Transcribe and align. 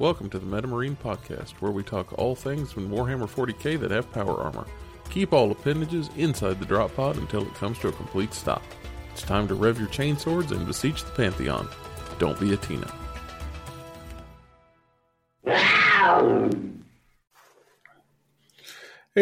Welcome 0.00 0.30
to 0.30 0.38
the 0.38 0.46
Meta 0.46 0.68
Marine 0.68 0.94
Podcast, 0.94 1.54
where 1.54 1.72
we 1.72 1.82
talk 1.82 2.16
all 2.16 2.36
things 2.36 2.70
from 2.70 2.88
Warhammer 2.88 3.28
40k 3.28 3.80
that 3.80 3.90
have 3.90 4.12
power 4.12 4.40
armor. 4.40 4.64
Keep 5.10 5.32
all 5.32 5.50
appendages 5.50 6.08
inside 6.16 6.60
the 6.60 6.66
drop 6.66 6.94
pod 6.94 7.16
until 7.16 7.42
it 7.42 7.52
comes 7.54 7.80
to 7.80 7.88
a 7.88 7.92
complete 7.92 8.32
stop. 8.32 8.62
It's 9.10 9.22
time 9.22 9.48
to 9.48 9.56
rev 9.56 9.76
your 9.76 9.88
chainswords 9.88 10.52
and 10.52 10.64
beseech 10.68 11.02
the 11.02 11.10
Pantheon. 11.10 11.68
Don't 12.20 12.38
be 12.38 12.54
a 12.54 12.56
Tina. 12.58 12.88
Hey, 15.44 15.56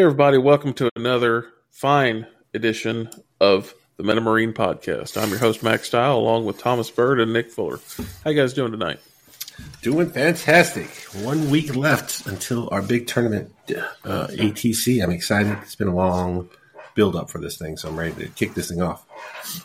everybody, 0.02 0.36
welcome 0.36 0.74
to 0.74 0.90
another 0.94 1.46
fine 1.70 2.26
edition 2.52 3.08
of 3.40 3.72
the 3.96 4.02
Meta 4.02 4.20
Marine 4.20 4.52
Podcast. 4.52 5.18
I'm 5.18 5.30
your 5.30 5.38
host, 5.38 5.62
Max 5.62 5.86
Style, 5.86 6.18
along 6.18 6.44
with 6.44 6.58
Thomas 6.58 6.90
Bird 6.90 7.18
and 7.18 7.32
Nick 7.32 7.50
Fuller. 7.50 7.80
How 8.24 8.30
you 8.30 8.36
guys 8.36 8.52
doing 8.52 8.72
tonight? 8.72 9.00
Doing 9.82 10.10
fantastic. 10.10 10.88
One 11.24 11.50
week 11.50 11.76
left 11.76 12.26
until 12.26 12.68
our 12.70 12.82
big 12.82 13.06
tournament, 13.06 13.52
uh, 14.04 14.26
ATC. 14.28 15.02
I'm 15.02 15.10
excited. 15.10 15.56
It's 15.62 15.76
been 15.76 15.88
a 15.88 15.94
long 15.94 16.48
build 16.94 17.14
up 17.14 17.30
for 17.30 17.38
this 17.38 17.56
thing, 17.56 17.76
so 17.76 17.88
I'm 17.88 17.98
ready 17.98 18.24
to 18.24 18.28
kick 18.30 18.54
this 18.54 18.68
thing 18.68 18.82
off. 18.82 19.04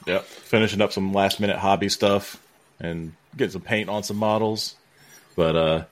Yep. 0.05 0.25
Finishing 0.25 0.81
up 0.81 0.91
some 0.91 1.13
last 1.13 1.39
minute 1.39 1.57
hobby 1.57 1.89
stuff 1.89 2.39
and 2.79 3.13
getting 3.35 3.53
some 3.53 3.62
paint 3.62 3.89
on 3.89 4.03
some 4.03 4.17
models. 4.17 4.75
But 5.35 5.55
uh 5.55 5.84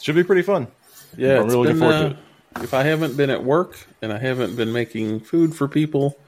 should 0.00 0.14
be 0.14 0.24
pretty 0.24 0.42
fun. 0.42 0.66
Yeah, 1.16 1.38
I'm 1.38 1.44
it's 1.44 1.54
really 1.54 1.68
looking 1.68 1.80
been, 1.80 1.90
forward 1.90 1.98
to 1.98 2.06
uh, 2.06 2.60
it. 2.60 2.64
If 2.64 2.74
I 2.74 2.82
haven't 2.82 3.16
been 3.16 3.30
at 3.30 3.42
work 3.42 3.86
and 4.02 4.12
I 4.12 4.18
haven't 4.18 4.56
been 4.56 4.72
making 4.72 5.20
food 5.20 5.54
for 5.54 5.68
people, 5.68 6.18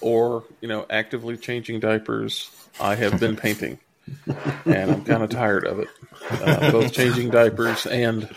or 0.00 0.44
you 0.60 0.68
know, 0.68 0.86
actively 0.90 1.36
changing 1.36 1.80
diapers, 1.80 2.50
I 2.80 2.94
have 2.96 3.18
been 3.18 3.36
painting, 3.46 3.78
and 4.64 4.90
I'm 4.90 5.04
kind 5.04 5.22
of 5.22 5.30
tired 5.30 5.66
of 5.66 5.80
it. 5.80 5.88
Uh, 6.30 6.70
both 6.72 6.92
changing 6.92 7.30
diapers 7.30 7.86
and 7.86 8.28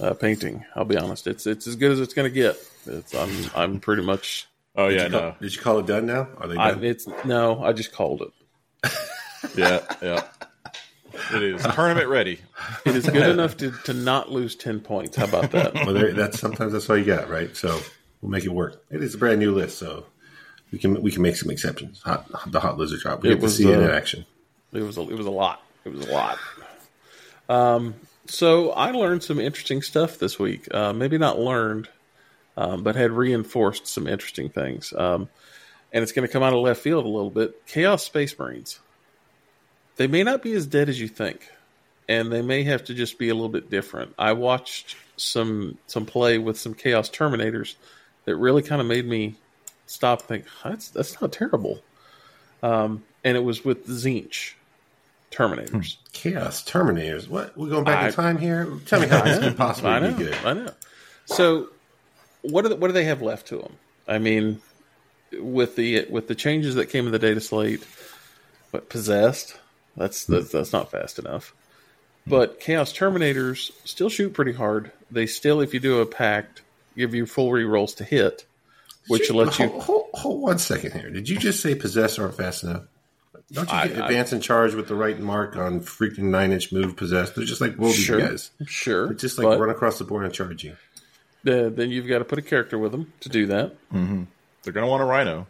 uh, 0.00 0.14
painting. 0.14 0.64
I'll 0.74 0.84
be 0.84 0.96
honest; 0.96 1.26
it's 1.26 1.46
it's 1.46 1.66
as 1.66 1.76
good 1.76 1.92
as 1.92 2.00
it's 2.00 2.14
going 2.14 2.28
to 2.28 2.34
get. 2.34 2.56
It's, 2.86 3.14
I'm 3.14 3.30
I'm 3.54 3.80
pretty 3.80 4.02
much. 4.02 4.46
Oh 4.76 4.88
yeah, 4.88 5.04
Did 5.04 5.12
you, 5.12 5.18
call, 5.18 5.28
no. 5.28 5.34
did 5.40 5.54
you 5.56 5.62
call 5.62 5.78
it 5.80 5.86
done 5.86 6.06
now? 6.06 6.28
Are 6.38 6.46
they 6.46 6.56
I, 6.56 6.70
it's 6.72 7.06
no, 7.24 7.62
I 7.62 7.72
just 7.72 7.92
called 7.92 8.22
it. 8.22 8.92
Yeah, 9.56 9.80
yeah. 10.02 10.24
It 11.34 11.42
is 11.42 11.62
tournament 11.62 12.08
ready. 12.08 12.40
It 12.84 12.94
is 12.94 13.06
good 13.08 13.30
enough 13.30 13.56
to, 13.56 13.70
to 13.84 13.94
not 13.94 14.30
lose 14.30 14.54
ten 14.54 14.80
points. 14.80 15.16
How 15.16 15.24
about 15.24 15.52
that? 15.52 15.74
well, 15.74 15.94
there, 15.94 16.12
that's 16.12 16.38
sometimes 16.38 16.74
that's 16.74 16.88
all 16.90 16.98
you 16.98 17.06
got, 17.06 17.30
right? 17.30 17.56
So 17.56 17.80
we'll 18.20 18.30
make 18.30 18.44
it 18.44 18.50
work. 18.52 18.82
It 18.90 19.02
is 19.02 19.14
a 19.14 19.18
brand 19.18 19.38
new 19.40 19.54
list, 19.54 19.78
so 19.78 20.04
we 20.70 20.78
can 20.78 21.00
we 21.02 21.10
can 21.10 21.22
make 21.22 21.36
some 21.36 21.50
exceptions. 21.50 22.02
Hot, 22.02 22.26
the 22.52 22.60
hot 22.60 22.76
lizard 22.76 23.00
drop. 23.00 23.22
We 23.22 23.30
It 23.30 23.32
get 23.32 23.38
to 23.38 23.42
was, 23.44 23.56
see 23.56 23.70
it 23.70 23.78
in 23.78 23.90
uh, 23.90 23.92
action. 23.94 24.26
It 24.72 24.82
was 24.82 24.98
a, 24.98 25.02
it 25.02 25.16
was 25.16 25.26
a 25.26 25.30
lot. 25.30 25.62
It 25.84 25.92
was 25.92 26.06
a 26.06 26.12
lot. 26.12 26.38
Um, 27.48 27.94
so 28.26 28.70
I 28.70 28.92
learned 28.92 29.24
some 29.24 29.40
interesting 29.40 29.82
stuff 29.82 30.18
this 30.18 30.38
week. 30.38 30.72
Uh, 30.72 30.92
maybe 30.92 31.18
not 31.18 31.38
learned, 31.38 31.88
um, 32.56 32.82
but 32.82 32.94
had 32.94 33.10
reinforced 33.10 33.86
some 33.86 34.06
interesting 34.06 34.48
things. 34.48 34.92
Um, 34.96 35.28
and 35.92 36.02
it's 36.02 36.12
going 36.12 36.26
to 36.26 36.32
come 36.32 36.42
out 36.42 36.52
of 36.52 36.60
left 36.60 36.80
field 36.80 37.04
a 37.04 37.08
little 37.08 37.30
bit. 37.30 37.66
Chaos 37.66 38.04
Space 38.04 38.38
Marines. 38.38 38.78
They 39.96 40.06
may 40.06 40.22
not 40.22 40.42
be 40.42 40.52
as 40.52 40.66
dead 40.66 40.88
as 40.88 41.00
you 41.00 41.08
think, 41.08 41.48
and 42.08 42.30
they 42.32 42.42
may 42.42 42.62
have 42.62 42.84
to 42.84 42.94
just 42.94 43.18
be 43.18 43.28
a 43.28 43.34
little 43.34 43.48
bit 43.48 43.68
different. 43.68 44.14
I 44.18 44.32
watched 44.32 44.96
some 45.16 45.76
some 45.86 46.06
play 46.06 46.38
with 46.38 46.58
some 46.58 46.74
Chaos 46.74 47.10
Terminators 47.10 47.74
that 48.24 48.36
really 48.36 48.62
kind 48.62 48.80
of 48.80 48.86
made 48.86 49.06
me 49.06 49.34
stop 49.86 50.20
and 50.20 50.28
think 50.28 50.44
that's 50.62 50.88
that's 50.88 51.20
not 51.20 51.32
terrible. 51.32 51.80
Um, 52.62 53.02
and 53.24 53.36
it 53.36 53.40
was 53.40 53.64
with 53.64 53.86
Tzeentch 53.86 54.54
Terminators. 55.30 55.96
Hmm. 55.96 56.00
Chaos 56.12 56.64
Terminators. 56.64 57.28
What? 57.28 57.56
We're 57.56 57.68
going 57.68 57.84
back 57.84 58.04
I- 58.04 58.06
in 58.08 58.12
time 58.12 58.38
here. 58.38 58.68
Tell 58.86 59.00
me 59.00 59.06
how 59.06 59.22
this 59.22 59.38
could 59.38 59.56
possibly 59.56 59.90
I 59.90 59.98
know, 60.00 60.14
be 60.14 60.24
good. 60.24 60.34
I 60.44 60.52
know. 60.54 60.72
So, 61.26 61.68
what 62.42 62.62
do 62.62 62.70
they, 62.70 62.74
what 62.74 62.88
do 62.88 62.92
they 62.92 63.04
have 63.04 63.22
left 63.22 63.48
to 63.48 63.58
them? 63.58 63.72
I 64.08 64.18
mean, 64.18 64.60
with 65.38 65.76
the 65.76 66.06
with 66.10 66.26
the 66.28 66.34
changes 66.34 66.74
that 66.74 66.86
came 66.86 67.06
in 67.06 67.12
the 67.12 67.18
data 67.18 67.40
slate, 67.40 67.86
but 68.72 68.88
possessed, 68.88 69.56
that's 69.96 70.26
hmm. 70.26 70.34
that's, 70.34 70.50
that's 70.50 70.72
not 70.72 70.90
fast 70.90 71.18
enough. 71.18 71.54
But 72.26 72.60
Chaos 72.60 72.92
Terminators 72.92 73.70
still 73.84 74.08
shoot 74.08 74.34
pretty 74.34 74.52
hard. 74.52 74.92
They 75.10 75.26
still, 75.26 75.60
if 75.60 75.72
you 75.74 75.80
do 75.80 76.00
a 76.00 76.06
pact, 76.06 76.62
give 76.96 77.14
you 77.14 77.26
full 77.26 77.50
rerolls 77.50 77.96
to 77.96 78.04
hit, 78.04 78.44
which 79.08 79.26
Shoot, 79.26 79.36
lets 79.36 79.58
you. 79.58 79.68
hold, 79.68 79.82
hold, 79.82 80.06
hold 80.14 80.42
one 80.42 80.58
second 80.58 80.92
here. 80.92 81.10
Did 81.10 81.28
you 81.28 81.38
just 81.38 81.60
say 81.60 81.74
possess 81.74 82.18
aren't 82.18 82.36
fast 82.36 82.62
enough? 82.62 82.84
Don't 83.52 83.68
you 83.68 83.88
get 83.88 84.02
I- 84.02 84.06
advance 84.06 84.32
and 84.32 84.42
charge 84.42 84.74
with 84.74 84.88
the 84.88 84.94
right 84.94 85.18
mark 85.18 85.56
on 85.56 85.80
freaking 85.80 86.24
nine 86.30 86.52
inch 86.52 86.72
move 86.72 86.96
possessed? 86.96 87.34
They're 87.34 87.44
just 87.44 87.60
like 87.60 87.76
world 87.76 87.94
Sure, 87.94 88.20
guys. 88.20 88.50
sure. 88.66 89.08
They 89.08 89.14
just 89.14 89.38
like 89.38 89.46
but, 89.46 89.58
run 89.58 89.70
across 89.70 89.98
the 89.98 90.04
board 90.04 90.24
and 90.24 90.32
charge 90.34 90.64
you. 90.64 90.72
uh, 91.46 91.68
then 91.70 91.90
you've 91.90 92.06
got 92.06 92.18
to 92.18 92.24
put 92.24 92.38
a 92.38 92.42
character 92.42 92.78
with 92.78 92.92
them 92.92 93.12
to 93.20 93.28
do 93.28 93.46
that. 93.46 93.74
They're 93.92 94.72
gonna 94.72 94.86
want 94.88 95.02
a 95.02 95.06
rhino. 95.06 95.46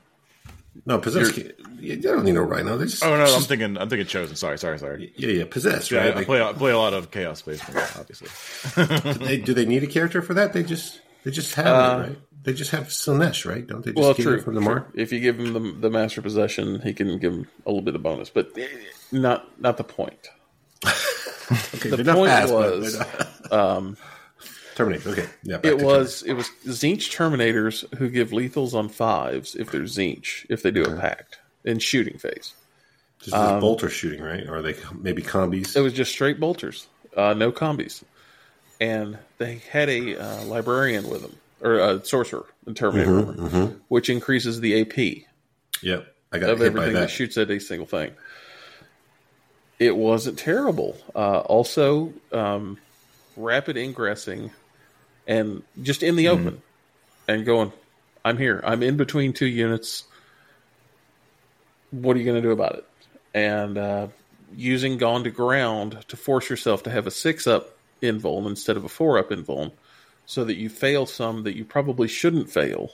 No, 0.87 0.99
possessed. 0.99 1.35
Can't, 1.35 1.53
yeah, 1.81 1.97
they 1.97 2.01
don't 2.03 2.25
need 2.25 2.35
no 2.35 2.43
rhino. 2.43 2.77
They 2.77 2.85
just 2.85 3.05
Oh 3.05 3.17
no, 3.17 3.25
I'm 3.25 3.43
thinking 3.43 3.77
I'm 3.77 3.89
thinking 3.89 4.07
chosen. 4.07 4.37
Sorry, 4.37 4.57
sorry, 4.57 4.79
sorry. 4.79 5.13
yeah, 5.17 5.29
yeah, 5.31 5.45
possess. 5.51 5.91
Yeah, 5.91 5.99
Right? 5.99 6.13
I 6.13 6.17
Like, 6.17 6.27
play 6.27 6.41
I 6.41 6.53
play 6.53 6.71
a 6.71 6.79
lot 6.79 6.95
of 6.95 7.11
Chaos 7.11 7.41
Space 7.41 7.61
obviously. 7.99 8.29
do, 9.13 9.13
they, 9.15 9.37
do 9.39 9.53
they 9.53 9.67
need 9.67 9.83
a 9.83 9.89
character 9.89 10.23
for 10.23 10.35
that? 10.35 10.53
They 10.53 10.63
just 10.63 11.01
they 11.25 11.33
just 11.33 11.55
have 11.57 11.67
it, 11.67 12.09
right? 12.11 12.19
They 12.43 12.55
just 12.55 12.71
have 12.71 12.84
Slaanesh, 12.89 13.45
right? 13.49 13.67
Don't 13.67 13.84
they 13.84 13.91
just 13.93 14.01
Well, 14.03 14.15
true. 14.15 14.34
it 14.37 14.43
from 14.45 14.55
the 14.55 14.61
true. 14.62 14.69
mark? 14.71 14.91
If 14.95 15.12
you 15.12 15.21
give 15.21 15.39
him 15.39 15.53
the, 15.53 15.61
the 15.73 15.91
master 15.91 16.23
possession, 16.23 16.81
he 16.81 16.95
can 16.95 17.19
give 17.19 17.33
him 17.34 17.47
a 17.67 17.69
little 17.71 17.83
bit 17.83 17.95
of 17.95 18.03
bonus, 18.03 18.31
but 18.31 18.51
eh, 18.59 18.67
not 19.12 19.61
not 19.61 19.77
the 19.77 19.84
point. 19.84 20.28
Okay, 21.75 21.91
The 21.91 22.05
point 22.15 22.31
fast, 22.31 22.53
was, 22.53 22.97
not- 23.51 23.97
Terminate. 24.77 25.05
Okay, 25.05 25.27
yeah. 25.43 25.59
It 25.65 25.78
was 25.83 26.23
it 26.23 26.34
was 26.34 26.49
Tzeentch 26.65 27.11
Terminators 27.11 27.93
who 27.97 28.09
give 28.09 28.31
lethals 28.31 28.72
on 28.72 28.89
fives 28.89 29.57
if 29.57 29.71
they're 29.72 29.81
Tzeentch 29.83 30.47
if 30.49 30.62
they 30.62 30.71
do 30.71 30.84
a 30.84 30.97
pact 30.97 31.39
in 31.65 31.81
shooting 31.81 32.19
phase. 32.19 32.55
Just 33.19 33.33
this 33.37 33.61
bolter 33.61 33.91
shooting, 33.91 34.22
right? 34.22 34.47
Or 34.47 34.59
are 34.59 34.62
they 34.62 34.77
maybe 34.95 35.22
combis? 35.22 35.77
um, 35.77 35.81
It 35.81 35.84
was 35.84 35.93
just 35.93 36.12
straight 36.12 36.39
bolters, 36.39 36.87
uh, 37.17 37.34
no 37.34 37.51
combis, 37.53 38.05
and 38.81 39.19
they 39.39 39.57
had 39.71 39.89
a 39.91 40.17
uh, 40.17 40.45
librarian 40.45 41.09
with 41.11 41.22
them 41.22 41.37
or 41.62 41.78
a 41.78 42.04
sorcerer 42.04 42.47
in 42.66 42.75
Terminator, 42.75 43.10
Mm-hmm, 43.32 43.75
which 43.88 44.09
increases 44.10 44.60
the 44.60 44.81
AP. 44.81 45.25
yep, 45.82 46.15
I 46.32 46.38
got 46.38 46.50
of 46.50 46.59
hit 46.59 46.72
by 46.75 46.81
everything 46.81 46.94
that. 46.94 47.00
that. 47.00 47.10
shoots 47.10 47.37
at 47.38 47.50
a 47.50 47.59
single 47.60 47.87
thing. 47.87 48.12
It 49.78 49.97
wasn't 49.97 50.38
terrible. 50.38 50.97
Uh, 51.15 51.41
also, 51.41 52.12
um, 52.32 52.78
rapid 53.37 53.76
ingressing 53.76 54.50
and 55.26 55.62
just 55.82 56.03
in 56.03 56.16
the 56.16 56.26
Mm-hmm. 56.26 56.47
open 56.48 56.62
and 57.28 57.44
going, 57.47 57.72
I'm 58.25 58.37
here. 58.37 58.60
I'm 58.65 58.82
in 58.82 58.97
between 58.97 59.32
two 59.32 59.47
units. 59.47 60.04
What 61.91 62.16
are 62.16 62.19
you 62.19 62.25
going 62.25 62.37
to 62.41 62.47
do 62.47 62.53
about 62.53 62.75
it? 62.77 62.84
And 63.34 63.78
uh, 63.78 64.09
using 64.54 64.98
Gone 64.98 65.25
to 65.25 65.31
Ground 65.31 66.04
to 66.09 66.16
force 66.16 66.50
yourself 66.50 66.82
to 66.84 66.91
have 66.91 67.06
a 67.06 67.10
six 67.10 67.47
up 67.47 67.77
invuln 68.03 68.47
instead 68.47 68.77
of 68.77 68.84
a 68.84 68.88
four 68.88 69.19
up 69.19 69.31
invuln 69.31 69.72
so 70.27 70.45
that 70.45 70.57
you 70.57 70.69
fail 70.69 71.07
some 71.07 71.43
that 71.45 71.57
you 71.57 71.65
probably 71.65 72.09
shouldn't 72.09 72.51
fail 72.51 72.91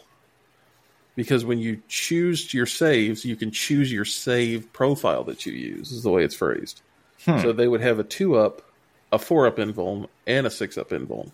because 1.17 1.45
when 1.45 1.59
you 1.59 1.83
choose 1.89 2.53
your 2.53 2.67
saves, 2.67 3.25
you 3.25 3.37
can 3.37 3.51
choose 3.51 3.91
your 3.91 4.05
save 4.05 4.73
profile 4.73 5.25
that 5.25 5.47
you 5.47 5.53
use. 5.53 5.91
Is 5.91 6.03
the 6.03 6.11
way 6.11 6.23
it's 6.25 6.35
phrased. 6.35 6.83
Hmm. 7.25 7.41
So 7.41 7.53
they 7.53 7.67
would 7.67 7.81
have 7.81 7.99
a 7.99 8.05
two 8.05 8.37
up, 8.37 8.63
a 9.11 9.19
four 9.19 9.47
up 9.47 9.57
invuln, 9.57 10.09
and 10.27 10.47
a 10.47 10.51
six 10.51 10.77
up 10.77 10.91
invuln. 10.91 11.31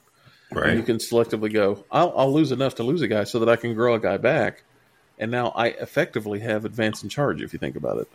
And 0.69 0.79
you 0.79 0.85
can 0.85 0.99
selectively 0.99 1.53
go. 1.53 1.85
I'll, 1.91 2.13
I'll 2.17 2.33
lose 2.33 2.53
enough 2.53 2.75
to 2.77 2.83
lose 2.83 3.01
a 3.03 3.09
guy 3.09 3.25
so 3.25 3.39
that 3.41 3.49
I 3.49 3.57
can 3.57 3.75
grow 3.75 3.95
a 3.95 3.99
guy 3.99 4.19
back, 4.19 4.63
and 5.19 5.31
now 5.31 5.49
I 5.49 5.69
effectively 5.69 6.41
have 6.41 6.65
advance 6.65 7.03
and 7.03 7.11
charge. 7.11 7.43
If 7.43 7.53
you 7.53 7.59
think 7.59 7.75
about 7.75 7.99
it, 7.99 8.09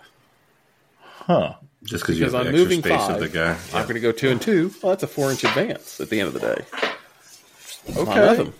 Huh. 1.01 1.55
just 1.83 2.03
because 2.03 2.17
you 2.17 2.23
have 2.25 2.31
the 2.31 2.37
I'm 2.39 2.47
extra 2.47 2.59
moving 2.63 2.79
space 2.79 2.97
five, 2.97 3.15
of 3.15 3.19
the 3.19 3.27
guy. 3.27 3.57
I'm 3.73 3.83
going 3.83 3.95
to 3.95 3.99
go 3.99 4.11
two 4.13 4.29
and 4.29 4.41
two. 4.41 4.71
Well, 4.81 4.91
that's 4.91 5.03
a 5.03 5.07
four 5.07 5.31
inch 5.31 5.43
advance 5.43 5.99
at 5.99 6.09
the 6.09 6.19
end 6.21 6.27
of 6.27 6.33
the 6.33 6.39
day. 6.39 6.65
Not 7.89 8.07
Okay. 8.07 8.19
nothing. 8.21 8.53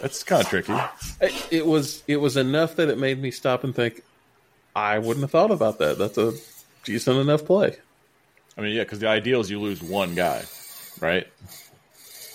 That's 0.00 0.24
kind 0.24 0.42
of 0.42 0.48
tricky. 0.48 0.74
It, 1.20 1.46
it 1.50 1.66
was 1.66 2.02
it 2.08 2.16
was 2.16 2.36
enough 2.36 2.76
that 2.76 2.88
it 2.88 2.98
made 2.98 3.20
me 3.20 3.30
stop 3.30 3.62
and 3.64 3.74
think. 3.74 4.02
I 4.74 4.98
wouldn't 4.98 5.22
have 5.22 5.30
thought 5.30 5.50
about 5.50 5.78
that. 5.78 5.98
That's 5.98 6.18
a 6.18 6.32
decent 6.84 7.18
enough 7.18 7.44
play. 7.44 7.76
I 8.56 8.60
mean, 8.62 8.74
yeah, 8.74 8.82
because 8.82 8.98
the 8.98 9.08
ideal 9.08 9.40
is 9.40 9.50
you 9.50 9.60
lose 9.60 9.82
one 9.82 10.14
guy, 10.14 10.44
right? 11.00 11.26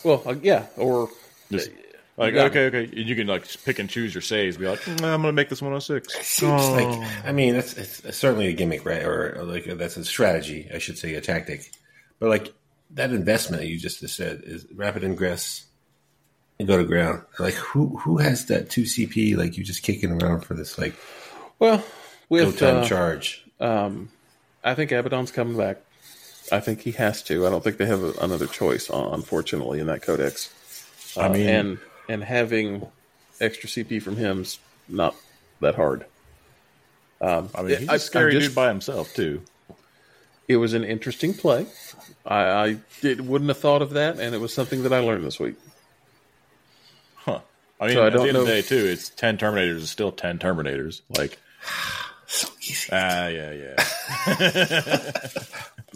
Well, 0.03 0.23
uh, 0.25 0.35
yeah, 0.41 0.67
or 0.77 1.09
Just 1.51 1.71
like 2.15 2.33
Yeah. 2.33 2.43
okay, 2.45 2.65
okay, 2.67 2.83
and 2.85 3.07
you 3.09 3.15
can 3.15 3.27
like 3.27 3.43
just 3.43 3.65
pick 3.65 3.79
and 3.79 3.89
choose 3.89 4.13
your 4.13 4.21
saves. 4.21 4.57
Be 4.57 4.67
like, 4.67 4.79
"Mm, 4.79 5.03
I'm 5.03 5.21
gonna 5.21 5.33
make 5.33 5.49
this 5.49 5.61
106. 5.61 6.13
Seems 6.25 6.69
like 6.69 6.87
I 7.25 7.31
mean, 7.31 7.53
that's 7.53 7.73
it's 7.73 8.17
certainly 8.17 8.47
a 8.47 8.53
gimmick, 8.53 8.85
right? 8.85 9.03
Or, 9.03 9.39
or 9.39 9.43
like 9.43 9.65
that's 9.65 9.97
a 9.97 10.05
strategy, 10.05 10.69
I 10.73 10.77
should 10.77 10.97
say, 10.97 11.15
a 11.15 11.21
tactic. 11.21 11.69
But 12.19 12.29
like 12.29 12.53
that 12.91 13.11
investment 13.11 13.61
that 13.61 13.67
you 13.67 13.77
just 13.77 14.07
said 14.07 14.41
is 14.45 14.65
rapid 14.73 15.03
ingress 15.03 15.65
and 16.59 16.68
go 16.68 16.77
to 16.77 16.83
ground. 16.83 17.21
Like 17.39 17.54
who 17.56 17.98
who 17.98 18.18
has 18.18 18.45
that 18.48 18.69
two 18.69 18.83
CP? 18.83 19.36
Like 19.38 19.57
you 19.57 19.63
just 19.63 19.83
kicking 19.83 20.21
around 20.21 20.42
for 20.42 20.54
this 20.54 20.77
like 20.77 20.95
well 21.59 21.77
go 21.77 21.83
with 22.30 22.59
time 22.59 22.77
uh, 22.77 22.86
charge. 22.86 23.44
um, 23.59 24.09
I 24.63 24.74
think 24.75 24.92
Abaddon's 24.92 25.31
coming 25.31 25.56
back. 25.57 25.77
I 26.51 26.59
think 26.62 26.81
he 26.81 26.92
has 26.94 27.21
to. 27.24 27.45
I 27.45 27.50
don't 27.50 27.63
think 27.63 27.77
they 27.77 27.86
have 27.86 28.01
a, 28.04 28.13
another 28.21 28.48
choice, 28.48 28.89
uh, 28.89 29.09
unfortunately, 29.12 29.80
in 29.80 29.88
that 29.88 30.01
codex. 30.01 30.50
Uh, 31.15 31.21
I 31.21 31.30
mean- 31.30 31.50
and 31.50 31.77
and 32.09 32.24
having 32.24 32.88
extra 33.42 33.69
CP 33.69 34.01
from 34.01 34.15
him's 34.15 34.60
not 34.88 35.15
that 35.60 35.75
hard. 35.75 36.06
I 37.21 37.42
mean, 37.63 37.77
he's 37.80 37.89
a 37.89 37.94
I- 37.94 37.98
scary 37.98 38.33
I'm 38.33 38.39
just- 38.39 38.50
dude 38.51 38.56
by 38.56 38.68
himself 38.69 39.13
too. 39.13 39.42
It 40.48 40.56
was 40.57 40.74
an 40.74 40.86
interesting 40.86 41.33
play. 41.33 41.65
I, 42.25 42.39
I 42.69 42.77
did, 43.01 43.27
wouldn't 43.27 43.50
have 43.50 43.57
thought 43.57 43.81
of 43.81 43.89
that, 43.92 44.18
and 44.18 44.33
it 44.33 44.38
was 44.39 44.53
something 44.53 44.83
that 44.83 44.94
I 44.94 45.00
learned 45.00 45.25
this 45.25 45.39
week. 45.42 45.56
I 47.79 47.88
mean, 47.88 47.95
So 47.95 48.03
I 48.03 48.07
at 48.07 48.13
the 48.13 48.21
end 48.21 48.38
of 48.38 48.45
the 48.45 48.51
day, 48.51 48.62
too, 48.62 48.85
it's 48.85 49.09
ten 49.09 49.38
Terminators 49.38 49.75
is 49.77 49.89
still 49.91 50.12
ten 50.12 50.39
Terminators. 50.39 51.01
Like, 51.18 51.38
So 52.29 52.50
easy. 52.59 52.89
ah, 52.91 53.27
yeah, 53.27 53.51
yeah. 53.51 53.75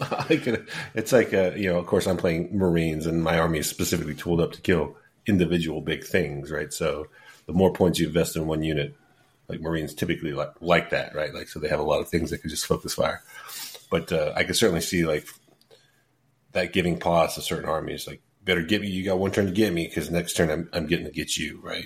I 0.28 0.36
could- 0.36 0.66
it's 0.94 1.12
like 1.12 1.34
uh, 1.34 1.50
you 1.54 1.70
know, 1.70 1.78
of 1.78 1.86
course, 1.86 2.06
I'm 2.06 2.16
playing 2.16 2.56
Marines, 2.56 3.06
and 3.06 3.22
my 3.22 3.38
army 3.38 3.58
is 3.58 3.68
specifically 3.68 4.14
tooled 4.14 4.40
up 4.40 4.52
to 4.52 4.60
kill 4.62 4.96
individual 5.26 5.80
big 5.82 6.04
things, 6.04 6.50
right? 6.50 6.72
So 6.72 7.08
the 7.46 7.52
more 7.52 7.72
points 7.72 7.98
you 7.98 8.06
invest 8.06 8.36
in 8.36 8.46
one 8.46 8.62
unit, 8.62 8.94
like 9.48 9.60
Marines 9.60 9.92
typically 9.94 10.32
like 10.32 10.52
like 10.60 10.90
that, 10.90 11.14
right? 11.14 11.34
Like 11.34 11.48
so 11.48 11.58
they 11.60 11.68
have 11.68 11.80
a 11.80 11.84
lot 11.84 12.00
of 12.00 12.08
things 12.08 12.30
that 12.30 12.38
can 12.38 12.48
just 12.50 12.66
focus 12.66 12.94
fire. 12.94 13.22
But 13.90 14.10
uh, 14.10 14.32
I 14.34 14.44
can 14.44 14.54
certainly 14.54 14.80
see 14.80 15.04
like 15.04 15.26
that 16.52 16.72
giving 16.72 16.98
pause 16.98 17.34
to 17.34 17.42
certain 17.42 17.68
armies, 17.68 18.06
like 18.06 18.22
better 18.44 18.62
get 18.62 18.80
me. 18.80 18.88
You 18.88 19.04
got 19.04 19.18
one 19.18 19.30
turn 19.30 19.46
to 19.46 19.52
get 19.52 19.72
me 19.72 19.86
because 19.86 20.10
next 20.10 20.34
turn 20.36 20.50
I'm, 20.50 20.68
I'm 20.72 20.86
getting 20.86 21.06
to 21.06 21.12
get 21.12 21.36
you, 21.36 21.60
right? 21.62 21.84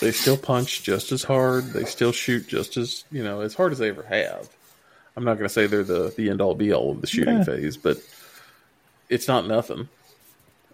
They 0.00 0.12
still 0.12 0.36
punch 0.36 0.82
just 0.82 1.12
as 1.12 1.22
hard. 1.22 1.64
They 1.72 1.84
still 1.84 2.12
shoot 2.12 2.48
just 2.48 2.76
as 2.76 3.04
you 3.12 3.22
know 3.22 3.40
as 3.40 3.54
hard 3.54 3.72
as 3.72 3.78
they 3.78 3.88
ever 3.88 4.02
have. 4.02 4.48
I'm 5.16 5.24
not 5.24 5.34
going 5.34 5.46
to 5.48 5.52
say 5.52 5.66
they're 5.66 5.84
the 5.84 6.12
the 6.16 6.30
end 6.30 6.40
all 6.40 6.54
be 6.54 6.72
all 6.72 6.90
of 6.92 7.00
the 7.00 7.06
shooting 7.06 7.38
Yeah. 7.38 7.44
phase, 7.44 7.76
but 7.76 7.98
it's 9.08 9.28
not 9.28 9.46
nothing. 9.46 9.88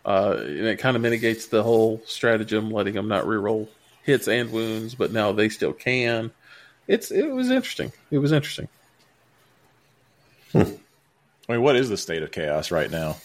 Uh, 0.04 0.36
and 0.38 0.66
it 0.66 0.78
kind 0.78 0.96
of 0.96 1.02
mitigates 1.02 1.46
the 1.46 1.62
whole 1.62 2.00
stratagem, 2.06 2.70
letting 2.70 2.94
them 2.94 3.08
not 3.08 3.24
reroll 3.24 3.68
hits 4.04 4.28
and 4.28 4.50
wounds, 4.50 4.94
but 4.94 5.12
now 5.12 5.32
they 5.32 5.48
still 5.50 5.72
can. 5.72 6.30
It's 6.86 7.10
it 7.10 7.28
was 7.30 7.50
interesting. 7.50 7.92
It 8.10 8.18
was 8.18 8.32
interesting. 8.32 8.68
I 10.54 11.52
mean, 11.52 11.62
what 11.62 11.76
is 11.76 11.88
the 11.90 11.96
state 11.96 12.22
of 12.22 12.30
chaos 12.30 12.70
right 12.70 12.90
now? 12.90 13.16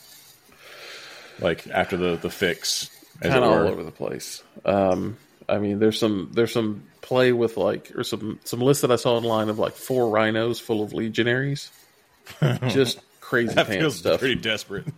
Like 1.40 1.68
after 1.68 1.98
the 1.98 2.16
the 2.16 2.30
fix, 2.30 2.90
as 3.22 3.32
kind 3.32 3.44
of 3.44 3.50
all 3.52 3.58
were. 3.58 3.66
over 3.68 3.84
the 3.84 3.92
place. 3.92 4.44
Um, 4.66 5.18
I 5.50 5.58
mean, 5.60 5.80
there's 5.80 6.00
some 6.00 6.32
there's 6.34 6.52
some 6.52 6.84
play 7.02 7.32
with 7.32 7.58
like 7.58 7.92
or 7.96 8.04
some 8.04 8.40
some 8.44 8.62
lists 8.62 8.82
that 8.82 8.92
I 8.92 8.96
saw 8.96 9.16
online 9.18 9.50
of 9.50 9.60
like 9.60 9.74
four 9.74 10.10
rhinos 10.10 10.60
full 10.60 10.84
of 10.84 10.94
legionaries, 10.94 11.72
just 12.70 13.00
crazy 13.20 13.54
That 13.56 13.68
pants 13.68 13.80
feels 13.82 13.96
stuff. 13.98 14.20
pretty 14.20 14.36
desperate. 14.36 14.86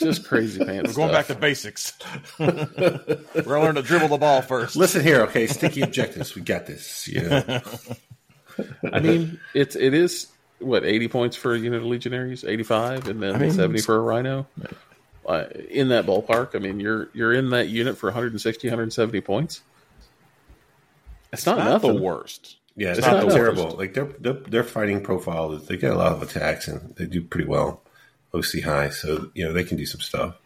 Just 0.00 0.26
crazy 0.26 0.64
pants. 0.64 0.88
We're 0.90 0.94
going 0.94 1.12
back 1.12 1.26
to 1.28 1.34
basics. 1.36 1.92
We're 2.38 2.46
gonna 2.48 3.60
learn 3.60 3.74
to 3.76 3.82
dribble 3.82 4.08
the 4.08 4.18
ball 4.18 4.42
first. 4.42 4.74
Listen 4.74 5.02
here, 5.02 5.22
okay? 5.24 5.46
Sticky 5.46 5.82
objectives. 5.82 6.34
We 6.34 6.42
got 6.42 6.66
this. 6.66 7.06
yeah? 7.06 7.60
I 8.92 8.98
mean, 8.98 9.38
it's 9.54 9.76
it 9.76 9.94
is 9.94 10.26
what 10.60 10.84
eighty 10.84 11.08
points 11.08 11.36
for 11.36 11.54
a 11.54 11.58
unit 11.58 11.80
of 11.80 11.86
legionaries, 11.86 12.44
eighty 12.44 12.62
five, 12.62 13.08
and 13.08 13.22
then 13.22 13.38
mean, 13.38 13.50
seventy 13.52 13.80
for 13.80 13.96
a 13.96 14.00
rhino. 14.00 14.46
Uh, 15.26 15.44
in 15.68 15.88
that 15.90 16.06
ballpark, 16.06 16.54
I 16.54 16.58
mean, 16.58 16.80
you're 16.80 17.08
you're 17.12 17.32
in 17.32 17.50
that 17.50 17.68
unit 17.68 17.96
for 17.98 18.06
160, 18.08 18.66
170 18.68 19.20
points. 19.20 19.62
It's 21.32 21.46
not, 21.46 21.58
Not 21.58 21.82
the 21.82 21.94
worst. 21.94 22.56
Yeah, 22.74 22.90
it's 22.90 22.98
It's 22.98 23.06
not, 23.06 23.24
not 23.24 23.32
terrible. 23.32 23.64
worst. 23.66 23.76
Like 23.76 23.94
their, 23.94 24.06
their 24.06 24.32
their 24.32 24.64
fighting 24.64 25.02
profile, 25.02 25.52
is- 25.52 25.66
they 25.66 25.76
get 25.76 25.92
a 25.92 25.96
lot 25.96 26.12
of 26.12 26.22
attacks 26.22 26.66
and 26.68 26.94
they 26.96 27.06
do 27.06 27.22
pretty 27.22 27.46
well. 27.46 27.82
OC 28.34 28.62
high, 28.64 28.88
so 28.90 29.30
you 29.34 29.44
know 29.44 29.52
they 29.52 29.64
can 29.64 29.76
do 29.76 29.86
some 29.86 30.00
stuff. 30.00 30.36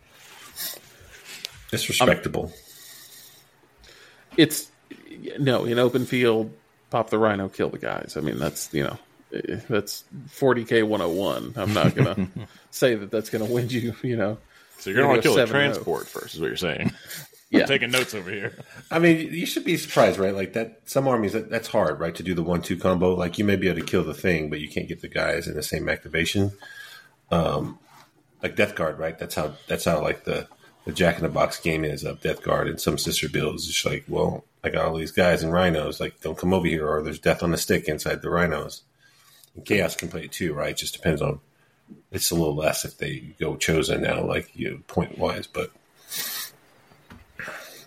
It's 1.73 1.89
respectable. 1.89 2.53
it's 4.37 4.71
no 5.39 5.65
in 5.65 5.79
open 5.79 6.05
field 6.07 6.53
pop 6.91 7.11
the 7.11 7.19
rhino 7.19 7.49
kill 7.49 7.69
the 7.71 7.79
guys 7.79 8.17
i 8.17 8.21
mean 8.21 8.39
that's 8.39 8.73
you 8.75 8.83
know 8.83 8.97
that's 9.69 10.05
40k 10.29 10.83
101 10.87 11.55
i'm 11.57 11.73
not 11.75 11.95
gonna 11.95 12.29
say 12.71 12.95
that 12.95 13.11
that's 13.11 13.31
gonna 13.31 13.45
win 13.45 13.69
you 13.69 13.95
you 14.03 14.17
know 14.17 14.39
So 14.79 14.91
you're 14.91 14.97
gonna 14.97 15.07
You're 15.07 15.09
want 15.09 15.23
to 15.23 15.29
gonna 15.29 15.37
kill 15.37 15.45
a 15.45 15.47
transport 15.47 16.07
first, 16.09 16.35
is 16.35 16.41
what 16.41 16.49
you're 16.49 16.57
saying. 16.57 16.93
yeah 17.51 17.63
I'm 17.63 17.67
taking 17.69 17.91
notes 17.91 18.15
over 18.15 18.31
here. 18.31 18.53
I 18.91 18.99
mean, 18.99 19.33
you 19.33 19.47
should 19.47 19.65
be 19.65 19.77
surprised, 19.77 20.19
right? 20.19 20.35
Like 20.35 20.53
that, 20.55 20.81
some 20.85 21.07
armies 21.09 21.33
that, 21.33 21.49
that's 21.51 21.69
hard, 21.69 22.01
right? 22.01 22.15
To 22.17 22.23
do 22.23 22.35
the 22.35 22.43
one-two 22.43 22.77
combo, 22.77 23.15
like 23.15 23.39
you 23.39 23.45
may 23.45 23.57
be 23.57 23.69
able 23.69 23.81
to 23.81 23.87
kill 23.87 24.03
the 24.05 24.15
thing, 24.15 24.51
but 24.51 24.61
you 24.61 24.69
can't 24.69 24.89
get 24.89 25.01
the 25.01 25.09
guys 25.09 25.47
in 25.47 25.55
the 25.55 25.63
same 25.63 25.89
activation. 25.89 26.53
Um, 27.31 27.79
like 28.43 28.57
Death 28.57 28.75
Guard, 28.75 28.99
right? 28.99 29.19
That's 29.19 29.35
how 29.37 29.55
that's 29.69 29.85
how 29.85 30.03
like 30.03 30.25
the 30.25 30.49
the 30.85 30.93
Jack 30.93 31.17
in 31.17 31.23
the 31.23 31.29
Box 31.31 31.59
game 31.61 31.85
is 31.85 32.05
of 32.05 32.21
Death 32.21 32.43
Guard 32.43 32.69
and 32.69 32.81
some 32.81 32.99
sister 32.99 33.29
builds. 33.29 33.69
It's 33.69 33.87
like, 33.87 34.05
well, 34.09 34.45
I 34.63 34.69
got 34.71 34.85
all 34.85 34.97
these 34.97 35.13
guys 35.13 35.43
and 35.43 35.53
rhinos, 35.53 36.01
like 36.01 36.21
don't 36.21 36.37
come 36.37 36.53
over 36.53 36.67
here, 36.67 36.87
or 36.87 37.03
there's 37.03 37.21
death 37.21 37.43
on 37.43 37.53
the 37.53 37.57
stick 37.57 37.89
inside 37.89 38.21
the 38.21 38.31
rhinos. 38.31 38.83
Chaos 39.65 39.97
can 39.97 40.09
play 40.09 40.25
it 40.25 40.33
too, 40.33 40.53
right? 40.53 40.71
It 40.71 40.79
just 40.79 40.95
depends 40.95 41.23
on. 41.23 41.41
It's 42.11 42.31
a 42.31 42.35
little 42.35 42.55
less 42.55 42.85
if 42.85 42.97
they 42.97 43.35
go 43.39 43.57
chosen 43.57 44.03
now, 44.03 44.25
like 44.25 44.51
you 44.55 44.71
know, 44.71 44.79
point 44.87 45.19
wise, 45.19 45.47
but 45.47 45.71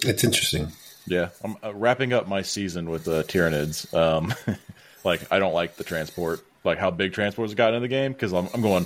it's 0.04 0.24
interesting. 0.24 0.72
Yeah, 1.08 1.30
I'm 1.44 1.56
uh, 1.64 1.74
wrapping 1.74 2.14
up 2.14 2.28
my 2.28 2.42
season 2.42 2.90
with 2.90 3.08
uh, 3.08 3.24
Tyranids. 3.24 3.92
Um, 3.94 4.34
like, 5.04 5.32
I 5.32 5.40
don't 5.40 5.54
like 5.54 5.78
the 5.78 5.84
transport, 5.84 6.46
like 6.64 6.78
how 6.78 6.92
big 6.92 7.14
transports 7.14 7.54
got 7.54 7.74
in 7.74 7.82
the 7.82 7.88
game, 7.88 8.12
because 8.12 8.34
I'm, 8.34 8.50
I'm 8.54 8.62
going, 8.62 8.86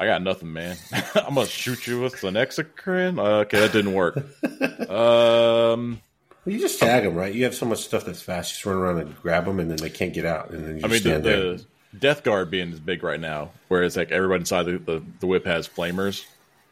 I 0.00 0.06
got 0.06 0.22
nothing, 0.22 0.52
man. 0.52 0.76
I'm 1.14 1.36
to 1.36 1.46
shoot 1.46 1.86
you 1.86 2.00
with 2.00 2.22
an 2.24 2.34
Exocrine. 2.34 3.18
Uh, 3.18 3.40
okay, 3.40 3.60
that 3.60 3.72
didn't 3.72 3.94
work. 3.94 4.16
um, 4.90 6.00
Well, 6.44 6.54
you 6.54 6.60
just 6.60 6.82
um, 6.82 6.88
tag 6.88 7.04
them, 7.04 7.14
right? 7.14 7.32
You 7.32 7.44
have 7.44 7.54
so 7.54 7.66
much 7.66 7.80
stuff 7.80 8.04
that's 8.04 8.22
fast. 8.22 8.50
You 8.50 8.54
just 8.54 8.66
run 8.66 8.76
around 8.76 8.98
and 8.98 9.16
grab 9.22 9.44
them, 9.44 9.60
and 9.60 9.70
then 9.70 9.78
they 9.78 9.90
can't 9.90 10.12
get 10.12 10.24
out, 10.24 10.50
and 10.50 10.64
then 10.66 10.78
you 10.78 10.84
I 10.84 10.88
mean, 10.88 11.02
the, 11.02 11.18
there. 11.18 11.20
the 11.20 11.64
Death 11.98 12.22
Guard 12.22 12.50
being 12.50 12.72
as 12.72 12.80
big 12.80 13.02
right 13.02 13.20
now, 13.20 13.50
where 13.68 13.82
it's 13.82 13.96
like 13.96 14.10
everybody 14.10 14.40
inside 14.40 14.64
the, 14.64 14.78
the, 14.78 15.02
the 15.20 15.26
whip 15.26 15.44
has 15.46 15.68
flamers. 15.68 16.24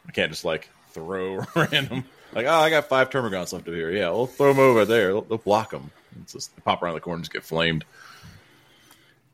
I 0.07 0.11
can't 0.11 0.31
just 0.31 0.43
like 0.45 0.69
throw 0.91 1.45
random. 1.55 2.05
Like, 2.33 2.45
oh, 2.47 2.51
I 2.51 2.69
got 2.69 2.87
five 2.87 3.09
Termagants 3.09 3.53
left 3.53 3.67
over 3.67 3.77
here. 3.77 3.91
Yeah, 3.91 4.09
we'll 4.09 4.27
throw 4.27 4.53
them 4.53 4.59
over 4.59 4.85
there. 4.85 5.07
They'll, 5.07 5.21
they'll 5.21 5.37
block 5.37 5.71
them. 5.71 5.91
It's 6.21 6.33
just 6.33 6.55
they 6.55 6.61
pop 6.61 6.81
around 6.81 6.95
the 6.95 7.01
corner 7.01 7.17
and 7.17 7.23
just 7.23 7.33
get 7.33 7.43
flamed. 7.43 7.85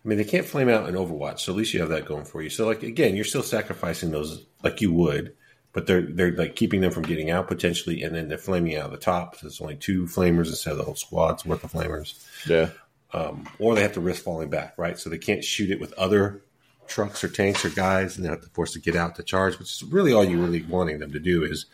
I 0.04 0.08
mean, 0.08 0.18
they 0.18 0.24
can't 0.24 0.46
flame 0.46 0.70
out 0.70 0.88
in 0.88 0.96
Overwatch, 0.96 1.40
so 1.40 1.52
at 1.52 1.58
least 1.58 1.74
you 1.74 1.82
have 1.82 1.90
that 1.90 2.06
going 2.06 2.26
for 2.26 2.42
you. 2.42 2.50
So, 2.50 2.66
like 2.66 2.84
again, 2.84 3.16
you're 3.16 3.26
still 3.26 3.44
sacrificing 3.44 4.12
those 4.12 4.46
like 4.64 4.82
you 4.82 4.94
would, 4.94 5.36
but 5.78 5.86
they're 5.86 6.02
they're 6.02 6.32
like 6.32 6.56
keeping 6.56 6.82
them 6.82 6.90
from 6.90 7.04
getting 7.04 7.30
out 7.30 7.48
potentially, 7.48 8.02
and 8.02 8.16
then 8.16 8.30
they're 8.30 8.38
flaming 8.40 8.76
out 8.76 8.86
of 8.86 8.92
the 8.92 8.98
top. 8.98 9.36
So 9.36 9.46
it's 9.46 9.62
only 9.62 9.76
two 9.76 10.06
flamers 10.08 10.48
instead 10.48 10.72
of 10.72 10.80
the 10.80 10.84
whole 10.84 10.96
squad's 10.96 11.46
worth 11.46 11.64
of 11.64 11.72
flamers, 11.72 12.16
Yeah. 12.50 12.72
Um, 13.14 13.48
or 13.60 13.76
they 13.76 13.84
have 13.84 13.94
to 13.94 14.02
risk 14.02 14.24
falling 14.24 14.50
back, 14.50 14.74
right? 14.80 14.98
So 14.98 15.12
they 15.12 15.20
can't 15.20 15.44
shoot 15.44 15.70
it 15.70 15.80
with 15.80 15.94
other 15.94 16.42
trucks 16.88 17.24
or 17.24 17.28
tanks 17.28 17.64
or 17.64 17.70
guys, 17.70 18.18
and 18.18 18.26
they 18.26 18.30
have 18.32 18.42
to 18.42 18.50
force 18.50 18.74
to 18.74 18.80
get 18.80 18.96
out 18.96 19.18
to 19.18 19.24
charge. 19.24 19.60
Which 19.60 19.72
is 19.72 19.84
really 19.84 20.14
all 20.14 20.24
you're 20.26 20.42
really 20.42 20.64
wanting 20.64 20.98
them 20.98 21.12
to 21.12 21.20
do 21.20 21.44
is, 21.44 21.68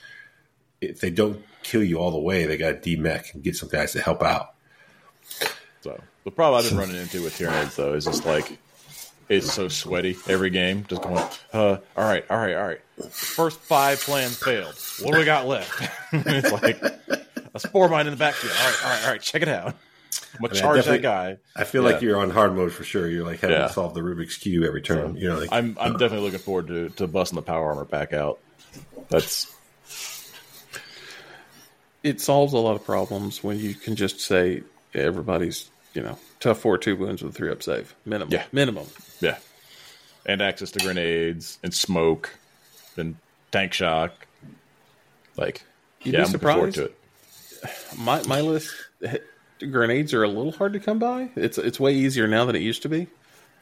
if 0.81 0.99
they 0.99 1.09
don't 1.09 1.41
kill 1.63 1.81
you 1.81 1.97
all 1.97 2.11
the 2.11 2.19
way, 2.19 2.45
they 2.45 2.57
got 2.57 2.83
to 2.83 2.97
demech 2.97 3.33
and 3.33 3.41
get 3.41 3.55
some 3.55 3.69
guys 3.69 3.93
to 3.93 4.01
help 4.01 4.21
out. 4.21 4.53
So 5.79 5.97
the 6.25 6.31
problem 6.31 6.59
I've 6.61 6.69
been 6.69 6.77
running 6.77 6.97
into 6.97 7.23
with 7.23 7.39
Tyranids 7.39 7.77
though 7.77 7.93
is 7.93 8.03
just 8.03 8.25
like 8.25 8.59
it's 9.29 9.51
so 9.51 9.67
sweaty 9.67 10.15
every 10.27 10.49
game. 10.49 10.85
Just 10.87 11.01
going, 11.01 11.17
uh, 11.53 11.77
all 11.97 12.03
right, 12.03 12.25
all 12.29 12.37
right, 12.37 12.55
all 12.55 12.67
right. 12.67 12.81
First 13.11 13.59
five 13.59 13.99
plans 13.99 14.37
failed. 14.37 14.75
What 15.01 15.13
do 15.13 15.19
we 15.19 15.25
got 15.25 15.47
left? 15.47 15.89
it's 16.11 16.51
like 16.51 16.81
a 16.81 17.59
spore 17.59 17.89
mine 17.89 18.07
in 18.07 18.11
the 18.11 18.17
backfield. 18.17 18.53
All 18.59 18.65
right, 18.65 18.83
all 18.83 18.89
right, 18.91 19.03
all 19.05 19.11
right. 19.11 19.21
Check 19.21 19.41
it 19.41 19.47
out. 19.47 19.67
I'm 20.35 20.41
gonna 20.41 20.49
I 20.49 20.53
mean, 20.53 20.61
charge 20.61 20.85
that 20.85 21.01
guy. 21.01 21.37
I 21.55 21.63
feel 21.63 21.83
Yeah. 21.83 21.91
like 21.91 22.01
you're 22.01 22.19
on 22.19 22.29
hard 22.29 22.55
mode 22.55 22.71
for 22.71 22.83
sure. 22.83 23.07
You're 23.09 23.25
like 23.25 23.39
having 23.39 23.55
Yeah. 23.57 23.67
to 23.67 23.73
solve 23.73 23.93
the 23.93 24.01
Rubik's 24.01 24.37
cube 24.37 24.63
every 24.63 24.81
turn. 24.81 25.15
You 25.15 25.29
know, 25.29 25.39
like 25.39 25.49
I'm 25.51 25.77
I'm 25.79 25.93
definitely 25.93 26.25
looking 26.25 26.39
forward 26.39 26.67
to 26.67 26.89
to 26.89 27.07
busting 27.07 27.35
the 27.35 27.41
power 27.41 27.69
armor 27.69 27.85
back 27.85 28.13
out. 28.13 28.39
That's 29.09 29.51
it 32.03 32.19
solves 32.19 32.53
a 32.53 32.57
lot 32.57 32.75
of 32.75 32.83
problems 32.83 33.43
when 33.43 33.57
you 33.59 33.73
can 33.73 33.95
just 33.95 34.19
say 34.19 34.63
everybody's 34.93 35.69
you 35.93 36.01
know 36.01 36.17
tough 36.39 36.59
four 36.59 36.77
two 36.77 36.95
wounds 36.95 37.21
with 37.21 37.33
a 37.33 37.35
three 37.35 37.51
up 37.51 37.63
save. 37.63 37.95
Minimum. 38.05 38.31
Yeah. 38.31 38.45
minimum. 38.51 38.87
Yeah, 39.19 39.37
and 40.25 40.41
access 40.41 40.71
to 40.71 40.79
grenades 40.79 41.59
and 41.63 41.73
smoke 41.73 42.35
and 42.97 43.15
tank 43.51 43.73
shock. 43.73 44.27
Like, 45.35 45.63
You'd 46.01 46.13
yeah, 46.13 46.19
be 46.19 46.25
I'm 46.25 46.31
looking 46.33 46.47
forward 46.47 46.73
surprised. 46.73 46.93
to 47.61 47.93
it. 47.95 47.99
my 47.99 48.23
my 48.23 48.41
list 48.41 48.73
grenades 49.59 50.13
are 50.13 50.23
a 50.23 50.27
little 50.27 50.51
hard 50.51 50.73
to 50.73 50.79
come 50.79 50.99
by. 50.99 51.29
It's 51.35 51.57
it's 51.57 51.79
way 51.79 51.93
easier 51.93 52.27
now 52.27 52.45
than 52.45 52.55
it 52.55 52.61
used 52.61 52.81
to 52.83 52.89
be. 52.89 53.07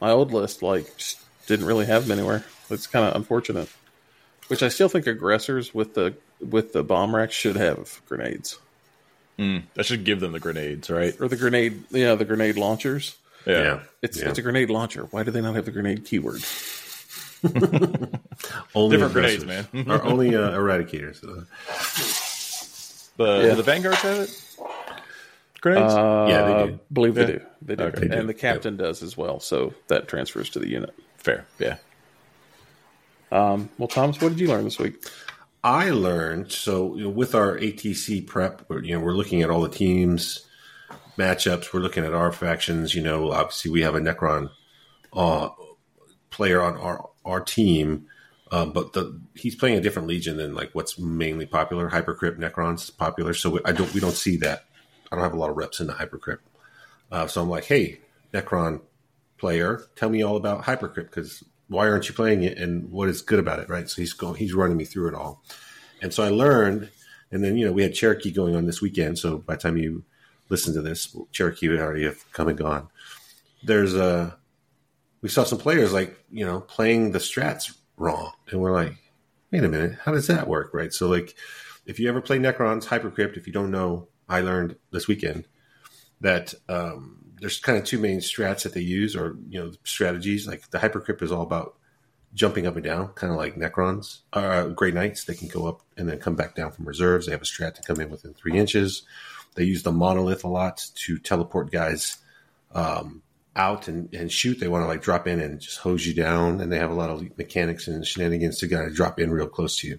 My 0.00 0.10
old 0.10 0.32
list 0.32 0.62
like 0.62 0.96
just 0.96 1.20
didn't 1.46 1.66
really 1.66 1.86
have 1.86 2.06
them 2.06 2.18
anywhere. 2.18 2.44
It's 2.70 2.86
kind 2.86 3.06
of 3.06 3.14
unfortunate. 3.14 3.68
Which 4.48 4.62
i 4.62 4.68
still 4.68 4.88
think 4.88 5.06
aggressors 5.06 5.72
with 5.72 5.94
the 5.94 6.14
with 6.40 6.72
the 6.72 6.82
bomb 6.82 7.14
racks 7.14 7.34
should 7.34 7.56
have 7.56 8.02
grenades 8.06 8.58
I 9.38 9.82
should 9.82 10.04
give 10.04 10.20
them 10.20 10.32
the 10.32 10.40
grenades, 10.40 10.88
right? 10.90 11.14
or 11.20 11.28
the 11.28 11.36
grenade 11.36 11.84
yeah 11.90 12.14
the 12.14 12.24
grenade 12.24 12.56
launchers 12.56 13.16
yeah, 13.46 13.80
it's 14.02 14.20
yeah. 14.20 14.28
it's 14.28 14.38
a 14.38 14.42
grenade 14.42 14.70
launcher 14.70 15.08
why 15.10 15.22
do 15.24 15.30
they 15.32 15.40
not 15.40 15.54
have 15.56 15.64
the 15.64 15.72
grenade 15.72 16.04
keyword 16.04 16.42
Only 18.74 18.96
Different 18.96 19.12
grenades, 19.14 19.44
man. 19.44 19.66
Or 19.88 20.00
only 20.04 20.34
uh, 20.36 20.50
eradicators. 20.52 21.24
Uh, 21.24 21.42
The 23.16 23.48
Yeah. 23.48 23.54
the 23.54 23.62
Vanguard 23.64 23.96
have 23.96 24.18
it. 24.20 24.44
Grenades. 25.60 25.92
Uh, 25.92 26.26
Yeah, 26.28 26.42
they 26.64 26.66
do. 26.70 26.78
believe 26.92 27.14
they 27.16 27.26
do. 27.26 27.40
They 27.60 27.74
do. 27.76 27.84
Okay. 27.84 28.00
They 28.02 28.08
do. 28.08 28.14
And 28.20 28.28
the 28.28 28.34
captain 28.34 28.76
does 28.76 29.02
as 29.02 29.16
well. 29.16 29.40
So 29.40 29.74
that 29.88 30.06
transfers 30.08 30.50
to 30.50 30.60
the 30.60 30.68
unit. 30.68 30.94
Fair. 31.16 31.44
Yeah. 31.58 31.76
Um, 33.32 33.68
Well, 33.78 33.88
Thomas, 33.88 34.20
what 34.20 34.28
did 34.30 34.40
you 34.40 34.46
learn 34.48 34.62
this 34.64 34.78
week? 34.78 35.04
I 35.64 35.90
learned 35.90 36.50
so 36.50 36.96
you 36.96 37.04
know, 37.04 37.10
with 37.10 37.34
our 37.34 37.56
ATC 37.56 38.26
prep, 38.26 38.64
we're, 38.68 38.82
you 38.82 38.94
know, 38.94 39.00
we're 39.00 39.14
looking 39.14 39.42
at 39.42 39.50
all 39.50 39.60
the 39.60 39.68
teams 39.68 40.46
matchups. 41.16 41.72
We're 41.72 41.80
looking 41.80 42.04
at 42.04 42.14
our 42.14 42.32
factions. 42.32 42.94
You 42.94 43.02
know, 43.02 43.32
obviously 43.32 43.70
we 43.70 43.82
have 43.82 43.94
a 43.94 44.00
Necron 44.00 44.50
uh, 45.12 45.50
player 46.30 46.62
on 46.62 46.76
our 46.76 47.08
our 47.24 47.40
team, 47.40 48.06
um, 48.50 48.72
but 48.72 48.92
the 48.92 49.20
he's 49.34 49.54
playing 49.54 49.78
a 49.78 49.80
different 49.80 50.08
legion 50.08 50.36
than 50.36 50.54
like 50.54 50.70
what's 50.72 50.98
mainly 50.98 51.46
popular. 51.46 51.90
Hypercrypt 51.90 52.38
Necrons 52.38 52.96
popular, 52.96 53.34
so 53.34 53.60
I 53.64 53.72
don't 53.72 53.92
we 53.94 54.00
don't 54.00 54.12
see 54.12 54.36
that. 54.38 54.64
I 55.10 55.16
don't 55.16 55.24
have 55.24 55.34
a 55.34 55.38
lot 55.38 55.50
of 55.50 55.56
reps 55.56 55.80
in 55.80 55.86
the 55.86 55.92
Hypercrypt, 55.92 56.38
uh, 57.12 57.26
so 57.26 57.42
I'm 57.42 57.50
like, 57.50 57.64
hey, 57.64 58.00
Necron 58.32 58.80
player, 59.38 59.82
tell 59.96 60.08
me 60.08 60.22
all 60.22 60.36
about 60.36 60.64
Hypercrypt 60.64 61.10
because 61.10 61.44
why 61.72 61.88
aren't 61.88 62.08
you 62.08 62.14
playing 62.14 62.42
it 62.42 62.58
and 62.58 62.90
what 62.90 63.08
is 63.08 63.22
good 63.22 63.38
about 63.38 63.58
it, 63.58 63.68
right? 63.68 63.88
So 63.88 64.00
he's 64.00 64.12
going, 64.12 64.36
he's 64.36 64.54
running 64.54 64.76
me 64.76 64.84
through 64.84 65.08
it 65.08 65.14
all, 65.14 65.42
and 66.00 66.12
so 66.12 66.22
I 66.22 66.28
learned, 66.28 66.90
and 67.30 67.42
then 67.42 67.56
you 67.56 67.66
know 67.66 67.72
we 67.72 67.82
had 67.82 67.94
Cherokee 67.94 68.30
going 68.30 68.54
on 68.54 68.66
this 68.66 68.82
weekend, 68.82 69.18
so 69.18 69.38
by 69.38 69.56
the 69.56 69.62
time 69.62 69.76
you 69.76 70.04
listen 70.48 70.74
to 70.74 70.82
this, 70.82 71.16
Cherokee 71.32 71.68
already 71.78 72.04
have 72.04 72.30
come 72.32 72.48
and 72.48 72.58
gone. 72.58 72.88
There's 73.62 73.94
a 73.94 74.36
we 75.22 75.28
saw 75.28 75.44
some 75.44 75.58
players 75.58 75.92
like 75.92 76.16
you 76.30 76.44
know 76.44 76.60
playing 76.60 77.12
the 77.12 77.18
strats 77.18 77.76
wrong, 77.96 78.32
and 78.50 78.60
we're 78.60 78.72
like, 78.72 78.94
wait 79.50 79.64
a 79.64 79.68
minute, 79.68 79.98
how 80.04 80.12
does 80.12 80.26
that 80.26 80.48
work, 80.48 80.74
right? 80.74 80.92
So 80.92 81.08
like, 81.08 81.34
if 81.86 81.98
you 81.98 82.08
ever 82.08 82.20
play 82.20 82.38
Necrons, 82.38 82.86
Hypercrypt, 82.86 83.36
if 83.36 83.46
you 83.46 83.52
don't 83.52 83.70
know, 83.70 84.08
I 84.28 84.40
learned 84.40 84.76
this 84.90 85.08
weekend 85.08 85.46
that 86.20 86.54
um, 86.68 87.21
there's 87.42 87.58
kind 87.58 87.76
of 87.76 87.84
two 87.84 87.98
main 87.98 88.20
strats 88.20 88.62
that 88.62 88.72
they 88.72 88.80
use, 88.80 89.16
or 89.16 89.36
you 89.48 89.58
know, 89.58 89.72
strategies. 89.82 90.46
Like 90.46 90.70
the 90.70 90.78
Hypercrypt 90.78 91.22
is 91.22 91.32
all 91.32 91.42
about 91.42 91.74
jumping 92.34 92.68
up 92.68 92.76
and 92.76 92.84
down, 92.84 93.08
kind 93.08 93.32
of 93.32 93.36
like 93.36 93.56
Necrons, 93.56 94.20
uh, 94.32 94.68
Grey 94.68 94.92
Knights. 94.92 95.24
They 95.24 95.34
can 95.34 95.48
go 95.48 95.66
up 95.66 95.80
and 95.96 96.08
then 96.08 96.20
come 96.20 96.36
back 96.36 96.54
down 96.54 96.70
from 96.70 96.86
reserves. 96.86 97.26
They 97.26 97.32
have 97.32 97.42
a 97.42 97.44
strat 97.44 97.74
to 97.74 97.82
come 97.82 98.00
in 98.00 98.10
within 98.10 98.32
three 98.32 98.56
inches. 98.56 99.02
They 99.56 99.64
use 99.64 99.82
the 99.82 99.90
monolith 99.90 100.44
a 100.44 100.48
lot 100.48 100.86
to 100.94 101.18
teleport 101.18 101.72
guys 101.72 102.18
um, 102.76 103.22
out 103.56 103.88
and, 103.88 104.14
and 104.14 104.30
shoot. 104.30 104.60
They 104.60 104.68
want 104.68 104.84
to 104.84 104.88
like 104.88 105.02
drop 105.02 105.26
in 105.26 105.40
and 105.40 105.60
just 105.60 105.78
hose 105.78 106.06
you 106.06 106.14
down, 106.14 106.60
and 106.60 106.70
they 106.70 106.78
have 106.78 106.92
a 106.92 106.94
lot 106.94 107.10
of 107.10 107.36
mechanics 107.36 107.88
and 107.88 108.06
shenanigans 108.06 108.58
to 108.58 108.68
kind 108.68 108.86
of 108.86 108.94
drop 108.94 109.18
in 109.18 109.32
real 109.32 109.48
close 109.48 109.76
to 109.78 109.88
you. 109.88 109.98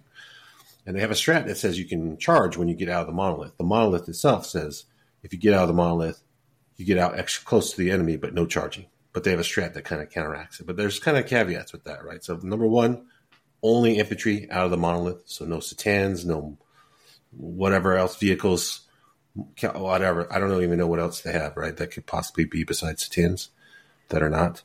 And 0.86 0.96
they 0.96 1.02
have 1.02 1.12
a 1.12 1.16
strat 1.16 1.46
that 1.48 1.58
says 1.58 1.78
you 1.78 1.86
can 1.86 2.18
charge 2.18 2.56
when 2.56 2.70
you 2.70 2.76
get 2.76 2.88
out 2.88 3.02
of 3.02 3.08
the 3.08 3.14
monolith. 3.14 3.58
The 3.58 3.66
monolith 3.66 4.08
itself 4.08 4.46
says 4.46 4.86
if 5.24 5.34
you 5.34 5.40
get 5.40 5.54
out 5.54 5.64
of 5.64 5.68
the 5.68 5.74
monolith, 5.74 6.24
you 6.78 6.86
get 6.86 6.98
out 6.98 7.18
extra 7.18 7.46
close 7.46 7.72
to 7.72 7.78
the 7.78 7.92
enemy, 7.92 8.18
but 8.18 8.34
no 8.34 8.46
charging. 8.46 8.86
But 9.12 9.24
they 9.24 9.32
have 9.32 9.40
a 9.40 9.44
strat 9.44 9.74
that 9.74 9.86
kind 9.86 10.02
of 10.02 10.10
counteracts 10.10 10.60
it. 10.60 10.66
But 10.66 10.76
there's 10.76 11.00
kind 11.00 11.18
of 11.18 11.28
caveats 11.28 11.72
with 11.72 11.84
that, 11.84 12.04
right? 12.04 12.24
So 12.24 12.40
number 12.42 12.66
one, 12.68 13.06
only 13.62 13.98
infantry 13.98 14.50
out 14.50 14.66
of 14.66 14.72
the 14.72 14.78
monolith, 14.78 15.24
so 15.26 15.46
no 15.46 15.58
C'tans, 15.58 16.26
no 16.26 16.58
whatever 17.32 17.96
else 17.96 18.18
vehicles, 18.18 18.82
whatever. 19.62 20.32
I 20.32 20.40
don't 20.40 20.64
even 20.64 20.78
know 20.78 20.88
what 20.88 21.00
else 21.00 21.22
they 21.22 21.32
have, 21.32 21.56
right? 21.58 21.76
That 21.78 21.92
could 21.92 22.06
possibly 22.06 22.46
be 22.46 22.64
besides 22.64 23.08
C'tans 23.08 23.50
that 24.10 24.24
are 24.24 24.30
not. 24.30 24.64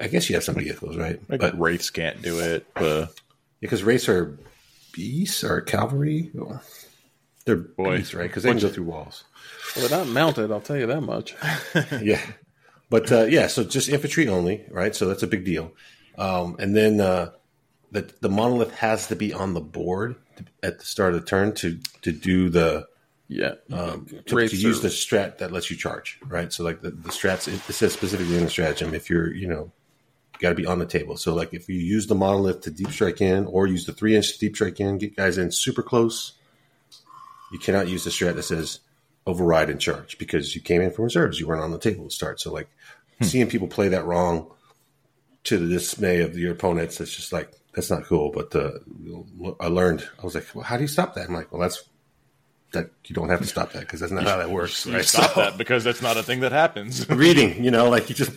I- 0.00 0.08
guess 0.08 0.28
you 0.30 0.36
have 0.36 0.44
some 0.44 0.54
vehicles, 0.54 0.96
right? 0.96 1.20
Like 1.28 1.40
but 1.40 1.58
Wraiths 1.58 1.90
can't 1.90 2.22
do 2.22 2.40
it. 2.40 2.66
But 2.74 3.12
because 3.60 3.82
wraiths 3.82 4.08
are 4.08 4.38
beasts 4.92 5.44
or 5.44 5.60
cavalry, 5.60 6.30
they're 7.44 7.56
Boy. 7.56 7.98
beasts, 7.98 8.14
right? 8.14 8.28
Because 8.28 8.42
they 8.42 8.50
can 8.50 8.58
go 8.58 8.68
through 8.68 8.84
walls. 8.84 9.24
Well, 9.76 9.88
they're 9.88 9.98
not 9.98 10.08
mounted, 10.08 10.50
I'll 10.50 10.60
tell 10.60 10.76
you 10.76 10.86
that 10.86 11.00
much. 11.02 11.34
yeah. 12.02 12.20
But 12.90 13.10
uh, 13.10 13.24
yeah, 13.24 13.48
so 13.48 13.64
just 13.64 13.88
infantry 13.88 14.28
only, 14.28 14.64
right? 14.70 14.94
So 14.94 15.06
that's 15.08 15.22
a 15.22 15.26
big 15.26 15.44
deal. 15.44 15.72
Um, 16.16 16.56
and 16.58 16.76
then 16.76 17.00
uh, 17.00 17.32
the 17.90 18.10
the 18.20 18.28
monolith 18.28 18.72
has 18.76 19.08
to 19.08 19.16
be 19.16 19.32
on 19.32 19.54
the 19.54 19.60
board 19.60 20.16
at 20.62 20.78
the 20.78 20.84
start 20.84 21.14
of 21.14 21.20
the 21.20 21.26
turn 21.26 21.54
to 21.56 21.78
to 22.02 22.12
do 22.12 22.48
the 22.50 22.86
Yeah. 23.28 23.54
um, 23.72 24.06
to, 24.26 24.48
to 24.48 24.56
use 24.56 24.80
the 24.80 24.88
strat 24.88 25.38
that 25.38 25.50
lets 25.50 25.70
you 25.70 25.76
charge, 25.76 26.20
right? 26.26 26.52
So 26.52 26.62
like 26.62 26.82
the, 26.82 26.90
the 26.90 27.08
strats, 27.08 27.48
it, 27.48 27.54
it 27.68 27.72
says 27.72 27.92
specifically 27.92 28.36
in 28.36 28.44
the 28.44 28.50
stratagem 28.50 28.94
if 28.94 29.10
you're 29.10 29.32
you 29.34 29.48
know 29.48 29.72
got 30.38 30.50
to 30.50 30.54
be 30.54 30.66
on 30.66 30.78
the 30.78 30.86
table. 30.86 31.16
So 31.16 31.34
like 31.34 31.52
if 31.54 31.68
you 31.68 31.76
use 31.76 32.06
the 32.06 32.14
monolith 32.14 32.60
to 32.62 32.70
deep 32.70 32.90
strike 32.90 33.20
in, 33.20 33.46
or 33.46 33.66
use 33.66 33.86
the 33.86 33.92
three 33.92 34.14
inch 34.14 34.38
deep 34.38 34.54
strike 34.54 34.78
in, 34.78 34.98
get 34.98 35.16
guys 35.16 35.36
in 35.38 35.50
super 35.50 35.82
close. 35.82 36.34
You 37.54 37.60
cannot 37.60 37.86
use 37.86 38.02
the 38.02 38.10
strat 38.10 38.34
that 38.34 38.42
says 38.42 38.80
override 39.28 39.70
and 39.70 39.80
charge 39.80 40.18
because 40.18 40.56
you 40.56 40.60
came 40.60 40.82
in 40.82 40.90
from 40.90 41.04
reserves. 41.04 41.38
You 41.38 41.46
weren't 41.46 41.62
on 41.62 41.70
the 41.70 41.78
table 41.78 42.08
to 42.08 42.10
start. 42.10 42.40
So 42.40 42.52
like 42.52 42.68
seeing 43.22 43.46
people 43.48 43.68
play 43.68 43.90
that 43.90 44.04
wrong 44.04 44.50
to 45.44 45.56
the 45.56 45.68
dismay 45.68 46.22
of 46.22 46.36
your 46.36 46.50
opponents, 46.50 47.00
it's 47.00 47.14
just 47.14 47.32
like 47.32 47.52
that's 47.72 47.90
not 47.90 48.06
cool. 48.06 48.32
But 48.32 48.56
uh, 48.56 48.72
I 49.60 49.68
learned. 49.68 50.04
I 50.20 50.24
was 50.24 50.34
like, 50.34 50.48
well, 50.52 50.64
how 50.64 50.76
do 50.76 50.82
you 50.82 50.88
stop 50.88 51.14
that? 51.14 51.28
I'm 51.28 51.34
like, 51.34 51.52
well, 51.52 51.60
that's 51.60 51.88
that 52.72 52.90
you 53.06 53.14
don't 53.14 53.28
have 53.28 53.40
to 53.40 53.46
stop 53.46 53.70
that 53.74 53.80
because 53.82 54.00
that's 54.00 54.10
not 54.10 54.24
how 54.24 54.36
that 54.38 54.50
works. 54.50 54.84
Right? 54.84 55.04
stop 55.04 55.34
So- 55.34 55.40
that 55.42 55.56
because 55.56 55.84
that's 55.84 56.02
not 56.02 56.16
a 56.16 56.24
thing 56.24 56.40
that 56.40 56.50
happens. 56.50 57.08
reading, 57.08 57.62
you 57.62 57.70
know, 57.70 57.88
like 57.88 58.08
you 58.08 58.14
just 58.16 58.32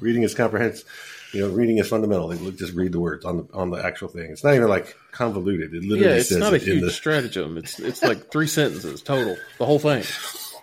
reading 0.00 0.22
is 0.22 0.36
comprehensive. 0.36 0.86
You 1.32 1.42
know, 1.42 1.48
reading 1.54 1.78
is 1.78 1.88
fundamental. 1.88 2.28
Like, 2.28 2.40
look, 2.40 2.56
just 2.58 2.74
read 2.74 2.92
the 2.92 2.98
words 3.00 3.24
on 3.24 3.36
the 3.38 3.46
on 3.54 3.70
the 3.70 3.76
actual 3.84 4.08
thing. 4.08 4.30
It's 4.32 4.42
not 4.42 4.54
even 4.54 4.68
like 4.68 4.96
convoluted. 5.12 5.72
It 5.74 5.82
literally 5.82 6.00
Yeah, 6.12 6.16
it's 6.20 6.28
says 6.30 6.38
not 6.38 6.52
a 6.52 6.56
it 6.56 6.62
huge 6.62 6.80
the 6.82 6.90
stratagem. 6.90 7.56
It's 7.56 7.78
it's 7.78 8.02
like 8.02 8.30
three 8.32 8.46
sentences 8.48 9.00
total, 9.02 9.36
the 9.58 9.66
whole 9.66 9.78
thing, 9.78 10.02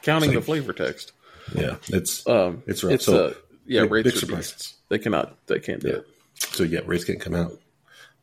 counting 0.01 0.33
the 0.33 0.41
flavor 0.41 0.74
text. 0.74 1.13
yeah. 1.55 1.77
It's 1.88 2.27
Um, 2.27 2.63
It's 2.67 2.83
rough. 2.83 2.93
It's 2.95 3.05
So, 3.05 3.27
uh, 3.27 3.33
yeah, 3.65 3.83
big- 3.83 3.91
rates 3.91 4.12
big 4.12 4.19
surprise. 4.19 4.51
beasts. 4.51 4.74
They 4.89 5.00
cannot. 5.00 5.38
They 5.47 5.59
can't 5.59 5.81
do 5.81 5.88
Yeah. 5.88 5.93
it. 5.95 6.07
so 6.51 6.63
yeah. 6.63 6.81
Wraiths 6.86 7.05
can't 7.05 7.19
come 7.21 7.33
out. 7.36 7.53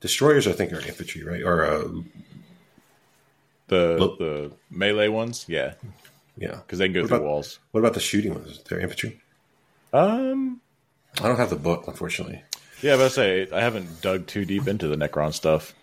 Destroyers, 0.00 0.46
I 0.46 0.52
think, 0.52 0.72
are 0.72 0.80
infantry, 0.80 1.22
right? 1.24 1.42
Or 1.42 1.64
uh, 1.64 1.88
The 3.68 3.96
Look. 3.98 4.18
the 4.18 4.52
melee 4.70 5.08
ones, 5.08 5.46
yeah, 5.48 5.74
yeah. 6.36 6.56
because 6.56 6.78
they 6.78 6.86
can 6.86 6.92
go 6.92 7.00
What 7.02 7.08
through 7.08 7.16
about- 7.18 7.26
walls. 7.26 7.58
What 7.70 7.80
about 7.80 7.94
the 7.94 8.00
shooting 8.00 8.34
ones? 8.34 8.60
They're 8.68 8.78
infantry. 8.80 9.22
Um, 9.94 10.60
I 11.22 11.28
don't 11.28 11.36
have 11.36 11.50
the 11.50 11.56
book, 11.56 11.84
unfortunately. 11.86 12.42
yeah, 12.82 12.96
but 12.96 13.06
I 13.06 13.08
say 13.08 13.48
I 13.52 13.60
haven't 13.60 14.00
dug 14.02 14.26
too 14.26 14.44
deep 14.44 14.66
into 14.68 14.88
the 14.88 14.96
Necron 14.96 15.32
stuff. 15.32 15.74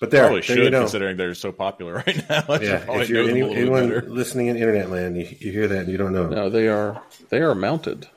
But 0.00 0.10
there, 0.10 0.22
Probably 0.22 0.40
there 0.40 0.42
should, 0.56 0.58
you 0.64 0.70
know. 0.70 0.80
considering 0.80 1.16
they're 1.16 1.34
so 1.34 1.52
popular 1.52 1.94
right 2.06 2.28
now. 2.28 2.44
I 2.48 2.58
Yeah, 2.60 2.84
if 3.00 3.08
you're 3.08 3.22
any, 3.28 3.40
a 3.40 3.46
little 3.46 3.48
bit 3.50 3.58
anyone 3.58 3.88
better. 3.88 4.02
listening 4.08 4.48
in 4.48 4.56
internet 4.56 4.90
land, 4.90 5.16
you, 5.16 5.28
you 5.38 5.52
hear 5.52 5.68
that 5.68 5.78
and 5.82 5.88
you 5.88 5.96
don't 5.96 6.12
know. 6.12 6.26
No, 6.28 6.50
they 6.50 6.66
are 6.68 7.00
they 7.28 7.38
are 7.40 7.54
mounted. 7.54 8.08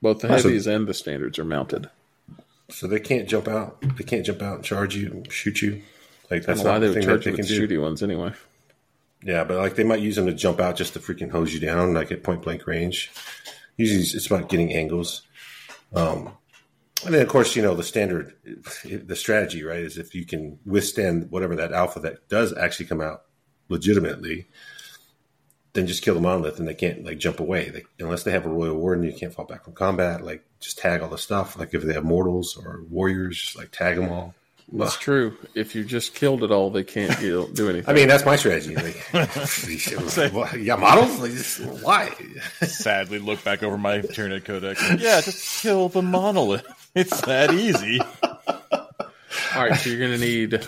Both 0.00 0.20
the 0.20 0.32
Oh, 0.32 0.36
so- 0.38 0.48
heavies 0.48 0.66
and 0.66 0.86
the 0.88 0.94
standards 0.94 1.38
are 1.38 1.44
mounted. 1.44 1.88
So 2.70 2.86
they 2.86 3.00
can't 3.00 3.28
jump 3.28 3.46
out. 3.48 3.80
They 3.82 4.02
can't 4.04 4.24
jump 4.24 4.40
out 4.42 4.56
and 4.56 4.64
charge 4.64 4.96
you, 4.96 5.08
and 5.10 5.30
shoot 5.32 5.60
you. 5.60 5.82
Like 6.30 6.44
that's 6.46 6.60
That's 6.60 6.64
why 6.64 6.78
they 6.78 6.86
the 6.88 6.94
would 6.94 6.94
thing 6.94 7.02
charge 7.08 7.26
you 7.26 7.32
can 7.32 7.38
with 7.42 7.48
do. 7.48 7.68
shooty 7.68 7.80
ones 7.80 8.02
anyway. 8.02 8.32
Yeah, 9.22 9.44
but 9.44 9.58
like 9.58 9.74
they 9.76 9.84
might 9.84 10.00
use 10.00 10.16
them 10.16 10.26
to 10.26 10.32
jump 10.32 10.58
out 10.58 10.74
just 10.76 10.94
to 10.94 10.98
freaking 10.98 11.30
hose 11.30 11.52
you 11.52 11.60
down, 11.60 11.92
like 11.94 12.10
at 12.10 12.22
point 12.24 12.42
blank 12.42 12.66
range. 12.66 13.12
Usually, 13.76 14.00
it's 14.00 14.26
about 14.26 14.48
getting 14.48 14.72
angles. 14.72 15.22
Um, 15.94 16.30
and 17.04 17.14
then, 17.14 17.22
of 17.22 17.28
course, 17.28 17.56
you 17.56 17.62
know 17.62 17.74
the 17.74 17.82
standard, 17.82 18.34
the 18.84 19.16
strategy, 19.16 19.64
right, 19.64 19.80
is 19.80 19.98
if 19.98 20.14
you 20.14 20.24
can 20.24 20.58
withstand 20.64 21.30
whatever 21.30 21.56
that 21.56 21.72
alpha 21.72 22.00
that 22.00 22.28
does 22.28 22.56
actually 22.56 22.86
come 22.86 23.00
out 23.00 23.22
legitimately, 23.68 24.46
then 25.72 25.86
just 25.86 26.02
kill 26.02 26.14
the 26.14 26.20
monolith, 26.20 26.58
and 26.58 26.68
they 26.68 26.74
can't 26.74 27.04
like 27.04 27.18
jump 27.18 27.40
away 27.40 27.70
they, 27.70 27.82
unless 27.98 28.22
they 28.22 28.30
have 28.30 28.46
a 28.46 28.50
royal 28.50 28.76
warden. 28.76 29.04
You 29.04 29.12
can't 29.12 29.34
fall 29.34 29.46
back 29.46 29.64
from 29.64 29.72
combat. 29.72 30.24
Like 30.24 30.44
just 30.60 30.78
tag 30.78 31.00
all 31.00 31.08
the 31.08 31.18
stuff. 31.18 31.58
Like 31.58 31.74
if 31.74 31.82
they 31.82 31.94
have 31.94 32.04
mortals 32.04 32.56
or 32.56 32.84
warriors, 32.88 33.40
just 33.40 33.56
like 33.56 33.72
tag 33.72 33.96
them 33.96 34.10
all. 34.10 34.34
That's 34.74 34.96
true. 34.96 35.36
If 35.54 35.74
you 35.74 35.84
just 35.84 36.14
killed 36.14 36.42
it 36.42 36.50
all, 36.50 36.70
they 36.70 36.84
can't 36.84 37.18
do 37.20 37.48
do 37.52 37.68
anything. 37.70 37.90
I 37.90 37.94
mean, 37.94 38.08
that's 38.08 38.24
my 38.24 38.36
strategy. 38.36 38.74
Like, 38.74 38.96
yeah, 40.58 40.76
models. 40.76 41.18
Like, 41.18 41.82
why? 41.82 42.10
Sadly, 42.62 43.18
look 43.18 43.44
back 43.44 43.62
over 43.62 43.76
my 43.76 43.98
Tyranid 44.00 44.44
Codex. 44.44 44.80
Yeah, 44.98 45.20
just 45.20 45.62
kill 45.62 45.88
the 45.88 46.02
monolith. 46.02 46.66
It's 46.94 47.20
that 47.22 47.52
easy. 47.52 48.00
all 48.00 49.68
right, 49.68 49.74
so 49.76 49.90
you're 49.90 49.98
going 49.98 50.12
to 50.12 50.18
need 50.18 50.66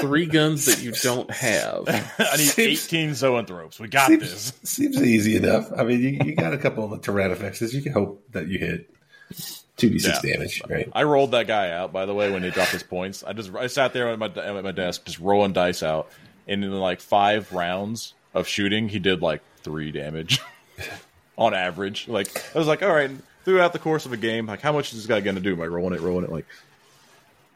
three 0.00 0.26
guns 0.26 0.66
that 0.66 0.82
you 0.82 0.92
don't 0.92 1.30
have. 1.30 1.84
I 1.88 2.36
need 2.36 2.46
Seems- 2.48 2.86
18 2.86 3.10
zoanthropes. 3.10 3.78
We 3.78 3.88
got 3.88 4.08
seems, 4.08 4.20
this. 4.22 4.52
seems 4.70 5.02
easy 5.02 5.36
enough. 5.36 5.70
I 5.76 5.84
mean, 5.84 6.00
you, 6.00 6.10
you 6.24 6.34
got 6.34 6.52
a 6.54 6.58
couple 6.58 6.92
of 6.92 7.00
Tyrannofexes. 7.00 7.72
You 7.72 7.82
can 7.82 7.92
hope 7.92 8.24
that 8.32 8.48
you 8.48 8.58
hit 8.58 8.90
two 9.80 9.90
d 9.90 9.98
six 9.98 10.20
damage, 10.20 10.62
right? 10.68 10.88
I 10.92 11.02
rolled 11.04 11.32
that 11.32 11.46
guy 11.46 11.70
out, 11.70 11.92
by 11.92 12.06
the 12.06 12.14
way, 12.14 12.30
when 12.30 12.42
he 12.42 12.50
dropped 12.50 12.72
his 12.72 12.82
points. 12.82 13.24
I 13.24 13.32
just 13.32 13.54
I 13.54 13.66
sat 13.66 13.92
there 13.92 14.08
at 14.08 14.18
my 14.18 14.26
at 14.26 14.62
my 14.62 14.72
desk, 14.72 15.04
just 15.04 15.18
rolling 15.18 15.52
dice 15.52 15.82
out, 15.82 16.10
and 16.46 16.64
in 16.64 16.72
like 16.72 17.00
five 17.00 17.52
rounds 17.52 18.14
of 18.34 18.46
shooting, 18.46 18.88
he 18.88 18.98
did 18.98 19.22
like 19.22 19.42
three 19.62 19.90
damage 19.92 20.40
on 21.38 21.54
average. 21.54 22.08
Like 22.08 22.28
I 22.54 22.58
was 22.58 22.68
like, 22.68 22.82
all 22.82 22.92
right, 22.92 23.10
throughout 23.44 23.72
the 23.72 23.78
course 23.78 24.06
of 24.06 24.12
a 24.12 24.16
game, 24.16 24.46
like 24.46 24.60
how 24.60 24.72
much 24.72 24.92
is 24.92 24.98
this 24.98 25.06
guy 25.06 25.20
going 25.20 25.36
to 25.36 25.42
do? 25.42 25.52
Am 25.52 25.60
I 25.60 25.66
rolling 25.66 25.94
it, 25.94 26.00
rolling 26.00 26.24
it? 26.24 26.30
Like, 26.30 26.46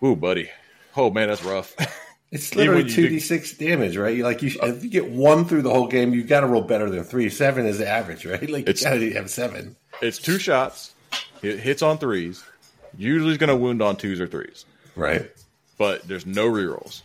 ooh, 0.03 0.17
buddy. 0.17 0.51
Oh 0.97 1.11
man, 1.11 1.29
that's 1.29 1.45
rough. 1.45 1.75
It's 2.35 2.53
literally 2.57 2.91
two 2.91 3.09
d 3.09 3.21
six 3.21 3.57
damage, 3.57 3.97
right? 3.97 4.17
You 4.17 4.25
like 4.25 4.43
you 4.43 4.51
if 4.61 4.83
you 4.83 4.91
get 4.91 5.09
one 5.09 5.45
through 5.45 5.63
the 5.63 5.71
whole 5.71 5.87
game, 5.87 6.13
you 6.13 6.25
got 6.25 6.41
to 6.41 6.49
roll 6.49 6.63
better 6.63 6.91
than 6.91 7.05
three. 7.05 7.31
Seven 7.31 7.65
is 7.65 7.79
the 7.79 7.89
average, 7.89 8.27
right? 8.27 8.51
Like 8.51 8.67
you 8.67 8.75
got 8.75 8.95
to 8.95 9.13
have 9.13 9.31
seven, 9.31 9.77
it's 10.03 10.19
two 10.19 10.41
shots. 10.41 10.94
It 11.45 11.61
hits 11.61 11.83
on 11.83 11.99
threes. 11.99 12.43
Usually, 12.97 13.31
it's 13.33 13.39
going 13.39 13.49
to 13.49 13.57
wound 13.57 13.83
on 13.83 13.97
twos 13.97 14.21
or 14.21 14.27
threes, 14.27 14.65
right? 14.97 15.31
but 15.79 16.07
there's 16.07 16.25
no 16.27 16.47
rerolls. 16.49 17.03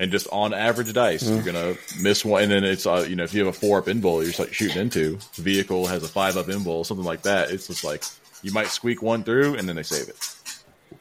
And 0.00 0.12
just 0.12 0.28
on 0.30 0.54
average 0.54 0.92
dice, 0.92 1.24
Mm. 1.24 1.34
you're 1.34 1.52
gonna 1.52 1.74
miss 2.00 2.24
one, 2.24 2.44
and 2.44 2.52
then 2.52 2.62
it's 2.64 2.86
uh, 2.86 3.04
you 3.08 3.16
know 3.16 3.24
if 3.24 3.34
you 3.34 3.44
have 3.44 3.52
a 3.54 3.58
four 3.58 3.78
up 3.78 3.86
invuln, 3.86 4.22
you're 4.24 4.32
like 4.46 4.54
shooting 4.54 4.80
into 4.80 5.18
vehicle 5.34 5.86
has 5.88 6.04
a 6.04 6.08
five 6.08 6.36
up 6.36 6.46
invuln, 6.46 6.86
something 6.86 7.04
like 7.04 7.22
that. 7.22 7.50
It's 7.50 7.66
just 7.66 7.82
like 7.82 8.04
you 8.42 8.52
might 8.52 8.68
squeak 8.68 9.02
one 9.02 9.24
through, 9.24 9.56
and 9.56 9.68
then 9.68 9.74
they 9.74 9.82
save 9.82 10.08
it, 10.08 10.36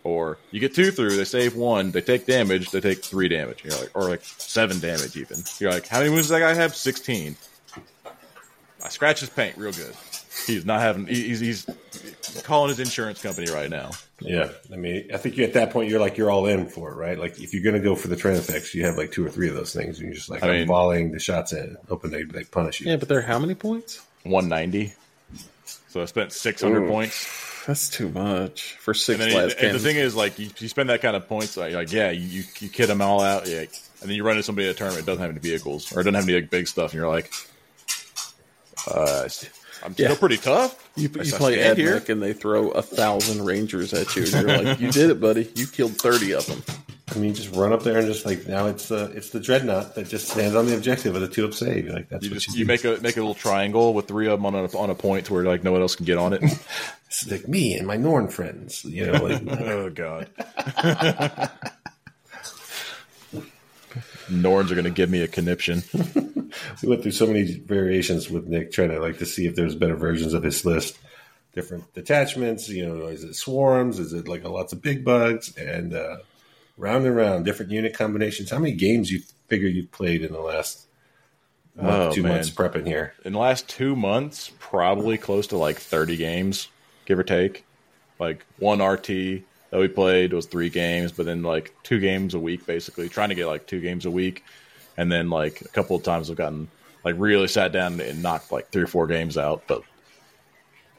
or 0.04 0.40
you 0.50 0.60
get 0.60 0.74
two 0.74 0.90
through, 0.90 1.16
they 1.16 1.26
save 1.26 1.56
one, 1.56 1.92
they 1.92 2.02
take 2.02 2.26
damage, 2.26 2.72
they 2.72 2.82
take 2.82 3.04
three 3.06 3.28
damage, 3.30 3.64
you're 3.64 3.78
like, 3.78 3.92
or 3.96 4.10
like 4.10 4.24
seven 4.24 4.80
damage 4.80 5.16
even. 5.16 5.38
You're 5.60 5.72
like, 5.72 5.86
how 5.88 6.00
many 6.00 6.10
wounds 6.10 6.26
does 6.30 6.32
that 6.32 6.40
guy 6.40 6.56
have? 6.56 6.76
Sixteen. 6.76 7.36
I 8.84 8.90
scratch 8.90 9.20
his 9.20 9.30
paint 9.30 9.58
real 9.58 9.74
good. 9.74 9.94
He's 10.46 10.66
not 10.66 10.82
having. 10.82 11.08
He's, 11.08 11.40
he's 11.40 11.66
calling 12.44 12.70
his 12.70 12.80
insurance 12.80 13.22
company 13.22 13.50
right 13.52 13.70
now. 13.70 13.92
Yeah, 14.20 14.50
I 14.72 14.76
mean, 14.76 15.10
I 15.14 15.18
think 15.18 15.38
you 15.38 15.44
at 15.44 15.54
that 15.54 15.72
point 15.72 15.90
you're 15.90 16.00
like 16.00 16.18
you're 16.18 16.32
all 16.32 16.46
in 16.48 16.68
for 16.68 16.92
it, 16.92 16.96
right? 16.96 17.18
Like 17.18 17.40
if 17.40 17.54
you're 17.54 17.64
gonna 17.64 17.84
go 17.84 17.96
for 17.96 18.08
the 18.08 18.16
Tyrannofexes, 18.16 18.74
you 18.74 18.86
have 18.86 18.98
like 18.98 19.12
two 19.12 19.26
or 19.26 19.30
three 19.30 19.50
of 19.50 19.56
those 19.56 19.74
things, 19.74 19.98
and 20.00 20.08
you're 20.08 20.16
just 20.16 20.30
like 20.30 20.44
I 20.44 20.48
I'm 20.48 20.54
mean- 20.60 20.68
volleying 20.68 21.12
the 21.12 21.20
shots 21.20 21.54
in, 21.54 21.78
hoping 21.90 22.12
they 22.12 22.24
like 22.24 22.52
punish 22.52 22.80
you. 22.82 22.90
Yeah, 22.90 22.98
but 22.98 23.10
they're 23.10 23.22
how 23.22 23.40
many 23.40 23.56
points? 23.56 24.02
190. 24.24 24.94
So 25.90 26.02
I 26.02 26.06
spent 26.06 26.32
600 26.34 26.82
Ooh. 26.84 26.88
points. 26.88 27.46
That's 27.66 27.90
too 27.90 28.10
much 28.10 28.74
for 28.80 28.94
six 28.94 29.20
And, 29.20 29.32
then, 29.32 29.48
glass 29.50 29.56
and 29.62 29.76
the 29.76 29.80
thing 29.80 29.98
is, 29.98 30.16
like, 30.16 30.40
you, 30.40 30.50
you 30.58 30.70
spend 30.70 30.90
that 30.90 31.02
kind 31.02 31.18
of 31.18 31.28
points, 31.28 31.58
like, 31.58 31.74
like 31.74 31.92
yeah, 31.92 32.12
you, 32.12 32.44
you 32.60 32.70
kid 32.70 32.88
them 32.88 33.02
all 33.02 33.20
out, 33.22 33.46
yeah, 33.46 33.60
and 33.60 33.70
then 34.02 34.12
you 34.12 34.24
run 34.24 34.38
into 34.38 34.44
somebody 34.44 34.70
at 34.70 34.76
a 34.76 34.78
tournament 34.78 35.06
that 35.06 35.12
doesn't 35.12 35.22
have 35.22 35.32
any 35.32 35.40
vehicles 35.42 35.92
or 35.92 35.98
doesn't 35.98 36.14
have 36.14 36.24
any 36.24 36.36
like, 36.40 36.50
big 36.50 36.68
stuff, 36.68 36.92
and 36.94 37.00
you're 37.00 37.10
like, 37.10 37.30
uh, 38.90 39.28
I'm 39.84 39.94
Yeah. 39.98 40.08
still 40.08 40.18
pretty 40.18 40.38
tough. 40.38 40.90
you, 40.96 41.10
I 41.16 41.20
you 41.20 41.26
still 41.26 41.40
play 41.40 41.60
stand 41.60 41.78
Edmec 41.80 42.10
and 42.10 42.22
they 42.22 42.34
throw 42.34 42.70
a 42.72 42.82
thousand 42.82 43.46
rangers 43.46 43.94
at 43.94 44.16
you, 44.16 44.24
and 44.24 44.32
you're 44.32 44.64
like, 44.64 44.80
"You 44.80 44.92
did 44.92 45.10
it, 45.10 45.20
buddy! 45.22 45.52
You 45.56 45.68
killed 45.68 45.98
thirty 45.98 46.34
of 46.34 46.46
them." 46.48 46.62
I 47.16 47.20
mean, 47.20 47.34
just 47.34 47.56
run 47.56 47.72
up 47.72 47.84
there 47.84 47.98
and 48.00 48.06
just 48.08 48.26
like 48.26 48.48
now 48.48 48.68
it's 48.68 48.90
the 48.90 49.06
it's 49.16 49.30
the 49.30 49.40
dreadnought 49.40 49.96
that 49.96 50.10
just 50.10 50.28
stands 50.28 50.56
on 50.56 50.66
the 50.66 50.76
objective 50.76 51.16
of 51.16 51.22
the 51.22 51.28
two 51.30 51.46
up 51.46 51.54
save. 51.54 51.86
You're 51.86 51.94
like 51.94 52.10
that's 52.10 52.24
You 52.26 52.32
what 52.32 52.40
just 52.42 52.56
you, 52.56 52.60
you 52.62 52.66
make 52.66 52.84
a 52.84 52.98
make 53.02 53.16
a 53.16 53.22
little 53.22 53.34
triangle 53.34 53.94
with 53.94 54.08
three 54.08 54.28
of 54.28 54.40
them 54.40 54.46
on 54.46 54.56
a, 54.56 54.66
on 54.78 54.90
a 54.90 54.96
point 54.96 55.26
to 55.28 55.34
where 55.34 55.44
like 55.46 55.64
no 55.64 55.72
one 55.72 55.82
else 55.82 55.96
can 55.96 56.06
get 56.06 56.18
on 56.18 56.34
it. 56.34 56.42
It's 57.10 57.32
like 57.32 57.48
me 57.48 57.74
and 57.78 57.88
my 57.88 57.96
Norn 57.96 58.28
friends, 58.28 58.84
you 58.84 59.06
know. 59.06 59.24
Like, 59.24 59.42
oh 59.62 59.90
god. 59.90 60.28
Norns 64.30 64.72
are 64.72 64.76
going 64.76 64.86
to 64.86 64.92
give 64.92 65.10
me 65.10 65.22
a 65.22 65.28
conniption. 65.28 65.84
we 66.84 66.90
went 66.90 67.02
through 67.02 67.12
so 67.12 67.28
many 67.28 67.44
variations 67.60 68.30
with 68.30 68.48
Nick 68.48 68.72
trying 68.72 68.90
to 68.90 69.00
like 69.00 69.18
to 69.20 69.26
see 69.26 69.46
if 69.48 69.56
there's 69.56 69.76
better 69.76 69.96
versions 69.96 70.34
of 70.34 70.44
his 70.44 70.64
list, 70.66 70.98
different 71.54 71.94
detachments. 71.94 72.70
You 72.70 72.88
know, 72.88 73.08
is 73.08 73.24
it 73.24 73.36
swarms? 73.36 74.00
Is 74.00 74.14
it 74.14 74.28
like 74.28 74.44
lots 74.44 74.74
of 74.74 74.82
big 74.82 75.04
bugs? 75.06 75.56
And 75.58 75.94
uh, 75.94 76.18
round 76.78 77.06
and 77.06 77.16
round, 77.16 77.46
different 77.46 77.72
unit 77.72 77.94
combinations. 77.94 78.50
How 78.52 78.60
many 78.60 78.74
games 78.74 79.12
you 79.12 79.22
figure 79.48 79.68
you've 79.70 79.92
played 79.92 80.24
in 80.24 80.34
the 80.34 80.40
last 80.42 80.88
month, 81.76 81.90
Oh, 81.90 82.12
two 82.14 82.24
man. 82.24 82.34
months 82.34 82.50
prepping 82.50 82.86
here? 82.88 83.14
in 83.24 83.34
the 83.34 83.40
last 83.40 83.68
two 83.70 83.96
months, 83.96 84.52
probably 84.60 85.18
close 85.18 85.48
to 85.48 85.58
like 85.58 85.78
30 85.78 86.18
games, 86.18 86.68
give 87.06 87.18
or 87.20 87.24
take. 87.24 87.64
Like 88.20 88.46
one 88.58 88.82
RT 88.82 89.44
that 89.70 89.80
we 89.80 89.88
played 89.88 90.34
was 90.34 90.46
three 90.46 90.70
games, 90.70 91.12
but 91.12 91.26
then 91.26 91.44
like 91.44 91.74
two 91.84 92.00
games 92.00 92.34
a 92.34 92.40
week, 92.40 92.66
basically 92.66 93.10
trying 93.10 93.30
to 93.30 93.36
get 93.36 93.48
like 93.48 93.68
two 93.68 93.82
games 93.82 94.06
a 94.06 94.12
week. 94.12 94.44
And 94.96 95.12
then 95.12 95.30
like 95.30 95.62
a 95.62 95.68
couple 95.68 95.96
of 95.96 96.04
times 96.04 96.30
I've 96.30 96.38
gotten 96.38 96.70
like 97.04 97.16
really 97.18 97.48
sat 97.48 97.72
down 97.72 98.00
and 98.00 98.24
knocked 98.24 98.52
like 98.52 98.70
three 98.70 98.84
or 98.84 98.88
four 98.88 99.08
games 99.08 99.38
out, 99.38 99.64
but 99.68 99.84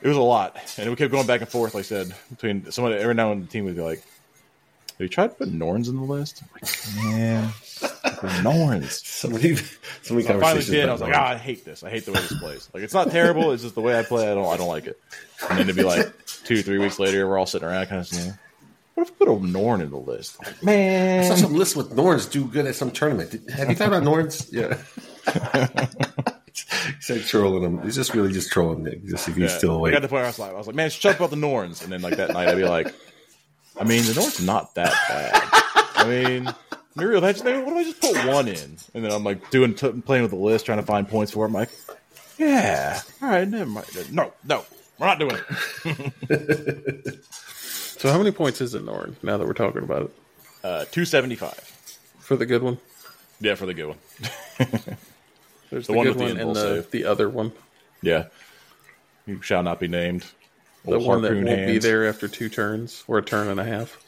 it 0.00 0.08
was 0.08 0.16
a 0.16 0.22
lot. 0.22 0.56
And 0.78 0.90
we 0.90 0.96
kept 0.96 1.10
going 1.10 1.26
back 1.26 1.40
and 1.40 1.50
forth, 1.50 1.74
like 1.74 1.82
I 1.82 1.86
said, 1.86 2.14
between 2.30 2.70
somebody 2.70 2.96
every 2.96 3.14
now 3.14 3.32
and 3.32 3.40
then 3.40 3.46
the 3.46 3.52
team 3.52 3.64
would 3.64 3.74
be 3.74 3.82
like, 3.82 3.98
Have 3.98 5.00
you 5.00 5.08
tried 5.08 5.28
to 5.28 5.34
put 5.34 5.48
Norns 5.48 5.88
in 5.88 5.96
the 5.96 6.02
list? 6.02 6.42
I'm 6.42 6.48
like, 6.54 7.04
man, 7.04 8.42
Norns. 8.44 9.04
So 9.04 9.28
many, 9.28 9.56
so 9.56 10.14
many 10.14 10.26
So 10.26 10.36
I 10.36 10.40
finally 10.40 10.64
did. 10.64 10.88
I 10.88 10.92
was 10.92 11.00
like, 11.00 11.14
ah, 11.16 11.30
I 11.30 11.36
hate 11.36 11.64
this. 11.64 11.82
I 11.82 11.90
hate 11.90 12.04
the 12.04 12.12
way 12.12 12.20
this 12.20 12.38
plays. 12.38 12.68
Like, 12.72 12.84
it's 12.84 12.94
not 12.94 13.10
terrible. 13.10 13.50
It's 13.50 13.62
just 13.62 13.74
the 13.74 13.80
way 13.80 13.98
I 13.98 14.04
play. 14.04 14.30
I 14.30 14.34
don't. 14.34 14.46
I 14.46 14.56
don't 14.56 14.68
like 14.68 14.86
it. 14.86 15.00
And 15.50 15.58
then 15.58 15.66
to 15.66 15.74
be 15.74 15.82
like 15.82 16.12
two, 16.44 16.62
three 16.62 16.78
weeks 16.78 16.98
later, 16.98 17.26
we're 17.26 17.38
all 17.38 17.46
sitting 17.46 17.66
around, 17.66 17.86
kind 17.86 18.00
of 18.00 18.38
"What 18.98 19.08
if 19.08 19.18
we 19.20 19.26
put 19.26 19.28
a 19.36 19.46
Norn 19.46 19.80
in 19.80 19.90
the 19.90 19.96
list?" 19.98 20.38
Like, 20.44 20.66
I 20.66 21.22
saw 21.28 21.34
some 21.36 21.54
lists 21.54 21.76
with 21.76 21.92
Norns 21.94 22.26
do 22.26 22.44
good 22.46 22.66
at 22.66 22.74
some 22.74 22.90
tournament. 22.90 23.30
Did- 23.30 23.48
Have 23.50 23.68
you 23.70 23.76
thought 23.76 23.88
about 23.88 24.02
Norns? 24.02 24.48
Yeah. 24.52 24.76
He's 26.96 27.10
like 27.10 27.24
trolling 27.26 27.62
him. 27.62 27.82
He's 27.82 27.94
just 27.94 28.12
really 28.14 28.32
just 28.32 28.50
trolling 28.50 28.82
Nick, 28.82 29.04
just 29.06 29.28
if 29.28 29.36
he's 29.36 29.50
Yeah. 29.52 29.58
still 29.58 29.86
I 29.86 29.92
got 29.92 30.02
the 30.02 30.08
point 30.08 30.24
I 30.24 30.26
was 30.26 30.38
like, 30.38 30.50
I 30.50 30.54
was 30.56 30.66
like, 30.66 30.74
man, 30.74 30.90
shut 30.90 31.12
up 31.14 31.20
about 31.20 31.30
the 31.30 31.36
Norns. 31.36 31.82
And 31.82 31.92
then 31.92 32.02
like 32.02 32.16
that 32.16 32.32
night, 32.32 32.48
I'd 32.48 32.56
be 32.56 32.64
like, 32.64 32.92
I 33.78 33.84
mean, 33.84 34.04
the 34.04 34.14
Norns 34.14 34.40
not 34.44 34.74
that 34.74 34.92
bad. 35.08 35.40
I 35.94 36.04
mean. 36.08 36.52
Muriel, 36.96 37.20
what 37.20 37.36
if 37.38 37.46
I 37.46 37.84
just 37.84 38.00
put 38.00 38.26
one 38.26 38.48
in? 38.48 38.76
And 38.92 39.04
then 39.04 39.12
I'm 39.12 39.22
like 39.22 39.50
doing 39.50 39.74
t- 39.74 39.92
playing 40.04 40.22
with 40.22 40.32
the 40.32 40.36
list, 40.36 40.66
trying 40.66 40.78
to 40.78 40.84
find 40.84 41.08
points 41.08 41.30
for 41.30 41.44
it. 41.44 41.48
I'm 41.48 41.54
like, 41.54 41.70
yeah, 42.38 43.00
all 43.22 43.28
right, 43.28 43.46
never 43.46 43.70
mind. 43.70 43.86
No, 44.10 44.32
no, 44.44 44.64
we're 44.98 45.06
not 45.06 45.20
doing 45.20 45.36
it. 46.28 47.24
So, 47.98 48.10
how 48.12 48.18
many 48.18 48.30
points 48.30 48.60
is 48.60 48.74
it, 48.74 48.84
Norn? 48.84 49.16
Now 49.22 49.36
that 49.38 49.46
we're 49.46 49.52
talking 49.54 49.82
about 49.82 50.02
it, 50.02 50.10
Uh, 50.64 50.84
two 50.90 51.04
seventy 51.04 51.34
five. 51.36 51.58
for 52.20 52.36
the 52.36 52.46
good 52.46 52.62
one, 52.62 52.78
Yeah, 53.40 53.54
for 53.54 53.66
the 53.66 53.74
good 53.74 53.88
one. 53.88 53.98
there's 55.70 55.86
The 55.86 55.92
the, 55.92 55.98
one 55.98 56.06
good 56.06 56.16
with 56.16 56.18
the 56.28 56.34
one 56.34 56.36
and 56.40 56.56
the, 56.56 56.82
save. 56.82 56.90
the 56.90 57.04
other 57.04 57.28
one, 57.28 57.52
Yeah. 58.02 58.26
You 59.26 59.42
shall 59.42 59.62
not 59.62 59.78
be 59.80 59.88
named. 59.88 60.24
the 60.84 60.98
one 60.98 61.22
that 61.22 61.34
won't 61.34 61.66
be 61.66 61.78
there 61.78 62.06
after 62.08 62.28
two 62.28 62.48
turns 62.48 63.04
or 63.08 63.18
a 63.18 63.22
turn 63.22 63.48
and 63.48 63.60
a 63.60 63.64
half. 63.64 63.98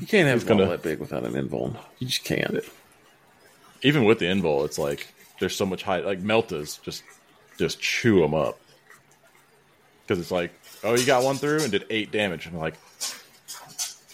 You 0.00 0.06
can't 0.06 0.28
have 0.28 0.48
one 0.48 0.58
gonna- 0.58 0.70
that 0.70 0.82
big 0.82 1.00
without 1.00 1.24
an 1.24 1.32
invuln. 1.34 1.76
You 1.98 2.06
just 2.06 2.24
can't. 2.24 2.60
Even 3.82 4.04
with 4.04 4.18
the 4.20 4.26
invul, 4.26 4.64
it's 4.64 4.78
like 4.78 5.08
there's 5.40 5.54
so 5.56 5.66
much 5.66 5.82
high. 5.82 6.00
Like 6.00 6.20
Meltas 6.22 6.80
just 6.82 7.02
just 7.58 7.80
chew 7.80 8.20
them 8.20 8.32
up 8.34 8.58
because 10.06 10.18
it's 10.20 10.30
like, 10.30 10.52
oh, 10.84 10.94
you 10.94 11.04
got 11.06 11.22
one 11.22 11.36
through 11.36 11.60
and 11.62 11.70
did 11.70 11.86
eight 11.90 12.10
damage, 12.10 12.46
I'm 12.46 12.56
like, 12.56 12.74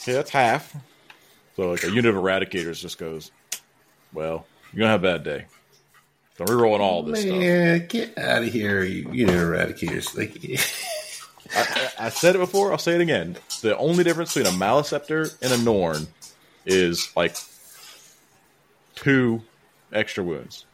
okay, 0.03 0.12
that's 0.12 0.31
half. 0.31 0.74
So 1.57 1.70
like 1.70 1.85
a 1.85 1.90
unit 1.90 2.14
of 2.14 2.20
eradicators 2.20 2.81
just 2.81 2.98
goes, 2.98 3.31
well, 4.12 4.46
you're 4.72 4.81
gonna 4.81 4.90
have 4.90 5.05
a 5.05 5.18
bad 5.18 5.24
day. 5.24 5.46
So 6.37 6.44
we're 6.48 6.57
rolling 6.57 6.81
all 6.81 7.03
this 7.05 7.22
stuff. 7.22 7.38
Man, 7.38 7.87
get 7.87 8.18
out 8.18 8.42
of 8.42 8.53
here, 8.53 8.83
you, 8.83 9.09
you 9.12 9.27
know, 9.27 9.35
eradicators. 9.35 10.16
Like, 10.16 10.35
I 11.98 12.09
said 12.09 12.35
it 12.35 12.38
before. 12.38 12.72
I'll 12.72 12.79
say 12.79 12.96
it 12.96 13.00
again. 13.00 13.37
The 13.62 13.77
only 13.77 14.03
difference 14.03 14.35
between 14.35 14.53
a 14.53 14.57
Maliceptor 14.57 15.37
and 15.40 15.53
a 15.53 15.64
Norn 15.64 16.09
is 16.66 17.12
like 17.14 17.37
two 18.96 19.42
extra 19.92 20.24
wounds. 20.24 20.66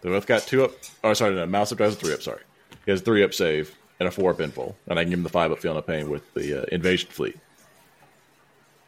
They 0.00 0.08
both 0.08 0.26
got 0.26 0.42
two 0.42 0.64
up. 0.64 0.72
Oh, 1.04 1.12
sorry, 1.12 1.36
no, 1.36 1.46
Maliceptor 1.46 1.84
has 1.84 1.94
a 1.94 1.96
three 1.96 2.14
up. 2.14 2.22
Sorry, 2.22 2.42
he 2.84 2.90
has 2.90 3.02
three 3.02 3.22
up 3.22 3.32
save 3.32 3.76
and 4.00 4.08
a 4.08 4.10
four 4.10 4.32
up 4.32 4.40
info, 4.40 4.74
and 4.88 4.98
I 4.98 5.04
can 5.04 5.10
give 5.10 5.18
him 5.20 5.22
the 5.22 5.28
five 5.28 5.52
up 5.52 5.60
feeling 5.60 5.78
of 5.78 5.86
pain 5.86 6.10
with 6.10 6.22
the 6.34 6.62
uh, 6.62 6.64
invasion 6.72 7.10
fleet. 7.10 7.36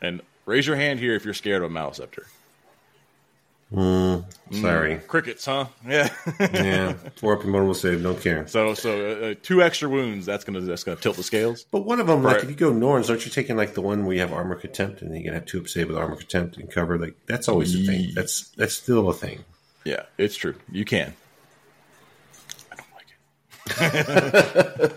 And 0.01 0.23
raise 0.47 0.67
your 0.67 0.77
hand 0.77 0.99
here 0.99 1.15
if 1.15 1.25
you're 1.25 1.35
scared 1.35 1.63
of 1.63 1.71
a 1.71 1.75
Maliceptor. 1.75 2.25
sorry. 4.51 4.97
Crickets, 5.07 5.45
huh? 5.45 5.67
Yeah. 5.87 6.09
Yeah, 6.53 6.95
four 7.17 7.39
up 7.39 7.45
will 7.45 7.75
save. 7.75 8.03
Don't 8.03 8.21
care. 8.21 8.47
so, 8.47 8.75
so 8.75 8.91
uh, 8.91 9.27
uh, 9.27 9.35
two 9.43 9.63
extra 9.63 9.89
wounds. 9.89 10.27
That's 10.27 10.45
gonna 10.45 10.61
that's 10.61 10.85
gonna 10.85 10.97
tilt 10.97 11.17
the 11.17 11.23
scales. 11.23 11.65
But 11.71 11.81
one 11.81 12.01
of 12.01 12.07
them, 12.07 12.23
like 12.23 12.43
if 12.43 12.51
you 12.51 12.57
go 12.57 12.73
Norns, 12.73 13.09
aren't 13.09 13.25
you 13.25 13.31
taking 13.31 13.57
like 13.57 13.75
the 13.75 13.81
one 13.81 14.05
where 14.05 14.15
you 14.15 14.21
have 14.21 14.33
armor 14.33 14.57
contempt 14.57 15.03
and 15.03 15.11
then 15.11 15.19
you 15.19 15.25
can 15.25 15.35
have 15.35 15.47
two 15.47 15.61
up 15.61 15.69
save 15.69 15.89
with 15.89 15.97
armor 15.97 16.17
contempt 16.17 16.57
and 16.57 16.71
cover? 16.71 16.99
Like 16.99 17.15
that's 17.27 17.49
always 17.49 17.75
a 17.75 17.85
thing. 17.87 18.11
That's 18.15 18.49
that's 18.51 18.75
still 18.75 19.09
a 19.09 19.15
thing. 19.15 19.45
Yeah, 19.85 20.03
it's 20.19 20.37
true. 20.37 20.55
You 20.71 20.85
can. 20.85 21.15
I 22.71 22.77
don't 22.77 22.87
like 22.95 23.07
it. 23.09 23.62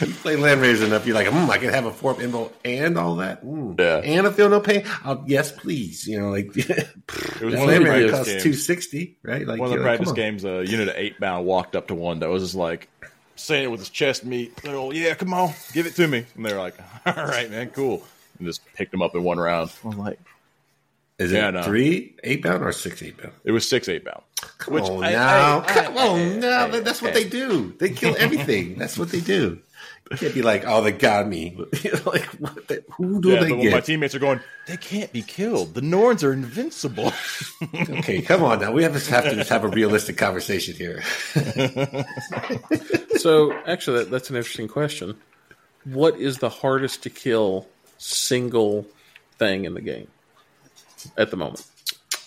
You 0.00 0.12
play 0.14 0.36
land 0.36 0.60
raiders 0.60 0.82
enough, 0.82 1.06
you're 1.06 1.14
like, 1.14 1.28
hmm, 1.28 1.50
I 1.50 1.58
can 1.58 1.68
have 1.72 1.84
a 1.84 1.92
four 1.92 2.12
up 2.12 2.18
and 2.64 2.98
all 2.98 3.16
that. 3.16 3.44
Mm. 3.44 3.78
Yeah. 3.78 3.98
and 3.98 4.26
I 4.26 4.32
feel 4.32 4.48
no 4.48 4.58
pain. 4.60 4.82
I'll, 5.04 5.22
yes, 5.26 5.52
please. 5.52 6.06
You 6.06 6.20
know, 6.20 6.30
like 6.30 6.46
It 6.56 6.88
was 7.40 7.40
one 7.40 7.44
of 7.44 7.50
the 7.52 7.66
land 7.66 7.84
raider 7.84 8.08
practice 8.08 8.10
costs 8.10 8.32
games. 8.32 8.42
two 8.42 8.52
sixty, 8.54 9.18
right? 9.22 9.46
Like 9.46 9.60
One 9.60 9.66
of 9.66 9.70
the 9.70 9.76
you're 9.76 9.84
like, 9.84 9.98
practice 9.98 10.12
games, 10.12 10.44
a 10.44 10.66
unit 10.66 10.88
of 10.88 10.94
Eightbound 10.94 11.44
walked 11.44 11.76
up 11.76 11.88
to 11.88 11.94
one 11.94 12.20
that 12.20 12.28
was 12.30 12.42
just 12.42 12.54
like 12.54 12.88
saying 13.36 13.64
it 13.64 13.70
with 13.70 13.80
his 13.80 13.90
chest 13.90 14.24
meat. 14.24 14.56
They're 14.62 14.74
all, 14.76 14.94
yeah, 14.94 15.14
come 15.14 15.34
on, 15.34 15.52
give 15.72 15.86
it 15.86 15.94
to 15.96 16.08
me. 16.08 16.24
And 16.34 16.46
they're 16.46 16.58
like, 16.58 16.74
all 17.06 17.12
right, 17.26 17.50
man, 17.50 17.70
cool. 17.70 18.04
And 18.38 18.48
just 18.48 18.64
picked 18.74 18.92
him 18.94 19.02
up 19.02 19.14
in 19.14 19.22
one 19.22 19.38
round. 19.38 19.70
I'm 19.84 19.98
like, 19.98 20.18
Is 21.18 21.30
it 21.30 21.36
Yeah, 21.36 21.50
no. 21.50 21.62
three 21.62 22.16
Eightbound 22.24 22.62
or 22.62 22.72
six 22.72 23.00
Eightbound? 23.02 23.32
it 23.44 23.52
was 23.52 23.68
six 23.68 23.86
Eightbound. 23.88 24.22
Come 24.58 24.74
Which 24.74 24.84
on 24.84 25.04
I- 25.04 25.12
now, 25.12 25.60
I- 25.66 25.72
come 25.72 25.98
I- 25.98 26.08
on 26.08 26.20
I- 26.20 26.36
now. 26.36 26.64
I- 26.66 26.80
that's 26.80 27.00
what 27.02 27.10
I- 27.10 27.14
they 27.14 27.28
do. 27.28 27.74
They 27.78 27.90
kill 27.90 28.14
everything. 28.18 28.76
that's 28.78 28.98
what 28.98 29.10
they 29.10 29.20
do. 29.20 29.58
You 30.10 30.18
can't 30.18 30.34
be 30.34 30.42
like, 30.42 30.64
oh, 30.66 30.82
they 30.82 30.92
got 30.92 31.26
me. 31.26 31.56
like, 32.06 32.24
what 32.38 32.68
the, 32.68 32.84
who 32.92 33.22
do 33.22 33.30
Yeah, 33.30 33.40
they 33.40 33.48
but 33.48 33.58
when 33.58 33.70
my 33.70 33.80
teammates 33.80 34.14
are 34.14 34.18
going, 34.18 34.38
they 34.66 34.76
can't 34.76 35.10
be 35.12 35.22
killed. 35.22 35.72
The 35.74 35.80
Norns 35.80 36.22
are 36.22 36.32
invincible. 36.32 37.10
okay, 37.74 38.20
come 38.20 38.42
on 38.42 38.60
now. 38.60 38.70
We 38.70 38.82
have 38.82 38.92
to 39.02 39.10
have 39.10 39.24
to 39.24 39.34
just 39.34 39.48
have 39.48 39.64
a 39.64 39.68
realistic 39.68 40.16
conversation 40.18 40.74
here. 40.76 41.02
So 43.16 43.52
actually, 43.66 44.00
that, 44.00 44.10
that's 44.10 44.28
an 44.28 44.36
interesting 44.36 44.68
question. 44.68 45.16
What 45.84 46.18
is 46.18 46.38
the 46.38 46.48
hardest 46.50 47.02
to 47.04 47.10
kill 47.10 47.66
single 47.96 48.86
thing 49.38 49.64
in 49.64 49.72
the 49.74 49.80
game 49.80 50.08
at 51.16 51.30
the 51.30 51.36
moment? 51.36 51.64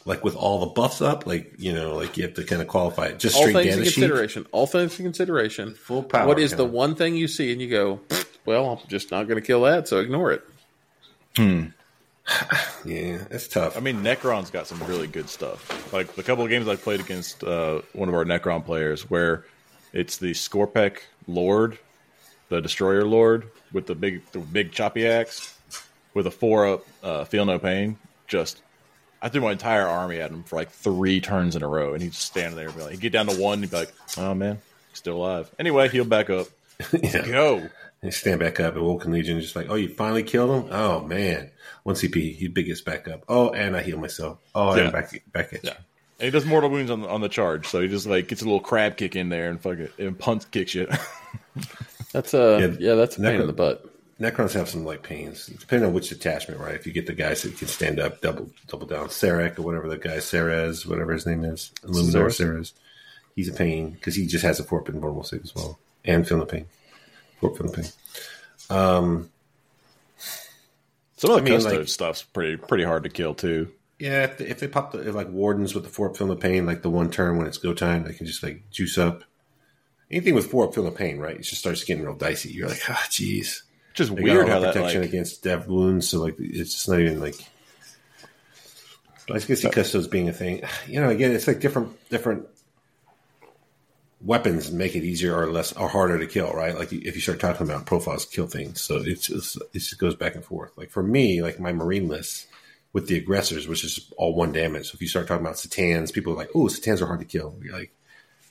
Like 0.07 0.23
with 0.23 0.35
all 0.35 0.59
the 0.61 0.67
buffs 0.67 1.01
up, 1.01 1.27
like 1.27 1.53
you 1.57 1.73
know, 1.73 1.95
like 1.95 2.15
you 2.17 2.23
have 2.23 2.33
to 2.35 2.43
kind 2.45 2.61
of 2.61 2.67
qualify 2.67 3.07
it. 3.07 3.19
Just 3.19 3.35
All 3.35 3.41
straight 3.43 3.53
things 3.53 3.65
in 3.67 3.71
damage 3.79 3.87
sheet. 3.93 4.01
consideration. 4.01 4.45
All 4.53 4.65
things 4.65 4.97
in 4.99 5.05
consideration. 5.05 5.73
Full 5.75 6.01
power, 6.03 6.25
What 6.27 6.39
is 6.39 6.51
yeah. 6.51 6.57
the 6.57 6.65
one 6.65 6.95
thing 6.95 7.15
you 7.15 7.27
see 7.27 7.51
and 7.51 7.61
you 7.61 7.69
go, 7.69 7.99
well, 8.45 8.69
I'm 8.69 8.87
just 8.87 9.11
not 9.11 9.27
going 9.27 9.39
to 9.39 9.45
kill 9.45 9.63
that, 9.63 9.87
so 9.89 9.99
ignore 9.99 10.31
it. 10.31 10.43
Hmm. 11.35 11.65
yeah, 12.85 13.25
it's 13.29 13.47
tough. 13.49 13.75
I 13.77 13.81
mean, 13.81 13.97
Necron's 14.01 14.49
got 14.49 14.65
some 14.67 14.81
really 14.83 15.07
good 15.07 15.29
stuff. 15.29 15.91
Like 15.93 16.15
the 16.15 16.23
couple 16.23 16.43
of 16.43 16.49
games 16.49 16.67
I 16.67 16.75
played 16.77 16.99
against 16.99 17.43
uh, 17.43 17.81
one 17.93 18.07
of 18.09 18.15
our 18.15 18.25
Necron 18.25 18.65
players, 18.65 19.09
where 19.09 19.45
it's 19.93 20.17
the 20.17 20.31
Skorpekh 20.31 20.99
Lord, 21.27 21.77
the 22.49 22.61
Destroyer 22.61 23.03
Lord, 23.03 23.49
with 23.73 23.87
the 23.87 23.95
big, 23.95 24.25
the 24.31 24.39
big 24.39 24.71
choppy 24.71 25.05
axe, 25.05 25.57
with 26.13 26.27
a 26.27 26.31
four 26.31 26.65
up, 26.67 26.85
uh, 27.03 27.23
feel 27.25 27.45
no 27.45 27.59
pain. 27.59 27.97
Just, 28.27 28.61
I 29.21 29.29
threw 29.29 29.41
my 29.41 29.51
entire 29.51 29.85
army 29.87 30.19
at 30.19 30.31
him 30.31 30.43
for 30.43 30.55
like 30.57 30.69
three 30.71 31.19
turns 31.21 31.55
in 31.55 31.63
a 31.63 31.67
row, 31.67 31.93
and 31.93 32.01
he'd 32.01 32.11
just 32.11 32.25
stand 32.25 32.55
there 32.55 32.67
and 32.67 32.75
be 32.75 32.81
like, 32.83 32.91
he'd 32.91 33.01
get 33.01 33.11
down 33.11 33.27
to 33.27 33.35
one, 33.41 33.53
and 33.55 33.63
he'd 33.63 33.71
be 33.71 33.77
like, 33.77 33.93
"Oh 34.17 34.33
man, 34.33 34.59
he's 34.89 34.97
still 34.99 35.15
alive." 35.17 35.49
Anyway, 35.59 35.89
he'll 35.89 36.05
back 36.05 36.29
up. 36.29 36.47
yeah. 37.01 37.25
Go. 37.25 37.69
And 38.03 38.13
stand 38.13 38.39
back 38.39 38.59
up, 38.59 38.75
and 38.75 38.83
Woken 38.85 39.11
Legion 39.11 39.41
just 39.41 39.55
like, 39.55 39.67
oh, 39.69 39.75
you 39.75 39.87
finally 39.89 40.21
killed 40.21 40.65
him. 40.65 40.71
Oh 40.71 41.01
man, 41.01 41.49
one 41.83 41.95
CP, 41.95 42.35
he 42.35 42.47
biggest 42.47 42.85
back 42.85 43.07
up. 43.07 43.23
Oh, 43.27 43.49
and 43.49 43.75
I 43.75 43.81
heal 43.81 43.97
myself. 43.97 44.37
Oh, 44.53 44.75
Yeah. 44.75 44.83
and 44.83 44.91
back 44.93 45.23
back 45.31 45.47
at 45.53 45.63
you. 45.63 45.69
Yeah. 45.71 45.77
And 46.19 46.25
he 46.25 46.29
does 46.31 46.45
mortal 46.45 46.69
wounds 46.69 46.91
on 46.91 47.01
the, 47.01 47.07
on 47.09 47.21
the 47.21 47.29
charge, 47.29 47.67
so 47.67 47.81
he 47.81 47.87
just 47.87 48.05
like 48.05 48.27
gets 48.27 48.41
a 48.43 48.45
little 48.45 48.59
crab 48.59 48.97
kick 48.97 49.15
in 49.15 49.29
there 49.29 49.49
and 49.49 49.59
fuck 49.59 49.79
it 49.79 49.93
and 49.97 50.17
punt 50.17 50.45
kicks 50.51 50.75
you. 50.75 50.87
That's 52.13 52.33
a 52.33 52.57
Yeah, 52.79 52.89
yeah, 52.91 52.95
that's 52.95 53.17
a 53.17 53.21
pain 53.21 53.33
Necro- 53.37 53.41
in 53.41 53.47
the 53.47 53.53
butt. 53.53 53.86
Necrons 54.19 54.53
have 54.53 54.67
some 54.67 54.83
like 54.83 55.03
pains, 55.03 55.45
depending 55.45 55.87
on 55.87 55.93
which 55.93 56.09
detachment, 56.09 56.59
right? 56.59 56.73
If 56.73 56.87
you 56.87 56.93
get 56.93 57.05
the 57.05 57.13
guys 57.13 57.43
that 57.43 57.55
can 57.57 57.67
stand 57.67 57.99
up, 57.99 58.19
double 58.21 58.49
double 58.67 58.87
down, 58.87 59.07
Sarek 59.09 59.59
or 59.59 59.61
whatever 59.61 59.87
the 59.87 59.97
guy, 59.97 60.17
Szeras, 60.17 60.87
whatever 60.87 61.13
his 61.13 61.25
name 61.27 61.43
is, 61.43 61.71
Illuminor 61.83 62.25
Szeras. 62.29 62.39
Szeras, 62.39 62.73
he's 63.35 63.47
a 63.49 63.53
pain 63.53 63.91
because 63.91 64.15
he 64.15 64.25
just 64.25 64.43
has 64.43 64.59
a 64.59 64.63
four 64.63 64.81
pin 64.81 64.99
normal 64.99 65.23
save 65.23 65.43
as 65.43 65.53
well, 65.53 65.77
and 66.03 66.27
feel 66.27 66.39
the 66.39 66.47
pain, 66.47 66.65
four 67.39 67.51
pin 67.55 67.69
pain. 67.71 67.85
Um, 68.71 69.29
Some 71.17 71.31
of 71.31 71.35
the 71.37 71.41
I 71.41 71.43
mean, 71.45 71.53
custom 71.61 71.77
like- 71.79 71.87
stuff's 71.87 72.23
pretty 72.23 72.57
pretty 72.57 72.83
hard 72.85 73.03
to 73.03 73.09
kill 73.09 73.35
too. 73.35 73.71
yeah, 73.99 74.23
if 74.23 74.37
they, 74.39 74.45
if 74.47 74.59
they 74.59 74.67
pop 74.67 74.93
the 74.93 75.07
if 75.07 75.13
like 75.13 75.29
wardens 75.29 75.75
with 75.75 75.83
the 75.83 75.89
four 75.91 76.09
up 76.09 76.15
the 76.17 76.35
pain, 76.35 76.65
like 76.65 76.81
the 76.81 76.89
one 76.89 77.11
turn 77.11 77.37
when 77.37 77.45
it's 77.45 77.57
go 77.59 77.73
time, 77.73 78.03
they 78.03 78.13
can 78.13 78.25
just 78.25 78.41
like 78.41 78.69
juice 78.71 78.97
up. 78.97 79.23
Anything 80.09 80.35
with 80.35 80.49
four 80.49 80.63
up 80.65 80.73
the 80.73 80.89
pain, 80.89 81.19
right? 81.19 81.35
It 81.35 81.43
just 81.43 81.59
starts 81.59 81.83
getting 81.83 82.03
real 82.03 82.15
dicey. 82.15 82.49
You're 82.49 82.69
like, 82.69 82.81
ah, 82.89 83.05
jeez. 83.09 83.61
Is 83.99 84.09
They 84.09 84.21
weird 84.21 84.47
how 84.47 84.55
all 84.55 84.61
that 84.61 84.73
protection 84.73 85.01
like 85.01 85.09
against 85.09 85.43
dev 85.43 85.67
wounds, 85.67 86.09
so 86.09 86.19
like 86.19 86.35
it's 86.39 86.73
just 86.73 86.89
not 86.89 86.99
even 86.99 87.19
like. 87.19 87.35
I 89.29 89.39
guess 89.39 89.61
because 89.61 89.93
uh, 89.93 89.97
those 89.97 90.07
being 90.07 90.29
a 90.29 90.33
thing, 90.33 90.61
you 90.87 91.01
know, 91.01 91.09
again, 91.09 91.31
it's 91.31 91.47
like 91.47 91.59
different 91.59 92.09
different 92.09 92.47
weapons 94.21 94.71
make 94.71 94.95
it 94.95 95.03
easier 95.03 95.37
or 95.37 95.51
less 95.51 95.73
or 95.73 95.87
harder 95.87 96.17
to 96.19 96.27
kill, 96.27 96.51
right? 96.51 96.75
Like 96.77 96.91
if 96.91 97.15
you 97.15 97.21
start 97.21 97.39
talking 97.39 97.67
about 97.67 97.85
profiles, 97.85 98.25
kill 98.25 98.47
things, 98.47 98.81
so 98.81 98.97
it's 98.97 99.27
just 99.27 99.57
it 99.73 99.79
just 99.79 99.99
goes 99.99 100.15
back 100.15 100.35
and 100.35 100.43
forth. 100.43 100.77
Like 100.77 100.89
for 100.89 101.03
me, 101.03 101.41
like 101.41 101.59
my 101.59 101.71
marine 101.71 102.07
list 102.07 102.47
with 102.93 103.07
the 103.07 103.17
aggressors, 103.17 103.67
which 103.67 103.83
is 103.83 104.11
all 104.17 104.33
one 104.33 104.51
damage. 104.51 104.87
So 104.87 104.95
if 104.95 105.01
you 105.01 105.07
start 105.07 105.27
talking 105.27 105.45
about 105.45 105.57
C'tans, 105.57 106.11
people 106.11 106.33
are 106.33 106.37
like, 106.37 106.49
"Oh, 106.55 106.67
C'tans 106.67 107.01
are 107.01 107.07
hard 107.07 107.19
to 107.19 107.25
kill." 107.25 107.55
You're 107.61 107.77
like 107.77 107.93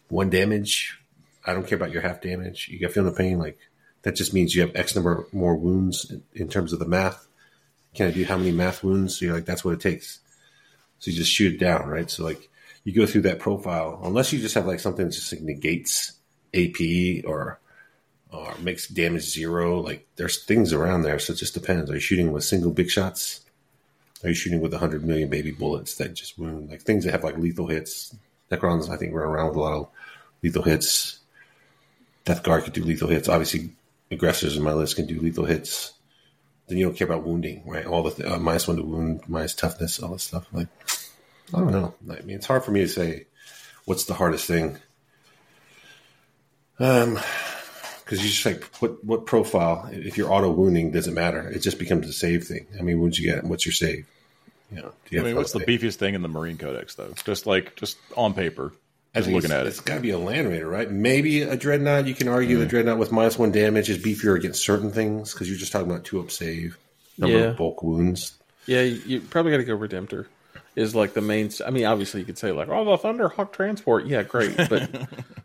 one 0.08 0.30
damage. 0.30 0.98
I 1.44 1.52
don't 1.54 1.66
care 1.66 1.76
about 1.76 1.92
your 1.92 2.02
half 2.02 2.20
damage. 2.20 2.68
You 2.68 2.78
got 2.78 2.92
feeling 2.92 3.10
the 3.10 3.16
pain, 3.16 3.38
like 3.38 3.58
that 4.06 4.14
just 4.14 4.32
means 4.32 4.54
you 4.54 4.60
have 4.60 4.76
X 4.76 4.94
number 4.94 5.26
more 5.32 5.56
wounds 5.56 6.12
in, 6.32 6.48
terms 6.48 6.72
of 6.72 6.78
the 6.78 6.86
math. 6.86 7.26
Can 7.92 8.06
I 8.06 8.12
do 8.12 8.24
how 8.24 8.36
many 8.36 8.52
math 8.52 8.84
wounds? 8.84 9.18
So 9.18 9.24
you're 9.24 9.34
like, 9.34 9.46
that's 9.46 9.64
what 9.64 9.74
it 9.74 9.80
takes. 9.80 10.20
So 11.00 11.10
you 11.10 11.16
just 11.16 11.32
shoot 11.32 11.54
it 11.54 11.58
down, 11.58 11.88
right? 11.88 12.08
So 12.08 12.22
like 12.22 12.48
you 12.84 12.92
go 12.92 13.04
through 13.04 13.22
that 13.22 13.40
profile, 13.40 13.98
unless 14.04 14.32
you 14.32 14.38
just 14.38 14.54
have 14.54 14.64
like 14.64 14.78
something 14.78 15.06
that 15.06 15.12
just 15.12 15.32
like 15.32 15.42
negates 15.42 16.12
AP 16.54 17.24
or 17.26 17.58
or 18.30 18.54
makes 18.60 18.86
damage 18.86 19.24
zero. 19.24 19.80
Like 19.80 20.06
there's 20.14 20.44
things 20.44 20.72
around 20.72 21.02
there, 21.02 21.18
so 21.18 21.32
it 21.32 21.40
just 21.40 21.54
depends. 21.54 21.90
Are 21.90 21.94
you 21.94 22.00
shooting 22.00 22.30
with 22.30 22.44
single 22.44 22.70
big 22.70 22.90
shots? 22.90 23.40
Are 24.22 24.28
you 24.28 24.36
shooting 24.36 24.60
with 24.60 24.72
hundred 24.72 25.02
million 25.02 25.28
baby 25.28 25.50
bullets 25.50 25.96
that 25.96 26.14
just 26.14 26.38
wound? 26.38 26.70
Like 26.70 26.82
things 26.82 27.04
that 27.06 27.10
have 27.10 27.24
like 27.24 27.38
lethal 27.38 27.66
hits. 27.66 28.14
Necrons, 28.52 28.88
I 28.88 28.98
think, 28.98 29.14
run 29.14 29.26
around 29.26 29.48
with 29.48 29.56
a 29.56 29.60
lot 29.60 29.72
of 29.72 29.88
lethal 30.44 30.62
hits. 30.62 31.18
Death 32.24 32.44
Guard 32.44 32.62
could 32.62 32.72
do 32.72 32.84
lethal 32.84 33.08
hits. 33.08 33.28
Obviously, 33.28 33.70
aggressors 34.10 34.56
in 34.56 34.62
my 34.62 34.72
list 34.72 34.96
can 34.96 35.06
do 35.06 35.20
lethal 35.20 35.44
hits. 35.44 35.92
Then 36.68 36.78
you 36.78 36.84
don't 36.84 36.96
care 36.96 37.06
about 37.06 37.24
wounding, 37.24 37.62
right? 37.66 37.86
All 37.86 38.02
the 38.02 38.10
th- 38.10 38.28
uh, 38.28 38.38
minus 38.38 38.66
one 38.66 38.76
to 38.76 38.82
wound, 38.82 39.22
minus 39.28 39.54
toughness, 39.54 40.00
all 40.00 40.12
this 40.12 40.24
stuff. 40.24 40.46
Like, 40.52 40.68
I 41.54 41.58
don't 41.58 41.70
know. 41.70 41.94
I 42.10 42.22
mean, 42.22 42.36
it's 42.36 42.46
hard 42.46 42.64
for 42.64 42.72
me 42.72 42.80
to 42.80 42.88
say 42.88 43.26
what's 43.84 44.04
the 44.04 44.14
hardest 44.14 44.46
thing. 44.46 44.78
Um, 46.78 47.18
because 48.04 48.22
you 48.22 48.30
just 48.30 48.46
like 48.46 48.64
what 48.80 49.02
what 49.04 49.26
profile? 49.26 49.88
If 49.90 50.16
you're 50.16 50.32
auto 50.32 50.50
wounding, 50.50 50.92
doesn't 50.92 51.14
matter. 51.14 51.48
It 51.48 51.60
just 51.60 51.78
becomes 51.78 52.08
a 52.08 52.12
save 52.12 52.44
thing. 52.44 52.66
I 52.78 52.82
mean, 52.82 53.00
would 53.00 53.18
you 53.18 53.32
get? 53.32 53.44
What's 53.44 53.66
your 53.66 53.72
save? 53.72 54.06
You 54.70 54.82
know, 54.82 54.92
you 55.10 55.20
I 55.20 55.24
mean, 55.24 55.36
what's 55.36 55.52
the 55.52 55.60
save? 55.60 55.68
beefiest 55.68 55.96
thing 55.96 56.14
in 56.14 56.22
the 56.22 56.28
Marine 56.28 56.58
Codex 56.58 56.94
though? 56.94 57.12
Just 57.24 57.46
like 57.46 57.74
just 57.76 57.96
on 58.16 58.34
paper, 58.34 58.72
just 59.16 59.26
think 59.26 59.34
looking 59.36 59.50
at 59.56 59.66
it, 59.66 59.68
it's 59.68 59.80
got 59.80 59.96
to 59.96 60.00
be 60.00 60.10
a 60.10 60.18
land 60.18 60.48
raider, 60.48 60.68
right? 60.68 60.90
Maybe 60.90 61.42
a 61.42 61.56
dreadnought. 61.56 62.06
You 62.06 62.14
can 62.14 62.28
argue 62.28 62.56
Mm. 62.56 62.60
the 62.60 62.66
dreadnought 62.66 62.98
with 62.98 63.12
minus 63.12 63.38
one 63.38 63.52
damage 63.52 63.88
is 63.90 63.98
beefier 63.98 64.36
against 64.36 64.62
certain 64.64 64.90
things 64.92 65.32
because 65.32 65.48
you're 65.48 65.58
just 65.58 65.72
talking 65.72 65.90
about 65.90 66.04
two 66.04 66.20
up 66.20 66.30
save, 66.30 66.76
number 67.18 67.36
Yeah. 67.38 67.44
of 67.46 67.56
bulk 67.56 67.82
wounds. 67.82 68.32
Yeah, 68.66 68.82
you, 68.82 69.00
you 69.06 69.20
probably 69.20 69.52
got 69.52 69.58
to 69.58 69.64
go 69.64 69.76
Redemptor. 69.76 70.26
Is 70.74 70.94
like 70.94 71.14
the 71.14 71.22
main. 71.22 71.50
I 71.66 71.70
mean, 71.70 71.86
obviously 71.86 72.20
you 72.20 72.26
could 72.26 72.36
say 72.36 72.52
like, 72.52 72.68
oh, 72.68 72.84
the 72.84 72.98
Thunderhawk 72.98 73.50
transport. 73.52 74.04
Yeah, 74.06 74.22
great, 74.24 74.54
but 74.68 74.90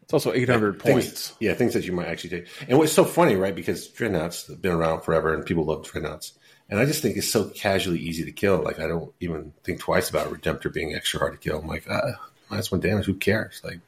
it's 0.01 0.11
also 0.11 0.33
800 0.33 0.81
Things, 0.81 0.93
points. 1.05 1.33
yeah, 1.39 1.53
things 1.53 1.73
that 1.73 1.85
you 1.85 1.93
might 1.93 2.07
actually 2.09 2.31
take. 2.31 2.47
And 2.67 2.77
what's 2.77 2.91
so 2.91 3.05
funny, 3.05 3.37
right? 3.37 3.55
Because 3.55 3.87
dreadnoughts 3.87 4.47
have 4.47 4.61
been 4.61 4.73
around 4.73 5.03
forever, 5.03 5.33
and 5.33 5.45
people 5.45 5.63
love 5.63 5.85
dreadnoughts. 5.89 6.33
And 6.69 6.81
I 6.81 6.85
just 6.85 7.01
think 7.01 7.15
it's 7.15 7.29
so 7.29 7.45
casually 7.45 7.99
easy 7.99 8.25
to 8.25 8.31
kill. 8.33 8.61
Like 8.61 8.79
I 8.79 8.87
don't 8.87 9.13
even 9.21 9.53
think 9.63 9.79
twice 9.79 10.09
about 10.09 10.27
Redemptor 10.33 10.73
being 10.73 10.93
extra 10.95 11.19
hard 11.21 11.31
to 11.31 11.39
kill. 11.39 11.59
I'm 11.59 11.67
like, 11.67 11.85
ah, 11.89 12.19
minus 12.51 12.71
one 12.71 12.81
damage. 12.81 13.05
Who 13.05 13.15
cares? 13.15 13.61
Like, 13.63 13.79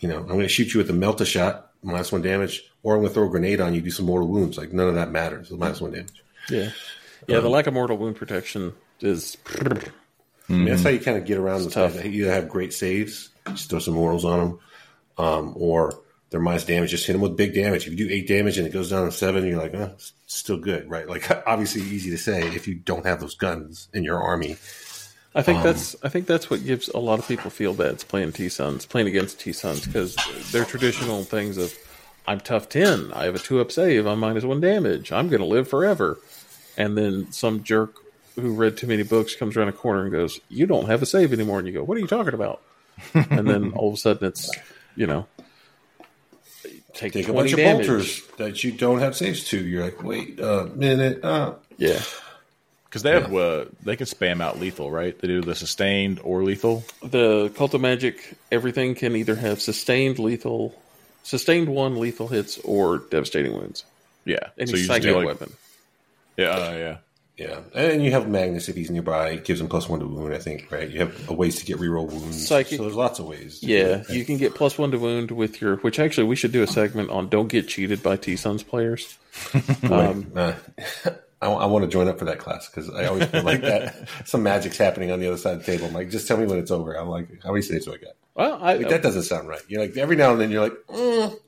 you 0.00 0.08
know, 0.08 0.18
I'm 0.18 0.26
going 0.26 0.40
to 0.40 0.48
shoot 0.48 0.74
you 0.74 0.78
with 0.78 0.90
a 0.90 0.94
melta 0.94 1.26
shot, 1.26 1.72
minus 1.82 2.10
one 2.10 2.22
damage, 2.22 2.64
or 2.82 2.94
I'm 2.94 3.00
going 3.00 3.10
to 3.10 3.14
throw 3.14 3.26
a 3.26 3.30
grenade 3.30 3.60
on 3.60 3.74
you, 3.74 3.80
do 3.80 3.90
some 3.90 4.06
mortal 4.06 4.28
wounds. 4.28 4.56
Like 4.58 4.72
none 4.72 4.88
of 4.88 4.94
that 4.96 5.10
matters. 5.10 5.50
It's 5.50 5.58
minus 5.58 5.80
one 5.80 5.92
damage. 5.92 6.22
Yeah, 6.50 6.70
yeah. 7.26 7.40
The 7.40 7.48
lack 7.48 7.66
of 7.66 7.74
mortal 7.74 7.98
wound 7.98 8.16
protection 8.16 8.72
is. 9.00 9.36
I 10.50 10.54
mean, 10.54 10.64
that's 10.64 10.82
how 10.82 10.88
you 10.88 10.98
kind 10.98 11.18
of 11.18 11.26
get 11.26 11.36
around 11.36 11.64
the 11.64 11.70
tough. 11.70 12.02
You 12.02 12.24
either 12.24 12.32
have 12.32 12.48
great 12.48 12.72
saves, 12.72 13.28
just 13.48 13.68
throw 13.68 13.80
some 13.80 13.92
mortals 13.92 14.24
on 14.24 14.38
them, 14.38 14.58
um, 15.18 15.52
or 15.56 16.00
their 16.30 16.40
minus 16.40 16.64
damage, 16.64 16.90
just 16.90 17.06
hit 17.06 17.12
them 17.12 17.20
with 17.20 17.36
big 17.36 17.54
damage. 17.54 17.86
If 17.86 17.92
you 17.92 18.08
do 18.08 18.14
eight 18.14 18.26
damage 18.26 18.56
and 18.56 18.66
it 18.66 18.72
goes 18.72 18.88
down 18.88 19.04
to 19.04 19.12
seven, 19.12 19.46
you're 19.46 19.60
like, 19.60 19.74
oh, 19.74 19.90
it's 19.94 20.14
still 20.26 20.56
good, 20.56 20.88
right? 20.88 21.06
Like, 21.06 21.30
obviously, 21.46 21.82
easy 21.82 22.10
to 22.10 22.18
say 22.18 22.40
if 22.54 22.66
you 22.66 22.76
don't 22.76 23.04
have 23.04 23.20
those 23.20 23.34
guns 23.34 23.88
in 23.92 24.04
your 24.04 24.22
army. 24.22 24.56
I 25.34 25.38
Um, 25.40 25.44
think 25.44 25.62
that's 25.62 25.96
I 26.02 26.08
think 26.08 26.26
that's 26.26 26.48
what 26.50 26.64
gives 26.64 26.88
a 26.88 26.98
lot 26.98 27.18
of 27.18 27.28
people 27.28 27.50
feel 27.50 27.74
bad. 27.74 27.92
It's 27.92 28.04
playing 28.04 28.32
T 28.32 28.48
Sons, 28.48 28.86
playing 28.86 29.08
against 29.08 29.40
T 29.40 29.52
Sons 29.52 29.86
because 29.86 30.16
they're 30.52 30.64
traditional 30.64 31.22
things 31.24 31.56
of 31.58 31.74
I'm 32.26 32.40
tough 32.40 32.68
ten, 32.68 33.12
I 33.14 33.24
have 33.24 33.34
a 33.34 33.38
two 33.38 33.60
up 33.60 33.70
save, 33.72 34.06
I'm 34.06 34.20
minus 34.20 34.44
one 34.44 34.60
damage, 34.60 35.12
I'm 35.12 35.28
going 35.28 35.40
to 35.40 35.46
live 35.46 35.68
forever, 35.68 36.18
and 36.76 36.96
then 36.96 37.30
some 37.32 37.62
jerk 37.62 37.94
who 38.36 38.52
read 38.54 38.76
too 38.76 38.86
many 38.86 39.02
books 39.02 39.34
comes 39.34 39.56
around 39.56 39.68
a 39.68 39.72
corner 39.72 40.02
and 40.02 40.12
goes, 40.12 40.40
"You 40.48 40.66
don't 40.66 40.86
have 40.86 41.02
a 41.02 41.06
save 41.06 41.32
anymore," 41.32 41.58
and 41.58 41.66
you 41.68 41.74
go, 41.74 41.82
"What 41.84 41.96
are 41.96 42.00
you 42.00 42.06
talking 42.06 42.34
about?" 42.34 42.60
and 43.14 43.48
then 43.48 43.72
all 43.72 43.88
of 43.88 43.94
a 43.94 43.96
sudden 43.96 44.28
it's 44.28 44.50
you 44.96 45.06
know 45.06 45.26
take, 46.94 47.12
Take 47.12 47.28
a 47.28 47.32
20 47.32 47.32
bunch 47.32 47.52
of 47.52 47.58
bolters 47.58 48.22
that 48.38 48.64
you 48.64 48.72
don't 48.72 48.98
have 48.98 49.16
saves 49.16 49.44
to. 49.50 49.58
You're 49.64 49.84
like, 49.84 50.02
wait 50.02 50.40
a 50.40 50.64
minute. 50.74 51.24
Uh, 51.24 51.54
Yeah, 51.76 52.00
Because 52.88 53.02
they 53.02 53.12
have 53.12 53.34
uh, 53.34 53.66
they 53.82 53.96
can 53.96 54.06
spam 54.06 54.40
out 54.42 54.58
lethal, 54.58 54.90
right? 54.90 55.18
They 55.18 55.28
do 55.28 55.42
the 55.42 55.54
sustained 55.54 56.20
or 56.24 56.42
lethal. 56.42 56.84
the 57.02 57.50
cult 57.54 57.74
of 57.74 57.80
magic, 57.82 58.36
everything 58.50 58.94
can 58.94 59.14
either 59.14 59.34
have 59.34 59.60
sustained 59.60 60.18
lethal, 60.18 60.74
sustained 61.22 61.68
one 61.68 62.00
lethal 62.00 62.28
hits 62.28 62.58
or 62.58 62.98
devastating 62.98 63.52
wounds. 63.52 63.84
Yeah. 64.24 64.38
Any 64.58 64.70
so 64.70 64.76
you 64.76 64.84
psychic 64.84 65.14
like 65.14 65.26
weapon. 65.26 65.52
yeah, 66.36 66.46
uh, 66.48 66.72
yeah. 66.72 66.96
Yeah, 67.36 67.60
and 67.72 68.04
you 68.04 68.10
have 68.10 68.28
Magnus 68.28 68.68
if 68.68 68.74
he's 68.74 68.90
nearby. 68.90 69.28
It 69.30 69.44
gives 69.44 69.60
him 69.60 69.68
plus 69.68 69.88
one 69.88 70.00
to 70.00 70.06
wound. 70.06 70.34
I 70.34 70.38
think 70.38 70.72
right. 70.72 70.90
You 70.90 70.98
have 70.98 71.28
a 71.30 71.32
ways 71.32 71.54
to 71.60 71.64
get 71.64 71.76
reroll 71.78 72.08
wounds. 72.10 72.48
Psychic- 72.48 72.78
So 72.78 72.82
there's 72.82 72.96
lots 72.96 73.20
of 73.20 73.26
ways. 73.26 73.62
Yeah, 73.62 74.02
it. 74.08 74.10
you 74.10 74.24
can 74.24 74.38
get 74.38 74.56
plus 74.56 74.76
one 74.76 74.90
to 74.90 74.98
wound 74.98 75.30
with 75.30 75.60
your. 75.60 75.76
Which 75.76 76.00
actually, 76.00 76.26
we 76.26 76.34
should 76.34 76.50
do 76.50 76.64
a 76.64 76.66
segment 76.66 77.10
on 77.10 77.28
don't 77.28 77.46
get 77.46 77.68
cheated 77.68 78.02
by 78.02 78.16
T 78.16 78.34
Sons 78.34 78.62
players. 78.64 79.16
Um, 79.84 80.32
I, 81.40 81.46
I 81.48 81.66
want 81.66 81.84
to 81.84 81.90
join 81.90 82.08
up 82.08 82.18
for 82.18 82.24
that 82.26 82.38
class 82.38 82.68
because 82.68 82.90
I 82.90 83.06
always 83.06 83.26
feel 83.26 83.42
like 83.44 83.60
that 83.62 84.08
some 84.24 84.42
magic's 84.42 84.76
happening 84.76 85.10
on 85.10 85.20
the 85.20 85.28
other 85.28 85.36
side 85.36 85.54
of 85.54 85.64
the 85.64 85.72
table. 85.72 85.86
I'm 85.86 85.94
like, 85.94 86.10
just 86.10 86.26
tell 86.26 86.36
me 86.36 86.46
when 86.46 86.58
it's 86.58 86.70
over. 86.70 86.94
I'm 86.94 87.08
like, 87.08 87.28
how 87.42 87.50
many 87.52 87.62
saves 87.62 87.84
do 87.86 87.92
I 87.94 87.98
got? 87.98 88.14
well, 88.34 88.58
I, 88.60 88.74
Like, 88.74 88.88
that 88.88 89.02
doesn't 89.02 89.22
sound 89.24 89.48
right. 89.48 89.62
You're 89.68 89.80
like 89.82 89.96
every 89.96 90.16
now 90.16 90.32
and 90.32 90.40
then 90.40 90.50
you're 90.50 90.62
like, 90.62 90.76
mm, 90.88 91.38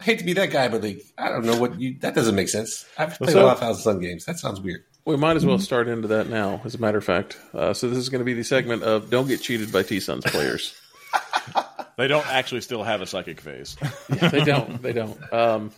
I 0.00 0.04
hate 0.04 0.18
to 0.18 0.24
be 0.24 0.32
that 0.34 0.50
guy, 0.50 0.68
but 0.68 0.82
like 0.82 1.02
I 1.16 1.28
don't 1.28 1.44
know 1.46 1.58
what 1.58 1.78
you. 1.80 1.96
That 2.00 2.14
doesn't 2.14 2.34
make 2.34 2.48
sense. 2.48 2.84
I've 2.98 3.16
played 3.16 3.30
So- 3.30 3.42
a 3.42 3.46
lot 3.46 3.54
of 3.54 3.60
Thousand 3.60 3.82
Son 3.82 4.00
games. 4.00 4.24
That 4.26 4.38
sounds 4.38 4.60
weird. 4.60 4.84
we 5.04 5.16
might 5.16 5.36
as 5.36 5.44
well 5.46 5.58
start 5.58 5.88
into 5.88 6.08
that 6.08 6.28
now. 6.28 6.60
As 6.64 6.74
a 6.74 6.78
matter 6.78 6.98
of 6.98 7.04
fact, 7.04 7.38
uh, 7.54 7.72
so 7.72 7.88
this 7.88 7.98
is 7.98 8.08
going 8.08 8.20
to 8.20 8.24
be 8.24 8.34
the 8.34 8.44
segment 8.44 8.82
of 8.82 9.10
don't 9.10 9.28
get 9.28 9.40
cheated 9.40 9.72
by 9.72 9.82
T 9.82 9.98
Sons 10.00 10.24
players. 10.24 10.74
They 11.98 12.08
don't 12.08 12.26
actually 12.26 12.62
still 12.62 12.82
have 12.82 13.02
a 13.02 13.06
psychic 13.06 13.38
phase. 13.40 13.76
they 14.08 14.42
don't. 14.44 14.80
They 14.80 14.94
don't. 14.94 15.32
Um, 15.32 15.70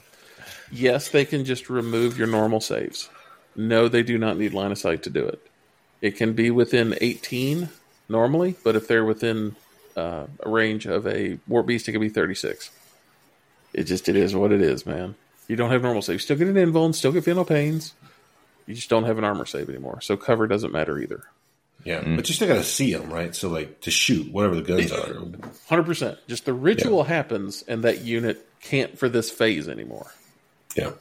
yes, 0.71 1.09
they 1.09 1.25
can 1.25 1.45
just 1.45 1.69
remove 1.69 2.17
your 2.17 2.29
normal 2.29 2.61
saves. 2.61 3.11
No, 3.57 3.88
they 3.88 4.03
do 4.03 4.19
not 4.19 4.37
need 4.37 4.53
line 4.53 4.73
of 4.73 4.79
sight 4.79 5.03
to 5.05 5.11
do 5.11 5.27
it. 5.27 5.40
It 6.01 6.17
can 6.17 6.33
be 6.35 6.51
within 6.51 6.97
18 7.01 7.69
normally, 8.09 8.57
but 8.64 8.77
if 8.77 8.88
they're 8.88 9.05
within 9.05 9.57
uh, 9.97 10.27
a 10.40 10.49
range 10.49 10.87
of 10.87 11.07
a 11.07 11.38
warp 11.47 11.67
beast, 11.67 11.88
it 11.88 11.93
can 11.93 12.01
be 12.01 12.09
36. 12.09 12.71
It 13.73 13.85
just 13.85 14.09
it 14.09 14.17
is 14.17 14.35
what 14.35 14.53
it 14.53 14.61
is, 14.61 14.87
man. 14.87 15.14
You 15.49 15.57
don't 15.57 15.71
have 15.71 15.83
normal 15.83 16.03
save. 16.03 16.14
You 16.14 16.19
still 16.21 16.37
get 16.37 16.49
an 16.49 16.55
invuln, 16.55 16.95
still 16.95 17.12
get 17.12 17.25
final 17.25 17.45
pains. 17.45 17.93
You 18.67 18.75
just 18.75 18.88
don't 18.88 19.05
have 19.05 19.19
an 19.19 19.25
armor 19.25 19.45
save 19.45 19.69
anymore. 19.69 20.01
So 20.01 20.17
cover 20.17 20.47
doesn't 20.47 20.73
matter 20.73 20.99
either. 20.99 21.25
Yeah, 21.85 22.03
but 22.17 22.29
you 22.29 22.35
still 22.35 22.49
got 22.49 22.55
to 22.55 22.64
see 22.64 22.95
them, 22.95 23.11
right? 23.11 23.35
So 23.35 23.51
like 23.51 23.83
to 23.83 23.90
shoot 23.90 24.33
whatever 24.33 24.55
the 24.55 24.62
guns 24.62 24.90
are. 24.90 25.17
Hundred 25.69 25.85
percent. 25.85 26.19
Just 26.27 26.47
the 26.47 26.55
ritual 26.55 27.05
happens, 27.05 27.62
and 27.69 27.85
that 27.85 28.01
unit 28.01 28.47
can't 28.62 28.99
for 28.99 29.11
this 29.11 29.31
phase 29.31 29.69
anymore. 29.69 30.11
Yeah. 30.75 30.93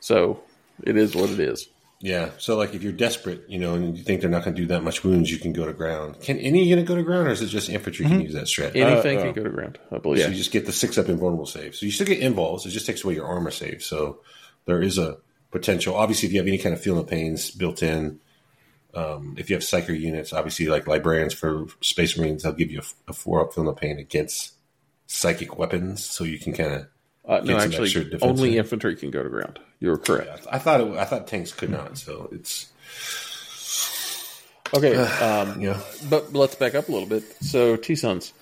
So 0.00 0.40
it 0.82 0.96
is 0.96 1.14
what 1.14 1.28
it 1.28 1.40
is. 1.40 1.68
Yeah, 2.04 2.32
so 2.36 2.58
like 2.58 2.74
if 2.74 2.82
you're 2.82 2.92
desperate, 2.92 3.46
you 3.48 3.58
know, 3.58 3.72
and 3.72 3.96
you 3.96 4.04
think 4.04 4.20
they're 4.20 4.28
not 4.28 4.44
going 4.44 4.54
to 4.54 4.60
do 4.60 4.68
that 4.68 4.82
much 4.82 5.02
wounds, 5.02 5.32
you 5.32 5.38
can 5.38 5.54
go 5.54 5.64
to 5.64 5.72
ground. 5.72 6.20
Can 6.20 6.38
any 6.38 6.62
unit 6.62 6.84
go 6.84 6.94
to 6.94 7.02
ground, 7.02 7.28
or 7.28 7.30
is 7.30 7.40
it 7.40 7.46
just 7.46 7.70
infantry 7.70 8.04
can 8.04 8.20
use 8.20 8.34
that 8.34 8.44
strat? 8.44 8.76
Anything 8.76 9.20
uh, 9.20 9.22
can 9.22 9.32
go 9.32 9.42
to 9.42 9.48
ground, 9.48 9.78
I 9.90 9.96
believe. 9.96 10.22
So 10.22 10.28
you 10.28 10.34
just 10.34 10.52
get 10.52 10.66
the 10.66 10.72
six 10.72 10.98
up 10.98 11.08
invulnerable 11.08 11.46
save. 11.46 11.74
So 11.74 11.86
you 11.86 11.92
still 11.92 12.06
get 12.06 12.20
invuls. 12.20 12.66
It 12.66 12.72
just 12.72 12.84
takes 12.84 13.02
away 13.02 13.14
your 13.14 13.24
armor 13.24 13.50
save. 13.50 13.82
So 13.82 14.20
there 14.66 14.82
is 14.82 14.98
a 14.98 15.16
potential. 15.50 15.94
Obviously, 15.94 16.26
if 16.26 16.34
you 16.34 16.40
have 16.40 16.46
any 16.46 16.58
kind 16.58 16.74
of 16.74 16.80
feeling 16.82 17.00
of 17.00 17.08
pains 17.08 17.50
built 17.50 17.82
in, 17.82 18.20
um, 18.92 19.36
if 19.38 19.48
you 19.48 19.56
have 19.56 19.62
psyker 19.62 19.98
units, 19.98 20.34
obviously 20.34 20.66
like 20.66 20.86
librarians 20.86 21.32
for 21.32 21.68
Space 21.80 22.18
Marines, 22.18 22.42
they'll 22.42 22.52
give 22.52 22.70
you 22.70 22.80
a, 22.80 23.12
a 23.12 23.14
four 23.14 23.40
up 23.40 23.54
feeling 23.54 23.70
of 23.70 23.76
pain 23.76 23.98
against 23.98 24.52
psychic 25.06 25.58
weapons, 25.58 26.04
so 26.04 26.22
you 26.24 26.38
can 26.38 26.52
kind 26.52 26.74
of. 26.74 26.86
Uh, 27.26 27.40
no, 27.40 27.56
Get 27.58 27.72
some 27.72 27.82
extra 27.82 28.02
actually, 28.02 28.18
only 28.22 28.52
in. 28.52 28.58
infantry 28.58 28.96
can 28.96 29.10
go 29.10 29.22
to 29.22 29.28
ground. 29.30 29.58
You're 29.80 29.96
correct. 29.96 30.46
I 30.50 30.58
thought 30.58 30.80
it, 30.82 30.88
I 30.96 31.04
thought 31.06 31.26
tanks 31.26 31.52
could 31.52 31.70
not. 31.70 31.96
So 31.96 32.28
it's 32.32 32.70
Okay, 34.74 34.96
um, 34.96 35.60
you 35.60 35.70
know 35.70 35.80
but 36.10 36.32
let's 36.34 36.54
back 36.54 36.74
up 36.74 36.88
a 36.88 36.92
little 36.92 37.08
bit. 37.08 37.22
So, 37.42 37.76
T 37.76 37.94
Sons, 37.94 38.32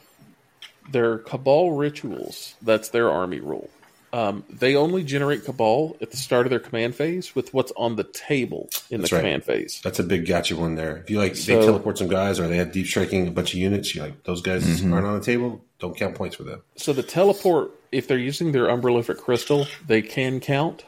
their 0.91 1.19
Cabal 1.19 1.73
rituals, 1.73 2.55
that's 2.63 2.89
their 2.89 3.11
army 3.11 3.41
rule. 3.41 3.71
Um, 4.15 4.45
they 4.51 4.77
only 4.77 5.03
generate 5.05 5.45
Cabal 5.47 5.97
at 6.03 6.11
the 6.11 6.19
start 6.19 6.45
of 6.45 6.51
their 6.51 6.61
command 6.61 6.95
phase 6.95 7.35
with 7.35 7.55
what's 7.55 7.73
on 7.79 7.97
the 7.97 8.05
table 8.05 8.69
in 8.91 9.01
That's 9.01 9.11
the 9.11 9.17
right. 9.17 9.23
command 9.23 9.45
phase. 9.45 9.81
That's 9.83 9.99
a 9.99 10.03
big 10.03 10.27
gotcha 10.27 10.55
one 10.55 10.75
there. 10.75 10.99
If 10.99 11.09
you 11.09 11.19
like, 11.19 11.35
So- 11.35 11.59
they 11.59 11.65
teleport 11.65 11.97
some 11.97 12.09
guys, 12.09 12.39
or 12.39 12.47
they 12.47 12.59
have 12.59 12.73
deep 12.73 12.87
striking 12.87 13.27
a 13.27 13.31
bunch 13.31 13.55
of 13.55 13.59
units. 13.61 13.95
You 13.95 14.03
like 14.03 14.23
those 14.25 14.43
guys 14.43 14.65
Mm-hmm. 14.67 14.93
aren't 14.93 15.07
on 15.07 15.19
the 15.19 15.25
table. 15.25 15.65
Don't 15.79 15.97
count 15.97 16.15
points 16.15 16.37
for 16.37 16.43
them. 16.45 16.61
So, 16.77 16.93
the 16.93 17.03
teleport, 17.03 17.71
if 17.91 18.07
they're 18.07 18.19
using 18.19 18.53
their 18.53 18.67
Umbralific 18.67 19.17
Crystal, 19.17 19.67
they 19.87 20.03
can 20.03 20.41
count. 20.41 20.85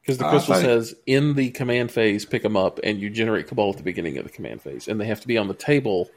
Because 0.00 0.18
the 0.18 0.24
Uh, 0.24 0.28
I 0.28 0.30
crystal 0.32 0.54
thought 0.54 0.64
it- 0.64 0.66
says 0.66 0.94
in 1.06 1.34
the 1.34 1.50
command 1.50 1.90
phase, 1.92 2.24
pick 2.24 2.42
them 2.42 2.56
up, 2.56 2.80
and 2.82 3.00
you 3.00 3.10
generate 3.10 3.48
Cabal 3.48 3.70
at 3.70 3.76
the 3.76 3.82
beginning 3.82 4.16
of 4.18 4.24
the 4.24 4.30
command 4.30 4.62
phase. 4.62 4.88
And 4.88 4.98
they 5.00 5.06
have 5.06 5.20
to 5.20 5.26
be 5.28 5.36
on 5.38 5.48
the 5.48 5.54
table 5.54 6.10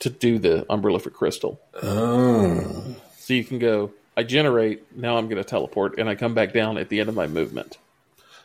to 0.00 0.10
do 0.10 0.38
the 0.40 0.66
Umbralific 0.68 1.12
Crystal. 1.12 1.60
Oh, 1.82 2.96
So 3.16 3.32
you 3.32 3.44
can 3.44 3.58
go, 3.58 3.92
I 4.16 4.22
generate, 4.22 4.96
now 4.96 5.16
I'm 5.16 5.26
going 5.28 5.42
to 5.42 5.48
teleport, 5.48 5.98
and 5.98 6.08
I 6.08 6.14
come 6.14 6.34
back 6.34 6.52
down 6.52 6.78
at 6.78 6.88
the 6.88 7.00
end 7.00 7.08
of 7.08 7.14
my 7.14 7.26
movement. 7.26 7.78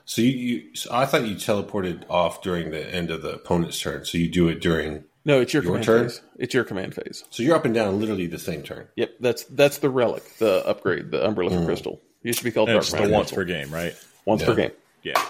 so 0.05 0.21
you, 0.21 0.29
you 0.29 0.75
so 0.75 0.89
I 0.93 1.05
thought 1.05 1.27
you 1.27 1.35
teleported 1.35 2.03
off 2.09 2.41
during 2.41 2.71
the 2.71 2.93
end 2.93 3.11
of 3.11 3.21
the 3.21 3.33
opponent's 3.35 3.79
turn. 3.79 4.05
So 4.05 4.17
you 4.17 4.27
do 4.29 4.47
it 4.47 4.61
during. 4.61 5.03
No, 5.25 5.41
it's 5.41 5.53
your, 5.53 5.61
Your 5.63 5.71
command 5.73 5.85
turn? 5.85 6.03
phase. 6.09 6.21
It's 6.37 6.53
your 6.53 6.63
command 6.63 6.95
phase. 6.95 7.23
So 7.29 7.43
you're 7.43 7.55
up 7.55 7.65
and 7.65 7.73
down 7.73 7.99
literally 7.99 8.25
the 8.27 8.39
same 8.39 8.63
turn. 8.63 8.87
Yep, 8.95 9.15
that's 9.19 9.43
that's 9.43 9.77
the 9.79 9.89
relic, 9.89 10.23
the 10.37 10.65
upgrade, 10.65 11.11
the 11.11 11.19
Umbralific 11.19 11.65
Crystal. 11.65 12.01
Used 12.23 12.39
to 12.39 12.45
be 12.45 12.51
called 12.51 12.69
And 12.69 12.75
Dark 12.75 12.83
it's 12.83 12.91
the 12.91 12.99
Matter 13.01 13.13
once 13.13 13.31
per 13.31 13.43
game, 13.43 13.69
right? 13.71 13.95
Once 14.25 14.41
Yeah. 14.41 14.47
per 14.47 14.55
game. 14.55 14.71
Yeah. 15.03 15.13
yeah. 15.15 15.21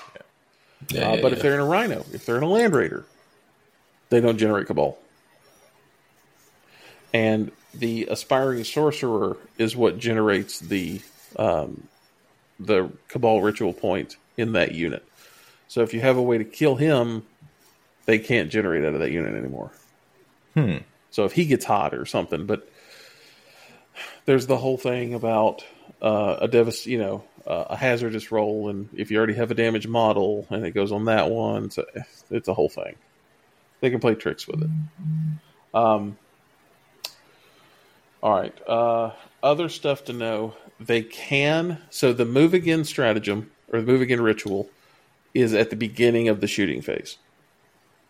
Yeah, 0.92 1.10
Uh, 1.12 1.16
yeah, 1.16 1.22
but 1.22 1.34
if 1.34 1.42
they're 1.42 1.54
in 1.56 1.60
a 1.60 1.66
Rhino, 1.66 2.06
if 2.14 2.26
they're 2.26 2.38
in 2.38 2.44
a 2.44 2.48
Land 2.50 2.74
Raider, 2.74 3.04
they 4.10 4.22
don't 4.22 4.38
generate 4.38 4.68
Cabal. 4.68 4.98
And 7.14 7.52
the 7.74 8.08
Aspiring 8.08 8.64
Sorcerer 8.64 9.38
is 9.58 9.76
what 9.76 9.98
generates 10.00 10.60
the 10.60 11.02
um, 11.36 11.88
the 12.60 12.92
Cabal 13.08 13.42
ritual 13.42 13.74
point 13.74 14.18
in 14.38 14.54
that 14.54 14.74
unit. 14.74 15.06
So 15.68 15.82
if 15.82 15.94
you 15.94 16.02
have 16.02 16.18
a 16.18 16.22
way 16.22 16.40
to 16.40 16.44
kill 16.44 16.76
him, 16.76 17.26
they 18.06 18.20
can't 18.20 18.50
generate 18.50 18.84
out 18.84 18.96
of 18.96 19.00
that 19.02 19.12
unit 19.12 19.36
anymore. 19.36 19.72
Hmm. 20.56 20.78
So 21.12 21.26
if 21.26 21.34
he 21.34 21.46
gets 21.46 21.66
hot 21.66 21.94
or 21.94 22.06
something, 22.06 22.46
but 22.46 22.68
there's 24.26 24.48
the 24.48 24.58
whole 24.58 24.78
thing 24.78 25.14
about 25.14 25.64
uh, 26.02 26.38
a 26.42 26.48
devast, 26.48 26.86
you 26.86 26.98
know, 26.98 27.24
uh, 27.46 27.66
a 27.70 27.76
hazardous 27.76 28.32
roll, 28.32 28.70
and 28.70 28.90
if 28.94 29.12
you 29.12 29.18
already 29.18 29.36
have 29.36 29.52
a 29.52 29.56
damaged 29.56 29.88
model, 29.88 30.48
and 30.50 30.66
it 30.66 30.72
goes 30.72 30.92
on 30.92 31.06
that 31.06 31.30
one, 31.30 31.72
so 31.72 31.86
it's 32.30 32.48
a 32.48 32.54
whole 32.54 32.70
thing. 32.70 32.96
They 33.82 33.90
can 33.90 34.00
play 34.00 34.16
tricks 34.16 34.48
with 34.48 34.64
it. 34.64 34.70
Um. 35.74 36.18
All 38.22 38.34
right. 38.34 38.68
Uh, 38.68 39.12
other 39.42 39.70
stuff 39.70 40.06
to 40.06 40.14
know: 40.14 40.56
they 40.80 41.02
can. 41.02 41.82
So 41.90 42.14
the 42.14 42.26
move 42.26 42.54
again 42.54 42.84
stratagem 42.84 43.52
or 43.72 43.82
the 43.82 43.86
move 43.86 44.02
again 44.02 44.22
ritual 44.22 44.70
is 45.34 45.54
at 45.54 45.70
the 45.70 45.76
beginning 45.76 46.30
of 46.30 46.42
the 46.42 46.48
shooting 46.48 46.82
phase. 46.82 47.18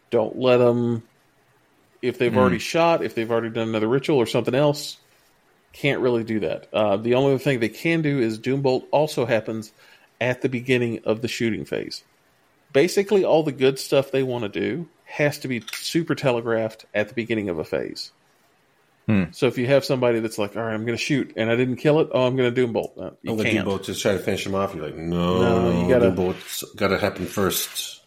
Don't 0.10 0.39
let 0.39 0.58
them 0.58 1.04
if 2.02 2.17
they've 2.17 2.36
already 2.36 2.60
shot, 2.60 3.04
if 3.04 3.15
they've 3.15 3.30
already 3.30 3.50
done 3.50 3.69
another 3.69 3.88
ritual 3.88 4.17
or 4.17 4.26
something 4.26 4.56
else, 4.56 4.98
can't 5.74 6.02
really 6.02 6.24
do 6.24 6.39
that. 6.39 6.67
Uh, 6.74 6.98
the 6.98 7.15
only 7.15 7.34
other 7.34 7.43
thing 7.43 7.60
they 7.60 7.69
can 7.69 8.02
do 8.02 8.19
is 8.19 8.39
Doombolt 8.39 8.86
also 8.91 9.26
happens 9.26 9.72
at 10.22 10.41
the 10.41 10.50
beginning 10.50 11.02
of 11.06 11.22
the 11.22 11.28
shooting 11.28 11.65
phase. 11.65 12.04
Basically, 12.72 13.26
all 13.26 13.43
the 13.43 13.52
good 13.52 13.80
stuff 13.80 14.12
they 14.12 14.24
want 14.24 14.43
to 14.43 14.50
do 14.50 14.88
has 15.06 15.39
to 15.39 15.48
be 15.48 15.63
super 15.74 16.15
telegraphed 16.15 16.86
at 16.93 17.10
the 17.10 17.13
beginning 17.13 17.50
of 17.50 17.60
a 17.60 17.63
phase. 17.63 18.12
Hmm. 19.10 19.24
So 19.32 19.48
if 19.48 19.58
you 19.58 19.65
have 19.65 19.84
somebody 19.84 20.19
that's 20.19 20.38
like, 20.38 20.56
all 20.56 20.62
right, 20.62 20.72
I'm 20.72 20.86
going 20.86 20.95
to 20.95 21.04
shoot 21.04 21.34
and 21.36 21.50
I 21.50 21.56
didn't 21.56 21.78
kill 21.78 22.00
it, 22.00 22.10
oh, 22.12 22.28
I'm 22.28 22.36
going 22.36 22.54
to 22.54 22.67
Doombolt. 22.67 22.95
No, 22.95 23.04
uh, 23.04 23.12
you 23.24 23.32
I'm 23.32 23.39
can't. 23.39 23.58
do 23.58 23.63
both. 23.63 23.84
Just 23.86 24.04
try 24.04 24.12
to 24.12 24.19
finish 24.19 24.43
them 24.43 24.54
off. 24.54 24.76
You're 24.76 24.86
like, 24.86 24.98
no, 24.98 25.41
No, 25.41 25.72
no, 25.72 25.82
you 25.82 25.89
gotta- 25.89 26.12
doom 26.12 26.15
bolt's 26.15 26.63
got 26.76 26.89
to 26.89 27.00
happen 27.00 27.26
first. 27.26 28.04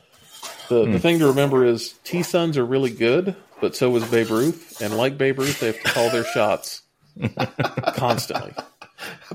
The, 0.68 0.84
the 0.84 0.92
hmm. 0.92 0.96
thing 0.98 1.18
to 1.18 1.26
remember 1.26 1.64
is 1.64 1.94
T 2.04 2.22
Sons 2.22 2.56
are 2.56 2.64
really 2.64 2.92
good, 2.92 3.34
but 3.60 3.74
so 3.74 3.90
was 3.90 4.08
Babe 4.08 4.30
Ruth. 4.30 4.80
And 4.80 4.96
like 4.96 5.18
Babe 5.18 5.40
Ruth, 5.40 5.58
they 5.58 5.66
have 5.66 5.82
to 5.82 5.90
call 5.90 6.08
their 6.10 6.22
shots 6.22 6.82
constantly. 7.96 8.54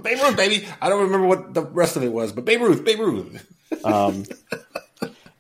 Babe 0.02 0.20
Ruth, 0.22 0.38
baby. 0.38 0.66
I 0.82 0.88
don't 0.88 1.04
remember 1.04 1.28
what 1.28 1.54
the 1.54 1.64
rest 1.64 1.98
of 1.98 2.04
it 2.04 2.14
was, 2.14 2.32
but 2.32 2.46
Babe 2.46 2.62
Ruth, 2.62 2.86
Babe 2.86 3.00
Ruth. 3.00 3.54
Um, 3.84 4.24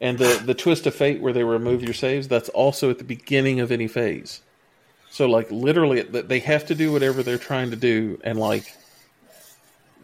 and 0.02 0.18
the 0.18 0.42
the 0.46 0.54
twist 0.54 0.86
of 0.86 0.94
fate 0.94 1.22
where 1.22 1.32
they 1.32 1.46
remove 1.46 1.82
your 1.82 1.94
saves, 1.94 2.28
that's 2.28 2.50
also 2.50 2.90
at 2.90 2.98
the 2.98 3.06
beginning 3.06 3.62
of 3.62 3.72
any 3.72 3.88
phase. 3.88 4.42
So 5.18 5.26
like 5.28 5.50
literally, 5.50 6.04
they 6.04 6.38
have 6.42 6.68
to 6.68 6.76
do 6.76 6.92
whatever 6.92 7.24
they're 7.24 7.40
trying 7.40 7.72
to 7.72 7.76
do, 7.76 8.22
and 8.24 8.38
like 8.38 8.72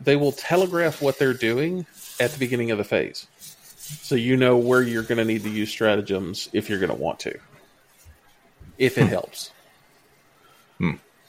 they 0.01 0.15
will 0.15 0.31
telegraph 0.31 1.03
what 1.03 1.19
they're 1.19 1.35
doing 1.35 1.85
at 2.19 2.31
the 2.31 2.39
beginning 2.39 2.71
of 2.71 2.79
the 2.79 2.83
phase, 2.83 3.27
so 3.77 4.15
you 4.15 4.35
know 4.35 4.57
where 4.57 4.81
you're 4.81 5.03
going 5.03 5.19
to 5.19 5.23
need 5.23 5.43
to 5.43 5.51
use 5.51 5.69
stratagems 5.69 6.49
if 6.51 6.67
you're 6.67 6.79
going 6.79 6.89
to 6.89 6.95
want 6.95 7.19
to, 7.19 7.39
if 8.79 8.97
it 8.97 9.05
helps. 9.05 9.51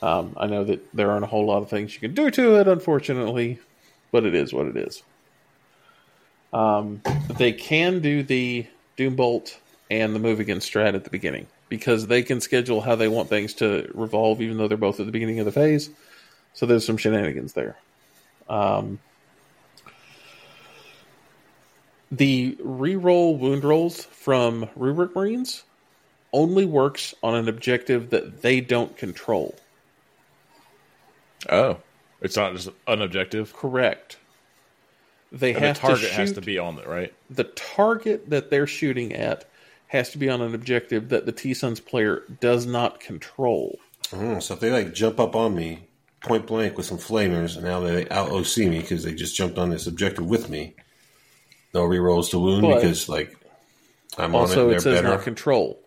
Um, 0.00 0.34
I 0.38 0.46
know 0.46 0.64
that 0.64 0.90
there 0.94 1.10
aren't 1.10 1.24
a 1.24 1.26
whole 1.26 1.44
lot 1.44 1.58
of 1.58 1.68
things 1.68 1.92
you 1.92 2.00
can 2.00 2.14
do 2.14 2.30
to 2.30 2.58
it, 2.60 2.66
unfortunately, 2.66 3.58
but 4.10 4.24
it 4.24 4.34
is 4.34 4.50
what 4.50 4.64
it 4.64 4.78
is. 4.78 5.02
Um, 6.54 7.02
they 7.36 7.52
can 7.52 8.00
do 8.00 8.22
the 8.22 8.66
Doombolt 8.96 9.58
and 9.90 10.14
the 10.14 10.20
move 10.20 10.40
against 10.40 10.72
strat 10.72 10.94
at 10.94 11.04
the 11.04 11.10
beginning 11.10 11.48
because 11.76 12.06
they 12.06 12.22
can 12.22 12.40
schedule 12.40 12.80
how 12.80 12.94
they 12.94 13.08
want 13.08 13.28
things 13.28 13.54
to 13.54 13.90
revolve, 13.94 14.40
even 14.40 14.56
though 14.58 14.68
they're 14.68 14.76
both 14.76 15.00
at 15.00 15.06
the 15.06 15.12
beginning 15.12 15.40
of 15.40 15.44
the 15.44 15.52
phase. 15.52 15.90
So 16.52 16.66
there's 16.66 16.86
some 16.86 16.96
shenanigans 16.96 17.52
there. 17.54 17.76
Um, 18.48 18.98
The 22.12 22.56
reroll 22.62 23.38
wound 23.38 23.64
rolls 23.64 24.04
from 24.04 24.68
Rubric 24.76 25.16
Marines 25.16 25.64
only 26.32 26.64
works 26.64 27.12
on 27.24 27.34
an 27.34 27.48
objective 27.48 28.10
that 28.10 28.40
they 28.40 28.60
don't 28.60 28.96
control. 28.96 29.56
Oh, 31.48 31.78
it's 32.20 32.36
not 32.36 32.54
just 32.54 32.68
an 32.86 33.02
objective. 33.02 33.52
Correct. 33.52 34.18
They 35.32 35.54
And 35.54 35.62
the 35.62 35.66
have 35.68 35.78
target 35.80 36.02
to 36.02 36.06
shoot, 36.06 36.14
has 36.14 36.32
to 36.32 36.40
be 36.40 36.58
on 36.58 36.78
it, 36.78 36.86
right? 36.86 37.12
the 37.30 37.44
target 37.44 38.30
that 38.30 38.48
they're 38.50 38.68
shooting 38.68 39.12
at 39.14 39.44
has 39.88 40.10
to 40.10 40.18
be 40.18 40.28
on 40.28 40.40
an 40.40 40.54
objective 40.54 41.08
that 41.10 41.26
the 41.26 41.32
T 41.32 41.54
Sons 41.54 41.80
player 41.80 42.22
does 42.40 42.66
not 42.66 43.00
control. 43.00 43.78
Mm, 44.10 44.42
so 44.42 44.54
if 44.54 44.60
they 44.60 44.70
like 44.70 44.92
jump 44.94 45.18
up 45.20 45.34
on 45.36 45.54
me 45.54 45.86
point 46.20 46.46
blank 46.46 46.76
with 46.76 46.86
some 46.86 46.98
flamers, 46.98 47.54
and 47.56 47.64
now 47.64 47.80
they 47.80 48.08
out 48.08 48.30
OC 48.30 48.58
me 48.58 48.80
because 48.80 49.02
they 49.04 49.14
just 49.14 49.36
jumped 49.36 49.58
on 49.58 49.70
this 49.70 49.86
objective 49.86 50.24
with 50.26 50.48
me, 50.48 50.74
no 51.72 51.82
rerolls 51.82 52.30
to 52.30 52.38
wound 52.38 52.62
But- 52.62 52.76
because 52.76 53.08
like 53.08 53.36
I'm 54.16 54.34
Also, 54.34 54.64
on 54.64 54.66
it. 54.66 54.68
it 54.68 54.70
They're 54.70 54.80
says 54.80 54.94
better. 55.02 55.08
not 55.16 55.22
control. 55.24 55.80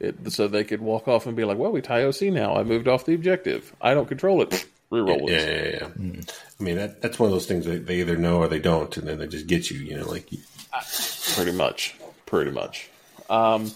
It, 0.00 0.32
so 0.32 0.48
they 0.48 0.64
could 0.64 0.80
walk 0.80 1.06
off 1.06 1.26
and 1.26 1.36
be 1.36 1.44
like, 1.44 1.56
"Well, 1.58 1.70
we 1.70 1.80
tie 1.80 2.02
OC 2.02 2.22
now. 2.30 2.56
I 2.56 2.62
moved 2.64 2.88
off 2.88 3.04
the 3.06 3.14
objective. 3.14 3.72
I 3.80 3.94
don't 3.94 4.08
control 4.08 4.42
it. 4.42 4.66
Reroll 4.92 5.28
yeah, 5.28 5.36
it." 5.36 5.80
yeah, 5.82 5.88
yeah. 6.04 6.20
I 6.58 6.62
mean 6.62 6.76
that 6.76 7.00
that's 7.02 7.18
one 7.18 7.28
of 7.28 7.32
those 7.32 7.46
things 7.46 7.64
that 7.66 7.86
they 7.86 8.00
either 8.00 8.16
know 8.16 8.38
or 8.38 8.48
they 8.48 8.58
don't, 8.58 8.94
and 8.96 9.06
then 9.06 9.18
they 9.18 9.26
just 9.26 9.46
get 9.46 9.70
you. 9.70 9.78
You 9.78 9.98
know, 9.98 10.08
like 10.10 10.28
Pretty 11.34 11.52
much. 11.52 11.94
Pretty 12.26 12.50
much. 12.50 12.90
Um, 13.28 13.72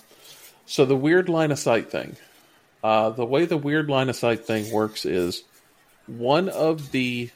so 0.66 0.84
the 0.84 0.96
weird 0.96 1.28
line 1.28 1.50
of 1.50 1.58
sight 1.58 1.90
thing. 1.90 2.16
Uh, 2.82 3.10
the 3.10 3.24
way 3.24 3.44
the 3.44 3.56
weird 3.56 3.88
line 3.88 4.08
of 4.08 4.16
sight 4.16 4.44
thing 4.46 4.70
works 4.72 5.04
is 5.04 5.42
one 6.06 6.48
of 6.48 6.92
the 6.92 7.30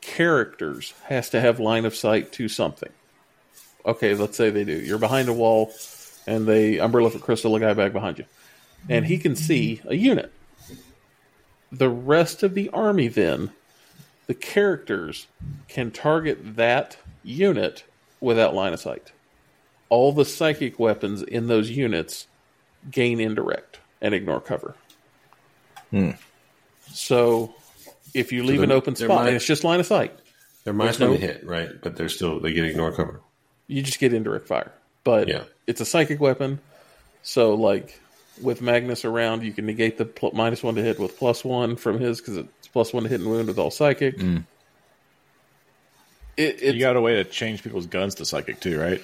characters 0.00 0.94
has 1.04 1.30
to 1.30 1.40
have 1.40 1.60
line 1.60 1.84
of 1.84 1.94
sight 1.94 2.32
to 2.32 2.48
something. 2.48 2.90
Okay, 3.86 4.14
let's 4.14 4.36
say 4.36 4.50
they 4.50 4.64
do. 4.64 4.72
You're 4.72 4.98
behind 4.98 5.28
a 5.28 5.32
wall, 5.32 5.72
and 6.26 6.46
the 6.46 6.80
umbrella 6.80 7.10
for 7.10 7.18
crystal 7.18 7.58
guy 7.58 7.74
back 7.74 7.92
behind 7.92 8.18
you, 8.18 8.24
and 8.88 9.06
he 9.06 9.18
can 9.18 9.36
see 9.36 9.80
a 9.84 9.94
unit. 9.94 10.32
The 11.70 11.90
rest 11.90 12.42
of 12.42 12.54
the 12.54 12.70
army, 12.70 13.08
then, 13.08 13.50
the 14.26 14.34
characters 14.34 15.26
can 15.68 15.90
target 15.90 16.56
that 16.56 16.96
unit 17.22 17.84
without 18.20 18.54
line 18.54 18.72
of 18.72 18.80
sight. 18.80 19.12
All 19.94 20.12
the 20.12 20.24
psychic 20.24 20.80
weapons 20.80 21.22
in 21.22 21.46
those 21.46 21.70
units 21.70 22.26
gain 22.90 23.20
indirect 23.20 23.78
and 24.02 24.12
ignore 24.12 24.40
cover. 24.40 24.74
Hmm. 25.90 26.10
So 26.92 27.54
if 28.12 28.32
you 28.32 28.42
leave 28.42 28.56
they're- 28.58 28.64
an 28.64 28.72
open 28.72 28.96
spot, 28.96 29.08
min- 29.20 29.26
and 29.28 29.36
it's 29.36 29.46
just 29.46 29.62
line 29.62 29.78
of 29.78 29.86
sight, 29.86 30.12
they're 30.64 30.72
minus 30.74 30.96
There's 30.96 31.10
one 31.10 31.20
no- 31.20 31.26
to 31.26 31.32
hit, 31.34 31.46
right? 31.46 31.68
But 31.80 31.94
they're 31.96 32.08
still 32.08 32.40
they 32.40 32.52
get 32.52 32.64
ignore 32.64 32.90
cover. 32.92 33.20
you 33.68 33.82
just 33.82 34.00
get 34.00 34.12
indirect 34.12 34.48
fire. 34.48 34.72
But 35.04 35.28
Yeah. 35.28 35.44
it's 35.66 35.80
a 35.80 35.84
psychic 35.84 36.18
weapon, 36.20 36.58
so 37.22 37.54
like 37.54 38.00
with 38.42 38.60
Magnus 38.60 39.04
around, 39.04 39.44
you 39.44 39.52
can 39.52 39.64
negate 39.66 39.96
the 39.96 40.04
pl- 40.06 40.32
minus 40.34 40.62
one 40.62 40.74
to 40.74 40.82
hit 40.82 40.98
with 40.98 41.16
plus 41.16 41.44
one 41.44 41.76
from 41.76 42.00
his 42.00 42.20
because 42.20 42.36
it's 42.38 42.68
plus 42.68 42.92
one 42.92 43.04
to 43.04 43.08
hit 43.08 43.20
and 43.20 43.30
wound 43.30 43.46
with 43.48 43.58
all 43.58 43.70
psychic. 43.70 44.20
Hmm. 44.20 44.38
It, 46.36 46.56
it's, 46.62 46.74
You 46.74 46.80
got 46.80 46.96
a 46.96 47.00
way 47.00 47.14
to 47.14 47.24
change 47.24 47.62
people's 47.62 47.86
guns 47.86 48.16
to 48.16 48.24
psychic 48.24 48.58
too, 48.60 48.80
right? 48.80 49.00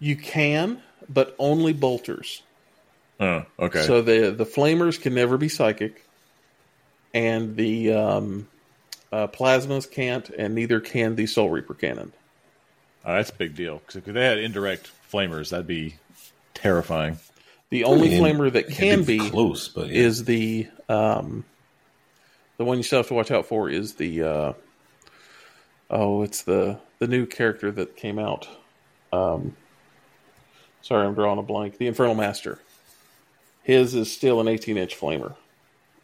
You 0.00 0.16
can, 0.16 0.82
but 1.08 1.36
only 1.38 1.72
bolters. 1.72 2.42
Oh, 3.20 3.44
okay. 3.58 3.82
So 3.82 4.02
the 4.02 4.30
the 4.30 4.46
flamers 4.46 5.00
can 5.00 5.14
never 5.14 5.36
be 5.36 5.48
psychic, 5.48 6.04
and 7.14 7.54
the 7.54 7.92
um, 7.92 8.48
uh, 9.12 9.26
plasmas 9.28 9.88
can't, 9.88 10.28
and 10.30 10.54
neither 10.54 10.80
can 10.80 11.14
the 11.16 11.26
Soul 11.26 11.50
Reaper 11.50 11.74
cannon. 11.74 12.12
Oh, 13.04 13.14
that's 13.14 13.30
a 13.30 13.34
big 13.34 13.54
deal 13.54 13.78
because 13.78 13.96
if 13.96 14.04
they 14.04 14.24
had 14.24 14.38
indirect 14.38 14.90
flamers, 15.10 15.50
that'd 15.50 15.66
be 15.66 15.96
terrifying. 16.54 17.18
The 17.70 17.84
only 17.84 18.08
I 18.08 18.20
mean, 18.20 18.22
flamer 18.22 18.52
that 18.52 18.64
It'd 18.64 18.74
can 18.74 19.04
be 19.04 19.18
close, 19.18 19.68
but 19.68 19.88
yeah. 19.88 20.02
is 20.02 20.24
the 20.24 20.68
um, 20.88 21.44
the 22.56 22.64
one 22.64 22.78
you 22.78 22.82
still 22.82 22.98
have 22.98 23.08
to 23.08 23.14
watch 23.14 23.30
out 23.30 23.46
for 23.46 23.70
is 23.70 23.94
the 23.94 24.22
uh, 24.22 24.52
oh 25.88 26.22
it's 26.22 26.42
the 26.42 26.78
the 26.98 27.06
new 27.06 27.26
character 27.26 27.70
that 27.70 27.96
came 27.96 28.18
out. 28.18 28.48
Um, 29.12 29.56
sorry, 30.82 31.06
I'm 31.06 31.14
drawing 31.14 31.38
a 31.38 31.42
blank. 31.42 31.78
The 31.78 31.86
Infernal 31.86 32.14
Master. 32.14 32.58
His 33.62 33.94
is 33.94 34.12
still 34.12 34.40
an 34.40 34.48
18 34.48 34.76
inch 34.78 34.98
flamer, 34.98 35.34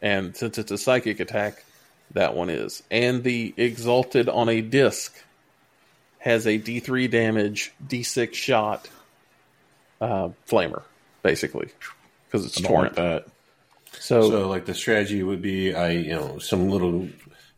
and 0.01 0.35
since 0.35 0.57
it's 0.57 0.71
a 0.71 0.77
psychic 0.77 1.19
attack, 1.19 1.63
that 2.11 2.35
one 2.35 2.49
is. 2.49 2.83
And 2.91 3.23
the 3.23 3.53
Exalted 3.57 4.29
on 4.29 4.47
a 4.47 4.61
disc 4.61 5.13
has 6.19 6.45
a 6.45 6.59
D3 6.59 7.09
damage, 7.09 7.73
D6 7.87 8.33
shot 8.33 8.87
uh, 9.99 10.29
flamer, 10.47 10.83
basically, 11.23 11.69
because 12.27 12.45
it's 12.45 12.59
like 12.59 12.67
torrent. 12.69 12.95
that. 12.95 13.27
So, 13.99 14.29
So, 14.29 14.47
like 14.47 14.65
the 14.65 14.75
strategy 14.75 15.23
would 15.23 15.41
be, 15.41 15.73
I 15.73 15.89
you 15.91 16.11
know, 16.11 16.37
some 16.37 16.69
little 16.69 17.09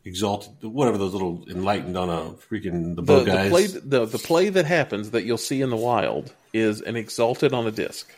exalted, 0.04 0.62
whatever 0.62 0.96
those 0.98 1.12
little 1.12 1.44
enlightened 1.48 1.96
on 1.96 2.08
a 2.08 2.30
freaking 2.32 2.96
the 2.96 2.96
the, 2.96 3.02
bow 3.02 3.20
the 3.20 3.26
guys. 3.30 3.50
play 3.50 3.66
the, 3.66 4.06
the 4.06 4.18
play 4.18 4.48
that 4.48 4.64
happens 4.66 5.10
that 5.10 5.24
you'll 5.24 5.36
see 5.38 5.60
in 5.60 5.70
the 5.70 5.76
wild 5.76 6.34
is 6.52 6.80
an 6.80 6.96
exalted 6.96 7.52
on 7.52 7.66
a 7.66 7.70
disc 7.70 8.10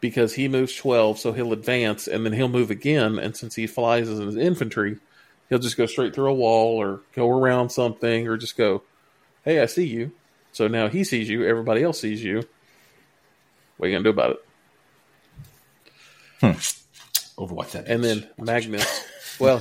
because 0.00 0.34
he 0.34 0.48
moves 0.48 0.74
12 0.76 1.18
so 1.18 1.32
he'll 1.32 1.52
advance 1.52 2.06
and 2.08 2.26
then 2.26 2.32
he'll 2.32 2.48
move 2.48 2.70
again 2.70 3.18
and 3.18 3.36
since 3.36 3.54
he 3.54 3.66
flies 3.66 4.08
as 4.08 4.18
an 4.18 4.38
infantry 4.38 4.98
he'll 5.48 5.58
just 5.58 5.76
go 5.76 5.86
straight 5.86 6.14
through 6.14 6.30
a 6.30 6.34
wall 6.34 6.76
or 6.82 7.00
go 7.14 7.30
around 7.30 7.70
something 7.70 8.28
or 8.28 8.36
just 8.36 8.56
go 8.56 8.82
hey 9.44 9.60
i 9.60 9.66
see 9.66 9.86
you 9.86 10.12
so 10.52 10.68
now 10.68 10.88
he 10.88 11.04
sees 11.04 11.28
you 11.28 11.46
everybody 11.46 11.82
else 11.82 12.00
sees 12.00 12.22
you 12.22 12.42
what 13.78 13.86
are 13.86 13.90
you 13.90 13.94
gonna 13.96 14.04
do 14.04 14.10
about 14.10 14.30
it 14.32 14.38
Hmm. 16.40 17.40
Overwatch 17.42 17.70
that. 17.70 17.86
and 17.86 18.04
then 18.04 18.28
magnus 18.36 19.06
well 19.38 19.60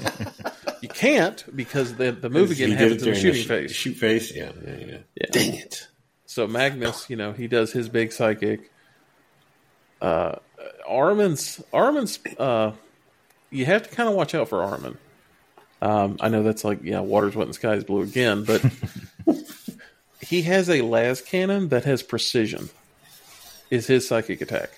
you 0.82 0.90
can't 0.90 1.44
because 1.56 1.96
the, 1.96 2.12
the 2.12 2.30
move 2.30 2.52
again 2.52 2.70
He 2.70 2.76
did 2.76 2.82
happens 2.82 3.04
it 3.04 3.08
in 3.08 3.14
the 3.14 3.20
shooting 3.20 3.44
phase 3.46 3.72
Shoot 3.72 3.96
face, 3.98 4.36
yeah, 4.36 4.52
yeah, 4.66 4.76
yeah. 4.78 4.98
Yeah. 5.16 5.28
Dang 5.32 5.54
it! 5.56 5.88
So 6.26 6.48
Magnus, 6.48 7.10
you 7.10 7.16
know, 7.16 7.32
he 7.32 7.48
does 7.48 7.72
his 7.72 7.90
big 7.90 8.12
psychic. 8.12 8.72
Uh, 10.02 10.36
Ahriman's 10.90 11.62
Ahriman's. 11.74 12.20
Uh, 12.38 12.72
you 13.52 13.66
have 13.66 13.84
to 13.84 13.96
kind 13.96 14.10
of 14.10 14.16
watch 14.16 14.34
out 14.36 14.50
for 14.50 14.64
Armin. 14.64 14.98
Um, 15.82 16.18
I 16.20 16.30
know 16.30 16.44
that's 16.44 16.64
like 16.64 16.82
yeah, 16.84 17.02
water's 17.02 17.36
wet 17.36 17.48
and 17.48 17.56
sky's 17.56 17.84
blue 17.84 18.02
again, 18.02 18.46
but 18.46 18.66
he 20.22 20.42
has 20.44 20.70
a 20.70 20.82
las 20.82 21.22
cannon 21.22 21.70
that 21.70 21.84
has 21.86 22.02
precision. 22.02 22.70
Is 23.70 23.88
his 23.88 24.08
psychic 24.08 24.42
attack? 24.42 24.72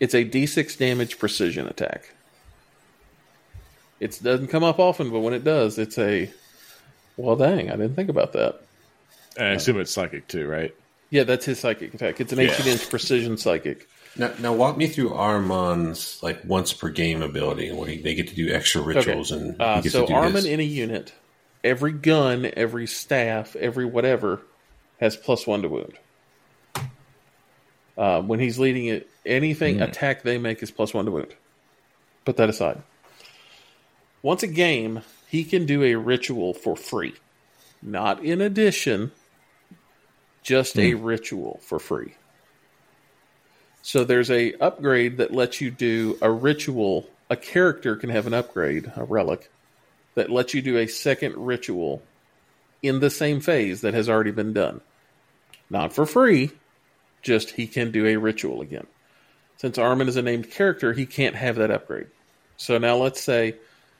It's 0.00 0.14
a 0.14 0.24
D6 0.24 0.78
damage 0.78 1.18
precision 1.18 1.66
attack. 1.66 2.14
It 4.00 4.18
doesn't 4.22 4.48
come 4.48 4.64
up 4.64 4.78
often, 4.78 5.10
but 5.10 5.20
when 5.20 5.34
it 5.34 5.44
does, 5.44 5.78
it's 5.78 5.98
a 5.98 6.30
well, 7.16 7.36
dang! 7.36 7.68
I 7.70 7.76
didn't 7.76 7.94
think 7.94 8.08
about 8.08 8.32
that. 8.32 8.60
And 9.36 9.46
I 9.48 9.50
assume 9.52 9.78
it's 9.78 9.92
psychic 9.92 10.26
too, 10.26 10.46
right? 10.48 10.74
Yeah, 11.10 11.24
that's 11.24 11.44
his 11.44 11.58
psychic 11.60 11.92
attack. 11.94 12.20
It's 12.20 12.32
an 12.32 12.38
18 12.40 12.66
inch 12.66 12.88
precision 12.88 13.36
psychic. 13.36 13.88
Now, 14.16 14.32
now 14.40 14.52
walk 14.52 14.76
me 14.76 14.86
through 14.88 15.10
Ahriman's 15.10 16.20
like 16.22 16.40
once 16.44 16.72
per 16.72 16.88
game 16.88 17.22
ability, 17.22 17.72
where 17.72 17.88
he, 17.88 18.00
they 18.00 18.14
get 18.14 18.28
to 18.28 18.34
do 18.34 18.52
extra 18.52 18.80
rituals 18.80 19.30
and 19.30 19.54
he 19.54 19.60
Uh, 19.60 19.80
gets 19.82 19.92
so 19.92 20.02
to 20.02 20.06
do 20.08 20.12
Ahriman 20.14 20.32
this. 20.32 20.44
in 20.46 20.60
a 20.60 20.64
unit, 20.64 21.12
every 21.62 21.92
gun, 21.92 22.50
every 22.56 22.86
staff, 22.86 23.54
every 23.56 23.84
whatever 23.84 24.40
has 25.00 25.16
plus 25.16 25.46
one 25.46 25.62
to 25.62 25.68
wound. 25.68 25.92
Uh, 27.96 28.22
when 28.22 28.40
he's 28.40 28.58
leading 28.58 28.86
it, 28.86 29.08
anything 29.26 29.76
Hmm. 29.76 29.82
attack 29.82 30.22
they 30.22 30.38
make 30.38 30.62
is 30.62 30.70
plus 30.70 30.94
one 30.94 31.04
to 31.04 31.10
wound. 31.10 31.34
Put 32.24 32.36
that 32.38 32.48
aside. 32.48 32.82
Once 34.22 34.42
a 34.42 34.46
game, 34.46 35.02
he 35.28 35.44
can 35.44 35.66
do 35.66 35.82
a 35.82 35.94
ritual 35.94 36.52
for 36.52 36.76
free, 36.76 37.14
not 37.82 38.22
in 38.24 38.40
addition, 38.40 39.12
just 40.42 40.78
a 40.78 40.94
Hmm. 40.94 41.04
ritual 41.04 41.60
for 41.62 41.78
free. 41.78 42.14
So 43.82 44.04
there's 44.04 44.30
a 44.30 44.54
upgrade 44.54 45.16
that 45.18 45.32
lets 45.32 45.60
you 45.60 45.70
do 45.70 46.18
a 46.20 46.30
ritual. 46.30 47.08
A 47.30 47.36
character 47.36 47.96
can 47.96 48.10
have 48.10 48.26
an 48.26 48.34
upgrade, 48.34 48.92
a 48.96 49.04
relic, 49.04 49.50
that 50.14 50.30
lets 50.30 50.52
you 50.52 50.60
do 50.60 50.76
a 50.76 50.86
second 50.86 51.36
ritual 51.36 52.02
in 52.82 53.00
the 53.00 53.10
same 53.10 53.40
phase 53.40 53.80
that 53.80 53.94
has 53.94 54.08
already 54.08 54.32
been 54.32 54.52
done. 54.52 54.80
Not 55.70 55.92
for 55.92 56.04
free, 56.04 56.50
just 57.22 57.50
he 57.50 57.66
can 57.66 57.90
do 57.90 58.06
a 58.06 58.16
ritual 58.16 58.60
again. 58.60 58.86
Since 59.56 59.78
Ahriman 59.78 60.08
is 60.08 60.16
a 60.16 60.22
named 60.22 60.50
character, 60.50 60.92
he 60.92 61.06
can't 61.06 61.36
have 61.36 61.56
that 61.56 61.70
upgrade. 61.70 62.08
So 62.56 62.78
now 62.78 62.96
let's 62.96 63.20
say 63.20 63.54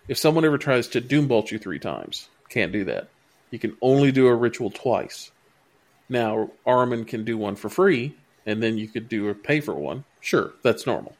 if 0.08 0.18
someone 0.18 0.44
ever 0.44 0.58
tries 0.58 0.88
to 0.88 1.00
doombolt 1.00 1.50
you 1.50 1.58
three 1.58 1.78
times, 1.78 2.28
can't 2.48 2.72
do 2.72 2.84
that. 2.84 3.08
You 3.50 3.58
can 3.58 3.76
only 3.80 4.12
do 4.12 4.26
a 4.26 4.34
ritual 4.34 4.70
twice. 4.70 5.30
Now 6.08 6.50
Ahriman 6.66 7.06
can 7.06 7.24
do 7.24 7.38
one 7.38 7.56
for 7.56 7.68
free, 7.68 8.14
and 8.46 8.62
then 8.62 8.78
you 8.78 8.88
could 8.88 9.08
do 9.08 9.28
a 9.28 9.34
pay 9.34 9.60
for 9.60 9.74
one. 9.74 10.04
Sure, 10.20 10.52
that's 10.62 10.86
normal. 10.86 11.16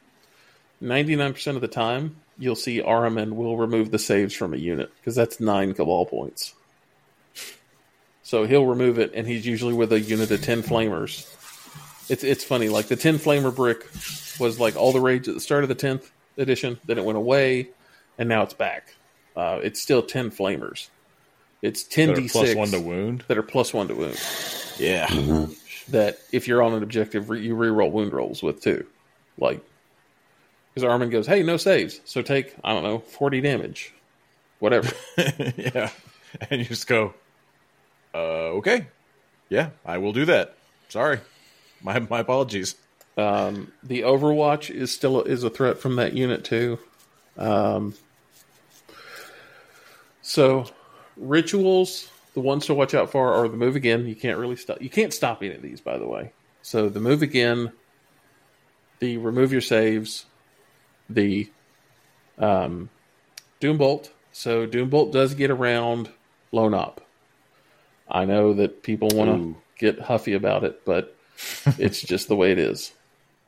99% 0.81 1.55
of 1.55 1.61
the 1.61 1.67
time, 1.67 2.17
you'll 2.37 2.55
see 2.55 2.81
Ahriman 2.81 3.33
will 3.33 3.57
remove 3.57 3.91
the 3.91 3.99
saves 3.99 4.33
from 4.33 4.53
a 4.53 4.57
unit 4.57 4.91
because 4.97 5.15
that's 5.15 5.39
nine 5.39 5.73
Cabal 5.73 6.05
points. 6.05 6.53
So 8.23 8.45
he'll 8.45 8.65
remove 8.65 8.97
it, 8.97 9.11
and 9.13 9.27
he's 9.27 9.45
usually 9.45 9.73
with 9.73 9.91
a 9.91 9.99
unit 9.99 10.31
of 10.31 10.41
ten 10.41 10.63
flamers. 10.63 11.27
It's 12.09 12.23
it's 12.23 12.43
funny, 12.43 12.69
like 12.69 12.87
the 12.87 12.95
ten 12.95 13.17
flamer 13.17 13.53
brick 13.53 13.85
was 14.39 14.59
like 14.59 14.75
all 14.75 14.91
the 14.91 15.01
rage 15.01 15.27
at 15.27 15.33
the 15.33 15.41
start 15.41 15.63
of 15.63 15.69
the 15.69 15.75
tenth 15.75 16.09
edition. 16.37 16.79
Then 16.85 16.97
it 16.97 17.05
went 17.05 17.17
away, 17.17 17.69
and 18.21 18.29
now 18.29 18.43
it's 18.43 18.53
back. 18.53 18.93
Uh, 19.35 19.59
it's 19.63 19.81
still 19.81 20.03
ten 20.03 20.29
flamers. 20.29 20.89
It's 21.63 21.81
ten 21.81 22.09
That 22.09 22.17
are 22.19 22.21
d 22.21 22.29
plus 22.29 22.47
six 22.49 22.55
one 22.57 22.67
to 22.69 22.79
wound. 22.79 23.23
that 23.27 23.37
are 23.37 23.41
plus 23.43 23.73
one 23.73 23.87
to 23.87 23.95
wound. 23.95 24.19
Yeah. 24.77 25.07
That 25.89 26.19
if 26.31 26.47
you're 26.47 26.61
on 26.61 26.75
an 26.75 26.83
objective, 26.83 27.31
re- 27.31 27.41
you 27.41 27.55
reroll 27.55 27.91
wound 27.91 28.13
rolls 28.13 28.43
with 28.43 28.61
too. 28.61 28.85
Like 29.39 29.59
because 30.73 30.87
Ahriman 30.87 31.09
goes, 31.09 31.25
"Hey, 31.25 31.41
no 31.41 31.57
saves, 31.57 31.99
so 32.05 32.21
take 32.21 32.55
I 32.63 32.73
don't 32.73 32.83
know 32.83 32.99
forty 32.99 33.41
damage, 33.41 33.91
whatever." 34.59 34.93
yeah. 35.17 35.89
And 36.49 36.61
you 36.61 36.65
just 36.65 36.85
go, 36.87 37.13
uh, 38.13 38.17
okay. 38.59 38.85
Yeah, 39.49 39.71
I 39.83 39.97
will 39.97 40.13
do 40.13 40.25
that. 40.25 40.55
Sorry. 40.89 41.19
My 41.81 41.97
my 41.99 42.19
apologies. 42.19 42.75
Um, 43.17 43.71
the 43.83 44.01
Overwatch 44.01 44.69
is 44.69 44.91
still 44.91 45.23
is 45.23 45.43
a 45.43 45.49
threat 45.49 45.79
from 45.79 45.95
that 45.95 46.13
unit 46.13 46.43
too. 46.45 46.77
Um, 47.37 47.95
so 50.31 50.63
rituals, 51.17 52.09
the 52.35 52.39
ones 52.39 52.67
to 52.67 52.73
watch 52.73 52.93
out 52.93 53.11
for 53.11 53.33
are 53.33 53.49
the 53.49 53.57
move 53.57 53.75
again. 53.75 54.07
You 54.07 54.15
can't 54.15 54.37
really 54.37 54.55
stop. 54.55 54.81
You 54.81 54.89
can't 54.89 55.13
stop 55.13 55.43
any 55.43 55.53
of 55.53 55.61
these, 55.61 55.81
by 55.81 55.97
the 55.97 56.07
way. 56.07 56.31
So 56.61 56.87
the 56.87 57.01
move 57.01 57.21
again, 57.21 57.73
the 58.99 59.17
remove 59.17 59.51
your 59.51 59.59
saves, 59.59 60.25
the 61.09 61.51
um, 62.37 62.89
Doombolt. 63.59 64.11
So 64.31 64.65
Doombolt 64.65 65.11
does 65.11 65.35
get 65.35 65.51
around 65.51 66.09
Lone 66.53 66.75
Op. 66.75 67.01
I 68.09 68.23
know 68.23 68.53
that 68.53 68.83
people 68.83 69.09
want 69.09 69.31
to 69.31 69.55
get 69.77 69.99
huffy 69.99 70.33
about 70.33 70.63
it, 70.63 70.85
but 70.85 71.13
it's 71.77 72.01
just 72.01 72.29
the 72.29 72.37
way 72.37 72.53
it 72.53 72.59
is. 72.59 72.93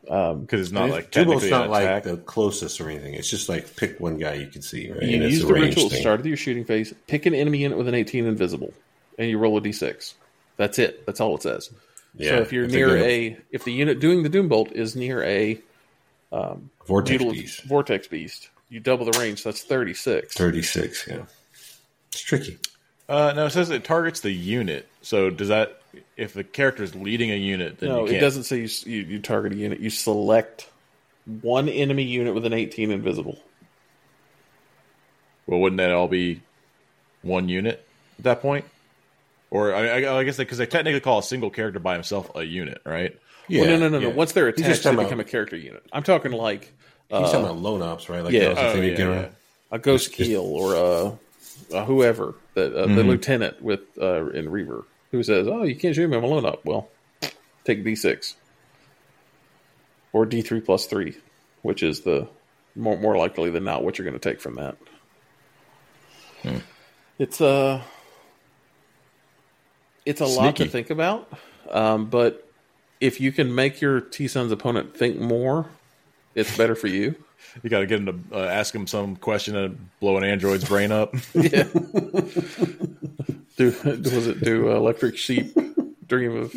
Because 0.03 0.59
it's 0.59 0.71
not 0.71 0.89
like 0.89 1.11
Tubal's 1.11 1.43
technically 1.43 1.49
not 1.49 1.69
like 1.69 2.03
the 2.03 2.17
closest 2.17 2.81
or 2.81 2.89
anything. 2.89 3.13
It's 3.13 3.29
just 3.29 3.47
like 3.47 3.75
pick 3.77 3.99
one 3.99 4.17
guy 4.17 4.33
you 4.33 4.47
can 4.47 4.61
see, 4.61 4.91
right? 4.91 5.01
You 5.01 5.23
and 5.23 5.31
use 5.31 5.43
a 5.43 5.47
the 5.47 5.53
range 5.53 5.75
ritual 5.75 5.89
thing. 5.89 6.01
start 6.01 6.19
of 6.19 6.25
your 6.25 6.35
shooting 6.37 6.65
phase. 6.65 6.93
Pick 7.07 7.25
an 7.25 7.33
enemy 7.33 7.59
unit 7.59 7.77
with 7.77 7.87
an 7.87 7.95
18 7.95 8.25
invisible, 8.25 8.73
and 9.17 9.29
you 9.29 9.37
roll 9.37 9.57
a 9.57 9.61
d6. 9.61 10.13
That's 10.57 10.77
it. 10.77 11.05
That's 11.05 11.21
all 11.21 11.35
it 11.35 11.41
says. 11.41 11.69
Yeah, 12.15 12.31
so 12.31 12.35
if 12.41 12.51
you're 12.53 12.65
it's 12.65 12.73
near 12.73 12.97
a, 12.97 13.37
if 13.51 13.63
the 13.63 13.71
unit 13.71 13.99
doing 13.99 14.23
the 14.23 14.29
doom 14.29 14.49
bolt 14.49 14.71
is 14.73 14.95
near 14.95 15.23
a 15.23 15.59
vortex 16.85 17.23
util- 17.23 17.31
beast, 17.31 17.63
vortex 17.63 18.07
beast, 18.07 18.49
you 18.69 18.79
double 18.79 19.05
the 19.05 19.17
range. 19.17 19.41
So 19.41 19.49
that's 19.49 19.63
36. 19.63 20.33
thirty 20.35 20.61
six. 20.61 21.07
Yeah, 21.07 21.23
it's 22.11 22.21
tricky. 22.21 22.57
Uh, 23.07 23.33
no, 23.35 23.45
it 23.45 23.51
says 23.51 23.69
it 23.69 23.83
targets 23.83 24.19
the 24.19 24.31
unit. 24.31 24.87
So 25.01 25.29
does 25.29 25.49
that 25.49 25.81
if 26.17 26.33
the 26.33 26.43
character 26.43 26.83
is 26.83 26.95
leading 26.95 27.31
a 27.31 27.35
unit, 27.35 27.79
then 27.79 27.89
No, 27.89 27.99
you 28.01 28.05
it 28.05 28.09
can't. 28.11 28.21
doesn't 28.21 28.43
say 28.43 28.57
you, 28.57 28.69
you 28.85 29.01
you 29.07 29.19
target 29.19 29.53
a 29.53 29.55
unit. 29.55 29.79
You 29.79 29.89
select 29.89 30.69
one 31.41 31.69
enemy 31.69 32.03
unit 32.03 32.33
with 32.33 32.45
an 32.45 32.53
18 32.53 32.91
invisible. 32.91 33.39
Well, 35.47 35.59
wouldn't 35.59 35.77
that 35.77 35.91
all 35.91 36.07
be 36.07 36.41
one 37.21 37.49
unit 37.49 37.85
at 38.17 38.23
that 38.23 38.41
point? 38.41 38.65
Or 39.51 39.73
I, 39.75 40.01
I, 40.03 40.19
I 40.19 40.23
guess 40.23 40.37
because 40.37 40.57
they 40.57 40.65
technically 40.65 40.99
call 40.99 41.19
a 41.19 41.23
single 41.23 41.49
character 41.49 41.79
by 41.79 41.93
himself 41.93 42.35
a 42.35 42.43
unit, 42.43 42.81
right? 42.85 43.17
Yeah, 43.47 43.61
well, 43.61 43.69
no, 43.71 43.77
no, 43.77 43.89
no, 43.89 43.99
no. 43.99 44.07
yeah. 44.09 44.13
Once 44.13 44.31
they're 44.31 44.49
He's 44.51 44.61
attached, 44.61 44.83
they 44.83 44.91
talking 44.91 45.05
become 45.05 45.19
a 45.19 45.23
character 45.25 45.55
unit. 45.57 45.83
I'm 45.91 46.03
talking 46.03 46.31
like 46.31 46.73
He's 47.09 47.19
talking 47.29 47.41
about 47.41 47.57
lone 47.57 47.81
ops, 47.83 48.09
right? 48.09 48.23
Like 48.23 48.33
yeah. 48.33 48.39
that 48.39 48.49
was 48.49 48.57
the 48.57 48.67
Oh, 48.69 48.73
thing 48.73 48.83
yeah, 48.97 49.21
yeah. 49.21 49.27
a 49.71 49.77
ghost 49.79 50.13
keel 50.13 50.41
or 50.43 50.73
a, 51.71 51.77
a 51.77 51.85
whoever 51.85 52.35
that 52.55 52.73
uh, 52.75 52.85
Mm-hmm. 52.85 52.95
the 52.95 53.03
lieutenant 53.03 53.61
with 53.61 53.81
uh, 54.01 54.29
in 54.29 54.47
Reiver 54.47 54.85
who 55.13 55.23
says, 55.23 55.47
"Oh, 55.47 55.63
you 55.63 55.75
can't 55.75 55.95
shoot 55.95 56.09
me. 56.09 56.17
I'm 56.17 56.23
alone 56.23 56.45
up." 56.45 56.65
Well, 56.65 56.89
take 57.63 57.85
D6 57.85 58.33
or 60.11 60.25
D3 60.25 60.65
plus 60.65 60.87
three, 60.87 61.15
which 61.61 61.83
is 61.83 62.01
the 62.01 62.27
more 62.75 62.97
more 62.97 63.15
likely 63.15 63.49
than 63.51 63.63
not 63.63 63.83
what 63.83 63.97
you're 63.97 64.07
going 64.07 64.19
to 64.19 64.29
take 64.29 64.41
from 64.41 64.55
that. 64.55 64.75
Hmm. 66.41 66.57
It's 67.19 67.39
uh 67.39 67.81
it's 70.05 70.19
a 70.19 70.25
lot 70.25 70.57
to 70.57 70.67
think 70.67 70.89
about, 70.89 71.31
um, 71.69 72.07
but 72.07 72.45
if 72.99 73.21
you 73.21 73.31
can 73.31 73.53
make 73.53 73.79
your 73.79 74.01
T 74.01 74.27
Son's 74.27 74.51
opponent 74.51 74.97
think 74.97 75.19
more, 75.19 75.67
it's 76.35 76.57
better 76.57 76.75
for 76.75 76.87
you. 76.87 77.15
You 77.61 77.69
got 77.69 77.81
to 77.81 77.85
get 77.85 77.99
him 77.99 78.05
to 78.05 78.37
uh, 78.37 78.45
ask 78.45 78.73
him 78.73 78.87
some 78.87 79.17
question 79.17 79.55
and 79.57 79.89
blow 79.99 80.15
an 80.17 80.23
android's 80.23 80.63
brain 80.63 80.93
up. 80.93 81.13
Yeah. 81.35 81.67
do 83.57 83.67
was 83.85 84.27
it 84.27 84.43
do 84.43 84.71
uh, 84.71 84.75
electric 84.75 85.17
sheep 85.17 85.55
dream 86.07 86.35
of 86.35 86.55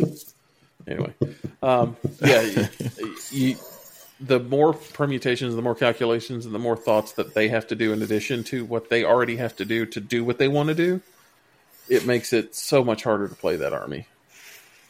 anyway? 0.87 1.15
Um, 1.63 1.97
yeah, 2.21 2.43
you, 2.43 2.69
you, 3.31 3.57
the 4.21 4.41
more 4.41 4.73
permutations, 4.73 5.55
the 5.55 5.63
more 5.63 5.75
calculations, 5.75 6.47
and 6.47 6.55
the 6.55 6.59
more 6.59 6.77
thoughts 6.77 7.13
that 7.13 7.35
they 7.35 7.49
have 7.49 7.67
to 7.69 7.75
do 7.75 7.93
in 7.93 8.03
addition 8.03 8.45
to 8.45 8.65
what 8.65 8.89
they 8.89 9.05
already 9.05 9.37
have 9.37 9.57
to 9.57 9.65
do 9.65 9.87
to 9.87 10.01
do 10.01 10.25
what 10.25 10.39
they 10.39 10.49
want 10.49 10.69
to 10.69 10.75
do, 10.75 11.01
it 11.89 12.07
makes 12.07 12.33
it 12.33 12.55
so 12.55 12.85
much 12.85 13.03
harder 13.05 13.29
to 13.29 13.35
play 13.35 13.57
that 13.57 13.73
army. 13.73 14.07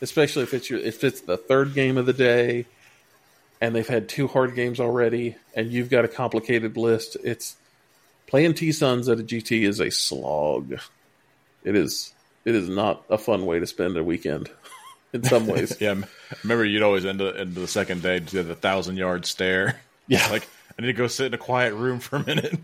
Especially 0.00 0.42
if 0.42 0.52
it's 0.52 0.68
your 0.68 0.78
if 0.78 1.02
it's 1.04 1.22
the 1.22 1.36
third 1.36 1.74
game 1.74 1.96
of 1.96 2.06
the 2.06 2.12
day, 2.12 2.66
and 3.60 3.74
they've 3.74 3.88
had 3.88 4.08
two 4.08 4.28
hard 4.28 4.54
games 4.54 4.78
already, 4.78 5.36
and 5.54 5.72
you've 5.72 5.90
got 5.90 6.04
a 6.04 6.08
complicated 6.08 6.76
list. 6.76 7.16
It's 7.24 7.56
playing 8.26 8.54
T 8.54 8.72
Sons 8.72 9.08
at 9.08 9.18
a 9.18 9.22
GT 9.22 9.62
is 9.62 9.80
a 9.80 9.90
slog. 9.90 10.78
It 11.66 11.76
is. 11.76 12.14
It 12.46 12.54
is 12.54 12.68
not 12.70 13.04
a 13.10 13.18
fun 13.18 13.44
way 13.44 13.58
to 13.58 13.66
spend 13.66 13.96
a 13.98 14.04
weekend. 14.04 14.48
In 15.12 15.22
some 15.24 15.46
ways, 15.46 15.76
yeah, 15.80 15.94
remember 16.42 16.64
you'd 16.64 16.82
always 16.82 17.04
end 17.06 17.20
the, 17.20 17.28
end 17.40 17.54
the 17.54 17.66
second 17.68 18.02
day 18.02 18.20
to 18.20 18.42
the 18.42 18.54
thousand 18.54 18.96
yard 18.96 19.26
stare. 19.26 19.78
Yeah. 20.08 20.24
like 20.28 20.46
I 20.78 20.82
need 20.82 20.86
to 20.88 20.92
go 20.92 21.08
sit 21.08 21.26
in 21.26 21.34
a 21.34 21.38
quiet 21.38 21.74
room 21.74 21.98
for 21.98 22.14
a 22.16 22.24
minute. 22.24 22.56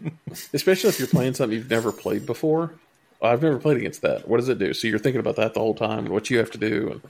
especially 0.55 0.91
if 0.91 1.01
you're 1.01 1.09
playing 1.09 1.35
something 1.35 1.59
you've 1.59 1.69
never 1.71 1.91
played 1.91 2.25
before. 2.25 2.73
I've 3.21 3.43
never 3.43 3.59
played 3.59 3.79
against 3.79 4.03
that. 4.03 4.29
What 4.29 4.37
does 4.37 4.49
it 4.49 4.61
do? 4.61 4.73
So 4.75 4.87
you're 4.87 5.01
thinking 5.01 5.19
about 5.19 5.35
that 5.37 5.55
the 5.55 5.59
whole 5.61 5.75
time 5.75 6.01
and 6.05 6.11
what 6.11 6.31
you 6.31 6.39
have 6.39 6.53
to 6.53 6.59
do, 6.59 7.01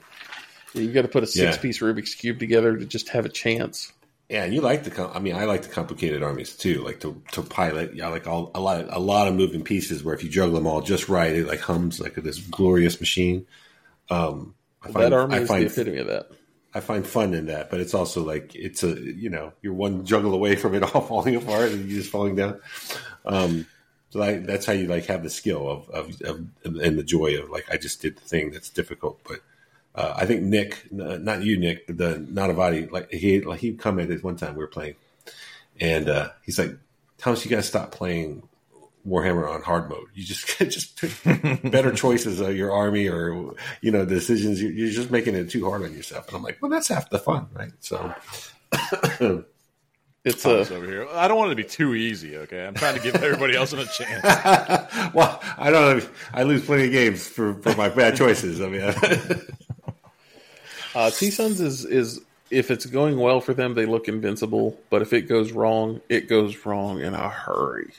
and 0.75 0.83
you've 0.83 0.95
got 0.95 1.03
to 1.03 1.09
put 1.09 1.23
a 1.23 1.27
six 1.27 1.57
Yeah. 1.57 1.61
piece 1.61 1.81
Rubik's 1.81 2.15
cube 2.15 2.39
together 2.39 2.75
to 2.79 2.87
just 2.87 3.11
have 3.11 3.27
a 3.27 3.29
chance. 3.29 3.93
Yeah, 4.33 4.45
and 4.45 4.55
you 4.55 4.63
like 4.63 4.85
the. 4.85 4.91
Com- 4.91 5.11
I 5.13 5.19
mean, 5.19 5.37
I 5.37 5.45
like 5.45 5.61
the 5.61 5.69
complicated 5.69 6.23
armies 6.23 6.57
too. 6.57 6.83
Like 6.83 7.01
to 7.01 7.21
to 7.33 7.43
pilot. 7.43 7.95
Yeah, 7.95 8.09
like 8.09 8.27
all, 8.27 8.51
a 8.55 8.61
lot 8.61 8.81
of, 8.81 8.89
a 8.91 8.99
lot 8.99 9.29
of 9.29 9.35
moving 9.35 9.63
pieces. 9.63 10.03
Where 10.03 10.15
if 10.15 10.25
you 10.25 10.31
juggle 10.31 10.55
them 10.55 10.67
all 10.67 10.81
just 10.81 11.11
right, 11.11 11.37
it 11.37 11.47
like 11.47 11.61
hums 11.61 12.01
like 12.01 12.15
this 12.15 12.39
glorious 12.39 12.99
machine. 12.99 13.47
Um, 14.09 14.55
I 14.81 14.91
find, 14.91 15.05
that 15.05 15.13
army 15.13 15.35
I 15.35 15.39
is 15.41 15.49
find 15.49 15.63
the 15.67 15.71
epitome 15.71 15.99
of 15.99 16.07
that. 16.07 16.31
I 16.73 16.81
find 16.81 17.07
fun 17.07 17.35
in 17.35 17.47
that, 17.47 17.69
but 17.69 17.81
it's 17.81 17.93
also 17.93 18.25
like 18.25 18.55
it's 18.55 18.83
a 18.83 18.99
you 18.99 19.29
know 19.29 19.53
you're 19.61 19.75
one 19.75 20.07
juggle 20.07 20.33
away 20.33 20.57
from 20.57 20.75
it 20.75 20.83
all 20.95 21.03
falling 21.03 21.37
apart 21.37 21.71
and 21.73 21.87
you 21.87 21.99
just 21.99 22.11
falling 22.11 22.35
down. 22.35 22.59
Um, 23.27 23.67
so 24.09 24.19
like, 24.19 24.47
that's 24.47 24.65
how 24.65 24.73
you 24.73 24.87
like 24.87 25.05
have 25.07 25.23
the 25.23 25.29
skill 25.29 25.69
of, 25.69 25.91
of, 25.91 26.23
of 26.23 26.47
and 26.65 26.99
the 26.99 27.03
joy 27.03 27.39
of 27.39 27.51
like 27.51 27.71
I 27.71 27.77
just 27.77 28.01
did 28.01 28.17
the 28.17 28.23
thing 28.23 28.51
that's 28.51 28.71
difficult. 28.71 29.21
But 29.29 29.41
uh, 29.95 30.15
I 30.17 30.27
think 30.27 30.43
Nick, 30.43 30.87
n- 30.91 31.25
not 31.25 31.43
you, 31.43 31.59
Nick, 31.59 31.87
but 31.87 31.99
the 31.99 32.15
Natavati, 32.15 32.91
like 32.91 33.11
he 33.11 33.41
like 33.41 33.61
he 33.61 33.75
commented 33.75 34.23
one 34.23 34.37
time 34.37 34.55
we 34.55 34.61
were 34.61 34.69
playing, 34.69 34.95
and 35.81 36.09
uh, 36.09 36.31
he's 36.45 36.59
like, 36.59 36.77
"Thomas, 37.19 37.45
you 37.45 37.51
got 37.51 37.57
to 37.57 37.63
stop 37.63 37.93
playing." 37.93 38.49
Warhammer 39.05 39.51
on 39.53 39.63
hard 39.63 39.91
mode. 39.91 40.07
You 40.15 40.23
just 40.23 40.47
just 40.59 40.97
pick 40.97 41.71
better 41.73 41.91
choices 41.95 42.41
of 42.41 42.57
your 42.57 42.71
army 42.71 43.09
or 43.09 43.53
you 43.81 43.91
know 43.91 44.05
decisions. 44.05 44.63
You're, 44.63 44.71
you're 44.71 44.93
just 44.93 45.11
making 45.11 45.35
it 45.35 45.51
too 45.51 45.69
hard 45.69 45.83
on 45.83 45.93
yourself. 45.93 46.29
And 46.29 46.37
I'm 46.37 46.43
like, 46.45 46.59
well, 46.63 46.71
that's 46.71 46.87
half 46.87 47.11
the 47.11 47.19
fun, 47.19 47.49
right? 47.53 47.73
So 47.81 48.15
It's 50.25 50.41
Thomas 50.41 50.71
a 50.71 50.77
over 50.77 50.87
here. 50.87 51.09
I 51.13 51.27
don't 51.27 51.37
want 51.37 51.51
it 51.51 51.57
to 51.57 51.63
be 51.63 51.69
too 51.69 51.95
easy. 51.95 52.37
Okay, 52.37 52.65
I'm 52.65 52.75
trying 52.75 52.95
to 52.95 53.01
give 53.03 53.17
everybody 53.17 53.57
else 53.57 53.73
a 53.73 53.85
chance. 53.87 54.23
well, 55.15 55.41
I 55.59 55.71
don't. 55.71 55.99
know. 55.99 56.09
I 56.33 56.45
lose 56.45 56.65
plenty 56.65 56.85
of 56.85 56.93
games 56.93 57.27
for, 57.27 57.55
for 57.55 57.75
my 57.75 57.89
bad 57.89 58.15
choices. 58.15 58.61
I 58.61 58.69
mean, 58.69 58.83
uh, 60.95 61.11
T 61.11 61.31
Sons 61.31 61.61
is 61.61 61.85
is 61.85 62.21
if 62.51 62.71
it's 62.71 62.87
going 62.87 63.19
well 63.19 63.41
for 63.41 63.55
them, 63.55 63.75
they 63.75 63.87
look 63.87 64.09
invincible. 64.09 64.79
But 64.91 65.03
if 65.03 65.13
it 65.13 65.23
goes 65.23 65.53
wrong, 65.53 66.01
it 66.09 66.29
goes 66.29 66.65
wrong 66.65 67.01
in 67.01 67.15
a 67.15 67.29
hurry. 67.29 67.93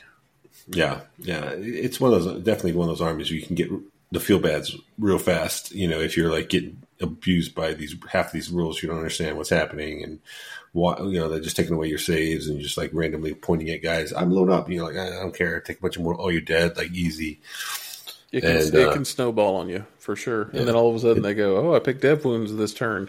yeah, 0.68 1.00
yeah. 1.18 1.50
It's 1.56 2.00
one 2.00 2.12
of 2.12 2.24
those 2.24 2.42
definitely 2.42 2.72
one 2.72 2.88
of 2.88 2.96
those 2.96 3.06
armies 3.06 3.30
you 3.30 3.42
can 3.42 3.56
get 3.56 3.70
the 4.12 4.20
feel 4.20 4.38
bads 4.38 4.76
real 4.98 5.18
fast. 5.18 5.72
You 5.72 5.88
know, 5.88 6.00
if 6.00 6.16
you're 6.16 6.30
like 6.30 6.48
getting 6.48 6.82
abused 7.00 7.54
by 7.54 7.74
these 7.74 7.96
half 8.08 8.32
these 8.32 8.50
rules, 8.50 8.82
you 8.82 8.88
don't 8.88 8.98
understand 8.98 9.36
what's 9.36 9.50
happening 9.50 10.02
and. 10.02 10.20
Why, 10.72 10.98
you 10.98 11.20
know, 11.20 11.28
they're 11.28 11.38
just 11.38 11.54
taking 11.54 11.72
away 11.72 11.86
your 11.86 11.98
saves 11.98 12.48
and 12.48 12.60
just 12.60 12.76
like 12.76 12.90
randomly 12.92 13.32
pointing 13.32 13.70
at 13.70 13.80
guys. 13.80 14.12
I'm 14.12 14.32
loaded 14.32 14.54
up. 14.54 14.68
You 14.68 14.78
know, 14.78 14.86
like, 14.86 14.96
I 14.96 15.10
don't 15.10 15.32
care. 15.32 15.60
Take 15.60 15.78
a 15.78 15.80
bunch 15.80 15.94
of 15.94 16.02
more. 16.02 16.20
Oh, 16.20 16.30
you're 16.30 16.40
dead. 16.40 16.76
Like 16.76 16.90
easy. 16.90 17.38
It 18.34 18.40
can, 18.40 18.56
And, 18.56 18.74
it 18.74 18.88
uh, 18.88 18.92
can 18.92 19.04
snowball 19.04 19.56
on 19.56 19.68
you 19.68 19.86
for 19.98 20.16
sure. 20.16 20.50
And 20.52 20.66
then 20.66 20.74
all 20.74 20.90
of 20.90 20.96
a 20.96 20.98
sudden 20.98 21.22
they 21.22 21.34
go, 21.34 21.56
"Oh, 21.56 21.74
I 21.74 21.78
picked 21.78 22.00
dev 22.02 22.24
wounds 22.24 22.54
this 22.54 22.74
turn, 22.74 23.08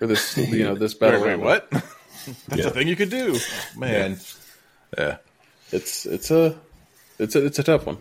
or 0.00 0.06
this 0.06 0.36
you 0.36 0.64
know 0.64 0.74
this 0.74 0.92
battle." 0.92 1.22
Wait, 1.22 1.36
wait, 1.38 1.40
what? 1.40 1.70
That's 1.70 1.86
Yeah. 2.62 2.66
a 2.66 2.70
thing 2.70 2.86
you 2.86 2.94
could 2.96 3.08
do, 3.10 3.38
man. 3.76 4.18
Yeah. 4.98 5.16
It's 5.72 6.04
it's 6.04 6.30
a 6.30 6.58
it's 7.18 7.34
a 7.36 7.46
it's 7.46 7.58
a 7.58 7.62
tough 7.62 7.86
one. 7.86 7.96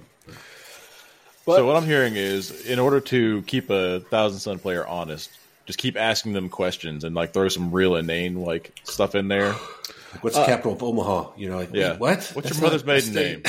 so 1.45 1.65
what 1.65 1.77
I'm 1.77 1.85
hearing 1.85 2.15
is, 2.17 2.65
in 2.65 2.77
order 2.79 2.99
to 2.99 3.41
keep 3.43 3.69
a 3.69 4.01
Thousand 4.01 4.39
Son 4.39 4.59
player 4.59 4.85
honest, 4.85 5.29
just 5.65 5.79
keep 5.79 5.95
asking 5.95 6.33
them 6.33 6.49
questions 6.49 7.03
and 7.05 7.15
like 7.15 7.31
throw 7.31 7.47
some 7.47 7.71
real 7.71 7.95
inane 7.95 8.35
like 8.35 8.77
stuff 8.83 9.15
in 9.15 9.29
there. 9.29 9.55
Like, 10.13 10.23
what's 10.23 10.35
the 10.37 10.45
capital 10.45 10.73
of 10.73 10.81
Omaha? 10.83 11.31
You 11.37 11.49
know, 11.49 11.57
like 11.57 11.69
Yeah. 11.73 11.97
what? 11.97 12.31
What's 12.33 12.49
That's 12.49 12.59
your 12.59 12.63
mother's 12.63 12.85
maiden 12.85 13.13
name? 13.13 13.41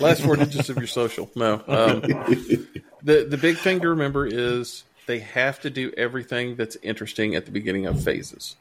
last 0.00 0.22
four 0.22 0.36
digits 0.36 0.68
of 0.70 0.76
your 0.78 0.86
social. 0.86 1.30
No. 1.36 1.54
Um, 1.66 2.00
the 3.02 3.26
the 3.28 3.38
big 3.40 3.58
thing 3.58 3.80
to 3.80 3.88
remember 3.90 4.26
is 4.26 4.84
they 5.06 5.18
have 5.20 5.60
to 5.60 5.70
do 5.70 5.92
everything 5.96 6.56
that's 6.56 6.76
interesting 6.82 7.34
at 7.34 7.44
the 7.44 7.50
beginning 7.50 7.86
of 7.86 8.02
phases. 8.02 8.56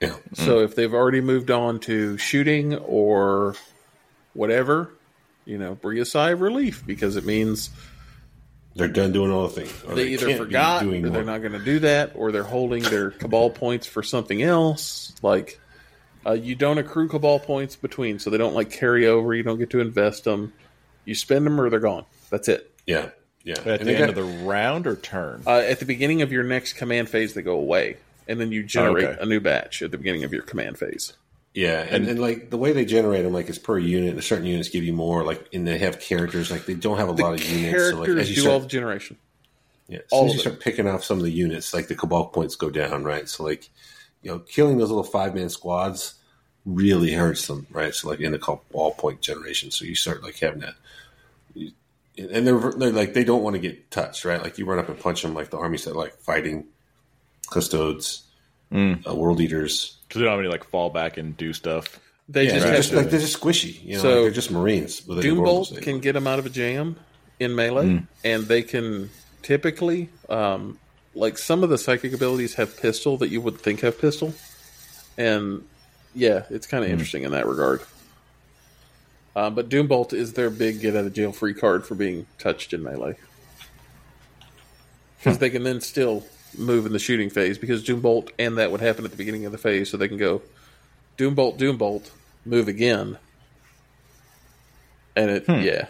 Yeah. 0.00 0.14
So 0.34 0.60
if 0.60 0.74
they've 0.76 0.92
already 0.94 1.20
moved 1.20 1.50
on 1.50 1.80
to 1.80 2.16
shooting 2.18 2.74
or 2.76 3.54
whatever, 4.34 4.92
you 5.44 5.58
know, 5.58 5.74
breathe 5.74 6.02
a 6.02 6.06
sigh 6.06 6.30
of 6.30 6.40
relief 6.40 6.86
because 6.86 7.16
it 7.16 7.24
means 7.26 7.70
They're 8.76 8.88
done 8.88 9.12
doing 9.12 9.30
all 9.30 9.48
the 9.48 9.60
things. 9.60 9.82
Or 9.86 9.94
they 9.96 10.08
either 10.08 10.26
can't 10.26 10.38
forgot 10.38 10.82
or 10.82 10.86
doing 10.86 11.02
they're 11.02 11.12
more. 11.12 11.22
not 11.24 11.38
going 11.40 11.52
to 11.52 11.58
do 11.64 11.80
that 11.80 12.12
or 12.14 12.30
they're 12.32 12.42
holding 12.44 12.82
their 12.84 13.10
cabal 13.10 13.50
points 13.50 13.86
for 13.86 14.02
something 14.02 14.40
else. 14.42 15.12
Like 15.22 15.58
uh, 16.26 16.32
you 16.32 16.54
don't 16.54 16.78
accrue 16.78 17.08
cabal 17.08 17.38
points 17.38 17.76
between, 17.76 18.18
so 18.18 18.30
they 18.30 18.38
don't 18.38 18.54
like 18.54 18.70
carry 18.70 19.06
over. 19.06 19.34
You 19.34 19.42
don't 19.42 19.58
get 19.58 19.70
to 19.70 19.80
invest 19.80 20.24
them. 20.24 20.52
You 21.04 21.14
spend 21.14 21.46
them 21.46 21.60
or 21.60 21.70
they're 21.70 21.80
gone. 21.80 22.04
That's 22.30 22.48
it. 22.48 22.70
Yeah. 22.86 23.10
Yeah. 23.44 23.54
At 23.64 23.80
And 23.80 23.88
the 23.88 23.92
end 23.94 23.98
got- 24.00 24.08
of 24.10 24.14
the 24.16 24.44
round 24.44 24.86
or 24.86 24.96
turn? 24.96 25.42
Uh, 25.46 25.58
at 25.58 25.78
the 25.80 25.86
beginning 25.86 26.22
of 26.22 26.30
your 26.30 26.44
next 26.44 26.74
command 26.74 27.08
phase, 27.08 27.32
they 27.34 27.42
go 27.42 27.54
away, 27.56 27.96
and 28.28 28.38
then 28.40 28.52
you 28.52 28.62
generate 28.62 29.04
Okay. 29.04 29.18
a 29.20 29.26
new 29.26 29.40
batch 29.40 29.80
at 29.82 29.90
the 29.90 29.96
beginning 29.98 30.24
of 30.24 30.32
your 30.32 30.42
command 30.42 30.78
phase. 30.78 31.14
Yeah, 31.54 31.84
and, 31.88 32.06
and 32.06 32.20
like 32.20 32.50
the 32.50 32.56
way 32.58 32.72
they 32.72 32.84
generate 32.84 33.24
them, 33.24 33.32
like 33.32 33.48
it's 33.48 33.58
per 33.58 33.76
unit. 33.78 34.14
The 34.14 34.22
certain 34.22 34.46
units 34.46 34.68
give 34.68 34.84
you 34.84 34.92
more, 34.92 35.24
like, 35.24 35.48
and 35.52 35.66
they 35.66 35.78
have 35.78 35.98
characters. 35.98 36.48
Like 36.50 36.64
they 36.66 36.74
don't 36.74 36.98
have 36.98 37.08
a 37.08 37.12
The 37.14 37.22
lot 37.22 37.34
of 37.34 37.44
units. 37.44 37.70
characters 37.70 37.90
So 37.92 37.98
like 37.98 38.08
as 38.10 38.28
you 38.28 38.34
do 38.36 38.40
start, 38.42 38.52
all 38.54 38.60
the 38.60 38.66
generation. 38.68 39.16
yeah, 39.88 39.98
as 39.98 40.04
all 40.12 40.20
soon 40.20 40.28
as 40.28 40.34
you 40.34 40.38
it. 40.38 40.42
start 40.42 40.60
picking 40.60 40.86
off 40.86 41.02
some 41.02 41.16
of 41.18 41.24
the 41.24 41.32
units, 41.32 41.74
like 41.74 41.88
the 41.88 41.96
cabal 41.96 42.26
points 42.26 42.54
go 42.54 42.70
down, 42.70 43.02
right? 43.02 43.28
So 43.28 43.42
like, 43.42 43.68
you 44.22 44.30
know, 44.30 44.38
killing 44.40 44.78
those 44.78 44.88
little 44.90 45.04
five 45.04 45.34
man 45.34 45.48
squads 45.48 46.14
really 46.66 47.12
hurts 47.12 47.46
them, 47.46 47.66
right? 47.70 47.94
So 47.94 48.08
like 48.08 48.20
in 48.20 48.32
the 48.32 48.38
cabal 48.38 48.92
point 48.92 49.20
generation, 49.22 49.70
so 49.70 49.84
you 49.84 49.94
start 49.94 50.22
like 50.22 50.38
having 50.38 50.60
that. 50.60 50.74
And 52.18 52.46
they're, 52.46 52.58
they're 52.72 52.92
like 52.92 53.14
they 53.14 53.24
don't 53.24 53.42
want 53.42 53.54
to 53.54 53.60
get 53.60 53.90
touched, 53.90 54.24
right? 54.24 54.42
Like 54.42 54.58
you 54.58 54.66
run 54.66 54.78
up 54.78 54.88
and 54.88 54.98
punch 54.98 55.22
them, 55.22 55.32
like 55.32 55.50
the 55.50 55.58
armies 55.58 55.84
that 55.84 55.96
like 55.96 56.14
fighting, 56.18 56.66
custodes, 57.50 58.24
Mm. 58.72 59.04
uh, 59.04 59.12
world 59.16 59.40
eaters, 59.40 59.96
Because 60.06 60.20
they 60.20 60.24
don't 60.26 60.30
have 60.30 60.38
any 60.38 60.48
like 60.48 60.62
fall 60.62 60.90
back 60.90 61.16
and 61.16 61.36
do 61.36 61.52
stuff. 61.52 61.98
They 62.28 62.44
yeah, 62.44 62.50
just 62.52 62.66
they're 62.66 62.76
just 62.76 62.92
like 62.92 63.10
they're 63.10 63.18
just 63.18 63.40
squishy. 63.40 63.82
You 63.84 63.94
know, 63.94 64.02
So, 64.02 64.08
like 64.10 64.20
they're 64.22 64.30
just 64.30 64.50
Marines. 64.52 65.04
With 65.04 65.24
Doombolt 65.24 65.82
can 65.82 65.98
get 65.98 66.12
them 66.12 66.28
out 66.28 66.38
of 66.38 66.46
a 66.46 66.50
jam 66.50 66.94
in 67.40 67.56
melee, 67.56 67.86
Mm. 67.86 68.06
and 68.22 68.44
they 68.46 68.62
can 68.62 69.10
typically, 69.42 70.08
um, 70.28 70.78
like 71.14 71.38
some 71.38 71.62
of 71.62 71.70
the 71.70 71.78
psychic 71.78 72.12
abilities 72.12 72.54
have 72.54 72.76
pistol 72.76 73.16
that 73.18 73.28
you 73.30 73.40
would 73.40 73.58
think 73.58 73.80
have 73.80 74.00
pistol, 74.00 74.32
and 75.18 75.64
yeah, 76.14 76.44
it's 76.50 76.66
kind 76.66 76.84
of 76.84 76.90
Mm. 76.90 76.94
interesting 76.94 77.22
in 77.24 77.32
that 77.32 77.46
regard. 77.46 77.82
Uh, 79.36 79.48
but 79.50 79.68
Doombolt 79.68 80.12
is 80.12 80.32
their 80.32 80.50
big 80.50 80.80
get 80.80 80.96
out 80.96 81.04
of 81.04 81.12
jail 81.12 81.32
free 81.32 81.54
card 81.54 81.86
for 81.86 81.94
being 81.94 82.26
touched 82.38 82.72
in 82.72 82.82
melee, 82.82 83.16
because 85.18 85.38
they 85.38 85.50
can 85.50 85.62
then 85.62 85.80
still 85.80 86.24
move 86.58 86.84
in 86.84 86.92
the 86.92 86.98
shooting 86.98 87.30
phase 87.30 87.58
because 87.58 87.84
Doombolt 87.84 88.30
and 88.38 88.58
that 88.58 88.72
would 88.72 88.80
happen 88.80 89.04
at 89.04 89.12
the 89.12 89.16
beginning 89.16 89.46
of 89.46 89.52
the 89.52 89.58
phase, 89.58 89.88
so 89.90 89.96
they 89.96 90.08
can 90.08 90.16
go 90.18 90.42
Doombolt, 91.16 91.58
Doombolt, 91.58 92.10
move 92.44 92.66
again, 92.66 93.18
and 95.14 95.30
it 95.30 95.44
yeah. 95.48 95.86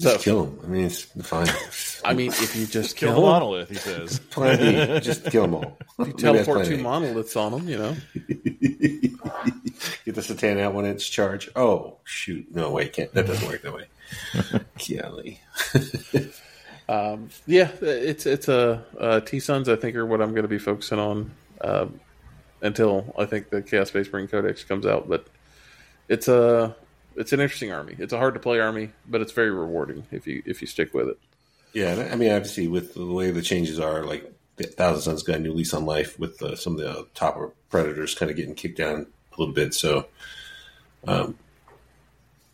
Just 0.00 0.16
So 0.16 0.18
kill 0.18 0.44
them. 0.44 0.60
I 0.64 0.66
mean, 0.68 0.84
it's 0.86 1.02
fine. 1.02 1.48
I 2.04 2.14
mean, 2.14 2.30
if 2.30 2.56
you 2.56 2.66
just 2.66 2.96
Kill 2.96 3.10
kill, 3.10 3.20
the 3.20 3.26
them, 3.26 3.30
monolith, 3.30 3.68
he 3.68 3.74
says. 3.74 4.18
plan 4.30 4.58
B. 4.58 5.00
Just 5.00 5.24
kill 5.26 5.42
them 5.42 5.54
all. 5.54 5.78
Maybe 5.98 6.12
that's 6.12 6.22
teleport 6.22 6.66
two 6.66 6.78
monoliths 6.78 7.36
on 7.36 7.52
them, 7.52 7.68
you 7.68 7.78
know. 7.78 7.94
Get 10.04 10.14
the 10.14 10.22
C'tan 10.22 10.58
out 10.58 10.72
when 10.74 10.86
it's 10.86 11.06
charge. 11.06 11.50
Oh 11.54 11.98
shoot! 12.04 12.46
No, 12.54 12.70
way, 12.70 12.88
can't. 12.88 13.12
That 13.12 13.26
doesn't 13.26 13.46
work 13.46 13.62
that 13.62 13.74
way. 13.74 13.86
Golly. 14.88 15.40
Yeah, 17.46 17.70
it's 17.80 18.26
it's 18.26 18.48
a 18.48 18.82
uh, 18.98 19.20
T 19.20 19.40
Sons. 19.40 19.68
I 19.68 19.76
think 19.76 19.94
are 19.96 20.06
what 20.06 20.22
I'm 20.22 20.30
going 20.30 20.42
to 20.42 20.48
be 20.48 20.58
focusing 20.58 20.98
on 20.98 21.30
um, 21.60 22.00
until 22.62 23.14
I 23.18 23.26
think 23.26 23.50
the 23.50 23.60
Chaos 23.62 23.88
Space 23.88 24.10
Marine 24.12 24.28
Codex 24.28 24.64
comes 24.64 24.86
out. 24.86 25.08
But 25.08 25.26
it's 26.08 26.28
a 26.28 26.74
it's 27.16 27.32
an 27.32 27.40
interesting 27.40 27.72
army. 27.72 27.96
It's 27.98 28.12
a 28.12 28.18
hard 28.18 28.34
to 28.34 28.40
play 28.40 28.60
army, 28.60 28.90
but 29.08 29.20
it's 29.20 29.32
very 29.32 29.50
rewarding 29.50 30.06
if 30.10 30.26
you 30.26 30.42
if 30.46 30.60
you 30.60 30.66
stick 30.66 30.94
with 30.94 31.08
it. 31.08 31.18
Yeah, 31.72 32.08
I 32.12 32.16
mean, 32.16 32.30
obviously, 32.30 32.68
with 32.68 32.94
the 32.94 33.06
way 33.06 33.30
the 33.30 33.42
changes 33.42 33.80
are, 33.80 34.04
like 34.04 34.30
the 34.56 34.64
Thousand 34.64 35.02
Sons 35.02 35.22
got 35.22 35.36
a 35.36 35.38
new 35.38 35.52
lease 35.52 35.72
on 35.72 35.86
life 35.86 36.18
with 36.18 36.42
uh, 36.42 36.56
some 36.56 36.74
of 36.74 36.80
the 36.80 37.06
top 37.14 37.54
predators 37.70 38.14
kind 38.14 38.30
of 38.30 38.36
getting 38.36 38.54
kicked 38.54 38.76
down 38.76 39.06
a 39.32 39.40
little 39.40 39.54
bit. 39.54 39.72
So, 39.72 40.06
um, 41.06 41.38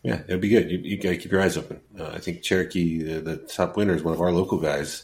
yeah, 0.03 0.21
it'll 0.27 0.39
be 0.39 0.47
good. 0.47 0.71
You, 0.71 0.77
you 0.77 0.97
got 0.97 1.09
to 1.09 1.17
keep 1.17 1.31
your 1.31 1.41
eyes 1.41 1.57
open. 1.57 1.81
Uh, 1.99 2.07
I 2.07 2.19
think 2.19 2.41
Cherokee, 2.41 3.03
the, 3.03 3.19
the 3.19 3.37
top 3.37 3.75
winner, 3.75 3.93
is 3.93 4.03
one 4.03 4.13
of 4.13 4.21
our 4.21 4.31
local 4.31 4.57
guys. 4.57 5.03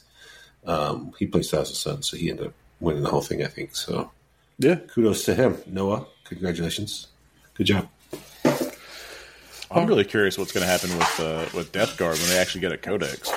Um, 0.66 1.14
he 1.20 1.28
plays 1.28 1.52
Thousand 1.52 1.76
Sons, 1.76 2.10
so 2.10 2.18
he 2.18 2.30
ended 2.30 2.48
up 2.48 2.54
winning 2.80 3.04
the 3.04 3.10
whole 3.10 3.22
thing. 3.22 3.44
I 3.44 3.48
think 3.48 3.76
so. 3.76 4.12
Yeah, 4.58 4.76
Kudos 4.76 5.26
to 5.26 5.36
him, 5.36 5.58
Noah. 5.68 6.08
Congratulations. 6.24 7.08
Good 7.56 7.66
job. 7.66 7.90
I'm 9.76 9.88
really 9.88 10.06
curious 10.06 10.38
what's 10.38 10.52
going 10.52 10.66
to 10.66 10.72
happen 10.72 10.90
with 10.98 11.20
uh, 11.20 11.58
with 11.58 11.72
Death 11.72 11.98
Guard 11.98 12.18
when 12.18 12.30
they 12.30 12.38
actually 12.38 12.62
get 12.62 12.72
a 12.72 12.78
codex. 12.78 13.30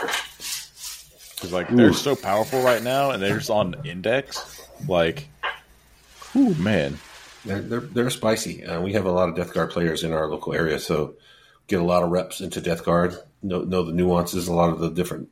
Because 1.34 1.53
like 1.53 1.68
they're 1.68 1.93
so 1.93 2.16
powerful 2.16 2.62
right 2.62 2.82
now, 2.82 3.11
and 3.11 3.22
they're 3.22 3.39
just 3.39 3.51
on 3.51 3.74
index. 3.84 4.61
Like, 4.86 5.28
oh 6.34 6.55
man, 6.55 6.99
They're 7.45 7.61
they're, 7.61 7.80
they're 7.80 8.11
spicy. 8.11 8.64
Uh, 8.64 8.80
we 8.80 8.93
have 8.93 9.07
a 9.07 9.11
lot 9.11 9.28
of 9.28 9.36
Death 9.36 9.55
Guard 9.55 9.70
players 9.70 10.05
in 10.05 10.12
our 10.12 10.28
local 10.28 10.55
area, 10.55 10.78
so 10.78 11.14
get 11.66 11.80
a 11.80 11.84
lot 11.84 12.03
of 12.03 12.11
reps 12.11 12.41
into 12.41 12.61
Death 12.61 12.84
Guard. 12.84 13.16
Know 13.43 13.62
know 13.62 13.82
the 13.82 13.93
nuances, 13.93 14.49
a 14.49 14.55
lot 14.55 14.70
of 14.70 14.80
the 14.80 14.91
different 14.91 15.28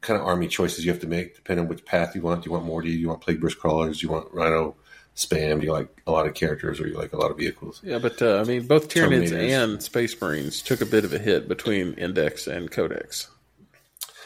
kind 0.00 0.20
of 0.20 0.26
army 0.26 0.48
choices 0.48 0.84
you 0.84 0.92
have 0.92 1.00
to 1.00 1.06
make, 1.06 1.34
depending 1.34 1.64
on 1.64 1.68
which 1.68 1.84
path 1.84 2.14
you 2.14 2.22
want. 2.22 2.42
Do 2.42 2.48
you 2.48 2.52
want 2.52 2.64
Morty? 2.64 2.90
Do 2.90 2.98
you 2.98 3.08
want 3.08 3.20
Plague 3.20 3.40
Burst 3.40 3.58
Crawlers? 3.58 4.00
Do 4.00 4.06
you 4.06 4.12
want 4.12 4.32
Rhino 4.32 4.76
spam? 5.16 5.60
Do 5.60 5.66
you 5.66 5.72
like 5.72 5.88
a 6.06 6.12
lot 6.12 6.26
of 6.26 6.34
characters, 6.34 6.80
or 6.80 6.86
you 6.86 6.96
like 6.96 7.12
a 7.12 7.16
lot 7.16 7.30
of 7.30 7.38
vehicles? 7.38 7.80
yeah, 7.82 7.98
but 7.98 8.20
uh, 8.22 8.38
I 8.40 8.44
mean, 8.44 8.66
both 8.66 8.88
Tyranids 8.88 9.30
Terminators. 9.30 9.64
and 9.64 9.82
Space 9.82 10.20
Marines 10.20 10.62
took 10.62 10.80
a 10.80 10.86
bit 10.86 11.04
of 11.04 11.12
a 11.12 11.18
hit 11.18 11.48
between 11.48 11.94
Index 11.94 12.46
and 12.46 12.70
Codex. 12.70 13.28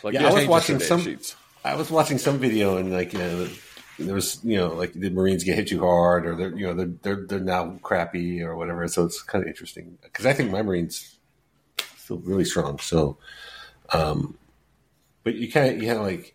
Like 0.02 0.14
Yeah, 0.14 0.28
I 0.28 0.32
was 0.32 0.46
watching 0.46 0.80
some- 0.80 1.02
sheets. 1.02 1.36
I 1.64 1.74
was 1.76 1.90
watching 1.90 2.16
some 2.18 2.38
video 2.38 2.78
and 2.78 2.90
like 2.90 3.12
you 3.12 3.18
know, 3.18 3.48
there 3.98 4.14
was 4.14 4.40
you 4.42 4.56
know 4.56 4.68
like 4.68 4.94
the 4.94 5.10
Marines 5.10 5.44
get 5.44 5.56
hit 5.56 5.68
too 5.68 5.80
hard, 5.80 6.26
or 6.26 6.34
they're 6.34 6.56
you 6.56 6.66
know 6.66 6.74
they're 6.74 6.86
they're, 7.02 7.26
they're 7.26 7.40
now 7.40 7.78
crappy 7.82 8.42
or 8.42 8.56
whatever. 8.56 8.88
So 8.88 9.04
it's 9.04 9.20
kind 9.22 9.44
of 9.44 9.48
interesting 9.48 9.98
because 10.02 10.24
I 10.24 10.32
think 10.32 10.50
my 10.50 10.62
Marines 10.62 11.16
feel 11.76 12.16
really 12.18 12.46
strong. 12.46 12.78
So, 12.78 13.18
um, 13.92 14.38
but 15.22 15.34
you 15.34 15.52
kind 15.52 15.74
of 15.74 15.82
you 15.82 15.88
kind 15.88 15.98
of 16.00 16.06
like 16.06 16.34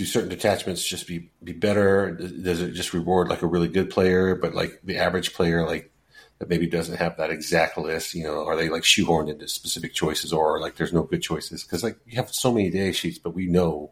do 0.00 0.06
certain 0.06 0.30
detachments 0.30 0.82
just 0.82 1.06
be 1.06 1.30
be 1.44 1.52
better? 1.52 2.12
Does 2.12 2.62
it 2.62 2.72
just 2.72 2.94
reward 2.94 3.28
like 3.28 3.42
a 3.42 3.46
really 3.46 3.68
good 3.68 3.90
player, 3.90 4.34
but 4.34 4.54
like 4.54 4.80
the 4.82 4.96
average 4.96 5.34
player 5.34 5.66
like 5.66 5.92
that 6.38 6.48
maybe 6.48 6.66
doesn't 6.66 6.96
have 6.96 7.18
that 7.18 7.28
exact 7.28 7.76
list? 7.76 8.14
You 8.14 8.24
know, 8.24 8.46
are 8.46 8.56
they 8.56 8.70
like 8.70 8.82
shoehorned 8.82 9.28
into 9.28 9.46
specific 9.46 9.92
choices, 9.92 10.32
or 10.32 10.58
like 10.58 10.76
there's 10.76 10.94
no 10.94 11.02
good 11.02 11.20
choices? 11.20 11.62
Because 11.64 11.84
like 11.84 11.98
you 12.06 12.16
have 12.16 12.32
so 12.32 12.50
many 12.50 12.70
data 12.70 12.94
sheets, 12.94 13.18
but 13.18 13.34
we 13.34 13.46
know 13.46 13.90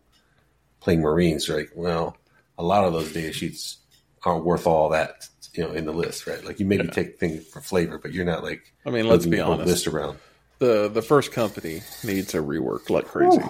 playing 0.80 1.02
Marines, 1.02 1.50
right? 1.50 1.68
Well, 1.76 2.16
a 2.56 2.62
lot 2.62 2.86
of 2.86 2.94
those 2.94 3.12
data 3.12 3.34
sheets 3.34 3.76
aren't 4.24 4.46
worth 4.46 4.66
all 4.66 4.88
that. 4.88 5.28
You 5.52 5.64
know, 5.64 5.72
in 5.72 5.84
the 5.84 5.92
list, 5.92 6.26
right? 6.26 6.42
Like 6.42 6.58
you 6.58 6.64
maybe 6.64 6.88
take 6.88 7.18
things 7.18 7.46
for 7.48 7.60
flavor, 7.60 7.98
but 7.98 8.14
you're 8.14 8.24
not 8.24 8.42
like. 8.42 8.72
I 8.86 8.90
mean, 8.90 9.08
let's 9.08 9.26
be 9.26 9.40
honest. 9.40 9.68
List 9.68 9.86
around. 9.86 10.16
The 10.58 10.88
the 10.88 11.02
first 11.02 11.32
company 11.32 11.82
needs 12.02 12.34
a 12.34 12.38
rework 12.38 12.88
like 12.88 13.04
crazy. 13.04 13.42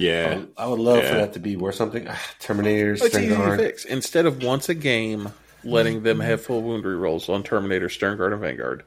Yeah, 0.00 0.42
I 0.56 0.66
would 0.66 0.78
love 0.80 1.04
for 1.04 1.14
that 1.14 1.34
to 1.34 1.38
be 1.38 1.56
worth 1.56 1.74
something. 1.74 2.06
Ah, 2.08 2.20
Terminators, 2.40 3.02
It's 3.04 3.14
easy 3.16 3.28
to 3.34 3.56
fix. 3.56 3.84
Instead 3.84 4.26
of 4.26 4.42
once 4.42 4.68
a 4.68 4.74
game 4.74 5.30
letting 5.62 6.02
them 6.02 6.20
have 6.20 6.40
full 6.42 6.62
wound 6.62 6.84
rerolls 6.84 7.28
on 7.28 7.42
Terminator, 7.42 7.88
Sternguard, 7.88 8.32
and 8.32 8.40
Vanguard, 8.40 8.82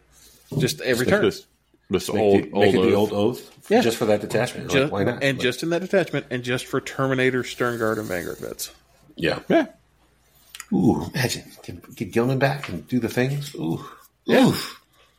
just 0.58 0.82
every 0.82 1.06
turn. 1.06 1.24
this 1.24 1.46
this 1.90 2.12
Make, 2.12 2.22
old 2.22 2.40
it, 2.40 2.54
make 2.54 2.76
old, 2.76 2.86
it 2.86 2.90
the 2.90 2.96
oath. 2.96 3.12
old 3.12 3.38
oath, 3.38 3.70
Yeah. 3.70 3.82
just 3.82 3.98
for 3.98 4.06
that 4.06 4.22
detachment. 4.22 4.74
Like, 4.74 4.92
why 4.92 5.04
not? 5.04 5.22
And 5.24 5.38
Like, 5.38 5.44
just 5.44 5.62
in 5.62 5.70
that 5.70 5.82
detachment, 5.82 6.26
and 6.32 6.42
just 6.44 6.66
for 6.66 6.82
Terminator, 6.82 7.44
Sternguard, 7.44 8.00
and 8.00 8.08
Vanguard 8.08 8.40
vets. 8.40 8.72
yeah, 9.16 9.40
yeah. 9.50 9.68
Ooh, 10.74 11.06
imagine 11.14 11.44
get, 11.64 11.96
get 11.96 12.12
Guilliman 12.12 12.40
back 12.40 12.68
and 12.70 12.88
do 12.88 13.00
the 13.00 13.10
things. 13.10 13.54
Ooh, 13.54 13.86
Yeah. 14.26 14.48
Ooh, 14.48 14.56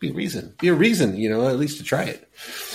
be 0.08 0.10
a 0.10 0.14
reason. 0.14 0.54
Be 0.60 0.68
a 0.68 0.74
reason, 0.74 1.16
you 1.16 1.28
know, 1.30 1.48
at 1.48 1.56
least 1.58 1.78
to 1.78 1.84
try 1.84 2.04
it. 2.04 2.28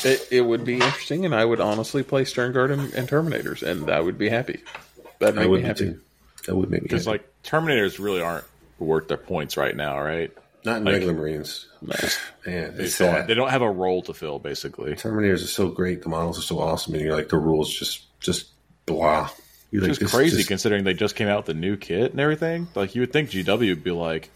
It, 0.03 0.27
it 0.31 0.41
would 0.41 0.63
be 0.65 0.75
interesting, 0.75 1.25
and 1.25 1.33
I 1.35 1.43
would 1.45 1.59
honestly 1.59 2.03
play 2.03 2.23
Sternguard 2.23 2.71
and, 2.71 2.93
and 2.93 3.07
Terminators, 3.07 3.63
and 3.63 3.89
I 3.89 3.99
would 3.99 4.17
be 4.17 4.29
happy. 4.29 4.61
That'd 5.19 5.37
I 5.37 5.41
make 5.41 5.49
would 5.51 5.57
me 5.57 5.61
be 5.63 5.67
happy. 5.67 5.79
too. 5.91 6.01
That 6.45 6.55
would 6.55 6.69
make 6.69 6.81
me 6.81 6.85
Because 6.87 7.05
like 7.07 7.27
Terminators 7.43 7.99
really 7.99 8.21
aren't 8.21 8.45
worth 8.79 9.07
their 9.07 9.17
points 9.17 9.57
right 9.57 9.75
now, 9.75 9.99
right? 10.01 10.31
Not 10.65 10.77
in 10.77 10.83
Like- 10.85 10.93
regular 10.93 11.13
Marines. 11.13 11.67
Nah. 11.81 11.95
Man, 12.45 12.75
They, 12.75 12.83
it's 12.85 12.95
fill- 12.95 13.25
they 13.25 13.33
don't 13.33 13.49
have 13.49 13.61
a 13.61 13.69
role 13.71 14.01
to 14.03 14.13
fill, 14.13 14.39
basically. 14.39 14.93
Terminators 14.93 15.43
are 15.43 15.47
so 15.47 15.69
great. 15.69 16.01
The 16.01 16.09
models 16.09 16.37
are 16.39 16.41
so 16.43 16.59
awesome, 16.59 16.93
and 16.95 17.03
you're 17.03 17.15
like 17.15 17.29
the 17.29 17.37
rules 17.37 17.73
just 17.73 18.03
just 18.19 18.47
blah. 18.85 19.29
You're 19.71 19.83
Which 19.83 19.91
like 19.91 20.01
is 20.01 20.11
crazy 20.11 20.37
this- 20.37 20.47
considering 20.47 20.83
they 20.83 20.93
just 20.93 21.15
came 21.15 21.27
out 21.27 21.37
with 21.39 21.45
the 21.45 21.53
new 21.53 21.77
kit 21.77 22.11
and 22.11 22.19
everything. 22.19 22.67
Like 22.75 22.95
you 22.95 23.01
would 23.01 23.13
think 23.13 23.29
GW 23.29 23.69
would 23.69 23.83
be 23.83 23.91
like 23.91 24.29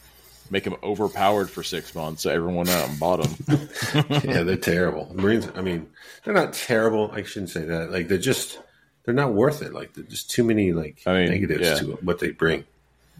make 0.49 0.63
them 0.63 0.75
overpowered 0.83 1.49
for 1.49 1.63
six 1.63 1.93
months, 1.95 2.23
so 2.23 2.29
everyone 2.29 2.55
went 2.55 2.69
out 2.69 2.89
and 2.89 2.99
bought 2.99 3.21
them. 3.21 3.69
yeah, 4.23 4.43
they're 4.43 4.57
terrible. 4.57 5.11
Marines. 5.13 5.47
I 5.55 5.61
mean, 5.61 5.89
they're 6.23 6.33
not 6.33 6.53
terrible. 6.53 7.11
I 7.11 7.23
shouldn't 7.23 7.49
say 7.49 7.65
that. 7.65 7.91
Like 7.91 8.07
they're 8.07 8.17
just 8.17 8.59
they're 9.03 9.13
not 9.13 9.33
worth 9.33 9.61
it. 9.61 9.73
Like 9.73 9.93
there's 9.93 10.07
just 10.07 10.29
too 10.29 10.43
many 10.43 10.73
like 10.73 11.01
I 11.05 11.13
mean, 11.13 11.29
negatives 11.29 11.67
yeah. 11.67 11.75
to 11.75 11.85
what 12.01 12.19
they 12.19 12.31
bring. 12.31 12.63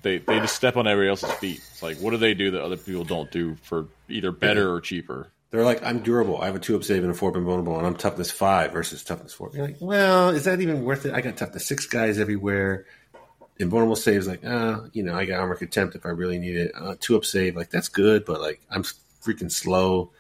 they 0.01 0.19
they 0.19 0.39
just 0.39 0.55
step 0.55 0.78
on 0.78 0.88
everybody 0.88 1.09
else's 1.09 1.32
feet. 1.34 1.61
It's 1.71 1.84
like 1.84 1.97
what 1.97 2.11
do 2.11 2.17
they 2.17 2.34
do 2.34 2.51
that 2.51 2.61
other 2.61 2.78
people 2.78 3.03
don't 3.03 3.32
do 3.32 3.55
for 3.63 3.88
either 4.09 4.32
better 4.32 4.74
or 4.74 4.82
cheaper? 4.82 5.30
They're 5.53 5.63
like, 5.63 5.84
I'm 5.84 5.99
durable. 5.99 6.41
I 6.41 6.47
have 6.47 6.55
a 6.55 6.59
two 6.59 6.76
up 6.76 6.84
save 6.84 7.03
and 7.03 7.11
a 7.11 7.13
four 7.13 7.30
up 7.30 7.36
invulnerable, 7.36 7.78
and 7.78 7.86
I'm 7.86 7.95
toughness 7.95 8.32
five 8.32 8.71
versus 8.71 9.03
toughness 9.03 9.34
four. 9.34 9.51
You're 9.53 9.67
like, 9.67 9.78
well, 9.80 10.30
is 10.30 10.45
that 10.45 10.61
even 10.61 10.84
worth 10.84 11.05
it? 11.05 11.13
I 11.13 11.21
got 11.21 11.38
toughness 11.38 11.67
six 11.67 11.86
guys 11.86 12.17
everywhere. 12.17 12.88
Invulnerable 13.60 13.95
saves 13.95 14.28
like, 14.28 14.43
uh, 14.43 14.82
you 14.93 15.04
know, 15.04 15.16
I 15.16 15.26
got 15.26 15.39
armor 15.39 15.56
contempt 15.56 15.95
if 15.95 16.06
I 16.06 16.10
really 16.10 16.39
need 16.39 16.56
it. 16.56 16.72
Uh, 16.76 16.95
two 16.99 17.16
up 17.16 17.24
save, 17.26 17.56
like 17.56 17.70
that's 17.70 17.88
good, 17.88 18.26
but 18.26 18.41
like 18.41 18.62
I'm 18.72 18.84
freaking 18.84 19.51
slow. 19.51 20.12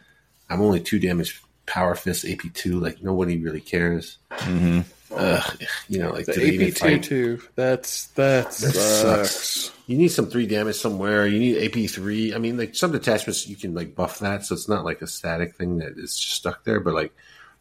I'm 0.49 0.61
only 0.61 0.79
two 0.79 0.99
damage 0.99 1.41
power 1.65 1.95
fist 1.95 2.25
AP 2.25 2.41
two. 2.53 2.79
Like 2.79 3.01
nobody 3.01 3.37
really 3.39 3.61
cares. 3.61 4.17
Mm-hmm. 4.31 4.81
Ugh, 5.15 5.61
you 5.89 5.99
know, 5.99 6.09
like 6.11 6.25
The 6.25 6.33
do 6.33 6.41
AP 6.41 6.67
two 6.67 6.71
fight? 6.73 7.03
two. 7.03 7.41
That's 7.55 8.07
that's 8.07 8.59
That 8.59 8.73
sucks. 8.73 9.31
sucks. 9.31 9.71
You 9.87 9.97
need 9.97 10.07
some 10.09 10.27
three 10.27 10.47
damage 10.47 10.75
somewhere. 10.75 11.25
You 11.27 11.39
need 11.39 11.57
AP 11.85 11.89
three. 11.89 12.33
I 12.33 12.37
mean, 12.37 12.57
like 12.57 12.75
some 12.75 12.91
detachments 12.91 13.47
you 13.47 13.55
can 13.55 13.73
like 13.73 13.95
buff 13.95 14.19
that, 14.19 14.45
so 14.45 14.53
it's 14.55 14.69
not 14.69 14.85
like 14.85 15.01
a 15.01 15.07
static 15.07 15.55
thing 15.55 15.77
that 15.79 15.97
is 15.97 16.15
just 16.17 16.33
stuck 16.37 16.63
there. 16.65 16.79
But 16.79 16.93
like 16.93 17.13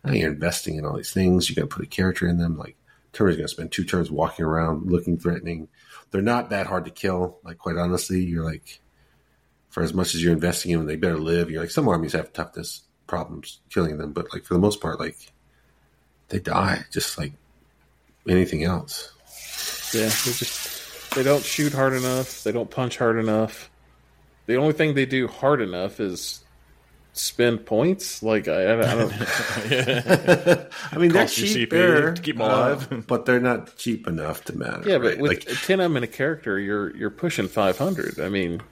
now 0.04 0.12
you're 0.12 0.32
investing 0.32 0.76
in 0.76 0.84
all 0.84 0.96
these 0.96 1.12
things. 1.12 1.48
You 1.48 1.56
got 1.56 1.62
to 1.62 1.66
put 1.68 1.82
a 1.84 1.88
character 1.88 2.26
in 2.28 2.38
them. 2.38 2.58
Like 2.58 2.76
Turner's 3.12 3.36
going 3.36 3.46
to 3.46 3.52
spend 3.52 3.72
two 3.72 3.84
turns 3.84 4.10
walking 4.10 4.44
around 4.44 4.90
looking 4.90 5.18
threatening. 5.18 5.68
They're 6.10 6.22
not 6.22 6.50
that 6.50 6.66
hard 6.66 6.86
to 6.86 6.90
kill. 6.90 7.38
Like 7.44 7.58
quite 7.58 7.76
honestly, 7.76 8.22
you're 8.22 8.44
like 8.44 8.80
for 9.68 9.82
as 9.82 9.94
much 9.94 10.14
as 10.14 10.22
you're 10.22 10.32
investing 10.32 10.72
in 10.72 10.78
them, 10.78 10.86
they 10.86 10.96
better 10.96 11.18
live. 11.18 11.50
You're 11.50 11.62
like 11.62 11.70
some 11.70 11.88
armies 11.88 12.12
have 12.12 12.32
toughness 12.32 12.82
problems 13.06 13.60
killing 13.70 13.98
them, 13.98 14.12
but 14.12 14.32
like 14.32 14.44
for 14.44 14.54
the 14.54 14.60
most 14.60 14.80
part, 14.80 15.00
like 15.00 15.16
they 16.28 16.38
die 16.38 16.84
just 16.90 17.18
like 17.18 17.32
anything 18.28 18.64
else. 18.64 19.12
Yeah, 19.94 20.04
they 20.04 20.32
just 20.32 21.14
they 21.14 21.22
don't 21.22 21.44
shoot 21.44 21.72
hard 21.72 21.92
enough. 21.92 22.42
They 22.44 22.52
don't 22.52 22.70
punch 22.70 22.98
hard 22.98 23.18
enough. 23.18 23.70
The 24.46 24.56
only 24.56 24.72
thing 24.72 24.94
they 24.94 25.06
do 25.06 25.28
hard 25.28 25.60
enough 25.60 26.00
is 26.00 26.41
spend 27.12 27.66
points. 27.66 28.22
Like 28.22 28.48
I, 28.48 28.72
I 28.72 28.76
don't. 28.94 29.12
I 29.12 30.66
mean, 30.98 31.12
they're 31.12 31.22
Cost 31.24 31.38
you 31.38 31.44
CP 31.44 31.52
cheaper 31.54 32.12
to 32.14 32.22
keep 32.22 32.36
'em 32.36 32.42
alive. 32.42 32.92
uh, 32.92 32.96
but 33.06 33.26
they're 33.26 33.40
not 33.40 33.76
cheap 33.76 34.06
enough 34.06 34.44
to 34.46 34.56
matter. 34.56 34.88
yeah, 34.88 34.98
but 34.98 35.18
with 35.18 35.30
like, 35.30 35.40
ten 35.64 35.80
of 35.80 35.84
them 35.84 35.96
in 35.96 36.02
a 36.02 36.06
character, 36.08 36.58
you're 36.58 36.94
you're 36.96 37.10
pushing 37.10 37.48
five 37.48 37.78
hundred. 37.78 38.18
I 38.20 38.28
mean, 38.28 38.62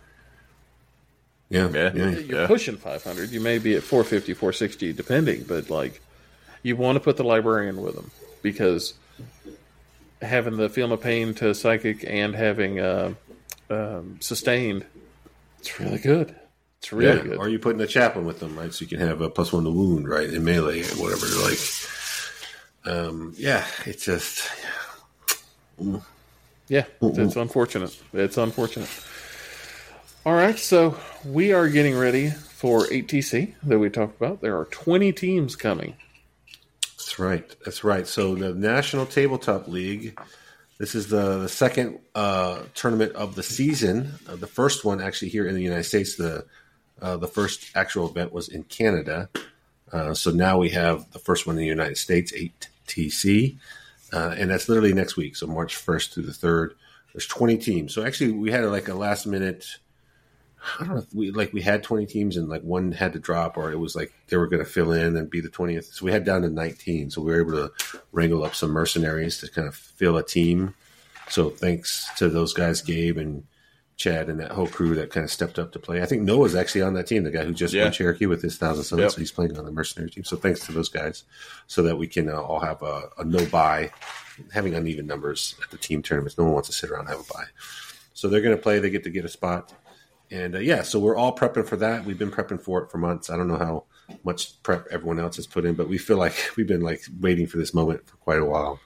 yeah, 1.48 1.68
Yeah. 1.68 1.92
yeah, 1.94 2.10
you're 2.10 2.40
Yeah. 2.42 2.46
pushing 2.46 2.76
500 2.76 3.30
you 3.30 3.40
may 3.40 3.58
be 3.58 3.74
at 3.74 3.82
450 3.82 4.34
460 4.34 4.92
depending 4.92 5.42
but 5.48 5.68
like 5.68 6.00
you 6.62 6.76
want 6.76 6.94
to 6.94 7.00
put 7.00 7.16
the 7.16 7.24
librarian 7.24 7.82
with 7.82 7.96
them 7.96 8.10
because 8.40 8.94
having 10.22 10.56
the 10.58 10.68
film 10.68 10.92
of 10.92 11.00
pain 11.00 11.34
to 11.34 11.52
psychic 11.54 12.04
and 12.06 12.36
having 12.36 12.78
uh, 12.78 13.14
um, 13.68 14.16
sustained 14.20 14.84
it's 15.58 15.80
really 15.80 15.98
good 15.98 16.36
it's 16.80 16.92
really 16.92 17.16
yeah. 17.16 17.22
good 17.22 17.36
Or 17.36 17.48
you 17.48 17.58
put 17.58 17.76
in 17.76 17.80
a 17.80 17.86
chaplain 17.86 18.24
with 18.24 18.40
them, 18.40 18.58
right? 18.58 18.72
So 18.72 18.82
you 18.82 18.88
can 18.88 19.06
have 19.06 19.20
a 19.20 19.28
plus 19.30 19.52
one 19.52 19.64
to 19.64 19.70
wound, 19.70 20.08
right, 20.08 20.28
in 20.28 20.42
melee 20.42 20.82
or 20.82 20.96
whatever. 20.96 21.26
Like, 21.44 21.58
um, 22.86 23.34
yeah, 23.36 23.66
it's 23.84 24.06
just 24.06 24.50
yeah 26.68 26.84
it's, 27.00 27.16
it's 27.16 27.36
unfortunate 27.36 27.98
it's 28.12 28.36
unfortunate 28.36 28.90
all 30.26 30.34
right 30.34 30.58
so 30.58 30.94
we 31.24 31.54
are 31.54 31.70
getting 31.70 31.96
ready 31.96 32.28
for 32.28 32.84
8tc 32.84 33.54
that 33.62 33.78
we 33.78 33.88
talked 33.88 34.20
about 34.20 34.42
there 34.42 34.58
are 34.58 34.66
20 34.66 35.10
teams 35.12 35.56
coming 35.56 35.94
That's 37.10 37.18
right. 37.18 37.56
That's 37.64 37.82
right. 37.82 38.06
So 38.06 38.34
the 38.36 38.54
National 38.54 39.04
Tabletop 39.04 39.66
League. 39.66 40.16
This 40.78 40.94
is 40.94 41.08
the, 41.08 41.38
the 41.38 41.48
second 41.48 41.98
uh, 42.14 42.62
tournament 42.74 43.14
of 43.14 43.34
the 43.34 43.42
season. 43.42 44.12
Uh, 44.28 44.36
the 44.36 44.46
first 44.46 44.84
one 44.84 45.00
actually 45.00 45.28
here 45.30 45.46
in 45.46 45.54
the 45.54 45.62
United 45.62 45.84
States. 45.84 46.16
The 46.16 46.46
uh, 47.00 47.16
the 47.16 47.28
first 47.28 47.70
actual 47.74 48.08
event 48.08 48.32
was 48.32 48.48
in 48.48 48.64
Canada. 48.64 49.28
Uh, 49.92 50.14
so 50.14 50.30
now 50.30 50.58
we 50.58 50.70
have 50.70 51.10
the 51.12 51.18
first 51.18 51.46
one 51.46 51.56
in 51.56 51.60
the 51.60 51.66
United 51.66 51.96
States, 51.96 52.32
8TC, 52.32 53.56
uh, 54.12 54.34
and 54.36 54.50
that's 54.50 54.68
literally 54.68 54.92
next 54.92 55.16
week. 55.16 55.36
So 55.36 55.46
March 55.46 55.76
1st 55.76 56.12
through 56.12 56.22
the 56.24 56.32
3rd. 56.32 56.70
There's 57.12 57.26
20 57.26 57.58
teams. 57.58 57.94
So 57.94 58.04
actually, 58.04 58.32
we 58.32 58.50
had 58.50 58.64
like 58.66 58.88
a 58.88 58.94
last 58.94 59.26
minute. 59.26 59.66
I 60.78 60.84
don't 60.84 60.94
know 60.94 61.00
if 61.00 61.14
we 61.14 61.30
like 61.30 61.52
we 61.52 61.62
had 61.62 61.82
20 61.82 62.04
teams 62.06 62.36
and 62.36 62.48
like 62.48 62.62
one 62.62 62.92
had 62.92 63.14
to 63.14 63.18
drop 63.18 63.56
or 63.56 63.72
it 63.72 63.78
was 63.78 63.96
like 63.96 64.12
they 64.28 64.36
were 64.36 64.46
going 64.46 64.62
to 64.62 64.70
fill 64.70 64.92
in 64.92 65.16
and 65.16 65.30
be 65.30 65.40
the 65.40 65.48
20th. 65.48 65.94
So 65.94 66.04
we 66.04 66.12
had 66.12 66.24
down 66.24 66.42
to 66.42 66.50
19. 66.50 67.10
So 67.10 67.22
we 67.22 67.32
were 67.32 67.40
able 67.40 67.52
to 67.52 67.72
wrangle 68.12 68.44
up 68.44 68.54
some 68.54 68.70
mercenaries 68.70 69.38
to 69.38 69.50
kind 69.50 69.66
of 69.66 69.74
fill 69.74 70.18
a 70.18 70.22
team. 70.22 70.74
So 71.30 71.48
thanks 71.48 72.08
to 72.18 72.28
those 72.28 72.52
guys, 72.52 72.82
Gabe 72.82 73.16
and 73.16 73.44
Chad 74.00 74.30
and 74.30 74.40
that 74.40 74.52
whole 74.52 74.66
crew 74.66 74.94
that 74.94 75.10
kind 75.10 75.24
of 75.24 75.30
stepped 75.30 75.58
up 75.58 75.72
to 75.72 75.78
play. 75.78 76.00
I 76.00 76.06
think 76.06 76.22
Noah's 76.22 76.54
actually 76.54 76.80
on 76.80 76.94
that 76.94 77.06
team, 77.06 77.22
the 77.22 77.30
guy 77.30 77.44
who 77.44 77.52
just 77.52 77.74
Yeah. 77.74 77.82
won 77.82 77.92
Cherokee 77.92 78.24
with 78.24 78.40
his 78.40 78.56
thousand 78.56 78.84
sons. 78.84 79.02
Yep. 79.02 79.10
So 79.10 79.18
he's 79.18 79.30
playing 79.30 79.58
on 79.58 79.66
the 79.66 79.70
mercenary 79.70 80.08
team. 80.08 80.24
So 80.24 80.38
thanks 80.38 80.64
to 80.64 80.72
those 80.72 80.88
guys 80.88 81.24
so 81.66 81.82
that 81.82 81.96
we 81.98 82.06
can 82.06 82.30
uh, 82.30 82.40
all 82.40 82.60
have 82.60 82.80
a, 82.82 83.10
a 83.18 83.24
no 83.26 83.44
buy, 83.44 83.90
having 84.54 84.74
uneven 84.74 85.06
numbers 85.06 85.54
at 85.62 85.70
the 85.70 85.76
team 85.76 86.02
tournaments. 86.02 86.38
No 86.38 86.44
one 86.44 86.54
wants 86.54 86.70
to 86.70 86.74
sit 86.74 86.88
around 86.90 87.00
and 87.00 87.10
have 87.10 87.20
a 87.20 87.30
buy. 87.34 87.44
So 88.14 88.28
they're 88.28 88.40
going 88.40 88.56
to 88.56 88.62
play. 88.62 88.78
They 88.78 88.88
get 88.88 89.04
to 89.04 89.10
get 89.10 89.26
a 89.26 89.28
spot. 89.28 89.70
And 90.30 90.54
uh, 90.54 90.60
yeah, 90.60 90.80
so 90.80 90.98
we're 90.98 91.16
all 91.16 91.36
prepping 91.36 91.66
for 91.66 91.76
that. 91.76 92.06
We've 92.06 92.18
been 92.18 92.30
prepping 92.30 92.62
for 92.62 92.82
it 92.82 92.90
for 92.90 92.96
months. 92.96 93.28
I 93.28 93.36
don't 93.36 93.48
know 93.48 93.58
how 93.58 93.84
much 94.24 94.62
prep 94.62 94.86
everyone 94.90 95.20
else 95.20 95.36
has 95.36 95.46
put 95.46 95.66
in, 95.66 95.74
but 95.74 95.88
we 95.90 95.98
feel 95.98 96.16
like 96.16 96.34
we've 96.56 96.66
been 96.66 96.80
like 96.80 97.02
waiting 97.20 97.46
for 97.46 97.58
this 97.58 97.74
moment 97.74 98.06
for 98.06 98.16
quite 98.16 98.40
a 98.40 98.46
while. 98.46 98.80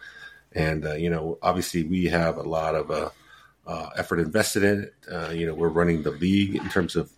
And 0.50 0.84
uh, 0.84 0.94
you 0.94 1.08
know, 1.08 1.38
obviously, 1.40 1.84
we 1.84 2.06
have 2.06 2.36
a 2.36 2.42
lot 2.42 2.74
of 2.74 2.90
uh, 3.66 3.90
effort 3.96 4.20
invested 4.20 4.62
in 4.62 4.82
it. 4.84 4.94
Uh, 5.10 5.30
you 5.30 5.46
know, 5.46 5.54
we're 5.54 5.68
running 5.68 6.02
the 6.02 6.10
league 6.10 6.56
in 6.56 6.68
terms 6.68 6.96
of 6.96 7.10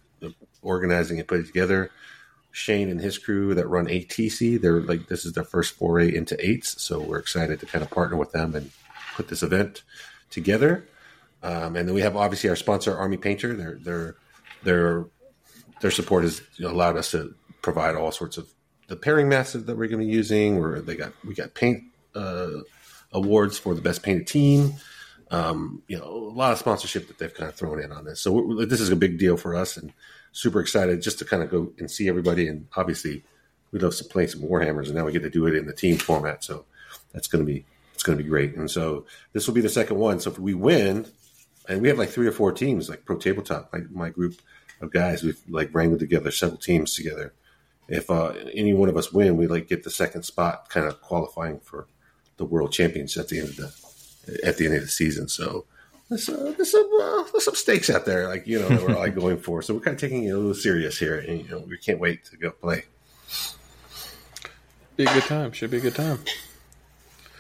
organizing 0.63 1.19
and 1.19 1.29
putting 1.29 1.47
together. 1.47 1.91
Shane 2.53 2.89
and 2.89 3.01
his 3.01 3.19
crew 3.19 3.55
that 3.55 3.69
run 3.69 3.87
ATC, 3.87 4.61
they're 4.61 4.81
like 4.81 5.09
this 5.09 5.27
is 5.27 5.35
their 5.35 5.45
first 5.45 5.75
foray 5.75 6.15
into 6.15 6.37
eights, 6.45 6.81
so 6.83 6.99
we're 6.99 7.19
excited 7.19 7.61
to 7.61 7.67
kind 7.67 7.85
of 7.85 7.91
partner 7.91 8.17
with 8.17 8.33
them 8.33 8.55
and 8.55 8.71
put 9.15 9.29
this 9.29 9.43
event 9.43 9.83
together. 10.31 10.87
Um, 11.43 11.77
and 11.77 11.87
then 11.87 11.95
we 11.95 12.01
have 12.01 12.17
obviously 12.17 12.49
our 12.49 12.57
sponsor, 12.57 12.97
Army 12.97 13.19
Painter. 13.19 13.53
Their 13.53 13.75
their 13.75 14.17
their 14.63 15.05
their 15.81 15.91
support 15.91 16.25
has 16.25 16.41
allowed 16.61 16.97
us 16.97 17.11
to 17.11 17.35
provide 17.61 17.95
all 17.95 18.11
sorts 18.11 18.39
of 18.39 18.49
the 18.89 18.97
pairing 18.97 19.29
mats 19.29 19.53
that 19.53 19.67
we're 19.67 19.89
going 19.89 20.01
to 20.01 20.07
be 20.07 20.13
using. 20.13 20.59
Where 20.59 20.81
they 20.81 20.97
got 20.97 21.13
we 21.27 21.35
got 21.35 21.53
paint 21.53 21.85
uh, 22.15 22.49
awards 23.13 23.59
for 23.59 23.75
the 23.75 23.83
best 23.83 24.03
painted 24.03 24.27
team. 24.27 24.73
Um, 25.31 25.83
you 25.89 25.99
know, 25.99 26.05
a 26.05 26.35
lot 26.35 26.53
of 26.53 26.59
sponsorship 26.59 27.09
that 27.09 27.19
they've 27.19 27.35
kind 27.35 27.49
of 27.49 27.57
thrown 27.57 27.83
in 27.83 27.91
on 27.91 28.05
this. 28.05 28.21
So 28.21 28.65
this 28.67 28.81
is 28.81 28.91
a 28.91 28.97
big 28.97 29.19
deal 29.19 29.37
for 29.37 29.55
us, 29.57 29.77
and 29.77 29.93
super 30.33 30.61
excited 30.61 31.03
just 31.03 31.19
to 31.19 31.25
kind 31.25 31.43
of 31.43 31.51
go 31.51 31.73
and 31.79 31.91
see 31.91 32.09
everybody. 32.09 32.47
And 32.47 32.69
obviously, 32.77 33.25
we 33.73 33.81
love 33.81 33.97
to 33.97 34.05
play 34.05 34.27
some 34.27 34.43
Warhammers, 34.43 34.87
and 34.87 34.95
now 34.95 35.05
we 35.05 35.13
get 35.13 35.23
to 35.23 35.31
do 35.31 35.47
it 35.47 35.57
in 35.57 35.67
the 35.67 35.73
team 35.73 35.99
format. 35.99 36.45
So 36.45 36.65
that's 37.13 37.29
going 37.29 37.45
to 37.45 37.53
be 37.53 37.65
it's 37.95 38.03
going 38.03 38.19
to 38.19 38.23
be 38.23 38.29
great. 38.29 38.55
And 38.55 38.71
so 38.71 39.07
this 39.33 39.47
will 39.47 39.55
be 39.55 39.63
the 39.63 39.69
second 39.71 39.97
one. 39.97 40.21
So 40.21 40.31
if 40.31 40.39
we 40.39 40.55
win, 40.55 41.07
and 41.69 41.81
we 41.81 41.89
have 41.89 41.99
like 41.99 42.11
three 42.11 42.27
or 42.27 42.33
four 42.33 42.53
teams, 42.53 42.89
like 42.89 43.05
Pro 43.05 43.17
Tabletop, 43.17 43.73
my, 43.73 43.81
my 43.91 44.11
group 44.11 44.41
of 44.81 44.93
guys, 44.93 45.23
we've 45.23 45.41
like 45.49 45.75
wrangled 45.75 46.01
together 46.01 46.31
several 46.31 46.59
teams 46.59 46.95
together. 46.95 47.33
If 47.89 48.11
uh, 48.11 48.35
any 48.53 48.75
one 48.75 48.89
of 48.89 48.97
us 48.97 49.13
win, 49.13 49.37
we 49.37 49.47
like 49.47 49.69
get 49.69 49.83
the 49.83 49.91
second 49.91 50.25
spot, 50.25 50.69
kind 50.69 50.87
of 50.87 51.01
qualifying 51.01 51.61
for 51.61 51.87
the 52.37 52.45
World 52.45 52.73
Champions 52.73 53.17
at 53.17 53.29
the 53.29 53.39
end 53.39 53.49
of 53.49 53.57
the 53.57 53.86
at 54.45 54.57
the 54.57 54.67
end 54.67 54.75
of 54.75 54.83
the 54.83 54.89
season. 54.89 55.29
So 55.29 55.65
there's, 56.09 56.29
uh, 56.29 56.53
there's 56.57 56.71
some 56.71 56.91
uh, 57.01 57.25
there's 57.33 57.45
some 57.45 57.55
stakes 57.55 57.91
out 57.91 58.05
there, 58.07 58.29
like 58.29 58.47
you 58.47 58.59
know, 58.59 58.69
that 58.69 58.83
we're 58.83 58.95
like 58.95 59.15
going 59.21 59.39
for. 59.39 59.63
So 59.63 59.75
we're 59.75 59.81
kind 59.81 59.95
of 59.95 60.01
taking 60.01 60.25
it 60.25 60.31
a 60.31 60.37
little 60.37 60.55
serious 60.55 60.99
here, 60.99 61.19
and 61.19 61.41
you 61.41 61.49
know, 61.49 61.59
we 61.59 61.79
can't 61.79 61.99
wait 61.99 62.25
to 62.27 62.37
go 62.37 62.51
play. 62.51 62.85
be 64.97 65.05
a 65.05 65.13
good 65.13 65.25
time 65.25 65.53
should 65.53 65.71
be 65.71 65.77
a 65.77 65.81
good 65.81 65.95
time 65.95 66.21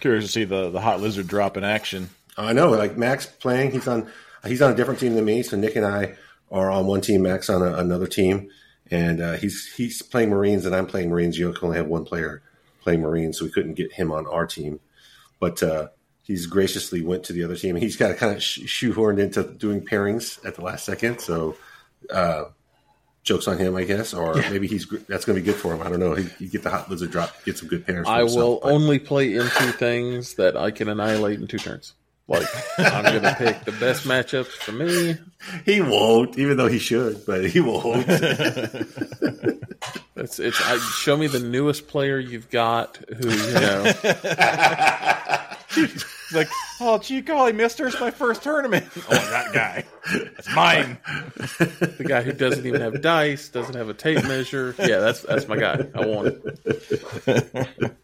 Curious 0.01 0.27
to 0.27 0.31
see 0.33 0.45
the 0.45 0.71
the 0.71 0.81
hot 0.81 1.01
lizard 1.01 1.27
drop 1.27 1.57
in 1.57 1.65
action. 1.65 2.11
I 2.37 2.53
know, 2.53 2.71
like 2.71 2.97
Max 2.99 3.27
playing, 3.27 3.71
he's 3.71 3.89
on 3.89 4.11
he's 4.45 4.61
on 4.61 4.73
a 4.73 4.75
different 4.75 5.01
team 5.01 5.15
than 5.15 5.25
me. 5.25 5.43
So 5.43 5.57
Nick 5.57 5.77
and 5.77 5.87
I 5.87 6.17
are 6.51 6.71
on 6.71 6.87
one 6.87 7.01
team, 7.01 7.23
Max 7.23 7.49
on 7.49 7.63
a, 7.63 7.75
another 7.75 8.07
team, 8.07 8.51
and 8.91 9.21
uh, 9.21 9.33
he's 9.35 9.73
he's 9.75 10.03
playing 10.03 10.31
Marines 10.31 10.67
and 10.67 10.75
I'm 10.75 10.87
playing 10.87 11.11
Marines. 11.11 11.39
You 11.39 11.53
can 11.53 11.65
only 11.67 11.77
have 11.79 11.87
one 11.87 12.05
player 12.05 12.43
playing 12.83 13.01
Marines, 13.01 13.39
so 13.39 13.45
we 13.45 13.51
couldn't 13.51 13.75
get 13.75 13.93
him 13.93 14.13
on 14.13 14.27
our 14.27 14.47
team. 14.47 14.81
But 15.41 15.63
uh, 15.63 15.89
he's 16.27 16.47
graciously 16.47 17.03
went 17.03 17.25
to 17.25 17.33
the 17.33 17.45
other 17.45 17.57
team. 17.57 17.77
He's 17.77 17.97
got 17.97 18.17
kind 18.17 18.33
of 18.33 18.39
shoehorned 18.43 19.19
into 19.19 19.45
doing 19.45 19.81
pairings 19.81 20.45
at 20.45 20.57
the 20.57 20.63
last 20.63 20.85
second. 20.85 21.21
So 21.21 21.57
uh, 22.11 22.47
jokes 23.23 23.47
on 23.49 23.59
him, 23.59 23.77
I 23.77 23.85
guess, 23.85 24.13
or 24.13 24.35
maybe 24.35 24.67
he's 24.67 24.87
that's 25.09 25.25
going 25.25 25.37
to 25.37 25.43
be 25.43 25.47
good 25.47 25.55
for 25.61 25.75
him. 25.75 25.83
I 25.83 25.89
don't 25.89 26.01
know. 26.01 26.15
He, 26.15 26.29
you 26.39 26.49
get 26.51 26.63
the 26.63 26.71
hot 26.71 26.91
lizard 26.91 27.11
drop, 27.11 27.45
get 27.45 27.59
some 27.59 27.69
good 27.69 27.87
pairs. 27.87 28.07
I 28.09 28.21
himself, 28.21 28.39
will 28.39 28.61
but- 28.63 28.73
only 28.73 28.99
play 28.99 29.35
into 29.37 29.73
things 29.73 30.35
that 30.35 30.57
I 30.57 30.71
can 30.71 30.89
annihilate 30.89 31.41
in 31.41 31.47
two 31.47 31.59
turns. 31.59 31.95
Like 32.29 32.49
I'm 32.77 33.05
going 33.05 33.23
to 33.23 33.37
pick 33.39 33.65
the 33.65 33.71
best 33.71 34.03
matchups 34.05 34.49
for 34.49 34.73
me. 34.73 35.17
He 35.65 35.81
won't, 35.81 36.37
even 36.39 36.57
though 36.57 36.67
he 36.67 36.81
should, 36.81 37.25
but 37.25 37.49
he 37.49 37.61
won't. 37.61 38.05
It's 40.17 40.39
it's 40.39 40.61
I, 40.63 40.79
show 40.79 41.17
me 41.17 41.27
the 41.27 41.41
newest 41.41 41.89
player 41.89 42.19
you've 42.19 42.49
got 42.51 42.97
who 42.97 43.31
you 43.31 43.53
know. 43.53 43.93
It's 46.27 46.35
like, 46.35 46.49
oh, 46.81 46.99
gee 46.99 47.21
golly, 47.21 47.53
mister, 47.53 47.87
it's 47.87 48.01
my 48.01 48.11
first 48.11 48.43
tournament. 48.43 48.87
Oh, 48.97 49.11
that 49.11 49.53
guy. 49.53 49.85
That's 50.13 50.55
mine. 50.55 50.99
the 51.07 52.05
guy 52.07 52.23
who 52.23 52.33
doesn't 52.33 52.67
even 52.67 52.81
have 52.81 53.01
dice, 53.01 53.49
doesn't 53.49 53.77
have 53.77 53.89
a 53.89 53.95
tape 53.95 54.25
measure. 54.25 54.75
Yeah, 54.79 54.99
that's 54.99 55.23
that's 55.23 55.47
my 55.47 55.57
guy. 55.57 55.87
I 55.95 56.07
want 56.07 56.35
it. 57.37 57.97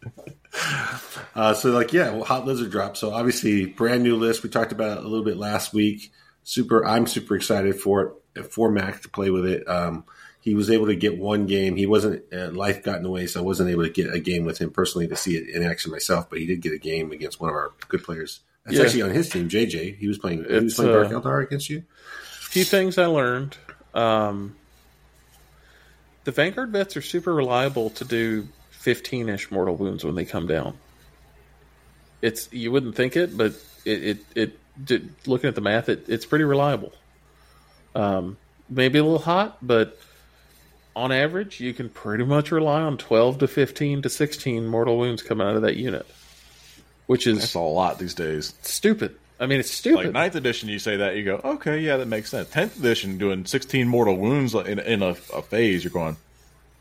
Uh, 1.35 1.53
so 1.53 1.71
like 1.71 1.91
yeah, 1.93 2.11
well, 2.11 2.23
hot 2.23 2.45
lizard 2.45 2.71
drop. 2.71 2.95
So 2.95 3.11
obviously 3.11 3.65
brand 3.65 4.03
new 4.03 4.15
list. 4.15 4.43
We 4.43 4.49
talked 4.49 4.71
about 4.71 4.97
it 4.97 5.03
a 5.03 5.07
little 5.07 5.25
bit 5.25 5.37
last 5.37 5.73
week. 5.73 6.11
Super, 6.43 6.85
I'm 6.85 7.07
super 7.07 7.35
excited 7.35 7.79
for 7.79 8.15
it 8.35 8.51
for 8.51 8.71
Mac 8.71 9.01
to 9.01 9.09
play 9.09 9.29
with 9.29 9.45
it. 9.45 9.67
Um, 9.67 10.05
he 10.43 10.53
was 10.55 10.69
able 10.69 10.87
to 10.87 10.95
get 10.95 11.17
one 11.17 11.45
game. 11.47 11.77
He 11.77 11.85
wasn't 11.85 12.21
uh, 12.33 12.49
life 12.51 12.83
got 12.83 12.97
in 12.97 13.03
the 13.03 13.09
way, 13.09 13.27
so 13.27 13.39
I 13.39 13.43
wasn't 13.43 13.69
able 13.69 13.83
to 13.83 13.89
get 13.89 14.13
a 14.13 14.19
game 14.19 14.43
with 14.43 14.57
him 14.57 14.71
personally 14.71 15.07
to 15.07 15.15
see 15.15 15.37
it 15.37 15.47
in 15.47 15.63
action 15.63 15.89
myself. 15.89 16.29
But 16.29 16.39
he 16.39 16.45
did 16.45 16.59
get 16.61 16.73
a 16.73 16.77
game 16.77 17.11
against 17.13 17.39
one 17.39 17.49
of 17.49 17.55
our 17.55 17.71
good 17.87 18.03
players. 18.03 18.41
That's 18.65 18.77
Yeah. 18.77 18.83
actually 18.83 19.01
on 19.03 19.11
his 19.11 19.29
team, 19.29 19.47
JJ. 19.47 19.95
He 19.97 20.07
was 20.07 20.17
playing. 20.17 20.43
he 20.43 20.53
was 20.53 20.63
It's, 20.65 20.75
playing 20.75 20.91
uh, 20.91 21.03
Dark 21.03 21.23
Eldar 21.23 21.43
against 21.45 21.69
you. 21.69 21.83
few 22.41 22.65
things 22.65 22.97
I 22.97 23.05
learned. 23.05 23.55
Um, 23.93 24.55
the 26.25 26.31
Vanguard 26.31 26.71
vets 26.71 26.97
are 26.97 27.01
super 27.01 27.33
reliable 27.33 27.89
to 27.91 28.05
do 28.05 28.47
15 28.71 29.29
ish 29.29 29.49
mortal 29.51 29.75
wounds 29.75 30.03
when 30.03 30.15
they 30.15 30.25
come 30.25 30.47
down. 30.47 30.77
It's 32.21 32.47
you 32.51 32.71
wouldn't 32.71 32.95
think 32.95 33.15
it, 33.17 33.37
but 33.37 33.53
it 33.85 34.03
it, 34.03 34.17
it 34.35 34.59
did, 34.83 35.13
looking 35.25 35.47
at 35.47 35.55
the 35.55 35.61
math, 35.61 35.89
it, 35.89 36.05
it's 36.07 36.25
pretty 36.25 36.45
reliable. 36.45 36.93
Um, 37.95 38.37
maybe 38.69 38.97
a 38.99 39.03
little 39.03 39.19
hot, 39.19 39.57
but 39.61 39.99
on 40.95 41.11
average, 41.11 41.59
you 41.59 41.73
can 41.73 41.89
pretty 41.89 42.23
much 42.23 42.51
rely 42.51 42.81
on 42.81 42.97
12 42.97 43.39
to 43.39 43.47
15 43.47 44.03
to 44.03 44.09
16 44.09 44.67
mortal 44.67 44.97
wounds 44.97 45.21
coming 45.23 45.45
out 45.47 45.55
of 45.55 45.63
that 45.63 45.75
unit, 45.75 46.05
which 47.07 47.25
is 47.27 47.39
That's 47.39 47.53
a 47.55 47.59
lot 47.59 47.99
these 47.99 48.13
days. 48.13 48.53
stupid. 48.61 49.15
I 49.39 49.47
mean, 49.47 49.59
it's 49.59 49.71
stupid. 49.71 50.05
Like 50.05 50.13
ninth 50.13 50.35
edition, 50.35 50.69
you 50.69 50.79
say 50.79 50.97
that 50.97 51.15
you 51.15 51.25
go, 51.25 51.41
okay, 51.43 51.79
yeah, 51.79 51.97
that 51.97 52.07
makes 52.07 52.29
sense. 52.29 52.49
Tenth 52.49 52.77
edition, 52.79 53.17
doing 53.17 53.45
sixteen 53.45 53.87
mortal 53.87 54.15
wounds 54.17 54.53
in, 54.53 54.79
in 54.79 55.01
a, 55.01 55.09
a 55.33 55.41
phase, 55.41 55.83
you're 55.83 55.91
going, 55.91 56.15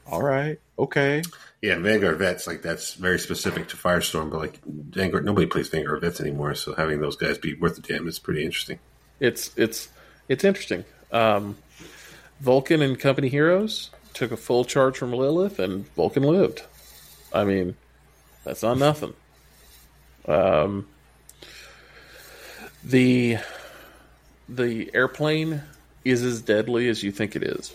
all 0.07 0.23
right, 0.23 0.61
okay. 0.79 1.23
Yeah, 1.63 1.79
Vanguard 1.79 2.19
vets 2.19 2.47
like 2.47 2.61
that's 2.63 2.95
very 2.95 3.19
specific 3.19 3.69
to 3.69 3.77
Firestorm, 3.77 4.31
but 4.31 4.39
like 4.41 4.61
Vanguard, 4.65 5.25
nobody 5.25 5.47
plays 5.47 5.69
Vanguard 5.69 6.01
vets 6.03 6.21
anymore. 6.21 6.55
So 6.55 6.75
having 6.75 7.01
those 7.01 7.17
guys 7.17 7.39
be 7.39 7.55
worth 7.55 7.77
the 7.77 7.83
damn 7.83 8.07
is 8.07 8.19
pretty 8.19 8.45
interesting. 8.45 8.79
it's 9.19 9.51
it's 9.57 9.89
it's 10.29 10.45
interesting. 10.45 10.85
Um, 11.11 11.57
Vulkan 12.45 12.83
and 12.83 12.99
Company 12.99 13.29
Heroes 13.29 13.91
took 14.15 14.33
a 14.33 14.37
full 14.37 14.65
charge 14.65 14.97
from 14.97 15.13
Lelith, 15.13 15.59
and 15.59 15.93
Vulkan 15.95 16.25
lived. 16.25 16.63
I 17.33 17.45
mean, 17.45 17.77
that's 18.45 18.63
not 18.63 18.79
nothing. 18.79 19.15
Um, 20.27 20.87
the 22.85 23.39
the 24.49 24.91
airplane 24.95 25.63
is 26.05 26.23
as 26.23 26.43
deadly 26.43 26.89
as 26.89 27.03
you 27.03 27.13
think 27.13 27.37
it 27.37 27.43
is. 27.43 27.75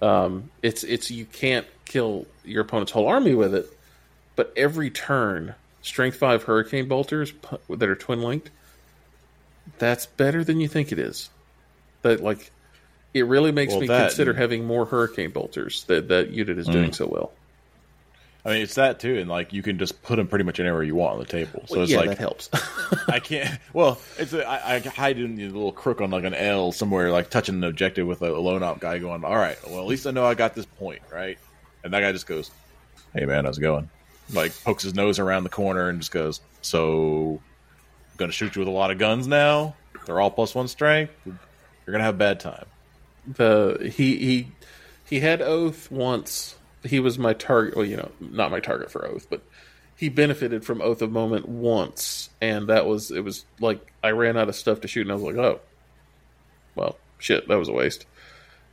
Um, 0.00 0.50
it's 0.62 0.84
it's 0.84 1.10
you 1.10 1.24
can't 1.24 1.66
kill 1.84 2.26
your 2.44 2.62
opponent's 2.62 2.92
whole 2.92 3.08
army 3.08 3.34
with 3.34 3.54
it, 3.54 3.66
but 4.36 4.52
every 4.56 4.90
turn, 4.90 5.54
strength 5.82 6.18
five 6.18 6.44
hurricane 6.44 6.88
bolters 6.88 7.32
that 7.68 7.88
are 7.88 7.96
twin 7.96 8.22
linked 8.22 8.50
that's 9.78 10.06
better 10.06 10.44
than 10.44 10.60
you 10.60 10.68
think 10.68 10.92
it 10.92 10.98
is. 10.98 11.28
That 12.02 12.22
like 12.22 12.50
it 13.14 13.26
really 13.26 13.52
makes 13.52 13.72
Well, 13.72 13.80
me 13.80 13.86
that- 13.88 14.08
consider 14.08 14.34
having 14.34 14.64
more 14.64 14.84
hurricane 14.86 15.30
bolters 15.30 15.84
that 15.84 16.08
that 16.08 16.30
unit 16.30 16.58
is 16.58 16.66
doing 16.66 16.90
mm. 16.90 16.94
so 16.94 17.06
well. 17.06 17.32
I 18.44 18.52
mean, 18.52 18.62
it's 18.62 18.76
that 18.76 18.98
too, 19.00 19.18
and 19.18 19.28
like 19.28 19.52
you 19.52 19.62
can 19.62 19.78
just 19.78 20.00
put 20.02 20.16
them 20.16 20.26
pretty 20.26 20.44
much 20.44 20.58
anywhere 20.58 20.82
you 20.82 20.94
want 20.94 21.14
on 21.14 21.18
the 21.18 21.26
table. 21.26 21.64
So 21.66 21.82
it's 21.82 21.90
yeah, 21.90 21.98
like 21.98 22.08
that 22.08 22.18
helps. 22.18 22.48
I 23.08 23.18
can't. 23.18 23.58
Well, 23.74 24.00
it's 24.16 24.32
a, 24.32 24.48
I, 24.48 24.76
I 24.76 24.78
hide 24.78 25.18
in 25.18 25.34
the 25.36 25.48
little 25.48 25.72
crook 25.72 26.00
on 26.00 26.10
like 26.10 26.24
an 26.24 26.32
L 26.32 26.72
somewhere, 26.72 27.10
like 27.10 27.28
touching 27.30 27.56
an 27.56 27.64
objective 27.64 28.06
with 28.06 28.22
a, 28.22 28.30
lone 28.30 28.62
op 28.62 28.80
guy 28.80 28.98
going. 28.98 29.22
All 29.24 29.36
right, 29.36 29.58
well 29.68 29.80
at 29.80 29.86
least 29.86 30.06
I 30.06 30.12
know 30.12 30.24
I 30.24 30.34
got 30.34 30.54
this 30.54 30.64
point 30.64 31.02
right. 31.12 31.38
And 31.84 31.92
that 31.92 32.00
guy 32.00 32.10
just 32.12 32.26
goes, 32.26 32.50
"Hey 33.12 33.26
man, 33.26 33.44
how's 33.44 33.58
it 33.58 33.62
going?" 33.62 33.90
Like 34.32 34.52
pokes 34.64 34.82
his 34.82 34.94
nose 34.94 35.18
around 35.18 35.42
the 35.42 35.50
corner 35.50 35.88
and 35.88 35.98
just 35.98 36.12
goes, 36.12 36.40
"So, 36.62 37.40
I'm 38.12 38.16
gonna 38.16 38.32
shoot 38.32 38.56
you 38.56 38.60
with 38.60 38.68
a 38.68 38.72
lot 38.72 38.90
of 38.90 38.98
guns 38.98 39.26
now. 39.26 39.74
They're 40.06 40.20
all 40.20 40.30
plus 40.30 40.54
one 40.54 40.68
strength. 40.68 41.12
You're 41.26 41.36
gonna 41.92 42.04
have 42.04 42.14
a 42.14 42.18
bad 42.18 42.40
time." 42.40 42.64
The 43.36 43.92
he 43.94 44.16
he 44.16 44.48
he 45.04 45.20
had 45.20 45.42
oath 45.42 45.90
once. 45.90 46.56
He 46.84 47.00
was 47.00 47.18
my 47.18 47.34
target. 47.34 47.76
Well, 47.76 47.84
you 47.84 47.96
know, 47.96 48.10
not 48.20 48.50
my 48.50 48.60
target 48.60 48.90
for 48.90 49.06
oath, 49.06 49.26
but 49.28 49.42
he 49.96 50.08
benefited 50.08 50.64
from 50.64 50.80
oath 50.80 51.02
of 51.02 51.10
moment 51.10 51.48
once, 51.48 52.30
and 52.40 52.68
that 52.68 52.86
was 52.86 53.10
it. 53.10 53.24
Was 53.24 53.44
like 53.60 53.92
I 54.02 54.10
ran 54.10 54.36
out 54.36 54.48
of 54.48 54.54
stuff 54.54 54.80
to 54.82 54.88
shoot, 54.88 55.02
and 55.02 55.10
I 55.10 55.14
was 55.14 55.24
like, 55.24 55.36
oh, 55.36 55.60
well, 56.74 56.96
shit, 57.18 57.48
that 57.48 57.58
was 57.58 57.68
a 57.68 57.72
waste. 57.72 58.06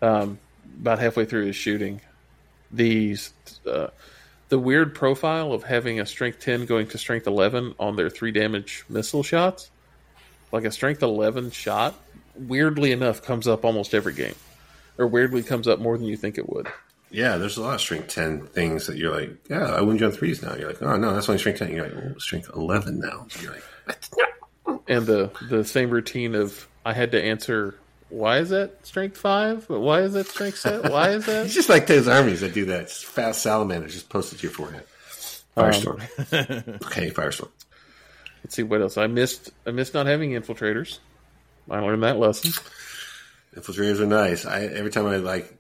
Um, 0.02 0.40
about 0.80 1.00
halfway 1.00 1.26
through 1.26 1.48
his 1.48 1.56
shooting, 1.56 2.02
these 2.72 3.34
uh, 3.70 3.88
the 4.50 4.60
weird 4.60 4.94
profile 4.94 5.52
of 5.52 5.64
having 5.64 6.00
a 6.00 6.06
strength 6.06 6.40
ten 6.40 6.66
going 6.66 6.88
to 6.90 6.98
strength 6.98 7.26
eleven 7.26 7.74
on 7.80 7.96
their 7.96 8.10
three 8.10 8.32
damage 8.32 8.86
missile 8.88 9.24
shots, 9.24 9.72
like 10.52 10.64
a 10.64 10.72
strength 10.72 11.02
eleven 11.02 11.50
shot, 11.50 11.96
weirdly 12.38 12.92
enough 12.92 13.22
comes 13.22 13.48
up 13.48 13.66
almost 13.66 13.94
every 13.94 14.14
game, 14.14 14.36
or 14.98 15.08
weirdly 15.08 15.44
comes 15.44 15.68
up 15.68 15.80
more 15.80 15.98
than 15.98 16.08
you 16.08 16.18
think 16.18 16.38
it 16.38 16.50
would. 16.50 16.68
Yeah, 17.12 17.38
there's 17.38 17.58
a 17.58 17.62
lot 17.62 17.76
of 17.76 17.82
strength 17.82 18.10
ten 18.10 18.48
things 18.48 18.88
that 18.88 18.98
you're 18.98 19.14
like, 19.14 19.32
yeah, 19.50 19.72
I 19.72 19.80
on 19.80 19.98
threes 20.12 20.42
now. 20.42 20.56
You're 20.56 20.68
like, 20.70 20.82
oh 20.82 20.98
no, 20.98 21.14
that's 21.14 21.30
only 21.30 21.40
strength 21.40 21.60
ten. 21.60 21.72
You're 21.72 21.88
like, 21.88 21.96
oh, 21.96 22.18
strength 22.18 22.50
eleven 22.56 23.00
now. 23.00 23.28
You're 23.42 23.54
like, 23.54 23.98
No." 24.18 24.84
and 24.88 25.06
the 25.06 25.32
the 25.50 25.64
same 25.64 25.90
routine 25.90 26.36
of 26.36 26.68
I 26.86 26.94
had 26.94 27.12
to 27.12 27.24
answer 27.24 27.76
why 28.10 28.40
is 28.40 28.50
that 28.50 28.86
strength 28.86 29.18
five? 29.18 29.68
But 29.68 29.80
why 29.80 30.02
is 30.02 30.14
that 30.14 30.28
strength 30.28 30.60
set? 30.60 30.92
Why 30.92 31.12
is 31.12 31.26
that? 31.26 31.46
It's 31.46 31.54
just 31.54 31.70
like 31.70 31.88
those 31.88 32.08
armies 32.08 32.42
that 32.42 32.54
do 32.54 32.66
that. 32.66 32.84
It's 32.84 33.04
fast 33.04 33.42
salamanders 33.42 33.94
just 33.94 34.10
posted 34.10 34.40
to 34.40 34.44
your 34.44 34.52
forehead. 34.52 34.84
Firestorm. 35.58 36.00
Um, 36.00 36.80
okay, 36.86 37.10
Firestorm. 37.12 37.50
Let's 38.44 38.56
see 38.56 38.64
what 38.64 38.82
else 38.82 38.98
I 38.98 39.08
missed. 39.08 39.52
I 39.66 39.72
missed 39.72 39.94
not 39.94 40.06
having 40.06 40.32
infiltrators. 40.32 41.00
I 41.70 41.80
learned 41.80 42.04
that 42.04 42.18
lesson. 42.18 42.52
Infiltrators 43.56 44.00
are 44.00 44.06
nice. 44.06 44.46
I 44.46 44.64
every 44.66 44.92
time 44.92 45.06
I 45.06 45.18
like 45.18 45.58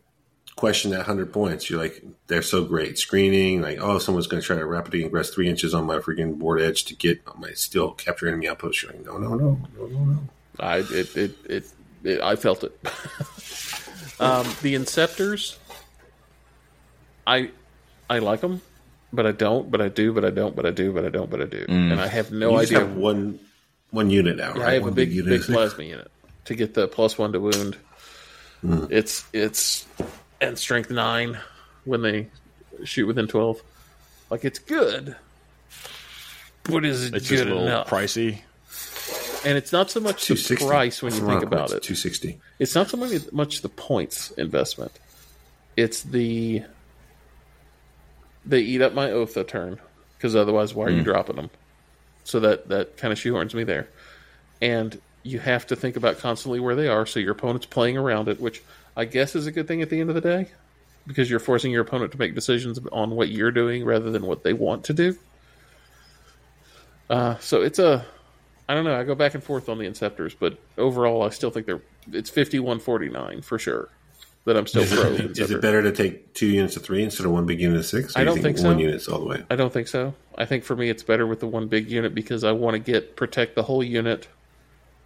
question 0.55 0.91
that 0.91 1.03
hundred 1.05 1.33
points, 1.33 1.69
you're 1.69 1.79
like, 1.81 2.03
they're 2.27 2.41
so 2.41 2.63
great. 2.63 2.97
Screening, 2.97 3.61
like, 3.61 3.79
oh, 3.81 3.99
someone's 3.99 4.27
going 4.27 4.41
to 4.41 4.45
try 4.45 4.55
to 4.57 4.65
rapidly 4.65 5.03
ingress 5.03 5.29
three 5.29 5.49
inches 5.49 5.73
on 5.73 5.85
my 5.85 5.97
freaking 5.97 6.37
board 6.37 6.61
edge 6.61 6.85
to 6.85 6.95
get 6.95 7.21
my 7.37 7.51
still 7.51 7.91
capture 7.91 8.27
enemy 8.27 8.47
outpost. 8.47 8.81
You're 8.83 8.91
like, 8.93 9.05
no, 9.05 9.17
no, 9.17 9.35
no, 9.35 9.59
no, 9.77 9.85
no, 9.87 9.99
no. 10.05 10.19
I 10.59 10.77
it 10.77 11.17
it, 11.17 11.35
it, 11.45 11.65
it 12.03 12.21
I 12.21 12.35
felt 12.35 12.63
it. 12.63 12.71
um, 14.19 14.45
the 14.61 14.75
Inceptors, 14.75 15.57
I 17.27 17.51
I 18.09 18.19
like 18.19 18.41
them, 18.41 18.61
but 19.11 19.25
I 19.25 19.31
don't. 19.31 19.69
But 19.71 19.81
I 19.81 19.87
do. 19.89 20.13
But 20.13 20.23
I 20.25 20.29
don't. 20.29 20.55
But 20.55 20.65
I 20.65 20.71
do. 20.71 20.93
But 20.93 21.05
I 21.05 21.09
don't. 21.09 21.29
But 21.29 21.41
I 21.41 21.45
do. 21.45 21.65
And 21.67 21.99
I 21.99 22.07
have 22.07 22.31
no 22.31 22.51
You 22.51 22.59
just 22.61 22.71
idea. 22.73 22.85
have 22.87 22.95
one 22.95 23.39
one 23.95 24.09
unit 24.09 24.37
now, 24.37 24.53
right? 24.53 24.61
I 24.67 24.73
have 24.73 24.83
one 24.83 24.91
a 24.91 24.95
big 24.95 25.11
unit. 25.11 25.29
big 25.29 25.41
plasma 25.43 25.83
unit 25.83 26.11
to 26.45 26.55
get 26.55 26.73
the 26.73 26.87
plus 26.87 27.17
one 27.17 27.31
to 27.33 27.39
wound. 27.39 27.77
Hmm. 28.61 28.85
It's 28.89 29.25
it's 29.33 29.85
and 30.41 30.57
strength 30.59 30.89
nine 30.91 31.39
when 31.85 32.01
they 32.01 32.27
shoot 32.83 33.07
within 33.07 33.27
twelve. 33.27 33.61
Like 34.29 34.43
it's 34.45 34.59
good, 34.59 35.15
but 36.63 36.85
is 36.85 37.05
it 37.07 37.15
It's 37.15 37.27
just 37.27 37.43
good 37.43 37.51
a 37.51 37.53
little 37.55 37.67
enough? 37.67 37.89
pricey. 37.89 38.39
And 39.45 39.57
it's 39.59 39.71
not 39.71 39.91
so 39.91 39.99
much 39.99 40.27
the 40.27 40.55
price 40.67 41.03
when 41.03 41.13
you 41.13 41.19
That's 41.19 41.29
a 41.29 41.33
lot 41.33 41.39
think 41.39 41.51
about 41.53 41.65
it. 41.71 41.83
260. 41.83 42.39
It's 42.57 42.73
not 42.73 42.89
so 42.89 42.97
much, 42.97 43.31
much 43.31 43.61
the 43.61 43.69
points 43.69 44.31
investment. 44.31 44.91
It's 45.77 46.01
the 46.01 46.63
they 48.43 48.61
eat 48.61 48.81
up 48.81 48.93
my 48.93 49.11
oath 49.11 49.37
a 49.37 49.43
turn 49.43 49.79
because 50.17 50.35
otherwise, 50.35 50.73
why 50.73 50.85
are 50.85 50.89
you 50.89 51.03
dropping 51.03 51.35
them? 51.35 51.49
So 52.25 52.41
that 52.41 52.67
that 52.67 52.97
kind 52.97 53.13
of 53.13 53.17
shoehorns 53.17 53.53
me 53.53 53.63
there, 53.63 53.87
and 54.61 54.99
you 55.23 55.39
have 55.39 55.65
to 55.67 55.75
think 55.75 55.95
about 55.95 56.19
constantly 56.19 56.59
where 56.59 56.75
they 56.75 56.87
are. 56.87 57.05
So 57.05 57.19
your 57.19 57.31
opponent's 57.31 57.65
playing 57.65 57.97
around 57.97 58.27
it, 58.27 58.41
which 58.41 58.61
I 58.97 59.05
guess 59.05 59.35
is 59.35 59.47
a 59.47 59.51
good 59.51 59.67
thing 59.67 59.81
at 59.81 59.89
the 59.89 59.99
end 60.01 60.09
of 60.09 60.15
the 60.15 60.21
day, 60.21 60.49
because 61.07 61.29
you're 61.29 61.39
forcing 61.39 61.71
your 61.71 61.83
opponent 61.83 62.11
to 62.11 62.17
make 62.17 62.35
decisions 62.35 62.79
on 62.91 63.11
what 63.11 63.29
you're 63.29 63.51
doing 63.51 63.85
rather 63.85 64.11
than 64.11 64.25
what 64.25 64.43
they 64.43 64.53
want 64.53 64.83
to 64.85 64.93
do. 64.93 65.17
Uh, 67.09 67.37
so 67.37 67.61
it's 67.61 67.79
a 67.79 68.05
I 68.67 68.73
don't 68.73 68.83
know. 68.83 68.99
I 68.99 69.03
go 69.03 69.13
back 69.13 69.35
and 69.35 69.43
forth 69.43 69.69
on 69.69 69.77
the 69.77 69.85
Inceptors, 69.85 70.35
but 70.39 70.57
overall, 70.77 71.21
I 71.21 71.29
still 71.29 71.51
think 71.51 71.67
they're 71.67 71.81
it's 72.11 72.29
fifty 72.29 72.59
one 72.59 72.79
forty 72.79 73.09
nine 73.09 73.41
for 73.41 73.59
sure. 73.59 73.89
That 74.45 74.55
I'm 74.57 74.67
still 74.67 74.83
Is 74.83 74.93
pro. 74.93 75.11
it, 75.11 75.37
is 75.39 75.51
it 75.51 75.61
better 75.61 75.81
to 75.81 75.91
take 75.91 76.33
two 76.33 76.47
units 76.47 76.75
of 76.77 76.83
three 76.83 77.03
instead 77.03 77.25
of 77.25 77.31
one 77.31 77.45
big 77.45 77.59
unit 77.59 77.77
of 77.79 77.85
six? 77.85 78.15
I 78.15 78.23
don't 78.23 78.41
think 78.41 78.57
one 78.59 78.75
so. 78.75 78.79
unit's 78.79 79.07
all 79.07 79.19
the 79.19 79.25
way. 79.25 79.43
I 79.49 79.55
don't 79.55 79.73
think 79.73 79.87
so. 79.87 80.13
I 80.37 80.45
think 80.45 80.63
for 80.63 80.75
me 80.75 80.89
it's 80.89 81.03
better 81.03 81.25
with 81.27 81.39
the 81.39 81.47
one 81.47 81.67
big 81.67 81.89
unit 81.89 82.13
because 82.15 82.43
I 82.43 82.51
want 82.51 82.75
to 82.75 82.79
get 82.79 83.15
protect 83.15 83.55
the 83.55 83.63
whole 83.63 83.83
unit 83.83 84.27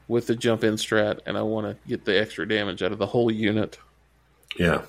with 0.08 0.28
the 0.28 0.36
jump 0.36 0.64
in 0.64 0.74
strat, 0.76 1.20
and 1.26 1.38
I 1.38 1.44
want 1.44 1.68
to 1.68 1.88
get 1.88 2.04
the 2.06 2.20
extra 2.20 2.48
damage 2.48 2.82
out 2.84 2.92
of 2.92 2.98
the 2.98 3.06
whole 3.06 3.30
unit. 3.32 3.78
Yeah. 4.58 4.82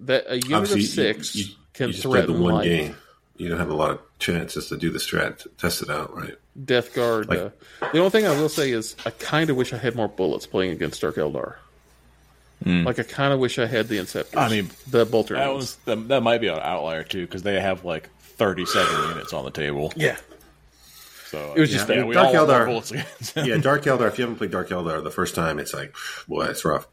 That 0.00 0.24
a 0.28 0.36
unit 0.36 0.52
Obviously, 0.52 0.80
of 1.10 1.16
six 1.16 1.36
you, 1.36 1.44
you, 1.44 1.50
can 1.74 1.88
you 1.90 2.02
played 2.02 2.26
the 2.26 2.32
one 2.32 2.54
life. 2.54 2.64
game. 2.64 2.96
You 3.36 3.48
don't 3.48 3.58
have 3.58 3.70
a 3.70 3.74
lot 3.74 3.90
of 3.90 4.00
chances 4.18 4.68
to 4.68 4.76
do 4.76 4.90
the 4.90 4.98
strat 4.98 5.38
to 5.38 5.48
test 5.50 5.82
it 5.82 5.90
out, 5.90 6.14
right? 6.16 6.34
Death 6.64 6.92
Guard. 6.94 7.28
Like- 7.28 7.38
uh, 7.38 7.50
the 7.92 7.98
only 7.98 8.10
thing 8.10 8.26
I 8.26 8.30
will 8.40 8.48
say 8.48 8.70
is 8.72 8.94
I 9.06 9.10
kind 9.10 9.50
of 9.50 9.56
wish 9.56 9.72
I 9.72 9.78
had 9.78 9.94
more 9.94 10.08
bullets 10.08 10.46
playing 10.46 10.72
against 10.72 11.00
Dark 11.00 11.16
Eldar. 11.16 11.56
Like 12.64 12.98
I 12.98 13.02
kind 13.02 13.32
of 13.32 13.38
wish 13.40 13.58
I 13.58 13.66
had 13.66 13.88
the 13.88 13.98
Inceptors. 13.98 14.36
I 14.36 14.48
mean, 14.48 14.70
the 14.88 15.04
bolter. 15.04 15.34
That 15.34 15.48
ones. 15.48 15.58
was 15.58 15.76
that, 15.84 16.08
that 16.08 16.22
might 16.22 16.40
be 16.40 16.48
an 16.48 16.58
outlier 16.60 17.02
too 17.04 17.26
because 17.26 17.42
they 17.42 17.60
have 17.60 17.84
like 17.84 18.08
37 18.36 19.08
units 19.10 19.32
on 19.32 19.44
the 19.44 19.50
table. 19.50 19.92
yeah. 19.96 20.16
So 21.26 21.54
It 21.56 21.60
was 21.60 21.70
just 21.70 21.88
yeah, 21.88 21.96
that. 21.96 22.06
we 22.06 22.14
Dark 22.14 22.34
all 22.36 22.46
Eldar- 22.46 22.66
bullets 22.66 22.90
against 22.90 23.34
them. 23.34 23.46
Yeah, 23.46 23.56
Dark 23.56 23.84
Eldar. 23.84 24.08
If 24.08 24.18
you 24.18 24.22
haven't 24.24 24.36
played 24.36 24.50
Dark 24.50 24.68
Eldar 24.68 25.02
the 25.02 25.10
first 25.10 25.34
time, 25.34 25.58
it's 25.58 25.72
like, 25.72 25.94
boy, 26.28 26.44
it's 26.44 26.62
rough. 26.64 26.86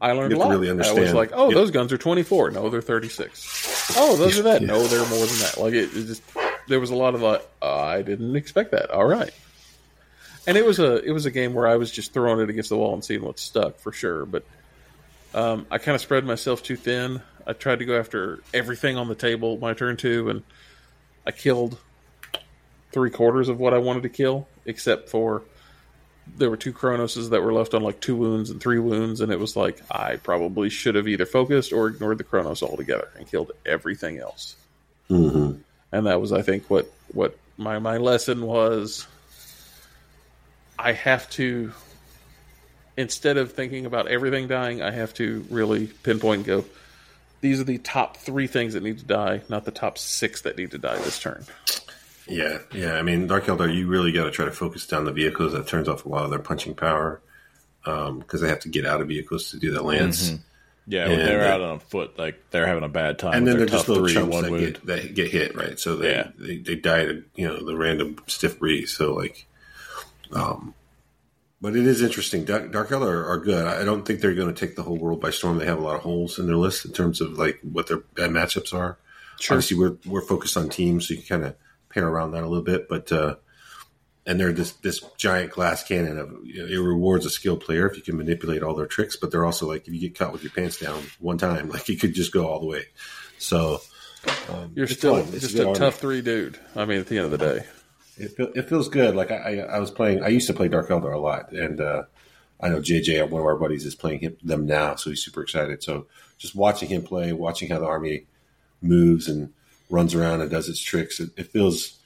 I 0.00 0.10
learned 0.10 0.32
You 0.32 0.38
a 0.38 0.40
have 0.40 0.48
lot. 0.48 0.54
to 0.54 0.60
really 0.60 0.84
I 0.84 0.92
was 0.92 1.14
like, 1.14 1.30
oh, 1.32 1.50
Yep. 1.50 1.54
those 1.54 1.70
guns 1.70 1.92
are 1.92 1.98
24. 1.98 2.50
No, 2.50 2.68
they're 2.68 2.82
36. 2.82 3.94
Oh, 3.96 4.16
those 4.16 4.38
are 4.40 4.42
that. 4.42 4.60
No, 4.62 4.82
they're 4.82 5.08
more 5.08 5.24
than 5.24 5.38
that. 5.38 5.54
Like, 5.56 5.72
it, 5.72 5.84
it 5.96 6.06
just, 6.06 6.22
there 6.66 6.80
was 6.80 6.90
a 6.90 6.96
lot 6.96 7.14
of 7.14 7.22
like, 7.22 7.48
uh, 7.62 7.72
I 7.76 8.02
didn't 8.02 8.34
expect 8.34 8.72
that. 8.72 8.90
All 8.90 9.06
right. 9.06 9.30
And 10.48 10.58
it 10.58 10.66
was 10.66 10.78
a 10.80 10.96
it 11.02 11.12
was 11.12 11.24
a 11.24 11.30
game 11.30 11.54
where 11.54 11.66
I 11.66 11.76
was 11.76 11.90
just 11.90 12.12
throwing 12.12 12.40
it 12.40 12.50
against 12.50 12.68
the 12.68 12.76
wall 12.76 12.92
and 12.92 13.02
seeing 13.02 13.22
what 13.22 13.38
stuck 13.38 13.78
for 13.78 13.92
sure. 13.92 14.26
But 14.26 14.44
um, 15.34 15.66
I 15.70 15.78
kind 15.78 15.94
of 15.94 16.00
spread 16.00 16.24
myself 16.24 16.62
too 16.62 16.76
thin. 16.76 17.20
I 17.46 17.52
tried 17.52 17.80
to 17.80 17.84
go 17.84 17.98
after 17.98 18.40
everything 18.54 18.96
on 18.96 19.08
the 19.08 19.14
table 19.14 19.58
my 19.58 19.74
turn 19.74 19.96
two, 19.96 20.30
and 20.30 20.42
I 21.26 21.32
killed 21.32 21.76
three 22.92 23.10
quarters 23.10 23.48
of 23.48 23.58
what 23.58 23.74
I 23.74 23.78
wanted 23.78 24.04
to 24.04 24.08
kill, 24.08 24.48
except 24.64 25.10
for 25.10 25.42
there 26.36 26.48
were 26.48 26.56
two 26.56 26.72
Cronoses 26.72 27.30
that 27.30 27.42
were 27.42 27.52
left 27.52 27.74
on 27.74 27.82
like 27.82 28.00
two 28.00 28.16
wounds 28.16 28.50
and 28.50 28.60
three 28.60 28.78
wounds, 28.78 29.20
and 29.20 29.30
it 29.30 29.38
was 29.38 29.56
like 29.56 29.80
I 29.90 30.16
probably 30.16 30.70
should 30.70 30.94
have 30.94 31.08
either 31.08 31.26
focused 31.26 31.72
or 31.72 31.88
ignored 31.88 32.18
the 32.18 32.24
Cronos 32.24 32.62
altogether 32.62 33.08
and 33.16 33.30
killed 33.30 33.52
everything 33.66 34.18
else. 34.18 34.56
hmm 35.08 35.52
And 35.92 36.06
that 36.06 36.20
was, 36.20 36.32
I 36.32 36.42
think, 36.42 36.70
what 36.70 36.90
what 37.12 37.36
my 37.58 37.78
my 37.78 37.98
lesson 37.98 38.46
was. 38.46 39.06
I 40.78 40.92
have 40.92 41.30
to, 41.30 41.72
instead 42.96 43.36
of 43.36 43.52
thinking 43.52 43.86
about 43.86 44.08
everything 44.08 44.48
dying, 44.48 44.82
I 44.82 44.90
have 44.90 45.14
to 45.14 45.44
really 45.50 45.86
pinpoint 46.02 46.38
and 46.38 46.46
go. 46.46 46.64
These 47.40 47.60
are 47.60 47.64
the 47.64 47.78
top 47.78 48.16
three 48.16 48.46
things 48.46 48.74
that 48.74 48.82
need 48.82 48.98
to 48.98 49.04
die, 49.04 49.42
not 49.48 49.64
the 49.64 49.70
top 49.70 49.98
six 49.98 50.42
that 50.42 50.56
need 50.56 50.70
to 50.70 50.78
die 50.78 50.96
this 50.96 51.18
turn. 51.18 51.44
Yeah, 52.26 52.58
yeah. 52.72 52.94
I 52.94 53.02
mean, 53.02 53.26
Dark 53.26 53.44
Eldar, 53.44 53.74
you 53.74 53.86
really 53.86 54.12
got 54.12 54.24
to 54.24 54.30
try 54.30 54.46
to 54.46 54.50
focus 54.50 54.86
down 54.86 55.04
the 55.04 55.12
vehicles. 55.12 55.52
That 55.52 55.66
turns 55.66 55.88
off 55.88 56.06
a 56.06 56.08
lot 56.08 56.24
of 56.24 56.30
their 56.30 56.38
punching 56.38 56.74
power 56.74 57.20
because 57.84 58.40
they 58.40 58.48
have 58.48 58.60
to 58.60 58.70
get 58.70 58.86
out 58.86 59.02
of 59.02 59.08
vehicles 59.08 59.50
to 59.50 59.58
do 59.58 59.72
that 59.72 59.84
lance. 59.84 60.32
Yeah, 60.86 61.06
when 61.08 61.18
they're 61.18 61.38
they- 61.40 61.48
out 61.50 61.60
on 61.60 61.80
foot, 61.80 62.18
like 62.18 62.42
they're 62.50 62.66
having 62.66 62.84
a 62.84 62.88
bad 62.88 63.18
time. 63.18 63.34
And 63.34 63.46
then 63.46 63.56
they're 63.58 63.66
just 63.66 63.86
tough 63.86 63.88
little 63.88 64.04
three, 64.06 64.14
chumps 64.14 64.32
one 64.34 64.44
that 64.50 64.58
get, 64.58 64.86
that 64.86 65.14
get 65.14 65.30
hit, 65.30 65.54
right? 65.54 65.78
So 65.78 65.96
they, 65.96 66.10
Yeah. 66.12 66.28
they 66.38 66.56
they 66.58 66.74
die 66.76 67.04
to 67.04 67.24
you 67.34 67.46
know 67.48 67.62
the 67.64 67.76
random 67.76 68.16
stiff 68.26 68.58
breeze. 68.58 68.90
So 68.90 69.14
like, 69.14 69.46
um, 70.32 70.74
but 71.64 71.76
it 71.76 71.86
is 71.86 72.02
interesting. 72.02 72.44
Dark, 72.44 72.70
Dark 72.70 72.90
Eldar 72.90 73.08
are, 73.08 73.26
are 73.26 73.38
good. 73.38 73.64
I 73.64 73.86
don't 73.86 74.04
think 74.04 74.20
they're 74.20 74.34
going 74.34 74.54
to 74.54 74.66
take 74.66 74.76
the 74.76 74.82
whole 74.82 74.98
world 74.98 75.22
by 75.22 75.30
storm. 75.30 75.56
They 75.56 75.64
have 75.64 75.78
a 75.78 75.82
lot 75.82 75.96
of 75.96 76.02
holes 76.02 76.38
in 76.38 76.46
their 76.46 76.58
list 76.58 76.84
in 76.84 76.92
terms 76.92 77.22
of 77.22 77.38
like 77.38 77.58
what 77.62 77.86
their 77.86 78.00
bad 78.00 78.28
matchups 78.28 78.74
are. 78.74 78.98
Sure. 79.40 79.56
Obviously, 79.56 79.78
we're 79.78 79.96
we're 80.04 80.20
focused 80.20 80.58
on 80.58 80.68
teams, 80.68 81.08
so 81.08 81.14
you 81.14 81.22
can 81.22 81.40
kind 81.40 81.44
of 81.48 81.56
pair 81.88 82.06
around 82.06 82.32
that 82.32 82.42
a 82.42 82.46
little 82.46 82.62
bit. 82.62 82.86
But 82.86 83.10
uh, 83.10 83.36
and 84.26 84.38
they're 84.38 84.52
this 84.52 84.72
this 84.72 85.00
giant 85.16 85.52
glass 85.52 85.82
cannon 85.82 86.18
of 86.18 86.36
you 86.44 86.66
know, 86.66 86.66
it 86.66 86.86
rewards 86.86 87.24
a 87.24 87.30
skilled 87.30 87.62
player 87.62 87.88
if 87.88 87.96
you 87.96 88.02
can 88.02 88.18
manipulate 88.18 88.62
all 88.62 88.74
their 88.74 88.84
tricks. 88.84 89.16
But 89.16 89.30
they're 89.30 89.46
also 89.46 89.66
like 89.66 89.88
if 89.88 89.94
you 89.94 90.00
get 90.00 90.18
caught 90.18 90.34
with 90.34 90.42
your 90.42 90.52
pants 90.52 90.78
down 90.78 91.02
one 91.18 91.38
time, 91.38 91.68
like 91.70 91.88
you 91.88 91.96
could 91.96 92.12
just 92.12 92.30
go 92.30 92.46
all 92.46 92.60
the 92.60 92.66
way. 92.66 92.84
So 93.38 93.80
um, 94.50 94.72
You're 94.74 94.86
still. 94.86 95.16
It's 95.16 95.40
just 95.40 95.54
good 95.54 95.64
a 95.64 95.68
army. 95.68 95.78
tough 95.78 95.98
three 95.98 96.20
dude. 96.20 96.58
I 96.76 96.84
mean, 96.84 97.00
at 97.00 97.06
the 97.06 97.16
end 97.16 97.24
of 97.24 97.30
the 97.30 97.38
day, 97.38 97.64
It, 98.16 98.36
feel, 98.36 98.52
it 98.54 98.68
feels 98.68 98.88
good. 98.88 99.14
Like 99.16 99.30
I, 99.30 99.36
I, 99.36 99.76
I 99.76 99.78
was 99.78 99.90
playing. 99.90 100.22
I 100.22 100.28
used 100.28 100.46
to 100.46 100.54
play 100.54 100.68
Dark 100.68 100.88
Eldar 100.88 101.14
a 101.14 101.18
lot, 101.18 101.52
and 101.52 101.80
uh, 101.80 102.04
I 102.60 102.68
know 102.68 102.80
JJ, 102.80 103.28
one 103.28 103.40
of 103.40 103.46
our 103.46 103.56
buddies, 103.56 103.84
is 103.84 103.94
playing 103.94 104.20
him, 104.20 104.36
them 104.42 104.66
now, 104.66 104.94
so 104.94 105.10
he's 105.10 105.24
super 105.24 105.42
excited. 105.42 105.82
So 105.82 106.06
just 106.38 106.54
watching 106.54 106.88
him 106.88 107.02
play, 107.02 107.32
watching 107.32 107.70
how 107.70 107.80
the 107.80 107.86
army 107.86 108.26
moves 108.80 109.28
and 109.28 109.52
runs 109.90 110.14
around 110.14 110.40
and 110.40 110.50
does 110.50 110.68
its 110.68 110.80
tricks, 110.80 111.20
it, 111.20 111.30
it 111.36 111.48
feels 111.48 111.98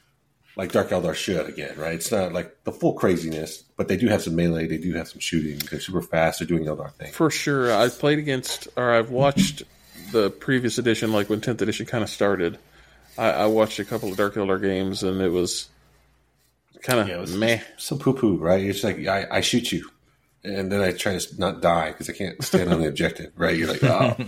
like 0.56 0.72
Dark 0.72 0.88
Eldar 0.88 1.14
should 1.14 1.48
again, 1.48 1.78
right? 1.78 1.94
It's 1.94 2.10
not 2.10 2.32
like 2.32 2.64
the 2.64 2.72
full 2.72 2.94
craziness, 2.94 3.62
but 3.76 3.86
they 3.86 3.96
do 3.96 4.08
have 4.08 4.22
some 4.22 4.34
melee. 4.34 4.66
They 4.66 4.78
do 4.78 4.92
have 4.94 5.08
some 5.08 5.20
shooting. 5.20 5.58
They're 5.70 5.80
super 5.80 6.02
fast. 6.02 6.40
They're 6.40 6.48
doing 6.48 6.64
Eldar 6.64 6.92
thing. 6.94 7.12
for 7.12 7.30
sure. 7.30 7.72
I've 7.72 7.96
played 7.98 8.18
against, 8.18 8.66
or 8.76 8.92
I've 8.92 9.10
watched 9.10 9.62
the 10.10 10.30
previous 10.30 10.78
edition, 10.78 11.12
like 11.12 11.30
when 11.30 11.40
10th 11.40 11.60
edition 11.60 11.86
kind 11.86 12.02
of 12.02 12.10
started. 12.10 12.58
I, 13.16 13.30
I 13.30 13.46
watched 13.46 13.78
a 13.78 13.84
couple 13.84 14.10
of 14.10 14.16
Dark 14.16 14.34
Eldar 14.34 14.60
games, 14.60 15.04
and 15.04 15.20
it 15.20 15.30
was 15.30 15.68
kind 16.82 17.00
of 17.00 17.08
Yeah, 17.08 17.18
was 17.18 17.36
meh. 17.36 17.60
so 17.76 17.96
poo 17.96 18.12
poo, 18.14 18.36
right? 18.36 18.62
It's 18.64 18.82
like 18.84 19.06
I, 19.06 19.26
I 19.30 19.40
shoot 19.40 19.72
you, 19.72 19.88
and 20.44 20.70
then 20.72 20.80
I 20.80 20.92
try 20.92 21.18
to 21.18 21.40
not 21.40 21.60
die 21.62 21.88
because 21.92 22.08
I 22.08 22.12
can't 22.12 22.42
stand 22.42 22.72
on 22.72 22.80
the 22.80 22.88
objective, 22.88 23.32
right? 23.36 23.56
You're 23.56 23.68
like, 23.68 23.82
oh, 23.84 24.16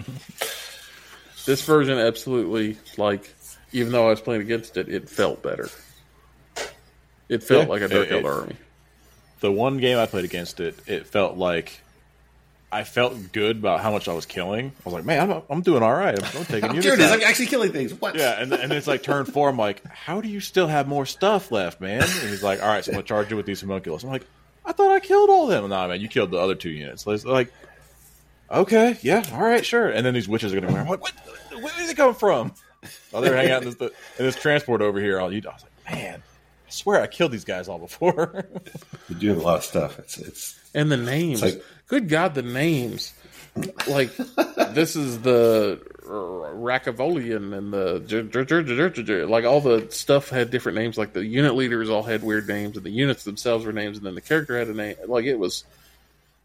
This 1.46 1.62
version 1.64 1.98
absolutely 1.98 2.76
like, 2.98 3.34
even 3.72 3.92
though 3.92 4.06
I 4.06 4.10
was 4.10 4.20
playing 4.20 4.42
against 4.42 4.76
it, 4.76 4.88
it 4.88 5.08
felt 5.08 5.42
better. 5.42 5.68
It 7.28 7.42
felt 7.42 7.64
Yeah, 7.64 7.68
like 7.70 7.82
a 7.82 7.88
Dark 7.88 8.08
it- 8.08 8.12
it- 8.12 8.24
army. 8.24 8.56
the 9.40 9.50
one 9.52 9.78
game 9.78 9.98
I 9.98 10.06
played 10.06 10.24
against 10.24 10.60
it, 10.60 10.78
it 10.86 11.06
felt 11.06 11.36
like 11.36 11.80
I 12.72 12.84
felt 12.84 13.32
good 13.32 13.56
about 13.58 13.80
how 13.80 13.90
much 13.90 14.06
I 14.06 14.12
was 14.12 14.26
killing. 14.26 14.66
I 14.68 14.82
was 14.84 14.94
like, 14.94 15.04
man, 15.04 15.30
I'm, 15.30 15.42
I'm 15.50 15.60
doing 15.60 15.82
all 15.82 15.92
right. 15.92 16.16
I'm, 16.16 16.38
I'm 16.38 16.44
taking 16.44 16.70
units 16.70 16.84
here 16.84 16.94
it 16.94 17.00
is. 17.00 17.10
I'm 17.10 17.22
actually 17.22 17.46
killing 17.46 17.72
things. 17.72 17.92
What? 17.94 18.14
Yeah, 18.14 18.40
and, 18.40 18.52
and 18.52 18.72
it's 18.72 18.86
like 18.86 19.02
turn 19.02 19.24
four. 19.24 19.48
I'm 19.48 19.56
like, 19.56 19.84
how 19.86 20.20
do 20.20 20.28
you 20.28 20.38
still 20.40 20.68
have 20.68 20.86
more 20.86 21.04
stuff 21.04 21.50
left, 21.50 21.80
man? 21.80 22.02
And 22.02 22.28
he's 22.28 22.42
like, 22.44 22.62
all 22.62 22.68
right, 22.68 22.84
so 22.84 22.92
I'm 22.92 22.94
gonna 22.94 23.06
charge 23.06 23.30
you 23.30 23.36
with 23.36 23.46
these 23.46 23.62
haemonculus. 23.62 24.04
I'm 24.04 24.10
like, 24.10 24.26
I 24.64 24.72
thought 24.72 24.92
I 24.92 25.00
killed 25.00 25.30
all 25.30 25.44
of 25.44 25.50
them. 25.50 25.68
Nah, 25.68 25.88
man, 25.88 26.00
you 26.00 26.06
killed 26.08 26.30
the 26.30 26.38
other 26.38 26.54
two 26.54 26.70
units. 26.70 27.02
So 27.02 27.10
like, 27.24 27.52
okay, 28.50 28.98
yeah, 29.02 29.24
all 29.32 29.42
right, 29.42 29.66
sure. 29.66 29.88
And 29.88 30.06
then 30.06 30.14
these 30.14 30.28
witches 30.28 30.54
are 30.54 30.60
gonna. 30.60 30.72
I'm 30.72 30.86
like, 30.86 31.00
what? 31.00 31.12
Where 31.60 31.72
did 31.76 31.88
they 31.88 31.94
come 31.94 32.14
from? 32.14 32.54
Oh, 33.12 33.20
they're 33.20 33.34
hanging 33.34 33.52
out 33.52 33.62
in 33.64 33.70
this, 33.70 33.80
in 33.80 34.24
this 34.24 34.36
transport 34.36 34.80
over 34.80 35.00
here. 35.00 35.18
All 35.18 35.32
you, 35.32 35.42
I 35.44 35.52
was 35.52 35.64
like, 35.64 35.96
man, 35.96 36.22
I 36.66 36.70
swear 36.70 37.02
I 37.02 37.08
killed 37.08 37.32
these 37.32 37.44
guys 37.44 37.68
all 37.68 37.78
before. 37.78 38.46
You 39.08 39.16
do 39.16 39.28
have 39.28 39.38
a 39.38 39.42
lot 39.42 39.56
of 39.56 39.64
stuff. 39.64 39.98
It's 39.98 40.18
it's 40.18 40.59
And 40.74 40.90
the 40.90 40.96
names. 40.96 41.42
Like- 41.42 41.62
Good 41.88 42.08
God, 42.08 42.34
the 42.36 42.42
names. 42.42 43.12
Like, 43.88 44.16
this 44.70 44.94
is 44.94 45.20
the 45.22 45.80
Rakavolian 46.04 47.52
and 47.56 47.72
the. 47.72 49.26
Like, 49.28 49.44
all 49.44 49.60
the 49.60 49.88
stuff 49.90 50.28
had 50.28 50.50
different 50.50 50.78
names. 50.78 50.96
Like, 50.96 51.12
the 51.12 51.24
unit 51.24 51.56
leaders 51.56 51.90
all 51.90 52.04
had 52.04 52.22
weird 52.22 52.46
names, 52.46 52.76
and 52.76 52.86
the 52.86 52.90
units 52.90 53.24
themselves 53.24 53.64
were 53.64 53.72
names, 53.72 53.96
and 53.96 54.06
then 54.06 54.14
the 54.14 54.20
character 54.20 54.56
had 54.56 54.68
a 54.68 54.74
name. 54.74 54.96
Like, 55.06 55.24
it 55.24 55.36
was. 55.38 55.64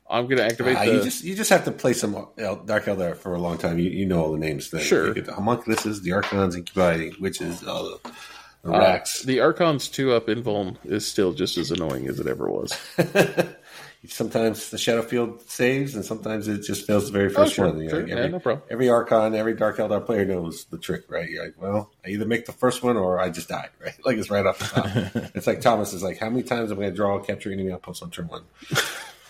I'm 0.09 0.25
going 0.25 0.37
to 0.37 0.45
activate 0.45 0.77
uh, 0.77 0.85
the. 0.85 0.93
you 0.93 1.01
just 1.03 1.23
you 1.23 1.35
just 1.35 1.49
have 1.49 1.65
to 1.65 1.71
play 1.71 1.93
some 1.93 2.15
El- 2.37 2.57
Dark 2.57 2.85
Eldar 2.85 3.15
for 3.17 3.33
a 3.33 3.39
long 3.39 3.57
time. 3.57 3.79
You, 3.79 3.89
you 3.89 4.05
know 4.05 4.23
all 4.23 4.31
the 4.31 4.37
names. 4.37 4.69
Then 4.69 4.81
Sure. 4.81 5.07
You 5.07 5.13
get 5.15 5.25
the 5.25 5.31
haemonculuses, 5.31 6.01
the 6.03 6.11
archons, 6.13 6.55
incubi, 6.55 7.09
witches, 7.19 7.63
all 7.63 7.83
the, 8.03 8.11
the 8.63 8.71
uh, 8.71 9.03
the 9.25 9.39
Archon's 9.39 9.87
2 9.89 10.11
up 10.13 10.27
Invuln 10.27 10.77
is 10.85 11.07
still 11.07 11.33
just 11.33 11.57
as 11.57 11.71
annoying 11.71 12.07
as 12.07 12.19
it 12.19 12.27
ever 12.27 12.47
was. 12.49 12.75
sometimes 14.07 14.69
the 14.71 14.77
shadow 14.77 15.01
field 15.01 15.41
saves, 15.49 15.95
and 15.95 16.03
sometimes 16.05 16.47
it 16.47 16.59
just 16.63 16.85
fails 16.87 17.05
the 17.07 17.11
very 17.11 17.29
first 17.29 17.51
Oh, 17.53 17.53
sure, 17.55 17.67
one. 17.67 17.79
You 17.79 17.83
know, 17.85 17.89
sure. 17.89 17.99
like 18.01 18.09
Yeah, 18.09 18.15
every, 18.17 18.29
no 18.31 18.39
problem. 18.39 18.63
every 18.69 18.89
archon, 18.89 19.35
every 19.35 19.53
Dark 19.55 19.77
Eldar 19.77 20.05
player 20.05 20.25
knows 20.25 20.65
the 20.65 20.77
trick, 20.77 21.03
right? 21.09 21.29
You're 21.29 21.45
like, 21.45 21.61
well, 21.61 21.91
I 22.05 22.09
either 22.09 22.25
make 22.25 22.45
the 22.45 22.51
first 22.51 22.83
one 22.83 22.97
or 22.97 23.19
I 23.19 23.29
just 23.29 23.49
die, 23.49 23.69
right? 23.83 23.93
Like 24.05 24.17
it's 24.17 24.29
right 24.29 24.45
off 24.45 24.59
the 24.59 24.65
top. 24.65 25.31
it's 25.35 25.47
like 25.47 25.61
Thomas 25.61 25.93
is 25.93 26.03
like, 26.03 26.17
how 26.19 26.29
many 26.29 26.43
times 26.43 26.71
am 26.71 26.77
I 26.77 26.81
going 26.81 26.91
to 26.91 26.95
draw 26.95 27.19
capture 27.19 27.51
enemy 27.51 27.71
outpost 27.71 28.01
on 28.03 28.11
turn 28.11 28.27
one? 28.27 28.43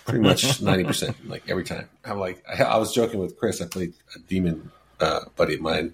Pretty 0.05 0.19
much 0.19 0.61
ninety 0.61 0.83
percent, 0.83 1.27
like 1.27 1.43
every 1.49 1.63
time. 1.63 1.89
I'm 2.03 2.19
like, 2.19 2.43
I, 2.47 2.63
I 2.63 2.77
was 2.77 2.93
joking 2.93 3.19
with 3.19 3.37
Chris. 3.39 3.61
I 3.61 3.65
played 3.65 3.93
a 4.15 4.19
demon 4.19 4.71
uh, 4.99 5.21
buddy 5.35 5.55
of 5.55 5.61
mine 5.61 5.93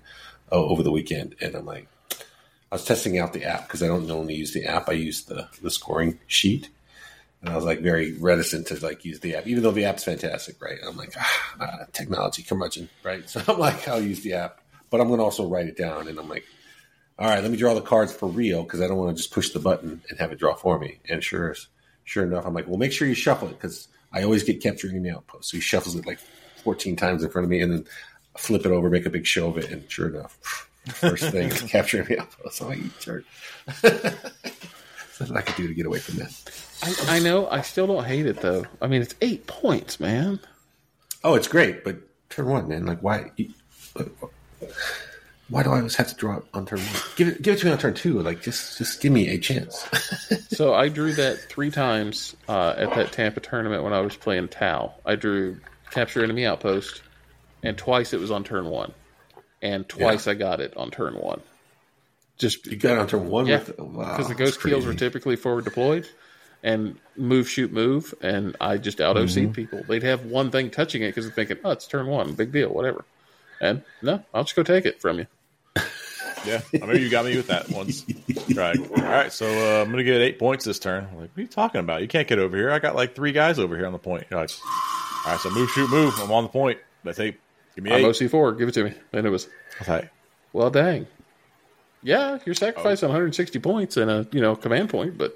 uh, 0.51 0.55
over 0.55 0.84
the 0.84 0.91
weekend, 0.91 1.36
and 1.39 1.55
I'm 1.55 1.65
like, 1.65 1.88
I 2.11 2.75
was 2.75 2.84
testing 2.84 3.17
out 3.19 3.32
the 3.34 3.45
app 3.45 3.67
because 3.67 3.82
I 3.82 3.88
don't 3.88 4.07
normally 4.07 4.36
use 4.36 4.51
the 4.53 4.65
app. 4.65 4.89
I 4.89 4.93
use 4.93 5.23
the 5.23 5.47
the 5.61 5.71
scoring 5.71 6.19
sheet, 6.27 6.67
and 7.41 7.49
I 7.49 7.55
was 7.55 7.65
like 7.65 7.81
very 7.81 8.13
reticent 8.13 8.67
to 8.67 8.85
like 8.85 9.03
use 9.03 9.19
the 9.19 9.35
app, 9.35 9.47
even 9.47 9.63
though 9.63 9.71
the 9.71 9.85
app's 9.85 10.03
fantastic, 10.03 10.61
right? 10.61 10.77
I'm 10.85 10.95
like, 10.95 11.13
ah, 11.17 11.55
ah, 11.59 11.77
technology 11.91 12.43
curmudgeon, 12.43 12.89
right? 13.03 13.23
So 13.29 13.41
I'm 13.47 13.57
like, 13.57 13.87
I'll 13.87 14.01
use 14.01 14.21
the 14.21 14.33
app, 14.33 14.61
but 14.89 15.01
I'm 15.01 15.07
going 15.07 15.19
to 15.19 15.23
also 15.23 15.47
write 15.47 15.67
it 15.67 15.77
down, 15.77 16.07
and 16.07 16.19
I'm 16.19 16.29
like, 16.29 16.45
all 17.17 17.27
right, 17.27 17.41
let 17.41 17.51
me 17.51 17.57
draw 17.57 17.73
the 17.73 17.81
cards 17.81 18.13
for 18.13 18.27
real 18.27 18.63
because 18.63 18.81
I 18.81 18.87
don't 18.87 18.97
want 18.97 19.15
to 19.15 19.21
just 19.21 19.33
push 19.33 19.51
the 19.51 19.59
button 19.59 20.01
and 20.09 20.19
have 20.19 20.31
it 20.31 20.39
draw 20.39 20.55
for 20.55 20.77
me. 20.79 20.99
And 21.09 21.23
sure, 21.23 21.55
sure 22.03 22.25
enough, 22.25 22.45
I'm 22.45 22.53
like, 22.53 22.67
well, 22.67 22.77
make 22.77 22.91
sure 22.91 23.07
you 23.07 23.13
shuffle 23.15 23.47
it 23.47 23.59
because 23.59 23.87
I 24.13 24.23
always 24.23 24.43
get 24.43 24.61
capturing 24.61 25.01
the 25.01 25.11
outpost. 25.11 25.49
So 25.49 25.57
he 25.57 25.61
shuffles 25.61 25.95
it 25.95 26.05
like 26.05 26.19
14 26.63 26.95
times 26.95 27.23
in 27.23 27.29
front 27.31 27.45
of 27.45 27.49
me, 27.49 27.61
and 27.61 27.71
then 27.71 27.85
flip 28.37 28.65
it 28.65 28.71
over, 28.71 28.89
make 28.89 29.05
a 29.05 29.09
big 29.09 29.25
show 29.25 29.49
of 29.49 29.57
it, 29.57 29.71
and 29.71 29.89
sure 29.89 30.09
enough, 30.09 30.37
first 30.93 31.31
thing 31.31 31.49
is 31.49 31.61
capturing 31.67 32.07
me 32.07 32.17
outpost. 32.17 32.61
Like, 32.61 32.77
you 32.77 32.91
jerk. 32.99 33.25
Nothing 33.83 35.37
I 35.37 35.41
could 35.41 35.55
do 35.55 35.67
to 35.67 35.73
get 35.73 35.85
away 35.85 35.99
from 35.99 36.17
that. 36.17 36.70
I, 36.84 36.95
I 37.07 37.19
know. 37.19 37.47
I 37.47 37.61
still 37.61 37.88
don't 37.88 38.05
hate 38.05 38.25
it 38.25 38.41
though. 38.41 38.65
I 38.82 38.88
mean, 38.88 39.01
it's 39.01 39.15
eight 39.21 39.47
points, 39.47 39.99
man. 39.99 40.39
Oh, 41.23 41.36
it's 41.36 41.47
great, 41.47 41.84
but 41.84 41.97
turn 42.29 42.47
one, 42.47 42.67
man. 42.67 42.86
Like, 42.86 43.01
why? 43.01 43.32
Why 45.49 45.63
do 45.63 45.71
I 45.71 45.77
always 45.77 45.95
have 45.97 46.07
to 46.07 46.15
draw 46.15 46.38
it 46.38 46.43
on 46.53 46.65
turn 46.65 46.79
one? 46.79 47.01
Give 47.17 47.27
it, 47.27 47.41
give 47.41 47.55
it 47.55 47.59
to 47.59 47.65
me 47.65 47.71
on 47.73 47.77
turn 47.77 47.93
two. 47.93 48.21
Like, 48.21 48.41
just, 48.41 48.77
just 48.77 49.01
give 49.01 49.11
me 49.11 49.29
a 49.29 49.38
chance. 49.38 49.88
So 50.51 50.75
I 50.75 50.89
drew 50.89 51.13
that 51.13 51.39
three 51.49 51.71
times 51.71 52.36
uh, 52.47 52.75
at 52.77 52.93
that 52.93 53.13
Tampa 53.13 53.39
tournament 53.39 53.84
when 53.84 53.93
I 53.93 54.01
was 54.01 54.15
playing 54.15 54.49
Tau. 54.49 54.93
I 55.05 55.15
drew 55.15 55.59
capture 55.89 56.23
enemy 56.23 56.45
outpost, 56.45 57.01
and 57.63 57.75
twice 57.77 58.13
it 58.13 58.19
was 58.19 58.29
on 58.29 58.43
turn 58.43 58.65
one, 58.65 58.93
and 59.61 59.88
twice 59.89 60.27
I 60.27 60.36
got 60.36 60.59
it 60.59 60.75
on 60.77 60.91
turn 60.91 61.15
one. 61.15 61.41
Just 62.38 62.67
you 62.67 62.75
got 62.75 62.93
it 62.93 62.99
on 62.99 63.07
turn 63.07 63.29
one 63.29 63.47
yeah, 63.47 63.59
with 63.59 63.79
wow, 63.79 64.11
because 64.11 64.27
the 64.27 64.36
ghost 64.36 64.61
keels 64.61 64.86
were 64.86 64.93
typically 64.93 65.36
forward 65.36 65.63
deployed, 65.63 66.07
and 66.64 66.97
move 67.18 67.49
shoot 67.49 67.72
move, 67.72 68.14
and 68.22 68.55
I 68.62 68.78
just 68.78 69.01
out 69.01 69.18
OC 69.18 69.24
Mm-hmm. 69.30 69.51
people. 69.53 69.84
They'd 69.88 70.03
have 70.03 70.26
one 70.26 70.51
thing 70.51 70.70
touching 70.70 71.01
it 71.01 71.07
because 71.09 71.26
they're 71.26 71.34
thinking, 71.34 71.57
oh, 71.64 71.72
it's 71.72 71.88
turn 71.88 72.07
one, 72.07 72.34
big 72.34 72.51
deal, 72.51 72.70
whatever. 72.70 73.03
And 73.59 73.84
no, 74.01 74.24
I'll 74.34 74.43
just 74.43 74.55
go 74.55 74.64
take 74.64 74.86
it 74.86 75.01
from 75.01 75.20
you. 75.20 75.28
Yeah, 76.43 76.62
I 76.74 76.78
remember 76.78 76.97
you 76.97 77.07
got 77.12 77.26
me 77.26 77.38
with 77.38 77.47
that 77.47 77.70
once. 77.70 78.03
Right. 78.55 78.76
All 78.80 78.95
right, 79.03 79.32
so 79.32 79.45
uh, 79.45 79.84
I'm 79.84 79.91
gonna 79.91 80.03
get 80.03 80.20
eight 80.22 80.39
points 80.39 80.66
this 80.66 80.80
turn. 80.80 81.03
I'm 81.12 81.20
like, 81.20 81.30
what 81.30 81.38
are 81.38 81.41
you 81.41 81.47
talking 81.47 81.80
about? 81.80 82.01
You 82.01 82.07
can't 82.07 82.28
get 82.28 82.39
over 82.39 82.57
here. 82.57 82.72
I 82.72 82.80
got 82.80 82.95
like 82.95 83.14
three 83.14 83.32
guys 83.32 83.59
over 83.59 83.78
here 83.78 83.86
on 83.86 83.93
the 83.93 83.99
point. 83.99 84.26
You're 84.32 84.39
like, 84.41 84.49
all 85.26 85.32
right, 85.34 85.39
so 85.39 85.51
move, 85.51 85.70
shoot, 85.70 85.89
move. 85.91 86.16
I'm 86.20 86.32
on 86.32 86.43
the 86.43 86.49
point. 86.49 86.80
That's 87.03 87.20
eight. 87.20 87.39
Give 87.76 87.84
me 87.84 87.91
eight. 87.91 88.03
I'm. 88.03 88.09
OC 88.09 88.30
four, 88.32 88.53
give 88.53 88.68
it 88.70 88.72
to 88.74 88.86
me, 88.86 88.93
and 89.14 89.28
it 89.28 89.30
was 89.30 89.47
Okay. 89.84 90.09
Well, 90.51 90.72
dang. 90.72 91.05
Yeah, 92.01 92.39
you're 92.45 92.55
sacrificing 92.55 93.09
160 93.09 93.59
points 93.59 93.95
and 93.97 94.09
a 94.09 94.28
you 94.32 94.41
know 94.41 94.55
command 94.55 94.89
point, 94.89 95.20
but 95.20 95.36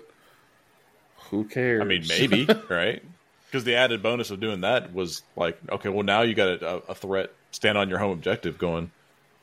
who 1.29 1.45
cares? 1.45 1.81
I 1.81 1.85
mean, 1.85 2.05
maybe 2.07 2.47
right? 2.69 3.03
Because 3.47 3.63
the 3.63 3.75
added 3.75 4.03
bonus 4.03 4.31
of 4.31 4.39
doing 4.39 4.61
that 4.61 4.93
was 4.93 5.23
like, 5.35 5.57
okay, 5.69 5.89
well 5.89 6.03
now 6.03 6.21
you 6.21 6.35
got 6.35 6.61
a, 6.61 6.75
a 6.89 6.95
threat. 6.95 7.31
Stand 7.51 7.77
on 7.77 7.89
your 7.89 7.99
home 7.99 8.11
objective. 8.11 8.57
Going, 8.57 8.91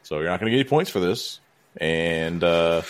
so 0.02 0.16
you're 0.18 0.28
not 0.28 0.40
going 0.40 0.50
to 0.50 0.56
get 0.56 0.60
any 0.60 0.68
points 0.68 0.90
for 0.90 1.00
this, 1.00 1.40
and 1.78 2.44
uh, 2.44 2.82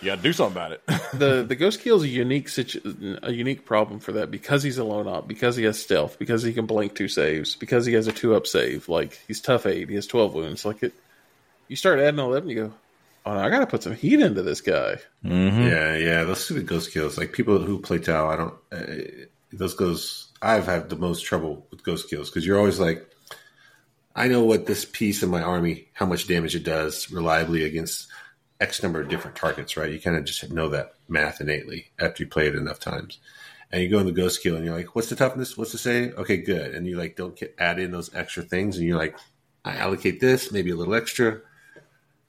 you 0.00 0.06
got 0.06 0.16
to 0.16 0.22
do 0.22 0.32
something 0.32 0.56
about 0.56 0.72
it. 0.72 0.82
the 1.14 1.42
the 1.42 1.56
Ghostkeel 1.56 1.96
is 1.96 2.02
a 2.02 2.08
unique 2.08 2.48
situ- 2.48 3.18
a 3.22 3.32
unique 3.32 3.64
problem 3.64 4.00
for 4.00 4.12
that 4.12 4.30
because 4.30 4.62
he's 4.62 4.78
a 4.78 4.84
lone 4.84 5.08
op, 5.08 5.26
because 5.26 5.56
he 5.56 5.64
has 5.64 5.80
stealth, 5.80 6.18
because 6.18 6.42
he 6.42 6.52
can 6.52 6.66
blink 6.66 6.94
two 6.94 7.08
saves, 7.08 7.56
because 7.56 7.86
he 7.86 7.94
has 7.94 8.06
a 8.06 8.12
two 8.12 8.34
up 8.34 8.46
save. 8.46 8.88
Like 8.88 9.18
he's 9.26 9.40
tough 9.40 9.66
eight, 9.66 9.88
he 9.88 9.94
has 9.94 10.06
12 10.06 10.34
wounds. 10.34 10.64
Like 10.64 10.82
it, 10.82 10.92
you 11.68 11.76
start 11.76 11.98
adding 11.98 12.20
all 12.20 12.30
that, 12.30 12.42
and 12.42 12.50
you 12.50 12.56
go, 12.56 12.72
oh, 13.26 13.38
I 13.38 13.50
got 13.50 13.60
to 13.60 13.66
put 13.66 13.82
some 13.82 13.94
heat 13.94 14.20
into 14.20 14.42
this 14.42 14.60
guy. 14.60 14.98
Yeah, 15.68 15.96
yeah, 15.96 16.24
those 16.24 16.44
stupid 16.44 16.66
Ghostkeels. 16.66 17.18
Like 17.18 17.32
people 17.32 17.58
who 17.58 17.80
play 17.80 17.98
Tau, 17.98 18.28
I 18.28 18.36
don't. 18.36 18.54
Uh, 18.72 19.26
those 19.52 19.74
goes. 19.74 20.32
I've 20.42 20.66
had 20.66 20.90
the 20.90 20.96
most 20.96 21.24
trouble 21.24 21.66
with 21.70 21.84
Ghostkeels 21.84 22.26
because 22.26 22.46
you're 22.46 22.58
always 22.58 22.78
like, 22.78 23.08
I 24.14 24.28
know 24.28 24.44
what 24.44 24.66
this 24.66 24.84
piece 24.84 25.22
of 25.22 25.30
my 25.30 25.42
army, 25.42 25.88
how 25.94 26.06
much 26.06 26.28
damage 26.28 26.54
it 26.54 26.64
does 26.64 27.10
reliably 27.10 27.64
against 27.64 28.08
X 28.60 28.82
number 28.82 29.00
of 29.00 29.08
different 29.08 29.36
targets. 29.36 29.76
Right? 29.76 29.92
You 29.92 30.00
kind 30.00 30.16
of 30.16 30.24
just 30.24 30.50
know 30.50 30.68
that 30.70 30.94
math 31.08 31.40
innately 31.40 31.90
after 31.98 32.22
you 32.22 32.28
play 32.28 32.46
it 32.46 32.54
enough 32.54 32.78
times. 32.78 33.18
And 33.72 33.82
you 33.82 33.88
go 33.88 33.98
in 33.98 34.06
the 34.06 34.12
Ghostkeel 34.12 34.54
and 34.54 34.64
you're 34.64 34.76
like, 34.76 34.94
what's 34.94 35.08
the 35.08 35.16
toughness? 35.16 35.56
What's 35.56 35.72
the 35.72 35.78
save? 35.78 36.14
Okay, 36.16 36.36
good. 36.36 36.74
And 36.74 36.86
you 36.86 36.96
like 36.96 37.16
don't 37.16 37.34
get, 37.34 37.56
add 37.58 37.80
in 37.80 37.90
those 37.90 38.14
extra 38.14 38.44
things, 38.44 38.76
and 38.76 38.86
you're 38.86 38.98
like, 38.98 39.18
I 39.64 39.76
allocate 39.76 40.20
this, 40.20 40.52
maybe 40.52 40.70
a 40.70 40.76
little 40.76 40.94
extra 40.94 41.40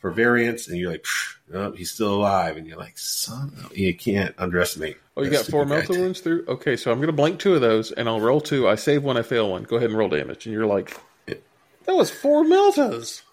for 0.05 0.11
variance, 0.11 0.67
and 0.67 0.77
you're 0.77 0.91
like, 0.91 1.01
"Psh, 1.01 1.35
oh, 1.55 1.71
he's 1.71 1.89
still 1.89 2.13
alive, 2.13 2.57
and 2.57 2.67
you're 2.67 2.77
like, 2.77 2.95
son, 2.95 3.51
of, 3.57 3.75
you 3.75 3.91
can't 3.91 4.35
underestimate. 4.37 4.97
Oh, 5.17 5.23
you 5.23 5.31
got 5.31 5.47
four 5.47 5.65
stupid 5.65 5.99
wounds 5.99 6.19
through? 6.19 6.45
Okay, 6.47 6.77
so 6.77 6.91
I'm 6.91 7.01
to 7.01 7.11
blank 7.11 7.39
two 7.39 7.55
of 7.55 7.61
those, 7.61 7.91
and 7.91 8.07
I'll 8.07 8.21
roll 8.21 8.39
two. 8.39 8.69
I 8.69 8.75
save 8.75 9.01
one, 9.01 9.17
I 9.17 9.23
fail 9.23 9.49
one. 9.49 9.63
Go 9.63 9.77
ahead 9.77 9.89
and 9.89 9.97
roll 9.97 10.09
damage. 10.09 10.45
And 10.45 10.53
you're 10.53 10.67
like, 10.67 10.95
that 11.25 11.95
was 11.95 12.11
four 12.11 12.43
meltas. 12.43 13.23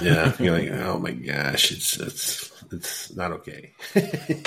Yeah, 0.00 0.32
you're 0.38 0.56
like, 0.56 0.70
oh 0.70 1.00
my 1.00 1.10
gosh, 1.10 1.72
it's 1.72 1.98
it's 1.98 2.52
it's 2.70 3.16
not 3.16 3.32
okay. 3.32 3.72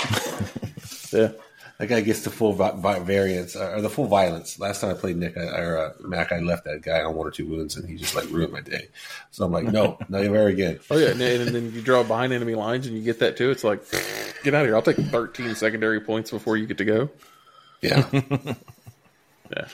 Yeah. 1.12 1.32
That 1.78 1.88
guy 1.88 2.00
gets 2.00 2.22
the 2.22 2.30
full 2.30 2.54
vi- 2.54 2.70
vi- 2.72 3.00
variance 3.00 3.54
uh, 3.54 3.72
or 3.76 3.82
the 3.82 3.90
full 3.90 4.06
violence. 4.06 4.58
Last 4.58 4.80
time 4.80 4.90
I 4.90 4.94
played 4.94 5.18
Nick 5.18 5.36
I, 5.36 5.42
or 5.60 5.78
uh, 5.78 5.92
Mac, 6.00 6.32
I 6.32 6.38
left 6.38 6.64
that 6.64 6.80
guy 6.80 7.02
on 7.02 7.14
one 7.14 7.26
or 7.26 7.30
two 7.30 7.46
wounds, 7.46 7.76
and 7.76 7.86
he 7.86 7.96
just 7.96 8.14
like 8.14 8.30
ruined 8.30 8.52
my 8.52 8.62
day. 8.62 8.88
So 9.30 9.44
I'm 9.44 9.52
like, 9.52 9.64
no, 9.64 9.98
not 10.08 10.22
ever 10.22 10.46
again. 10.46 10.80
Oh 10.90 10.96
yeah, 10.96 11.08
and, 11.10 11.20
and 11.20 11.54
then 11.54 11.72
you 11.72 11.82
draw 11.82 12.02
behind 12.02 12.32
enemy 12.32 12.54
lines 12.54 12.86
and 12.86 12.96
you 12.96 13.02
get 13.02 13.18
that 13.18 13.36
too. 13.36 13.50
It's 13.50 13.62
like, 13.62 13.82
get 14.42 14.54
out 14.54 14.62
of 14.62 14.68
here! 14.68 14.74
I'll 14.74 14.80
take 14.82 14.96
13 14.96 15.54
secondary 15.54 16.00
points 16.00 16.30
before 16.30 16.56
you 16.56 16.66
get 16.66 16.78
to 16.78 16.84
go. 16.86 17.10
Yeah, 17.82 18.06
Yeah, 19.50 19.68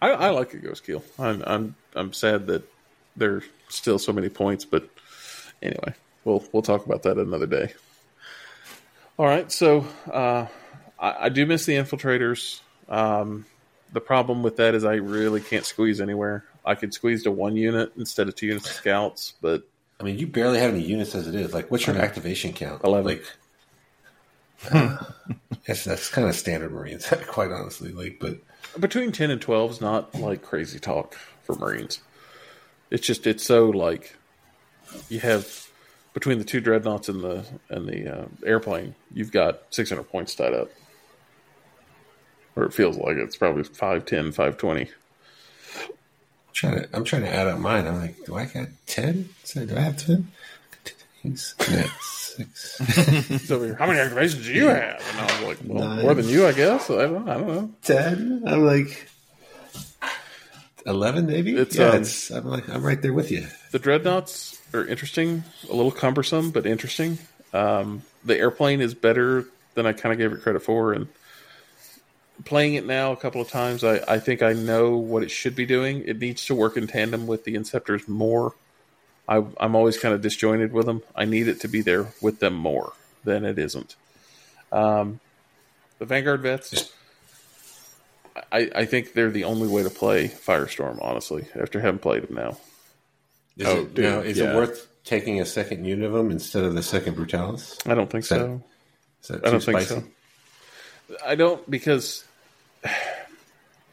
I, 0.00 0.10
I 0.10 0.30
like 0.30 0.50
the 0.50 0.58
Ghostkeel. 0.58 1.02
I'm 1.18 1.42
I'm 1.46 1.74
I'm 1.94 2.12
sad 2.14 2.46
that 2.46 2.62
there's 3.16 3.44
still 3.68 3.98
so 3.98 4.12
many 4.12 4.28
points, 4.30 4.64
but 4.64 4.88
anyway, 5.62 5.94
we'll 6.24 6.42
we'll 6.52 6.62
talk 6.62 6.86
about 6.86 7.02
that 7.02 7.18
another 7.18 7.46
day. 7.46 7.74
All 9.18 9.26
right, 9.26 9.52
so 9.52 9.86
uh, 10.10 10.46
I, 11.04 11.24
I 11.26 11.28
do 11.28 11.46
miss 11.46 11.66
the 11.66 11.74
infiltrators. 11.74 12.60
Um, 12.88 13.46
the 13.92 14.00
problem 14.00 14.42
with 14.42 14.56
that 14.56 14.74
is 14.74 14.84
I 14.84 14.94
really 14.94 15.40
can't 15.40 15.64
squeeze 15.64 16.00
anywhere. 16.00 16.44
I 16.64 16.74
could 16.74 16.94
squeeze 16.94 17.24
to 17.24 17.30
one 17.30 17.56
unit 17.56 17.92
instead 17.96 18.28
of 18.28 18.34
two 18.34 18.46
units 18.46 18.68
of 18.68 18.76
scouts, 18.76 19.34
but 19.40 19.68
I 20.00 20.04
mean, 20.04 20.18
you 20.18 20.26
barely 20.26 20.58
have 20.58 20.72
any 20.72 20.82
units 20.82 21.14
as 21.14 21.28
it 21.28 21.34
is. 21.34 21.54
Like, 21.54 21.70
what's 21.70 21.86
your 21.86 21.96
activation 21.96 22.52
count? 22.52 22.82
11. 22.82 23.04
Like, 23.04 23.24
uh, 24.72 24.96
yes, 25.68 25.84
that's 25.84 26.08
kind 26.08 26.28
of 26.28 26.34
standard 26.34 26.72
Marines, 26.72 27.06
quite 27.28 27.52
honestly. 27.52 27.92
Like, 27.92 28.18
but 28.18 28.38
between 28.80 29.12
10 29.12 29.30
and 29.30 29.40
12 29.40 29.70
is 29.72 29.80
not 29.80 30.14
like 30.14 30.42
crazy 30.42 30.78
talk 30.78 31.14
for 31.42 31.54
marines 31.56 32.00
it's 32.90 33.06
just 33.06 33.26
it's 33.26 33.44
so 33.44 33.70
like 33.70 34.16
you 35.08 35.20
have 35.20 35.68
between 36.12 36.38
the 36.38 36.44
two 36.44 36.60
dreadnoughts 36.60 37.08
and 37.08 37.22
the 37.22 37.44
and 37.68 37.88
the 37.88 38.20
uh, 38.20 38.26
airplane 38.44 38.94
you've 39.12 39.32
got 39.32 39.62
600 39.70 40.02
points 40.04 40.34
tied 40.34 40.54
up 40.54 40.70
or 42.56 42.64
it 42.64 42.72
feels 42.74 42.96
like 42.96 43.16
it's 43.16 43.36
probably 43.36 43.64
510 43.64 44.32
520 44.32 44.88
trying 46.52 46.82
to, 46.82 46.88
I'm 46.92 47.04
trying 47.04 47.22
to 47.22 47.34
add 47.34 47.48
up 47.48 47.58
mine. 47.58 47.86
I'm 47.86 47.98
like, 48.00 48.24
do 48.26 48.36
I 48.36 48.44
got 48.44 48.68
ten? 48.86 49.28
So 49.42 49.66
do 49.66 49.76
I 49.76 49.80
have 49.80 49.96
ten? 49.96 50.28
He's 51.22 51.54
six. 51.58 52.36
so 53.46 53.74
how 53.76 53.86
many 53.86 53.98
activations 54.00 54.44
do 54.44 54.52
you 54.52 54.66
have 54.66 55.00
and 55.12 55.20
i 55.20 55.24
was 55.24 55.40
like 55.46 55.58
well 55.64 55.88
Nine. 55.88 56.02
more 56.02 56.14
than 56.14 56.28
you 56.28 56.48
i 56.48 56.52
guess 56.52 56.90
i 56.90 57.02
don't, 57.02 57.28
I 57.28 57.34
don't 57.34 57.46
know 57.46 57.70
ten. 57.84 58.42
I'm 58.44 58.64
like 58.64 59.08
eleven, 60.84 61.26
maybe. 61.26 61.54
It's, 61.56 61.76
yeah, 61.76 61.90
um, 61.90 62.00
it's. 62.02 62.30
I'm 62.30 62.44
like, 62.44 62.68
I'm 62.68 62.82
right 62.82 63.00
there 63.00 63.12
with 63.12 63.30
you. 63.30 63.46
the 63.70 63.78
dreadnoughts 63.78 64.60
are 64.74 64.84
interesting 64.84 65.44
a 65.70 65.74
little 65.74 65.92
cumbersome 65.92 66.50
but 66.50 66.66
interesting 66.66 67.18
um, 67.52 68.02
the 68.24 68.36
airplane 68.36 68.80
is 68.80 68.94
better 68.94 69.46
than 69.74 69.86
i 69.86 69.92
kind 69.92 70.12
of 70.12 70.18
gave 70.18 70.32
it 70.36 70.42
credit 70.42 70.60
for 70.60 70.92
and 70.92 71.06
playing 72.44 72.74
it 72.74 72.84
now 72.84 73.12
a 73.12 73.16
couple 73.16 73.40
of 73.40 73.48
times 73.48 73.84
I, 73.84 74.00
I 74.08 74.18
think 74.18 74.42
i 74.42 74.52
know 74.52 74.96
what 74.96 75.22
it 75.22 75.30
should 75.30 75.54
be 75.54 75.66
doing 75.66 76.02
it 76.06 76.18
needs 76.18 76.44
to 76.46 76.54
work 76.54 76.76
in 76.76 76.86
tandem 76.88 77.26
with 77.28 77.44
the 77.44 77.54
inceptors 77.54 78.08
more 78.08 78.54
I, 79.28 79.36
i'm 79.58 79.76
always 79.76 79.98
kind 79.98 80.14
of 80.14 80.20
disjointed 80.20 80.72
with 80.72 80.86
them 80.86 81.02
i 81.14 81.24
need 81.24 81.46
it 81.48 81.60
to 81.60 81.68
be 81.68 81.80
there 81.80 82.12
with 82.20 82.40
them 82.40 82.54
more 82.54 82.92
than 83.24 83.44
it 83.44 83.58
isn't 83.58 83.94
um, 84.72 85.20
the 86.00 86.04
vanguard 86.06 86.40
vets 86.42 86.92
I, 88.50 88.68
I 88.74 88.84
think 88.84 89.12
they're 89.12 89.30
the 89.30 89.44
only 89.44 89.68
way 89.68 89.84
to 89.84 89.90
play 89.90 90.26
firestorm 90.28 90.98
honestly 91.00 91.46
after 91.60 91.80
having 91.80 92.00
played 92.00 92.24
them 92.24 92.34
now 92.34 92.56
Is, 93.56 93.66
Oh, 93.68 93.82
it, 93.82 93.94
dude, 93.94 94.04
now, 94.04 94.18
is 94.20 94.38
yeah. 94.38 94.52
it 94.52 94.56
worth 94.56 94.88
taking 95.04 95.40
a 95.40 95.46
second 95.46 95.84
unit 95.84 96.06
of 96.06 96.12
them 96.12 96.30
instead 96.32 96.64
of 96.64 96.74
the 96.74 96.82
second 96.82 97.14
brutalis? 97.16 97.78
i 97.88 97.94
don't 97.94 98.10
think 98.10 98.26
that- 98.28 98.40
so 98.40 98.62
Is 99.22 99.28
that 99.28 99.46
I 99.46 99.50
don't 99.52 99.60
too 99.60 99.66
think 99.72 99.80
spicy? 99.86 100.00
so. 100.00 100.06
I 101.24 101.34
don't 101.34 101.68
because 101.70 102.24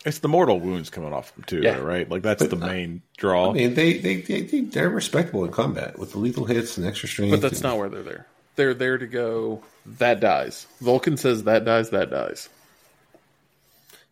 It's 0.04 0.20
the 0.20 0.28
mortal 0.28 0.60
wounds 0.60 0.90
coming 0.90 1.14
off 1.14 1.34
them 1.36 1.44
too, 1.44 1.62
Yeah. 1.62 1.78
right? 1.78 2.10
Like 2.10 2.24
that's 2.24 2.46
the 2.48 2.56
main 2.56 3.02
draw. 3.18 3.52
I 3.52 3.54
mean, 3.54 3.74
they 3.76 3.98
they 4.00 4.22
they 4.22 4.42
they 4.42 4.62
they're 4.62 4.90
respectable 4.90 5.46
in 5.46 5.52
combat 5.52 6.00
with 6.00 6.12
the 6.14 6.18
lethal 6.20 6.46
hits 6.46 6.78
and 6.78 6.88
extra 6.88 7.08
strength. 7.08 7.32
but 7.32 7.42
that's 7.42 7.56
and- 7.56 7.64
not 7.64 7.78
where 7.78 7.90
they're 7.90 8.04
there. 8.04 8.28
They're 8.56 8.74
there 8.74 8.98
to 8.98 9.08
go. 9.08 9.64
That 9.86 10.20
dies. 10.20 10.68
Vulkan 10.82 11.18
says 11.18 11.44
that 11.46 11.66
dies. 11.66 11.92
That 11.92 12.10
dies. 12.10 12.50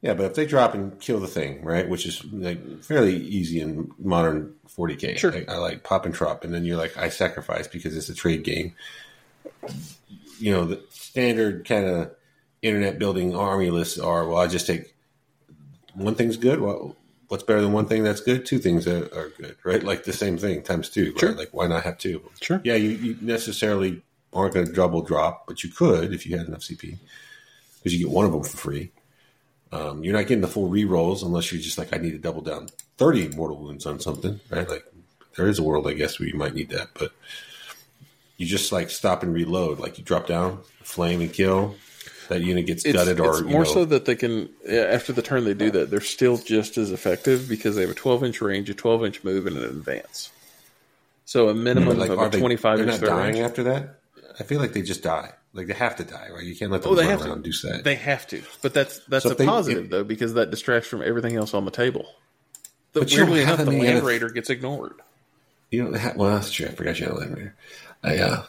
Yeah, 0.02 0.14
but 0.14 0.28
if 0.28 0.34
they 0.36 0.46
drop 0.46 0.74
and 0.76 0.98
kill 1.02 1.20
the 1.20 1.28
thing, 1.28 1.62
right, 1.64 1.88
which 1.90 2.06
is 2.06 2.24
like 2.32 2.84
fairly 2.84 3.18
easy 3.18 3.60
in 3.60 3.92
modern 4.00 4.54
40k. 4.78 5.18
Sure. 5.18 5.32
Like, 5.32 5.50
I 5.50 5.58
like 5.58 5.84
pop 5.84 6.06
and 6.06 6.14
drop, 6.14 6.46
and 6.46 6.54
then 6.54 6.64
you're 6.64 6.78
like, 6.78 6.96
I 6.98 7.10
sacrifice 7.10 7.68
because 7.68 7.98
it's 7.98 8.08
a 8.08 8.14
trade 8.16 8.44
game. 8.44 8.76
You 10.40 10.54
know, 10.54 10.66
the 10.66 10.82
standard 10.90 11.66
kind 11.68 11.86
of 11.86 12.12
internet 12.62 13.00
building 13.00 13.36
army 13.36 13.70
lists 13.70 14.00
are, 14.00 14.28
well, 14.28 14.38
I 14.38 14.48
just 14.48 14.68
take 14.68 14.94
one 15.94 16.16
thing's 16.16 16.38
good. 16.38 16.62
Well, 16.62 16.96
what's 17.28 17.44
better 17.44 17.62
than 17.62 17.74
one 17.74 17.86
thing 17.86 18.04
that's 18.04 18.22
good? 18.22 18.46
Two 18.46 18.60
things 18.60 18.86
that 18.86 19.14
are 19.14 19.30
good, 19.30 19.56
right? 19.64 19.84
Like 19.84 20.04
the 20.04 20.14
same 20.14 20.38
thing 20.38 20.62
times 20.64 20.90
two, 20.90 21.12
right? 21.12 21.20
Sure. 21.20 21.32
Like 21.34 21.50
why 21.52 21.68
not 21.68 21.84
have 21.84 21.98
two? 21.98 22.22
Sure. 22.42 22.62
Yeah, 22.64 22.76
you, 22.76 22.90
you 22.90 23.18
necessarily 23.22 24.02
aren't 24.34 24.54
going 24.54 24.66
to 24.66 24.74
double 24.74 25.02
drop, 25.02 25.48
but 25.48 25.64
you 25.64 25.70
could 25.70 26.14
if 26.14 26.26
you 26.26 26.38
had 26.38 26.48
enough 26.48 26.62
CP 26.62 26.98
because 27.78 27.94
you 27.94 28.06
get 28.06 28.14
one 28.14 28.26
of 28.26 28.32
them 28.32 28.44
for 28.44 28.58
free. 28.58 28.92
Um, 29.72 30.04
you're 30.04 30.14
not 30.14 30.28
getting 30.28 30.42
the 30.42 30.48
full 30.48 30.68
re 30.68 30.84
rolls 30.84 31.24
unless 31.24 31.52
you're 31.52 31.62
just 31.62 31.78
like, 31.78 31.94
I 31.94 31.98
need 31.98 32.12
to 32.12 32.18
double 32.18 32.42
down 32.42 32.70
30 32.98 33.30
mortal 33.30 33.58
wounds 33.58 33.86
on 33.86 34.00
something, 34.00 34.40
right? 34.50 34.68
Like, 34.68 34.84
there 35.38 35.48
is 35.48 35.60
a 35.60 35.64
world, 35.64 35.88
I 35.88 35.94
guess, 35.94 36.20
where 36.20 36.28
you 36.28 36.36
might 36.36 36.56
need 36.56 36.70
that, 36.70 36.90
but 36.96 37.12
you 38.38 38.48
just 38.48 38.72
like 38.72 38.90
stop 38.90 39.22
and 39.22 39.34
reload. 39.34 39.80
Like, 39.80 39.98
you 39.98 40.04
drop 40.04 40.28
down, 40.28 40.62
flame 40.82 41.22
and 41.22 41.32
kill. 41.32 41.76
That 42.30 42.42
unit 42.42 42.66
gets 42.66 42.86
It's, 42.86 42.94
gutted, 42.94 43.20
or 43.20 43.32
it's 43.32 43.42
more 43.42 43.64
know, 43.64 43.70
so 43.70 43.86
that 43.86 44.06
they 44.06 44.16
can 44.16 44.50
after 44.70 45.12
the 45.14 45.22
turn 45.22 45.44
they 45.46 45.54
do 45.54 45.70
that 45.72 45.90
they're 45.92 46.00
still 46.02 46.38
just 46.38 46.78
as 46.78 46.92
effective 46.92 47.50
because 47.50 47.76
they 47.76 47.82
have 47.82 47.90
a 47.92 47.96
12 47.96 48.24
inch 48.24 48.42
range, 48.42 48.70
a 48.70 48.74
12 48.74 49.06
inch 49.06 49.24
move, 49.24 49.46
and 49.48 49.58
an 49.58 49.64
advance. 49.64 50.32
So 51.26 51.50
a 51.50 51.54
minimum 51.54 51.98
like, 51.98 52.10
of 52.10 52.20
a 52.20 52.30
they, 52.30 52.40
25 52.40 52.78
they're 52.78 52.86
not 52.88 53.02
dying 53.02 53.34
range. 53.34 53.40
after 53.40 53.64
that. 53.64 54.00
I 54.40 54.44
feel 54.44 54.60
like 54.60 54.74
they 54.74 54.82
just 54.82 55.04
die. 55.04 55.32
Like 55.54 55.68
they 55.68 55.74
have 55.74 55.96
to 55.98 56.04
die, 56.04 56.30
right? 56.34 56.44
You 56.44 56.56
can't 56.56 56.72
let 56.72 56.84
them 56.84 56.92
Oh, 56.92 56.96
they 56.96 57.02
run 57.04 57.12
have 57.12 57.20
around 57.22 57.28
to. 57.30 57.34
and 57.34 57.44
do 57.44 57.52
that. 57.70 57.84
They 57.84 57.96
have 57.96 58.28
to, 58.28 58.42
but 58.62 58.74
that's 58.74 59.00
that's 59.08 59.24
So 59.26 59.32
a 59.32 59.36
they- 59.36 59.46
positive 59.46 59.86
if- 59.86 59.90
though 59.90 60.04
because 60.04 60.36
that 60.36 60.52
distracts 60.52 60.88
from 60.88 61.02
everything 61.02 61.36
else 61.36 61.54
on 61.56 61.66
the 61.66 61.72
table. 61.72 62.06
The, 62.94 63.02
But 63.02 63.12
weirdly 63.12 63.42
enough, 63.42 63.58
the 63.58 63.72
Land 63.72 64.04
Raider 64.04 64.30
gets 64.30 64.50
ignored. 64.50 64.94
You 65.72 65.84
know, 65.90 65.98
ha- 65.98 66.14
well, 66.16 66.36
that's 66.36 66.52
true. 66.52 66.68
I 66.68 66.70
forgot 66.72 67.00
you 67.00 67.06
had 67.08 67.16
a 67.16 67.18
land 67.20 67.38
raider. 67.38 67.56
I, 68.04 68.18
uh, 68.18 68.44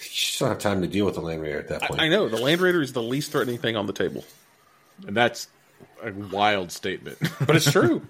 you 0.00 0.04
just 0.10 0.38
don't 0.38 0.48
have 0.48 0.58
time 0.58 0.80
to 0.82 0.86
deal 0.88 1.04
with 1.04 1.14
the 1.14 1.20
land 1.20 1.42
raider 1.42 1.58
at 1.58 1.68
that 1.68 1.82
point. 1.82 2.00
I 2.00 2.08
know 2.08 2.28
the 2.28 2.36
Land 2.36 2.60
Raider 2.60 2.80
is 2.80 2.92
the 2.92 3.02
least 3.02 3.32
threatening 3.32 3.58
thing 3.58 3.76
on 3.76 3.86
the 3.86 3.92
table, 3.92 4.24
And 5.06 5.16
that's 5.16 5.48
a 6.02 6.12
wild 6.12 6.70
statement. 6.72 7.18
but 7.46 7.56
it's 7.56 7.70
true. 7.70 8.06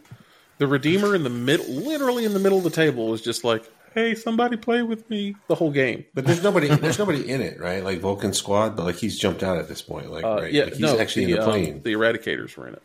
the 0.58 0.66
Redeemer 0.66 1.14
in 1.14 1.22
the 1.22 1.30
middle, 1.30 1.66
literally 1.66 2.24
in 2.24 2.32
the 2.34 2.40
middle 2.40 2.58
of 2.58 2.64
the 2.64 2.70
table, 2.70 3.08
was 3.08 3.22
just 3.22 3.42
like, 3.44 3.64
"Hey, 3.94 4.14
somebody 4.14 4.56
play 4.56 4.82
with 4.82 5.08
me." 5.08 5.34
The 5.48 5.54
whole 5.54 5.70
game. 5.70 6.04
But 6.14 6.26
there's 6.26 6.42
nobody. 6.42 6.68
There's 6.68 6.98
nobody 6.98 7.28
in 7.28 7.40
it, 7.40 7.58
right? 7.60 7.82
Like 7.82 8.00
Vulkan 8.00 8.34
Squad, 8.34 8.76
but 8.76 8.84
like 8.84 8.96
he's 8.96 9.18
jumped 9.18 9.42
out 9.42 9.56
at 9.58 9.68
this 9.68 9.80
point. 9.82 10.10
Like, 10.10 10.24
Uh, 10.24 10.42
right? 10.42 10.52
yeah, 10.52 10.64
like 10.64 10.72
he's 10.74 10.80
no, 10.82 10.98
actually 10.98 11.26
the, 11.26 11.32
in 11.32 11.36
the 11.38 11.44
um, 11.44 11.50
plane. 11.50 11.82
the 11.82 11.92
Eradicators 11.94 12.56
were 12.56 12.68
in 12.68 12.74
it. 12.74 12.82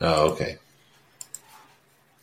oh, 0.00 0.30
okay. 0.32 0.56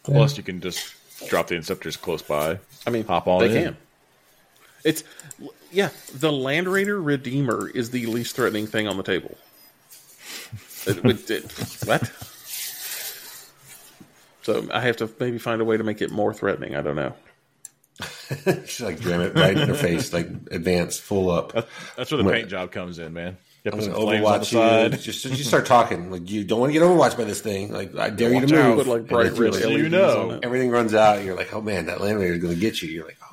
Plus, 0.03 0.37
you 0.37 0.43
can 0.43 0.59
just 0.59 0.93
drop 1.29 1.47
the 1.47 1.55
interceptors 1.55 1.95
close 1.95 2.21
by. 2.21 2.59
I 2.85 2.89
mean, 2.89 3.05
Hop 3.05 3.27
on 3.27 3.39
they 3.41 3.57
in. 3.57 3.63
can. 3.63 3.77
It's 4.83 5.03
yeah. 5.71 5.89
The 6.13 6.31
Land 6.31 6.67
Raider 6.67 7.01
Redeemer 7.01 7.69
is 7.69 7.91
the 7.91 8.05
least 8.07 8.35
threatening 8.35 8.67
thing 8.67 8.87
on 8.87 8.97
the 8.97 9.03
table. 9.03 9.37
Uh, 10.87 10.91
it- 10.91 11.05
it- 11.05 11.31
it- 11.31 11.77
what? 11.85 12.11
So 14.43 14.67
I 14.73 14.81
have 14.81 14.97
to 14.97 15.09
maybe 15.19 15.37
find 15.37 15.61
a 15.61 15.65
way 15.65 15.77
to 15.77 15.83
make 15.83 16.01
it 16.01 16.11
more 16.11 16.33
threatening. 16.33 16.75
I 16.75 16.81
don't 16.81 16.97
know. 16.97 17.13
She's 18.65 18.81
like, 18.81 19.01
damn 19.01 19.21
it, 19.21 19.35
right 19.35 19.55
in 19.57 19.67
her 19.69 19.75
face, 19.75 20.11
like 20.11 20.27
advance, 20.51 20.97
full 20.99 21.29
up. 21.29 21.53
That's 21.95 22.11
where 22.11 22.21
the 22.23 22.29
paint 22.29 22.49
job 22.49 22.71
comes 22.71 22.99
in, 22.99 23.13
man. 23.13 23.37
You 23.63 23.71
I'm 23.71 23.79
gonna 23.79 23.93
flames 23.93 24.25
on 24.25 24.39
the 24.41 24.45
Overwatch 24.47 24.91
you. 24.91 24.97
Just, 24.97 25.21
just 25.23 25.45
start 25.45 25.65
talking. 25.65 26.11
Like 26.11 26.29
you 26.29 26.43
don't 26.43 26.59
want 26.59 26.73
to 26.73 26.77
get 26.77 26.81
overwatched 26.85 27.15
by 27.17 27.23
this 27.23 27.39
thing. 27.39 27.71
Like 27.71 27.95
I 27.95 28.09
dare 28.09 28.33
you 28.33 28.41
to 28.45 28.45
Watch 28.47 28.53
out. 28.65 28.77
move. 28.77 28.87
Like 28.87 29.07
bright 29.07 29.31
then 29.31 29.41
red 29.41 29.53
like, 29.53 29.63
so 29.63 29.69
you 29.69 29.87
know. 29.87 30.37
everything 30.43 30.69
runs 30.71 30.93
out. 30.93 31.23
You're 31.23 31.37
like, 31.37 31.53
oh 31.53 31.61
man, 31.61 31.85
that 31.85 32.01
land 32.01 32.19
raider 32.19 32.33
is 32.33 32.41
going 32.41 32.55
to 32.55 32.59
get 32.59 32.81
you. 32.81 32.89
You're 32.89 33.05
like, 33.05 33.17
oh 33.31 33.32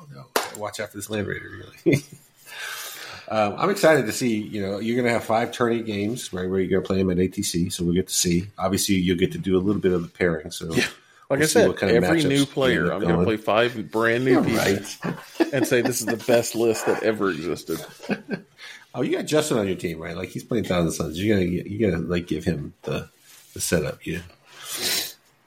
watch 0.57 0.79
out 0.79 0.89
for 0.89 0.97
this 0.97 1.09
land 1.09 1.27
raider. 1.27 1.49
You're 1.85 1.95
um, 3.29 3.55
I'm 3.57 3.69
excited 3.69 4.05
to 4.05 4.11
see. 4.11 4.37
You 4.37 4.61
know, 4.61 4.79
you're 4.79 4.95
going 4.95 5.07
to 5.07 5.13
have 5.13 5.23
five 5.23 5.51
tourney 5.51 5.81
games, 5.81 6.31
right? 6.33 6.49
Where 6.49 6.59
you're 6.59 6.69
going 6.69 6.83
to 6.83 6.87
play 6.87 6.97
them 6.97 7.09
at 7.11 7.17
ATC, 7.17 7.71
so 7.71 7.83
we'll 7.83 7.93
get 7.93 8.07
to 8.07 8.13
see. 8.13 8.47
Obviously, 8.57 8.95
you'll 8.95 9.17
get 9.17 9.31
to 9.33 9.37
do 9.37 9.57
a 9.57 9.59
little 9.59 9.81
bit 9.81 9.93
of 9.93 10.01
the 10.01 10.09
pairing. 10.09 10.51
So, 10.51 10.67
Like 10.67 11.39
we'll 11.39 11.43
I 11.43 11.45
said, 11.45 11.67
what 11.67 11.77
kind 11.77 11.95
of 11.95 12.03
every 12.03 12.23
new 12.23 12.45
player, 12.45 12.91
I'm 12.91 13.01
going 13.01 13.17
to 13.17 13.23
play 13.23 13.37
five 13.37 13.89
brand 13.89 14.25
new 14.25 14.43
people 14.43 14.57
right. 14.57 14.97
and 15.53 15.65
say 15.65 15.81
this 15.81 16.01
is 16.01 16.05
the 16.05 16.23
best 16.27 16.55
list 16.55 16.85
that 16.87 17.03
ever 17.03 17.29
existed. 17.29 17.79
Oh, 18.93 19.01
you 19.01 19.15
got 19.15 19.25
Justin 19.25 19.57
on 19.57 19.67
your 19.67 19.77
team, 19.77 19.99
right? 19.99 20.15
Like 20.15 20.29
he's 20.29 20.43
playing 20.43 20.65
Thousand 20.65 20.91
Sons. 20.91 21.17
You're 21.21 21.37
gonna 21.37 21.47
you 21.47 21.89
gotta 21.89 22.03
like 22.03 22.27
give 22.27 22.43
him 22.43 22.73
the 22.81 23.09
the 23.53 23.61
setup. 23.61 24.05
Yeah. 24.05 24.19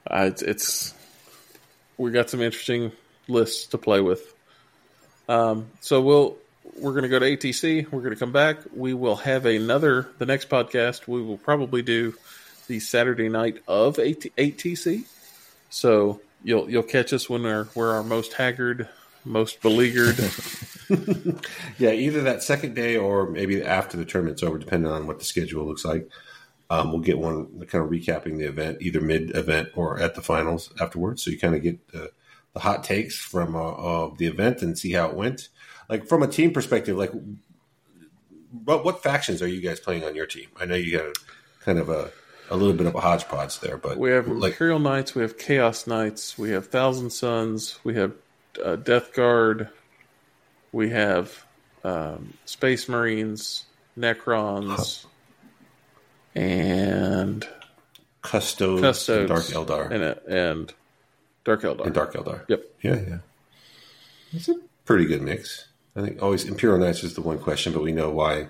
Uh, 0.06 0.28
it's, 0.30 0.42
it's 0.42 0.94
we 1.98 2.10
got 2.10 2.30
some 2.30 2.40
interesting 2.40 2.92
lists 3.28 3.66
to 3.66 3.78
play 3.78 4.00
with. 4.00 4.33
Um, 5.28 5.66
so 5.80 6.00
we'll 6.00 6.36
we're 6.78 6.92
going 6.92 7.04
to 7.04 7.08
go 7.08 7.18
to 7.18 7.36
ATC. 7.36 7.90
We're 7.90 8.00
going 8.00 8.14
to 8.14 8.18
come 8.18 8.32
back. 8.32 8.58
We 8.74 8.94
will 8.94 9.16
have 9.16 9.46
another 9.46 10.08
the 10.18 10.26
next 10.26 10.48
podcast. 10.48 11.06
We 11.06 11.22
will 11.22 11.38
probably 11.38 11.82
do 11.82 12.14
the 12.66 12.80
Saturday 12.80 13.28
night 13.28 13.62
of 13.68 13.98
AT, 13.98 14.20
ATC. 14.36 15.04
So 15.70 16.20
you'll 16.42 16.70
you'll 16.70 16.82
catch 16.82 17.12
us 17.12 17.28
when 17.28 17.42
we're 17.42 17.68
we're 17.74 17.92
our 17.92 18.02
most 18.02 18.34
haggard, 18.34 18.88
most 19.24 19.60
beleaguered. 19.62 20.18
Yeah, 21.78 21.92
either 21.92 22.22
that 22.22 22.42
second 22.42 22.74
day 22.74 22.96
or 22.96 23.28
maybe 23.28 23.62
after 23.62 23.96
the 23.96 24.04
tournament's 24.04 24.42
over, 24.42 24.58
depending 24.58 24.90
on 24.90 25.06
what 25.06 25.18
the 25.18 25.24
schedule 25.24 25.66
looks 25.66 25.84
like. 25.84 26.08
Um, 26.70 26.92
we'll 26.92 27.00
get 27.00 27.18
one 27.18 27.46
kind 27.66 27.84
of 27.84 27.90
recapping 27.90 28.38
the 28.38 28.46
event, 28.46 28.78
either 28.80 29.00
mid 29.00 29.36
event 29.36 29.70
or 29.74 29.98
at 29.98 30.14
the 30.14 30.22
finals 30.22 30.72
afterwards. 30.80 31.22
So 31.22 31.30
you 31.30 31.38
kind 31.38 31.54
of 31.54 31.62
get 31.62 31.88
the, 31.88 32.10
the 32.54 32.60
hot 32.60 32.84
takes 32.84 33.18
from 33.18 33.54
uh, 33.54 33.72
uh, 33.72 34.10
the 34.16 34.26
event 34.26 34.62
and 34.62 34.78
see 34.78 34.92
how 34.92 35.08
it 35.08 35.14
went. 35.14 35.48
Like 35.88 36.06
from 36.06 36.22
a 36.22 36.28
team 36.28 36.52
perspective, 36.52 36.96
like 36.96 37.12
what 38.64 38.84
what 38.84 39.02
factions 39.02 39.42
are 39.42 39.48
you 39.48 39.60
guys 39.60 39.80
playing 39.80 40.04
on 40.04 40.14
your 40.14 40.26
team? 40.26 40.48
I 40.58 40.64
know 40.64 40.76
you 40.76 40.96
got 40.96 41.06
a, 41.06 41.14
kind 41.60 41.78
of 41.78 41.88
a 41.88 42.10
a 42.50 42.56
little 42.56 42.74
bit 42.74 42.86
of 42.86 42.94
a 42.94 43.00
hodgepodge 43.00 43.60
there, 43.60 43.76
but 43.76 43.98
We 43.98 44.10
have 44.10 44.28
like 44.28 44.52
Imperial 44.52 44.78
Knights, 44.78 45.14
we 45.14 45.22
have 45.22 45.36
Chaos 45.38 45.86
Knights, 45.86 46.38
we 46.38 46.50
have 46.50 46.68
Thousand 46.68 47.10
Sons, 47.10 47.78
we 47.84 47.94
have 47.94 48.12
uh, 48.62 48.76
Death 48.76 49.12
Guard, 49.12 49.68
we 50.72 50.90
have 50.90 51.44
um, 51.82 52.34
Space 52.44 52.88
Marines, 52.88 53.64
Necrons, 53.98 55.06
and 56.34 57.46
Custodes, 58.22 58.82
Custodes, 58.82 59.18
and 59.18 59.28
Dark 59.28 59.68
Eldar, 59.68 59.90
and, 59.90 60.04
uh, 60.04 60.14
and 60.28 60.74
Dark 61.44 61.62
Eldar. 61.62 61.84
and 61.84 61.94
Dark 61.94 62.14
Eldar. 62.14 62.48
Yep. 62.48 62.64
Yeah, 62.82 63.00
yeah. 63.08 63.18
It's 64.32 64.48
a 64.48 64.56
pretty 64.84 65.04
good 65.04 65.22
mix. 65.22 65.68
I 65.96 66.00
think 66.00 66.22
always 66.22 66.44
Imperial 66.44 66.78
Knights 66.78 67.04
is 67.04 67.14
the 67.14 67.20
one 67.20 67.38
question, 67.38 67.72
but 67.72 67.82
we 67.82 67.92
know 67.92 68.10
why 68.10 68.48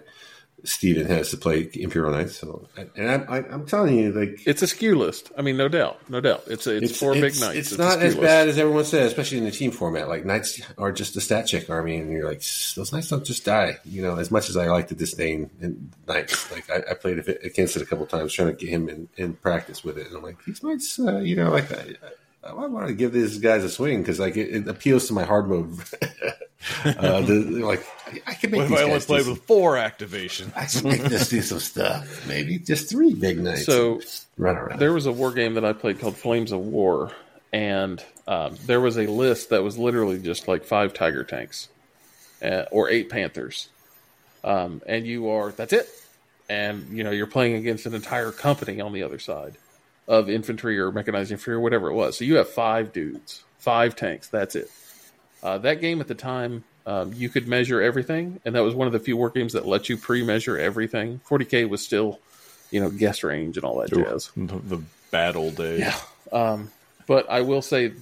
Steven 0.64 1.06
has 1.06 1.30
to 1.30 1.36
play 1.36 1.68
Imperial 1.74 2.10
Knights. 2.10 2.36
So, 2.38 2.68
and 2.96 3.10
I'm, 3.10 3.26
I, 3.28 3.36
I'm 3.50 3.66
telling 3.66 3.98
you, 3.98 4.12
like 4.12 4.40
It's 4.46 4.62
a 4.62 4.66
skew 4.66 4.96
list. 4.96 5.30
I 5.36 5.42
mean, 5.42 5.58
no 5.58 5.68
doubt, 5.68 6.08
no 6.08 6.22
doubt. 6.22 6.44
It's 6.46 6.66
a, 6.66 6.76
it's, 6.76 6.98
four 6.98 7.12
big 7.12 7.38
knights. 7.38 7.58
It's, 7.58 7.72
a 7.72 7.78
not 7.78 8.00
as 8.00 8.14
list. 8.14 8.22
bad 8.22 8.48
as 8.48 8.58
everyone 8.58 8.84
says, 8.84 9.08
especially 9.08 9.38
in 9.38 9.44
the 9.44 9.50
team 9.50 9.72
format. 9.72 10.08
Like 10.08 10.24
knights 10.24 10.62
are 10.78 10.90
just 10.90 11.16
a 11.16 11.20
stat 11.20 11.46
check 11.46 11.68
army, 11.68 11.98
and 11.98 12.10
you're 12.10 12.26
like, 12.26 12.42
those 12.76 12.92
knights 12.92 13.08
don't 13.08 13.26
just 13.26 13.44
die. 13.44 13.78
You 13.84 14.00
know, 14.02 14.16
as 14.16 14.30
much 14.30 14.48
as 14.48 14.56
I 14.56 14.68
like 14.68 14.88
to 14.88 14.94
disdain 14.94 15.50
in 15.60 15.92
knights, 16.08 16.50
like 16.50 16.70
I, 16.70 16.92
I 16.92 16.94
played 16.94 17.18
against 17.18 17.76
it 17.76 17.82
a 17.82 17.86
couple 17.86 18.06
times, 18.06 18.32
trying 18.32 18.48
to 18.48 18.54
get 18.54 18.70
him 18.70 18.88
in, 18.88 19.08
in 19.16 19.34
practice 19.34 19.84
with 19.84 19.98
it, 19.98 20.06
and 20.06 20.16
I'm 20.16 20.22
like, 20.22 20.42
these 20.46 20.62
knights, 20.62 20.98
uh, 20.98 21.18
you 21.18 21.36
know, 21.36 21.50
like. 21.50 21.70
I, 21.70 21.80
I 21.80 22.10
want 22.52 22.88
to 22.88 22.94
give 22.94 23.12
these 23.12 23.38
guys 23.38 23.64
a 23.64 23.70
swing 23.70 24.00
because 24.00 24.20
like 24.20 24.36
it, 24.36 24.54
it 24.54 24.68
appeals 24.68 25.06
to 25.08 25.12
my 25.14 25.24
hard 25.24 25.48
mode. 25.48 25.78
uh, 26.84 27.20
the, 27.20 27.62
like 27.64 27.86
I 28.26 28.34
can 28.34 28.50
make 28.50 28.62
What 28.62 28.72
if 28.72 28.78
I 28.78 28.82
only 28.82 28.94
guys 28.94 29.02
do 29.02 29.06
played 29.06 29.22
some- 29.24 29.32
with 29.34 29.42
four 29.44 29.76
activation? 29.76 30.52
I 30.56 30.66
can 30.66 30.88
make 30.88 31.02
this 31.02 31.28
do 31.28 31.42
some 31.42 31.58
stuff. 31.58 32.26
Maybe 32.28 32.58
just 32.58 32.90
three 32.90 33.14
big 33.14 33.40
knights. 33.40 33.66
So 33.66 34.00
run 34.36 34.56
around. 34.56 34.78
there 34.78 34.92
was 34.92 35.06
a 35.06 35.12
war 35.12 35.32
game 35.32 35.54
that 35.54 35.64
I 35.64 35.72
played 35.72 36.00
called 36.00 36.16
Flames 36.16 36.52
of 36.52 36.60
War, 36.60 37.12
and 37.52 38.04
um, 38.26 38.56
there 38.66 38.80
was 38.80 38.98
a 38.98 39.06
list 39.06 39.50
that 39.50 39.62
was 39.62 39.78
literally 39.78 40.18
just 40.18 40.48
like 40.48 40.64
five 40.64 40.94
Tiger 40.94 41.24
tanks 41.24 41.68
uh, 42.42 42.64
or 42.70 42.88
eight 42.90 43.10
Panthers, 43.10 43.68
um, 44.42 44.82
and 44.86 45.06
you 45.06 45.28
are 45.30 45.52
that's 45.52 45.72
it, 45.72 45.88
and 46.48 46.88
you 46.90 47.04
know 47.04 47.10
you're 47.10 47.26
playing 47.26 47.54
against 47.54 47.86
an 47.86 47.94
entire 47.94 48.32
company 48.32 48.80
on 48.80 48.92
the 48.92 49.02
other 49.02 49.18
side 49.18 49.56
of 50.06 50.28
infantry 50.28 50.78
or 50.78 50.92
mechanized 50.92 51.30
infantry 51.32 51.54
or 51.54 51.60
whatever 51.60 51.88
it 51.90 51.94
was. 51.94 52.18
So 52.18 52.24
you 52.24 52.36
have 52.36 52.48
five 52.48 52.92
dudes, 52.92 53.42
five 53.58 53.96
tanks. 53.96 54.28
That's 54.28 54.54
it. 54.54 54.70
Uh, 55.42 55.58
that 55.58 55.80
game 55.80 56.00
at 56.00 56.08
the 56.08 56.14
time, 56.14 56.64
um, 56.86 57.12
you 57.14 57.28
could 57.28 57.48
measure 57.48 57.80
everything, 57.80 58.40
and 58.44 58.54
that 58.54 58.62
was 58.62 58.74
one 58.74 58.86
of 58.86 58.92
the 58.92 58.98
few 58.98 59.16
war 59.16 59.30
games 59.30 59.54
that 59.54 59.66
let 59.66 59.88
you 59.88 59.96
pre-measure 59.96 60.58
everything. 60.58 61.20
40k 61.28 61.68
was 61.68 61.84
still, 61.84 62.20
you 62.70 62.80
know, 62.80 62.90
guess 62.90 63.22
range 63.22 63.56
and 63.56 63.64
all 63.64 63.80
that 63.80 63.90
jazz. 63.90 64.30
The, 64.36 64.82
bad 65.10 65.36
old 65.36 65.54
days. 65.56 65.80
Um, 66.32 66.72
but 67.06 67.30
I 67.30 67.42
will 67.42 67.62
say, 67.62 67.92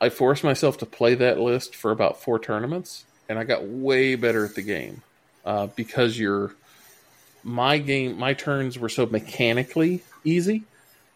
I 0.00 0.10
forced 0.10 0.44
myself 0.44 0.78
to 0.78 0.86
play 0.86 1.16
that 1.16 1.40
list 1.40 1.74
for 1.74 1.90
about 1.90 2.22
four 2.22 2.38
tournaments, 2.38 3.04
and 3.28 3.38
I 3.38 3.44
got 3.44 3.64
way 3.64 4.14
better 4.14 4.44
at 4.44 4.54
the 4.54 4.62
game 4.62 5.02
uh, 5.44 5.66
because 5.68 6.18
you're 6.18 6.54
my 7.42 7.78
game. 7.78 8.18
My 8.18 8.34
turns 8.34 8.78
were 8.78 8.88
so 8.88 9.06
mechanically 9.06 10.02
easy. 10.24 10.64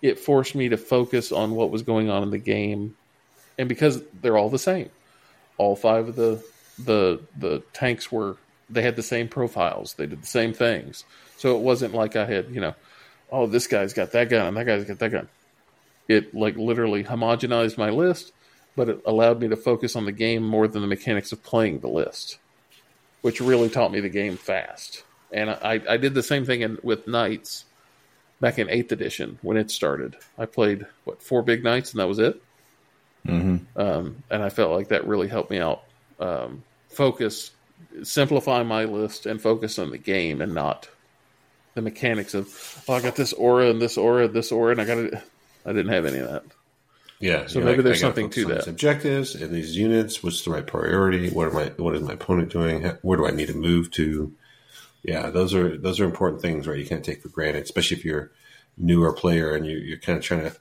It 0.03 0.19
forced 0.19 0.55
me 0.55 0.71
to 0.71 0.77
focus 0.77 1.33
on 1.33 1.53
what 1.53 1.71
was 1.71 1.83
going 1.83 2.09
on 2.09 2.23
in 2.23 2.31
the 2.31 2.39
game, 2.39 2.97
and 3.59 3.69
because 3.69 4.03
they're 4.23 4.39
all 4.39 4.51
the 4.51 4.59
same, 4.59 4.91
all 5.59 5.77
five 5.77 6.09
of 6.09 6.17
the 6.17 6.43
the 6.79 7.21
the 7.39 7.63
tanks 7.73 8.11
were 8.11 8.37
they 8.69 8.83
had 8.83 8.97
the 8.97 9.03
same 9.03 9.29
profiles. 9.29 9.95
They 9.95 10.07
did 10.07 10.23
the 10.23 10.27
same 10.27 10.53
things. 10.53 11.05
So 11.37 11.57
it 11.57 11.63
wasn't 11.63 11.95
like 11.95 12.17
I 12.17 12.25
had 12.25 12.55
you 12.55 12.61
know, 12.61 12.75
oh 13.31 13.47
this 13.47 13.67
guy's 13.67 13.93
got 13.93 14.13
that 14.13 14.31
gun 14.31 14.47
and 14.47 14.57
that 14.57 14.65
guy's 14.67 14.85
got 14.85 14.99
that 14.99 15.11
gun 15.11 15.29
it 16.11 16.35
like 16.35 16.57
literally 16.57 17.05
homogenized 17.05 17.79
my 17.79 17.91
list, 17.91 18.33
but 18.75 18.89
it 18.89 19.01
allowed 19.07 19.41
me 19.41 19.47
to 19.49 19.57
focus 19.57 19.95
on 19.95 20.07
the 20.07 20.13
game 20.13 20.43
more 20.43 20.67
than 20.67 20.83
the 20.83 20.89
mechanics 20.89 21.31
of 21.31 21.43
playing 21.45 21.79
the 21.79 21.89
list, 21.89 22.39
which 23.23 23.41
really 23.41 23.69
taught 23.69 23.93
me 23.93 24.01
the 24.01 24.09
game 24.09 24.37
fast. 24.37 25.05
And 25.31 25.49
I, 25.49 25.81
I 25.89 25.97
did 25.99 26.15
the 26.15 26.23
same 26.25 26.45
thing 26.45 26.63
in, 26.63 26.79
with 26.83 27.07
Knights 27.07 27.65
back 28.41 28.59
in 28.59 28.71
eighth 28.71 28.93
edition 28.93 29.39
when 29.43 29.57
it 29.57 29.71
started. 29.71 30.17
I 30.39 30.47
played 30.47 30.87
what 31.05 31.23
four 31.23 31.43
big 31.43 31.63
knights 31.63 31.93
and 31.93 32.01
that 32.01 32.09
was 32.09 32.19
it. 32.19 32.43
Mm-hmm. 33.27 33.79
Um, 33.79 34.23
and 34.31 34.43
I 34.43 34.49
felt 34.49 34.73
like 34.73 34.89
that 34.89 35.07
really 35.07 35.29
helped 35.29 35.51
me 35.51 35.59
out. 35.59 35.83
Um, 36.19 36.63
focus, 36.89 37.51
simplify 38.03 38.63
my 38.63 38.85
list, 38.85 39.27
and 39.27 39.41
focus 39.41 39.79
on 39.79 39.91
the 39.91 39.99
game 39.99 40.41
and 40.41 40.55
not 40.55 40.89
the 41.75 41.83
mechanics 41.83 42.35
of 42.35 42.83
oh 42.89 42.95
I 42.95 43.01
got 43.01 43.17
this 43.17 43.33
aura 43.33 43.71
and 43.71 43.81
this 43.81 43.97
aura, 43.97 44.29
this 44.29 44.53
aura, 44.53 44.73
and 44.73 44.81
I 44.81 44.85
got 44.85 44.99
it. 44.99 45.15
I 45.65 45.73
didn't 45.73 45.93
have 45.93 46.07
any 46.07 46.19
of 46.19 46.31
that. 46.31 46.45
Yeah, 47.21 47.47
so 47.47 47.61
maybe 47.61 47.77
like, 47.77 47.85
there's 47.85 48.01
something 48.01 48.31
to 48.31 48.47
that. 48.47 48.67
Objectives 48.67 49.35
and 49.35 49.55
these 49.55 49.77
units. 49.77 50.23
What's 50.23 50.43
the 50.43 50.53
right 50.53 50.67
priority? 50.67 51.29
What 51.29 51.49
am 51.49 51.57
I? 51.59 51.67
What 51.77 51.95
is 51.95 52.01
my 52.01 52.15
opponent 52.15 52.51
doing? 52.51 52.83
Where 53.03 53.19
do 53.19 53.27
I 53.27 53.31
need 53.31 53.49
to 53.49 53.55
move 53.55 53.91
to? 53.93 54.35
Yeah, 55.03 55.31
those 55.31 55.55
are 55.55 55.79
those 55.79 55.99
are 56.01 56.05
important 56.05 56.43
things, 56.43 56.67
right? 56.67 56.79
You 56.79 56.87
can't 56.87 57.05
take 57.05 57.23
for 57.23 57.29
granted, 57.29 57.63
especially 57.63 57.97
if 57.97 58.05
you're 58.05 58.33
newer 58.77 59.13
player 59.13 59.55
and 59.55 59.67
you, 59.67 59.79
you're 59.79 59.99
kind 59.99 60.19
of 60.19 60.25
trying 60.25 60.43
to 60.43 60.57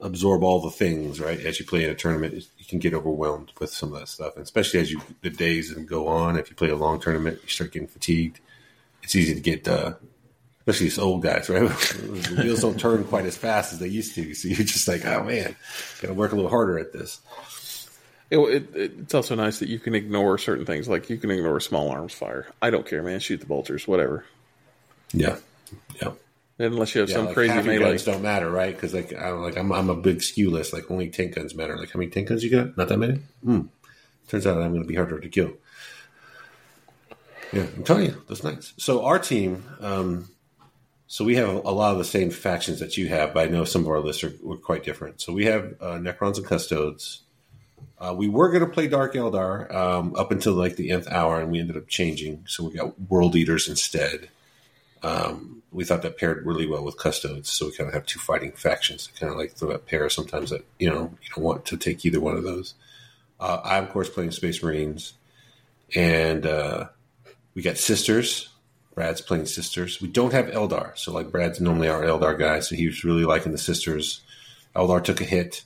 absorb 0.00 0.42
all 0.42 0.60
the 0.60 0.70
things, 0.70 1.20
right? 1.20 1.40
As 1.40 1.58
you 1.58 1.66
play 1.66 1.84
in 1.84 1.90
a 1.90 1.94
tournament, 1.94 2.34
you 2.34 2.64
can 2.66 2.78
get 2.78 2.94
overwhelmed 2.94 3.52
with 3.58 3.70
some 3.70 3.92
of 3.92 3.98
that 3.98 4.08
stuff, 4.08 4.34
and 4.36 4.42
especially 4.42 4.80
as 4.80 4.90
you 4.90 5.00
the 5.22 5.30
days 5.30 5.70
and 5.70 5.88
go 5.88 6.08
on. 6.08 6.38
If 6.38 6.50
you 6.50 6.56
play 6.56 6.70
a 6.70 6.76
long 6.76 7.00
tournament, 7.00 7.40
you 7.42 7.48
start 7.48 7.72
getting 7.72 7.88
fatigued. 7.88 8.40
It's 9.02 9.14
easy 9.14 9.34
to 9.34 9.40
get, 9.40 9.68
uh, 9.68 9.94
especially 10.60 10.86
these 10.86 10.98
old 10.98 11.22
guys, 11.22 11.48
right? 11.48 11.68
the 11.68 12.40
wheels 12.42 12.62
don't 12.62 12.80
turn 12.80 13.04
quite 13.04 13.26
as 13.26 13.36
fast 13.36 13.72
as 13.72 13.78
they 13.78 13.88
used 13.88 14.14
to, 14.14 14.34
so 14.34 14.48
you're 14.48 14.58
just 14.58 14.88
like, 14.88 15.04
oh 15.04 15.24
man, 15.24 15.56
got 16.00 16.08
to 16.08 16.14
work 16.14 16.32
a 16.32 16.36
little 16.36 16.50
harder 16.50 16.78
at 16.78 16.92
this. 16.92 17.20
It, 18.30 18.38
it, 18.38 18.70
it's 18.74 19.14
also 19.14 19.34
nice 19.34 19.58
that 19.60 19.68
you 19.68 19.78
can 19.78 19.94
ignore 19.94 20.38
certain 20.38 20.64
things, 20.66 20.88
like 20.88 21.10
you 21.10 21.18
can 21.18 21.30
ignore 21.30 21.60
small 21.60 21.90
arms 21.90 22.14
fire. 22.14 22.46
I 22.62 22.70
don't 22.70 22.86
care, 22.86 23.02
man. 23.02 23.20
Shoot 23.20 23.40
the 23.40 23.46
bolters, 23.46 23.86
whatever. 23.86 24.24
Yeah, 25.12 25.36
yeah. 26.02 26.12
Unless 26.58 26.94
you 26.94 27.00
have 27.00 27.10
Yeah, 27.10 27.16
some 27.16 27.26
like 27.26 27.34
crazy 27.34 27.54
melee. 27.62 27.78
guns 27.78 28.04
don't 28.04 28.22
matter, 28.22 28.50
right? 28.50 28.74
Because 28.74 28.94
like 28.94 29.12
I'm 29.12 29.42
like 29.42 29.56
I'm 29.56 29.72
I'm 29.72 29.90
a 29.90 29.96
big 29.96 30.22
skew 30.22 30.50
list. 30.50 30.72
Like 30.72 30.90
only 30.90 31.10
tank 31.10 31.34
guns 31.34 31.54
matter. 31.54 31.76
Like 31.76 31.90
how 31.92 31.98
many 31.98 32.10
tank 32.10 32.28
guns 32.28 32.42
you 32.42 32.50
got? 32.50 32.76
Not 32.76 32.88
that 32.88 32.98
many. 32.98 33.20
Hmm. 33.44 33.62
Turns 34.28 34.46
out 34.46 34.56
I'm 34.60 34.70
going 34.70 34.82
to 34.82 34.88
be 34.88 34.94
harder 34.94 35.20
to 35.20 35.28
kill. 35.28 35.52
Yeah, 37.52 37.66
I'm 37.76 37.84
telling 37.84 38.06
you, 38.06 38.22
that's 38.28 38.42
nice. 38.42 38.72
So 38.78 39.04
our 39.04 39.18
team, 39.18 39.64
um, 39.80 40.28
so 41.06 41.24
we 41.24 41.36
have 41.36 41.48
a 41.50 41.70
lot 41.70 41.92
of 41.92 41.98
the 41.98 42.04
same 42.04 42.30
factions 42.30 42.80
that 42.80 42.96
you 42.96 43.08
have, 43.08 43.34
but 43.34 43.46
I 43.46 43.50
know 43.50 43.64
some 43.64 43.82
of 43.82 43.88
our 43.88 44.00
lists 44.00 44.24
are, 44.24 44.32
are 44.50 44.56
quite 44.56 44.82
different. 44.82 45.20
So 45.20 45.32
we 45.32 45.44
have 45.44 45.74
uh, 45.80 45.98
Necrons 45.98 46.38
and 46.38 46.46
Custodes. 46.46 47.20
Uh, 47.98 48.14
we 48.16 48.28
were 48.28 48.50
going 48.50 48.64
to 48.64 48.70
play 48.70 48.88
Dark 48.88 49.14
Eldar 49.14 49.72
um, 49.74 50.14
up 50.16 50.30
until 50.30 50.52
like 50.54 50.76
the 50.76 50.90
nth 50.90 51.08
hour, 51.08 51.40
and 51.40 51.50
we 51.50 51.60
ended 51.60 51.76
up 51.76 51.88
changing. 51.88 52.44
So 52.46 52.64
we 52.64 52.74
got 52.74 53.00
World 53.10 53.36
Eaters 53.36 53.68
instead. 53.68 54.28
Um, 55.02 55.62
we 55.70 55.84
thought 55.84 56.02
that 56.02 56.16
paired 56.16 56.46
really 56.46 56.66
well 56.66 56.84
with 56.84 56.96
Custodes, 56.96 57.50
so 57.50 57.66
we 57.66 57.72
kind 57.72 57.88
of 57.88 57.94
have 57.94 58.06
two 58.06 58.18
fighting 58.18 58.52
factions. 58.52 59.06
That 59.06 59.20
kind 59.20 59.32
of 59.32 59.38
like 59.38 59.52
throw 59.52 59.68
that 59.70 59.86
pair 59.86 60.08
sometimes 60.08 60.50
that 60.50 60.64
you 60.78 60.88
know 60.88 61.12
you 61.22 61.28
don't 61.34 61.44
want 61.44 61.66
to 61.66 61.76
take 61.76 62.04
either 62.06 62.20
one 62.20 62.36
of 62.36 62.44
those. 62.44 62.74
Uh, 63.38 63.60
I'm 63.64 63.84
of 63.84 63.90
course 63.90 64.08
playing 64.08 64.30
Space 64.30 64.62
Marines, 64.62 65.12
and 65.94 66.46
uh, 66.46 66.86
we 67.54 67.62
got 67.62 67.76
Sisters. 67.76 68.48
Brad's 68.94 69.20
playing 69.20 69.46
Sisters. 69.46 70.00
We 70.00 70.08
don't 70.08 70.32
have 70.32 70.46
Eldar, 70.46 70.96
so 70.96 71.12
like 71.12 71.30
Brad's 71.30 71.60
normally 71.60 71.88
our 71.88 72.02
Eldar 72.02 72.38
guy, 72.38 72.60
so 72.60 72.76
he 72.76 72.86
was 72.86 73.04
really 73.04 73.24
liking 73.24 73.52
the 73.52 73.58
Sisters. 73.58 74.22
Eldar 74.74 75.02
took 75.02 75.20
a 75.20 75.24
hit. 75.24 75.64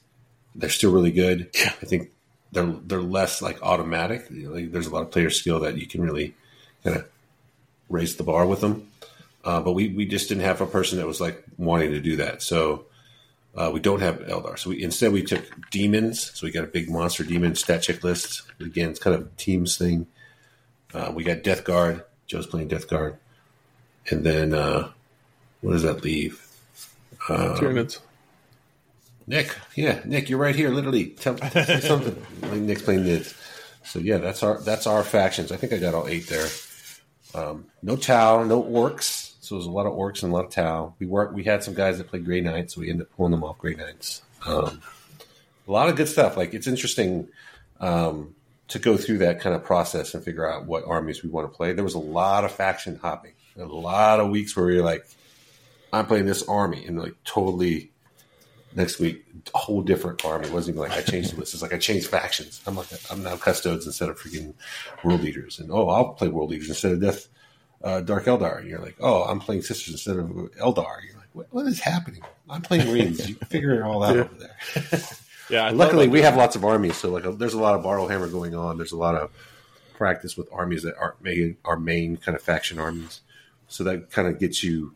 They're 0.58 0.68
still 0.68 0.92
really 0.92 1.12
good. 1.12 1.48
Yeah. 1.54 1.72
I 1.80 1.86
think 1.86 2.10
they're 2.52 2.74
they're 2.84 3.00
less 3.00 3.40
like 3.40 3.62
automatic. 3.62 4.26
Like, 4.30 4.72
there's 4.72 4.88
a 4.88 4.92
lot 4.92 5.02
of 5.02 5.10
player 5.10 5.30
skill 5.30 5.60
that 5.60 5.78
you 5.78 5.86
can 5.86 6.02
really 6.02 6.34
kind 6.84 6.96
of 6.96 7.08
raise 7.88 8.16
the 8.16 8.24
bar 8.24 8.44
with 8.46 8.60
them. 8.60 8.90
Uh, 9.44 9.60
but 9.62 9.72
we, 9.72 9.88
we 9.88 10.04
just 10.04 10.28
didn't 10.28 10.44
have 10.44 10.60
a 10.60 10.66
person 10.66 10.98
that 10.98 11.06
was 11.06 11.20
like 11.20 11.42
wanting 11.56 11.92
to 11.92 12.00
do 12.00 12.16
that. 12.16 12.42
So 12.42 12.84
uh, 13.56 13.70
we 13.72 13.80
don't 13.80 14.00
have 14.00 14.18
Eldar. 14.18 14.58
So 14.58 14.70
we, 14.70 14.82
instead 14.82 15.12
we 15.12 15.22
took 15.22 15.70
demons. 15.70 16.32
So 16.34 16.46
we 16.46 16.50
got 16.50 16.64
a 16.64 16.68
big 16.68 16.90
monster 16.90 17.24
demon 17.24 17.54
stat 17.54 17.82
check 17.82 18.04
list. 18.04 18.42
Again, 18.60 18.90
it's 18.90 18.98
kind 18.98 19.16
of 19.16 19.22
a 19.22 19.30
teams 19.36 19.78
thing. 19.78 20.06
Uh, 20.92 21.12
we 21.14 21.24
got 21.24 21.42
Death 21.42 21.64
Guard. 21.64 22.04
Joe's 22.26 22.46
playing 22.46 22.68
Death 22.68 22.88
Guard. 22.88 23.16
And 24.10 24.24
then 24.24 24.54
uh, 24.54 24.90
what 25.60 25.72
does 25.72 25.82
that 25.82 26.02
leave? 26.02 26.44
Tyranids. 27.56 28.00
Nick, 29.28 29.54
yeah, 29.74 30.00
Nick, 30.06 30.30
you're 30.30 30.38
right 30.38 30.56
here. 30.56 30.70
Literally, 30.70 31.10
tell 31.10 31.36
say 31.36 31.80
something. 31.82 32.16
Like 32.40 32.60
Nick's 32.60 32.80
playing 32.80 33.04
Nids. 33.04 33.36
So 33.84 33.98
yeah, 33.98 34.16
that's 34.16 34.42
our 34.42 34.58
that's 34.62 34.86
our 34.86 35.04
factions. 35.04 35.52
I 35.52 35.56
think 35.56 35.74
I 35.74 35.76
got 35.76 35.92
all 35.92 36.08
eight 36.08 36.28
there. 36.28 36.48
Um, 37.34 37.66
no 37.82 37.94
Tau, 37.94 38.42
no 38.44 38.62
orcs. 38.62 39.34
So 39.42 39.56
there's 39.56 39.66
a 39.66 39.70
lot 39.70 39.86
of 39.86 39.92
orcs 39.92 40.22
and 40.22 40.32
a 40.32 40.34
lot 40.34 40.46
of 40.46 40.50
Tau. 40.50 40.94
We 40.98 41.06
work. 41.06 41.34
We 41.34 41.44
had 41.44 41.62
some 41.62 41.74
guys 41.74 41.98
that 41.98 42.08
played 42.08 42.24
Grey 42.24 42.40
Knights, 42.40 42.74
so 42.74 42.80
we 42.80 42.88
ended 42.88 43.06
up 43.06 43.16
pulling 43.16 43.32
them 43.32 43.44
off 43.44 43.58
Grey 43.58 43.74
Knights. 43.74 44.22
Um, 44.46 44.80
a 45.66 45.70
lot 45.72 45.90
of 45.90 45.96
good 45.96 46.08
stuff. 46.08 46.38
Like 46.38 46.54
it's 46.54 46.66
interesting 46.66 47.28
um, 47.80 48.34
to 48.68 48.78
go 48.78 48.96
through 48.96 49.18
that 49.18 49.40
kind 49.40 49.54
of 49.54 49.62
process 49.62 50.14
and 50.14 50.24
figure 50.24 50.50
out 50.50 50.64
what 50.64 50.86
armies 50.86 51.22
we 51.22 51.28
want 51.28 51.50
to 51.52 51.54
play. 51.54 51.74
There 51.74 51.84
was 51.84 51.94
a 51.94 51.98
lot 51.98 52.46
of 52.46 52.52
faction 52.52 52.96
hopping. 52.96 53.34
A 53.58 53.64
lot 53.64 54.20
of 54.20 54.30
weeks 54.30 54.56
where 54.56 54.64
we 54.66 54.76
were 54.76 54.84
like, 54.84 55.06
I'm 55.92 56.06
playing 56.06 56.24
this 56.24 56.48
army, 56.48 56.86
and 56.86 56.98
like 56.98 57.14
totally 57.24 57.90
next 58.74 58.98
week, 58.98 59.24
a 59.54 59.58
whole 59.58 59.82
different 59.82 60.24
army. 60.24 60.46
It 60.46 60.52
wasn't 60.52 60.76
even 60.76 60.88
like 60.88 60.98
I 60.98 61.02
changed 61.02 61.32
the 61.34 61.40
list. 61.40 61.54
It's 61.54 61.62
like 61.62 61.72
I 61.74 61.78
changed 61.78 62.08
factions. 62.08 62.60
I'm 62.66 62.76
like 62.76 62.88
I'm 63.10 63.22
now 63.22 63.36
custodes 63.36 63.86
instead 63.86 64.08
of 64.08 64.20
freaking 64.20 64.54
World 65.04 65.24
Eaters, 65.24 65.58
and 65.58 65.70
oh, 65.70 65.88
I'll 65.88 66.10
play 66.10 66.28
World 66.28 66.52
Eaters 66.52 66.68
instead 66.68 66.92
of 66.92 67.00
death 67.00 67.28
uh, 67.82 68.00
dark 68.00 68.24
Eldar. 68.24 68.58
And 68.58 68.68
you're 68.68 68.80
like, 68.80 68.96
oh, 69.00 69.24
I'm 69.24 69.40
playing 69.40 69.62
sisters 69.62 69.94
instead 69.94 70.16
of 70.16 70.26
Eldar. 70.26 71.04
You're 71.04 71.16
like, 71.16 71.28
what, 71.32 71.46
what 71.50 71.66
is 71.66 71.80
happening? 71.80 72.22
I'm 72.48 72.62
playing 72.62 72.88
Marines. 72.88 73.28
You 73.28 73.34
figure 73.36 73.74
it 73.74 73.82
all 73.82 74.02
out 74.02 74.16
over 74.16 74.34
there. 74.34 75.00
Yeah, 75.50 75.70
Luckily, 75.70 76.08
we 76.08 76.20
have 76.20 76.36
lots 76.36 76.56
of 76.56 76.64
armies, 76.64 76.98
so 76.98 77.08
like 77.10 77.24
there's 77.38 77.54
a 77.54 77.58
lot 77.58 77.74
of 77.74 77.82
borrow 77.82 78.06
hammer 78.06 78.28
going 78.28 78.54
on. 78.54 78.76
There's 78.76 78.92
a 78.92 78.98
lot 78.98 79.14
of 79.14 79.30
practice 79.96 80.36
with 80.36 80.46
armies 80.52 80.82
that 80.82 80.94
aren't 80.98 81.22
main, 81.22 81.56
our 81.64 81.78
main 81.78 82.18
kind 82.18 82.36
of 82.36 82.42
faction 82.42 82.78
armies. 82.78 83.22
So 83.66 83.82
that 83.84 84.10
kind 84.10 84.28
of 84.28 84.38
gets 84.38 84.62
you. 84.62 84.94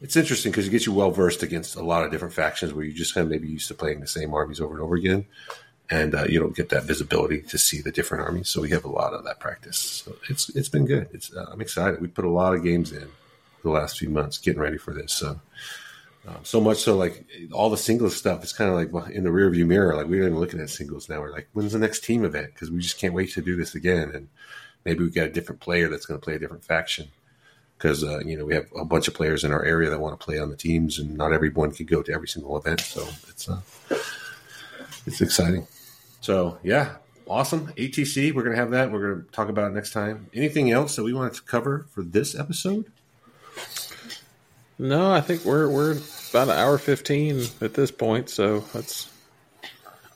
It's 0.00 0.16
interesting 0.16 0.52
because 0.52 0.66
it 0.66 0.70
gets 0.70 0.86
you 0.86 0.92
well 0.92 1.10
versed 1.10 1.42
against 1.42 1.76
a 1.76 1.82
lot 1.82 2.04
of 2.04 2.10
different 2.10 2.34
factions 2.34 2.72
where 2.72 2.84
you 2.84 2.92
just 2.92 3.14
kind 3.14 3.24
of 3.24 3.30
maybe 3.30 3.48
used 3.48 3.68
to 3.68 3.74
playing 3.74 4.00
the 4.00 4.06
same 4.06 4.34
armies 4.34 4.60
over 4.60 4.74
and 4.74 4.82
over 4.82 4.96
again, 4.96 5.24
and 5.90 6.14
uh, 6.14 6.24
you 6.28 6.40
don't 6.40 6.56
get 6.56 6.68
that 6.70 6.84
visibility 6.84 7.40
to 7.42 7.58
see 7.58 7.80
the 7.80 7.92
different 7.92 8.24
armies. 8.24 8.48
So 8.48 8.60
we 8.60 8.70
have 8.70 8.84
a 8.84 8.90
lot 8.90 9.14
of 9.14 9.24
that 9.24 9.40
practice. 9.40 9.78
So 9.78 10.16
it's 10.28 10.48
it's 10.50 10.68
been 10.68 10.84
good. 10.86 11.08
It's 11.12 11.34
uh, 11.34 11.46
I'm 11.50 11.60
excited. 11.60 12.00
We 12.00 12.08
put 12.08 12.24
a 12.24 12.30
lot 12.30 12.54
of 12.54 12.62
games 12.62 12.92
in 12.92 13.08
the 13.62 13.70
last 13.70 13.98
few 13.98 14.10
months 14.10 14.38
getting 14.38 14.60
ready 14.60 14.78
for 14.78 14.92
this. 14.92 15.12
So. 15.12 15.40
Um, 16.26 16.38
so 16.42 16.58
much 16.58 16.78
so, 16.78 16.96
like 16.96 17.26
all 17.52 17.68
the 17.68 17.76
singles 17.76 18.16
stuff 18.16 18.42
is 18.42 18.54
kind 18.54 18.70
of 18.70 18.76
like 18.94 19.10
in 19.10 19.24
the 19.24 19.30
rearview 19.30 19.66
mirror. 19.66 19.94
Like 19.94 20.06
we're 20.06 20.22
not 20.22 20.28
even 20.28 20.40
looking 20.40 20.58
at 20.58 20.70
singles 20.70 21.06
now. 21.06 21.20
We're 21.20 21.30
like, 21.30 21.48
when's 21.52 21.72
the 21.72 21.78
next 21.78 22.02
team 22.02 22.24
event? 22.24 22.54
Because 22.54 22.70
we 22.70 22.80
just 22.80 22.98
can't 22.98 23.12
wait 23.12 23.32
to 23.32 23.42
do 23.42 23.56
this 23.56 23.74
again. 23.74 24.10
And 24.14 24.28
maybe 24.86 25.04
we 25.04 25.10
got 25.10 25.26
a 25.26 25.32
different 25.32 25.60
player 25.60 25.90
that's 25.90 26.06
going 26.06 26.18
to 26.18 26.24
play 26.24 26.34
a 26.34 26.38
different 26.38 26.64
faction. 26.64 27.08
Because 27.84 28.02
uh, 28.02 28.20
you 28.20 28.38
know 28.38 28.46
we 28.46 28.54
have 28.54 28.64
a 28.74 28.84
bunch 28.86 29.08
of 29.08 29.14
players 29.14 29.44
in 29.44 29.52
our 29.52 29.62
area 29.62 29.90
that 29.90 30.00
want 30.00 30.18
to 30.18 30.24
play 30.24 30.38
on 30.38 30.48
the 30.48 30.56
teams, 30.56 30.98
and 30.98 31.18
not 31.18 31.34
everyone 31.34 31.70
can 31.70 31.84
go 31.84 32.02
to 32.02 32.14
every 32.14 32.26
single 32.26 32.56
event. 32.56 32.80
So 32.80 33.06
it's 33.28 33.46
uh, 33.46 33.60
it's 35.04 35.20
exciting. 35.20 35.66
So 36.22 36.56
yeah, 36.62 36.94
awesome. 37.28 37.66
ATC, 37.76 38.34
we're 38.34 38.42
going 38.42 38.56
to 38.56 38.58
have 38.58 38.70
that. 38.70 38.90
We're 38.90 39.12
going 39.12 39.26
to 39.26 39.30
talk 39.32 39.50
about 39.50 39.70
it 39.70 39.74
next 39.74 39.92
time. 39.92 40.28
Anything 40.32 40.70
else 40.70 40.96
that 40.96 41.02
we 41.02 41.12
wanted 41.12 41.34
to 41.34 41.42
cover 41.42 41.84
for 41.90 42.00
this 42.00 42.34
episode? 42.34 42.90
No, 44.78 45.12
I 45.12 45.20
think 45.20 45.44
we're 45.44 45.68
we're 45.68 45.98
about 46.30 46.48
an 46.48 46.56
hour 46.56 46.78
fifteen 46.78 47.44
at 47.60 47.74
this 47.74 47.90
point, 47.90 48.30
so 48.30 48.60
that's 48.72 49.10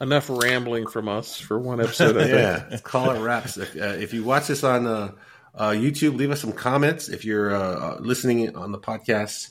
enough 0.01 0.31
rambling 0.31 0.86
from 0.86 1.07
us 1.07 1.39
for 1.39 1.59
one 1.59 1.82
episode. 1.82 2.16
I 2.16 2.28
yeah, 2.70 2.78
call 2.82 3.11
it 3.11 3.20
wraps. 3.20 3.59
If, 3.59 3.77
uh, 3.77 3.89
if 3.89 4.15
you 4.15 4.24
watch 4.24 4.47
this 4.47 4.65
on 4.65 4.86
uh, 5.59 5.62
uh, 5.62 5.72
YouTube, 5.72 6.16
leave 6.16 6.30
us 6.30 6.40
some 6.40 6.52
comments. 6.52 7.09
If 7.09 7.24
you're 7.24 7.55
uh, 7.55 7.97
listening 7.98 8.55
on 8.56 8.72
the 8.72 8.78
podcast, 8.78 9.51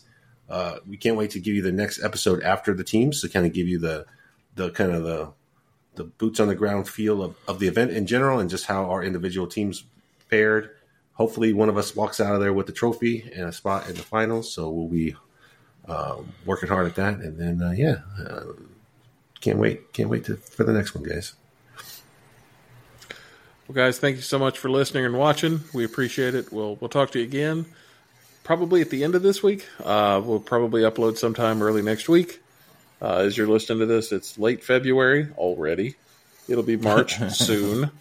uh, 0.50 0.78
we 0.88 0.98
can't 0.98 1.18
wait 1.18 1.32
to 1.32 1.40
give 1.40 1.54
you 1.54 1.62
the 1.62 1.72
next 1.72 2.04
episode 2.04 2.42
after 2.44 2.74
the 2.74 2.84
teams 2.84 3.22
to 3.22 3.30
kind 3.30 3.46
of 3.46 3.54
give 3.54 3.68
you 3.68 3.80
the 3.80 4.06
the 4.56 4.72
kind 4.72 4.94
of 4.94 5.04
the 5.04 5.34
the 5.96 6.06
boots 6.06 6.40
on 6.40 6.48
the 6.48 6.56
ground 6.56 6.88
feel 6.88 7.22
of, 7.22 7.36
of 7.48 7.60
the 7.60 7.68
event 7.68 7.92
in 7.92 8.06
general 8.06 8.40
and 8.40 8.50
just 8.50 8.66
how 8.66 8.86
our 8.86 9.04
individual 9.04 9.48
teams 9.48 9.84
fared. 10.30 10.70
Hopefully, 11.14 11.52
one 11.52 11.70
of 11.70 11.78
us 11.78 11.96
walks 11.96 12.20
out 12.20 12.36
of 12.36 12.40
there 12.40 12.54
with 12.54 12.68
the 12.68 12.72
trophy 12.72 13.30
and 13.36 13.50
a 13.50 13.52
spot 13.52 13.90
in 13.90 13.96
the 13.96 14.04
finals. 14.04 14.54
So 14.54 14.70
we'll 14.70 14.88
be 14.88 15.16
uh, 15.88 16.18
working 16.46 16.70
hard 16.70 16.86
at 16.86 16.96
that, 16.96 17.16
and 17.16 17.38
then 17.38 17.62
uh, 17.62 17.72
yeah, 17.72 17.98
uh, 18.20 18.54
can't 19.42 19.58
wait, 19.58 19.94
can't 19.94 20.10
wait 20.10 20.26
to, 20.26 20.38
for 20.38 20.64
the 20.64 20.74
next 20.74 20.96
one, 20.96 21.04
guys. 21.04 21.34
Well, 23.68 23.76
guys, 23.76 24.00
thank 24.00 24.16
you 24.16 24.22
so 24.22 24.40
much 24.40 24.58
for 24.60 24.70
listening 24.70 25.06
and 25.06 25.18
watching. 25.18 25.62
We 25.74 25.84
appreciate 25.84 26.36
it. 26.36 26.54
We'll 26.54 26.76
we'll 26.76 26.90
talk 26.90 27.12
to 27.12 27.20
you 27.20 27.26
again, 27.26 27.66
probably 28.44 28.80
at 28.82 28.90
the 28.90 29.04
end 29.04 29.14
of 29.16 29.24
this 29.24 29.44
week. 29.44 29.66
Uh, 29.84 30.22
we'll 30.24 30.40
probably 30.40 30.84
upload 30.84 31.18
sometime 31.18 31.62
early 31.62 31.82
next 31.82 32.08
week. 32.08 32.42
Uh, 33.02 33.18
as 33.18 33.38
you're 33.38 33.48
listening 33.48 33.80
to 33.80 33.86
this, 33.86 34.12
it's 34.12 34.38
late 34.40 34.64
February 34.64 35.28
already. 35.38 35.96
It'll 36.48 36.64
be 36.64 36.78
March 36.78 37.20
soon. 37.32 37.92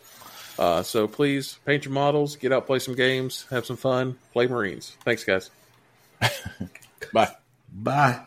Uh, 0.59 0.83
so 0.83 1.09
please 1.09 1.59
paint 1.67 1.85
your 1.85 1.93
models, 1.93 2.37
get 2.37 2.53
out, 2.53 2.67
play 2.67 2.79
some 2.79 2.95
games, 2.95 3.45
have 3.51 3.67
some 3.67 3.77
fun, 3.77 4.17
play 4.33 4.47
Marines. 4.47 4.97
Thanks, 5.05 5.25
guys. 5.25 5.51
Bye. 7.13 7.33
Bye. 7.73 8.21